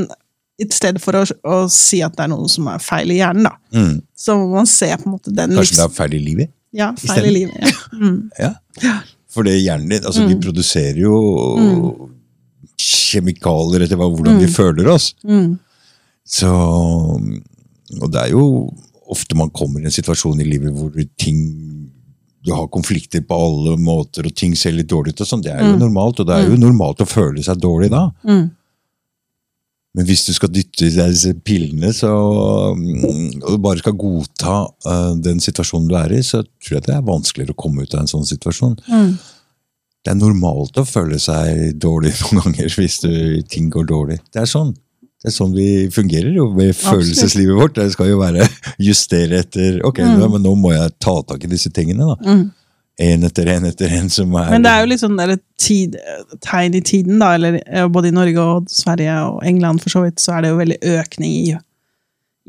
i 0.62 0.68
stedet 0.70 1.02
for 1.02 1.18
å, 1.18 1.24
å 1.26 1.56
si 1.74 2.04
at 2.06 2.14
det 2.18 2.28
er 2.28 2.30
noe 2.30 2.50
som 2.52 2.68
er 2.70 2.82
feil 2.84 3.10
i 3.10 3.18
hjernen, 3.18 3.48
da. 3.48 3.56
Mm. 3.74 3.96
Så 4.14 4.36
må 4.38 4.52
man 4.52 4.68
se 4.70 4.92
på 4.94 5.08
en 5.08 5.16
måte 5.16 5.34
den 5.34 5.56
Kanskje 5.58 5.80
det 5.80 5.88
er 5.88 5.96
feil 5.96 6.14
i 6.14 6.22
livet? 6.22 6.52
Ja, 6.78 6.92
feil 7.02 7.32
i 7.32 7.34
livet. 7.40 7.58
Ja. 7.66 7.72
Mm. 7.98 8.20
Ja. 8.38 8.52
For 9.32 9.48
det 9.48 9.58
hjernen 9.58 9.90
din 9.92 10.06
altså 10.06 10.28
Vi 10.28 10.38
produserer 10.44 11.00
jo 11.02 11.16
kjemikalier 12.82 13.86
etter 13.86 14.00
hvordan 14.00 14.40
vi 14.42 14.48
føler 14.52 14.88
oss. 14.94 15.12
Mm. 15.28 15.56
Så 16.28 16.52
Og 18.00 18.12
det 18.14 18.22
er 18.24 18.34
jo 18.36 18.46
ofte 19.12 19.36
man 19.36 19.52
kommer 19.52 19.82
i 19.82 19.90
en 19.90 19.94
situasjon 19.94 20.40
i 20.40 20.48
livet 20.48 20.72
hvor 20.76 20.96
ting 21.20 21.42
du 22.42 22.54
har 22.56 22.72
konflikter 22.74 23.22
på 23.22 23.38
alle 23.38 23.76
måter, 23.78 24.26
og 24.26 24.34
ting 24.38 24.56
ser 24.58 24.74
litt 24.74 24.90
dårlig 24.90 25.14
ut. 25.14 25.22
og 25.22 25.30
sånn, 25.30 25.44
Det 25.46 25.52
er 25.54 25.62
jo 25.62 25.76
normalt, 25.78 26.20
og 26.20 26.28
det 26.28 26.38
er 26.40 26.50
jo 26.50 26.58
normalt 26.58 27.04
å 27.04 27.06
føle 27.06 27.44
seg 27.46 27.60
dårlig 27.62 27.92
da. 27.94 28.08
Mm. 28.26 28.50
Men 29.92 30.08
hvis 30.08 30.24
du 30.26 30.32
skal 30.34 30.50
dytte 30.54 30.88
i 30.88 30.94
deg 30.96 31.12
disse 31.12 31.34
pillene 31.44 31.92
så, 31.94 32.10
mm, 32.78 33.44
og 33.44 33.58
bare 33.62 33.82
skal 33.82 33.98
godta 34.00 34.56
uh, 34.88 35.12
den 35.20 35.44
situasjonen 35.44 35.90
du 35.90 35.98
er 36.00 36.16
i, 36.16 36.22
så 36.24 36.42
tror 36.64 36.78
jeg 36.78 36.86
det 36.88 36.96
er 36.96 37.06
vanskeligere 37.06 37.54
å 37.54 37.60
komme 37.60 37.84
ut 37.84 37.96
av 37.98 38.06
en 38.06 38.12
sånn 38.14 38.28
situasjon. 38.28 38.78
Mm. 38.88 39.18
Det 40.02 40.14
er 40.14 40.18
normalt 40.18 40.80
å 40.80 40.88
føle 40.88 41.20
seg 41.22 41.76
dårlig 41.82 42.16
noen 42.22 42.48
ganger 42.48 42.78
hvis 42.80 43.02
du, 43.04 43.12
ting 43.52 43.68
går 43.74 43.92
dårlig. 43.92 44.22
Det 44.32 44.46
er 44.46 44.50
sånn. 44.50 44.72
Det 45.22 45.30
er 45.30 45.36
sånn 45.36 45.52
vi 45.54 45.68
fungerer 45.94 46.34
jo 46.34 46.48
med 46.56 46.74
følelseslivet 46.74 47.58
vårt. 47.60 47.76
Det 47.78 47.92
skal 47.94 48.10
jo 48.10 48.22
være 48.24 48.48
justere 48.90 49.44
etter 49.44 49.78
Ok, 49.86 50.02
ja, 50.02 50.16
men 50.26 50.42
nå 50.42 50.56
må 50.58 50.74
jeg 50.74 50.96
ta 50.98 51.14
tak 51.28 51.46
i 51.46 51.52
disse 51.52 51.70
tingene. 51.74 52.08
da. 52.10 52.18
Mm. 52.26 52.48
En 53.02 53.26
etter 53.26 53.50
en 53.54 53.68
etter 53.70 53.94
en 53.98 54.10
som 54.14 54.34
er 54.38 54.50
Men 54.52 54.66
det 54.66 54.72
er 54.72 54.82
jo 54.82 54.90
litt 54.92 55.02
sånn 55.02 55.18
der 55.18 55.36
tid, 55.62 55.96
tegn 56.44 56.76
i 56.78 56.82
tiden, 56.86 57.22
da. 57.22 57.36
Eller 57.38 57.60
eh, 57.62 57.86
både 57.90 58.10
i 58.10 58.16
Norge 58.18 58.46
og 58.46 58.72
Sverige 58.74 59.20
og 59.30 59.46
England 59.48 59.84
for 59.86 59.94
så 59.94 60.04
vidt, 60.08 60.22
så 60.22 60.36
er 60.36 60.44
det 60.44 60.52
jo 60.52 60.60
veldig 60.60 60.80
økning 60.98 61.38
i, 61.38 61.56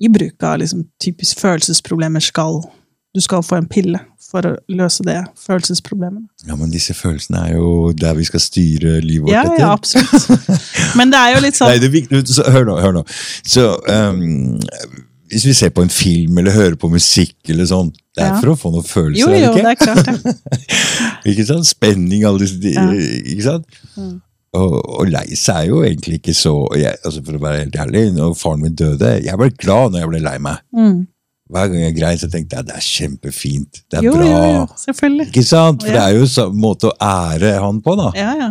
i 0.01 0.13
bruk 0.13 0.49
av 0.49 0.59
liksom, 0.65 0.87
typisk 1.03 1.45
følelsesproblemer. 1.45 2.25
Skal, 2.25 2.63
du 3.15 3.21
skal 3.21 3.43
få 3.45 3.59
en 3.61 3.67
pille 3.69 3.99
for 4.33 4.47
å 4.49 4.53
løse 4.73 5.05
det 5.05 5.19
følelsesproblemet. 5.45 6.25
Ja, 6.49 6.55
men 6.57 6.71
disse 6.73 6.95
følelsene 6.97 7.43
er 7.51 7.57
jo 7.59 7.93
der 7.93 8.15
vi 8.17 8.25
skal 8.25 8.41
styre 8.41 8.95
livet 9.05 9.27
vårt 9.29 9.35
Ja, 9.35 9.43
etter. 9.45 9.59
ja, 9.61 9.73
absolutt. 9.77 10.97
Men 10.97 11.13
det 11.13 11.19
er 11.21 11.35
jo 11.37 11.43
litt 11.45 11.59
sånn 11.59 11.69
Nei, 11.69 11.79
det 11.83 11.91
er 11.91 11.97
viktig, 11.99 12.23
så, 12.33 12.47
hør 12.55 12.65
nå, 12.71 12.79
hør 12.81 12.95
nå. 12.97 13.03
Så, 13.45 13.67
um, 13.93 14.57
hvis 15.33 15.45
vi 15.49 15.53
ser 15.57 15.71
på 15.77 15.85
en 15.85 15.93
film 15.93 16.41
eller 16.41 16.53
hører 16.57 16.79
på 16.81 16.89
musikk 16.93 17.37
eller 17.53 17.69
sånn, 17.69 17.93
det 18.17 18.25
er 18.25 18.33
Ja. 18.35 18.41
for 18.41 18.53
å 18.53 18.57
få 18.61 18.73
noen 18.73 18.85
følelser, 18.89 19.21
Jo, 19.21 19.29
ikke? 19.29 19.45
jo, 19.45 19.53
det 19.55 19.63
det 19.63 19.71
er 19.71 19.81
klart 19.85 20.05
det. 20.09 20.71
Ikke 21.33 21.47
sant? 21.49 21.69
Spenning, 21.69 22.25
alle 22.29 22.43
disse 22.43 22.73
Ja. 22.73 22.89
Ikke 22.93 23.45
sant? 23.47 23.67
Mm. 23.97 24.21
Og, 24.53 24.75
og 25.01 25.07
lei 25.09 25.29
seg 25.39 25.57
er 25.63 25.69
jo 25.71 25.79
egentlig 25.81 26.19
ikke 26.21 26.35
så 26.37 26.51
jeg, 26.77 26.93
altså 27.07 27.23
For 27.25 27.39
å 27.39 27.41
være 27.41 27.63
helt 27.63 27.77
ærlig, 27.81 28.03
når 28.13 28.35
faren 28.37 28.61
min 28.61 28.75
døde 28.77 29.15
Jeg 29.25 29.39
ble 29.41 29.47
glad 29.57 29.95
når 29.95 30.03
jeg 30.03 30.11
ble 30.11 30.21
lei 30.27 30.35
meg. 30.45 30.59
Mm. 30.77 30.99
Hver 31.53 31.69
gang 31.69 31.83
jeg 31.83 31.95
grein, 31.99 32.19
så 32.21 32.29
tenkte 32.33 32.57
jeg 32.57 32.65
det 32.71 32.75
er 32.79 32.85
kjempefint. 32.87 33.83
Det 33.93 33.99
er 33.99 34.07
Jo, 34.07 34.13
bra. 34.17 34.25
jo, 34.25 34.43
jo, 34.57 34.67
selvfølgelig. 34.81 35.27
Ikke 35.29 35.43
sant? 35.45 35.83
For 35.85 35.89
Ja. 35.93 35.95
det 35.99 36.03
er 36.03 36.19
jo 36.19 36.29
en 36.47 36.61
måte 36.63 36.89
å 36.89 36.95
ære 37.05 37.51
han 37.61 37.81
på, 37.85 37.97
da. 38.01 38.11
Ja, 38.17 38.31
ja. 38.41 38.51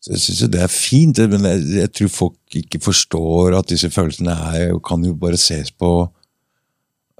Så 0.00 0.12
jeg 0.14 0.20
syns 0.24 0.40
jo 0.42 0.48
det 0.52 0.60
er 0.64 0.72
fint, 0.72 1.18
men 1.32 1.42
jeg, 1.44 1.64
jeg 1.78 1.92
tror 1.92 2.08
folk 2.08 2.56
ikke 2.56 2.80
forstår 2.80 3.56
at 3.58 3.68
disse 3.72 3.90
følelsene 3.92 4.32
er, 4.32 4.74
kan 4.84 5.02
jo 5.04 5.14
bare 5.14 5.36
ses 5.40 5.70
på 5.72 5.90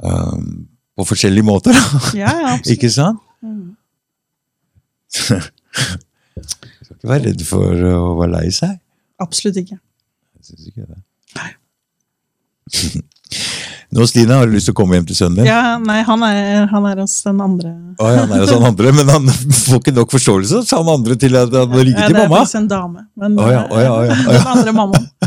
um, 0.02 0.68
på 0.96 1.04
forskjellige 1.08 1.44
måter. 1.44 1.72
da. 1.76 2.00
ja, 2.16 2.32
ja 2.40 2.54
ikke 2.74 2.90
sant? 2.92 3.20
Mm. 3.44 3.76
Skal 6.80 6.96
ikke 6.96 7.08
være 7.08 7.24
redd 7.30 7.44
for 7.48 7.84
å 7.94 8.14
være 8.20 8.32
lei 8.36 8.50
seg. 8.54 8.76
Absolutt 9.20 9.56
ikke. 9.60 9.76
Jeg 10.40 10.44
synes 10.52 10.68
ikke 10.72 10.88
det. 10.88 11.00
Nei. 11.36 11.50
Nå, 13.90 14.04
Stine, 14.06 14.36
har 14.38 14.46
du 14.46 14.52
lyst 14.54 14.68
til 14.68 14.74
å 14.74 14.76
komme 14.78 14.94
hjem 14.94 15.06
til 15.08 15.16
sønnen 15.18 15.40
din? 15.40 15.46
Ja, 15.48 15.72
nei, 15.82 15.96
han 16.06 16.20
er, 16.22 16.68
han 16.70 16.84
er 16.86 17.00
hos 17.02 17.16
den 17.26 17.40
andre. 17.42 17.72
Å, 17.98 18.10
ja, 18.14 18.20
han 18.22 18.30
er 18.36 18.40
hos 18.44 18.52
den 18.52 18.62
andre, 18.68 18.92
men 18.94 19.08
han 19.10 19.26
får 19.34 19.80
ikke 19.80 19.94
nok 19.96 20.12
forståelse 20.14 20.60
sa 20.68 20.78
han 20.78 20.90
andre 20.92 21.16
til 21.18 21.34
at 21.40 21.50
han 21.58 21.66
må 21.72 21.80
ringe 21.82 21.98
Ja, 21.98 22.06
mamma? 22.06 22.14
det 22.14 22.22
er 22.22 22.30
faktisk 22.36 22.58
en 22.60 22.68
dame. 22.70 23.02
Men, 23.18 23.34
oh, 23.42 23.48
ja, 23.50 23.64
oh, 23.66 23.80
ja, 23.82 23.90
oh, 23.96 24.02
ja. 24.06 24.14
Den 24.30 24.46
andre 24.54 24.72
mammaen. 24.78 25.06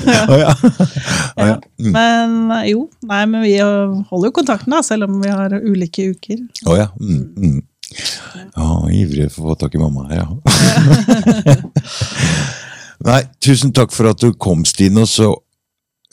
Ja. 1.43 1.57
Mm. 1.81 1.91
Men 1.91 2.29
jo, 2.69 2.79
nei, 3.09 3.23
men 3.27 3.41
vi 3.43 3.57
holder 3.59 4.27
jo 4.29 4.33
kontakten, 4.39 4.71
da, 4.71 4.79
selv 4.85 5.03
om 5.09 5.19
vi 5.19 5.27
har 5.33 5.51
ulike 5.59 6.07
uker. 6.13 6.37
Å 6.69 6.71
ja. 6.79 6.87
Mm, 7.01 7.23
mm. 7.35 7.59
Ja, 8.55 8.67
ivrig 8.95 9.27
for 9.33 9.43
å 9.43 9.47
få 9.51 9.55
tak 9.65 9.73
i 9.75 9.79
mamma 9.81 10.07
her, 10.07 10.23
ja. 10.23 10.27
Nei, 13.03 13.27
tusen 13.43 13.75
takk 13.75 13.91
for 13.91 14.07
at 14.13 14.23
du 14.23 14.31
kom, 14.39 14.63
Stine, 14.63 15.03
og 15.03 15.09
så 15.11 15.35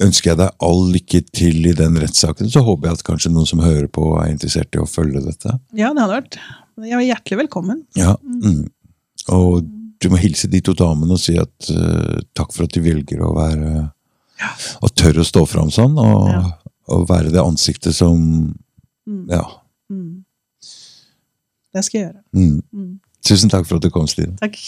ønsker 0.00 0.32
jeg 0.32 0.40
deg 0.40 0.64
all 0.64 0.86
lykke 0.94 1.20
til 1.36 1.66
i 1.70 1.74
den 1.76 1.98
rettssaken. 2.00 2.48
Så 2.52 2.62
håper 2.64 2.88
jeg 2.88 2.98
at 2.98 3.06
kanskje 3.06 3.32
noen 3.34 3.48
som 3.48 3.62
hører 3.64 3.88
på, 3.92 4.06
er 4.20 4.32
interessert 4.32 4.74
i 4.76 4.80
å 4.82 4.88
følge 4.88 5.22
dette. 5.24 5.56
Ja, 5.76 5.92
det 5.92 6.02
hadde 6.04 6.16
vært 6.16 6.40
er 6.80 7.02
hjertelig 7.04 7.42
velkommen. 7.42 7.82
Ja. 7.98 8.14
Mm. 8.24 8.64
Og 9.36 9.66
du 10.00 10.08
må 10.08 10.16
hilse 10.20 10.48
de 10.48 10.62
to 10.64 10.72
damene 10.72 11.12
og 11.16 11.20
si 11.20 11.34
at 11.36 11.70
uh, 11.74 12.22
takk 12.32 12.54
for 12.56 12.64
at 12.64 12.72
de 12.72 12.80
velger 12.84 13.20
å 13.20 13.34
være 13.36 13.90
Og 14.80 14.88
tør 14.96 15.18
å 15.20 15.24
stå 15.28 15.42
fram 15.44 15.68
sånn, 15.68 15.98
og, 16.00 16.30
Ja. 16.32 16.40
og 16.96 17.02
være 17.10 17.28
det 17.34 17.42
ansiktet 17.44 17.92
som 17.92 18.54
Mm. 19.10 19.26
Ja. 19.30 19.44
Mm. 19.90 20.24
Det 21.74 21.84
skal 21.84 21.98
jeg 21.98 22.06
gjøre. 22.06 22.22
Mm. 22.32 22.62
Mm. 22.72 23.00
Tusen 23.26 23.50
takk 23.50 23.66
for 23.66 23.80
at 23.80 23.82
du 23.82 23.90
kom, 23.90 24.06
Stine. 24.10 24.36
Takk. 24.40 24.58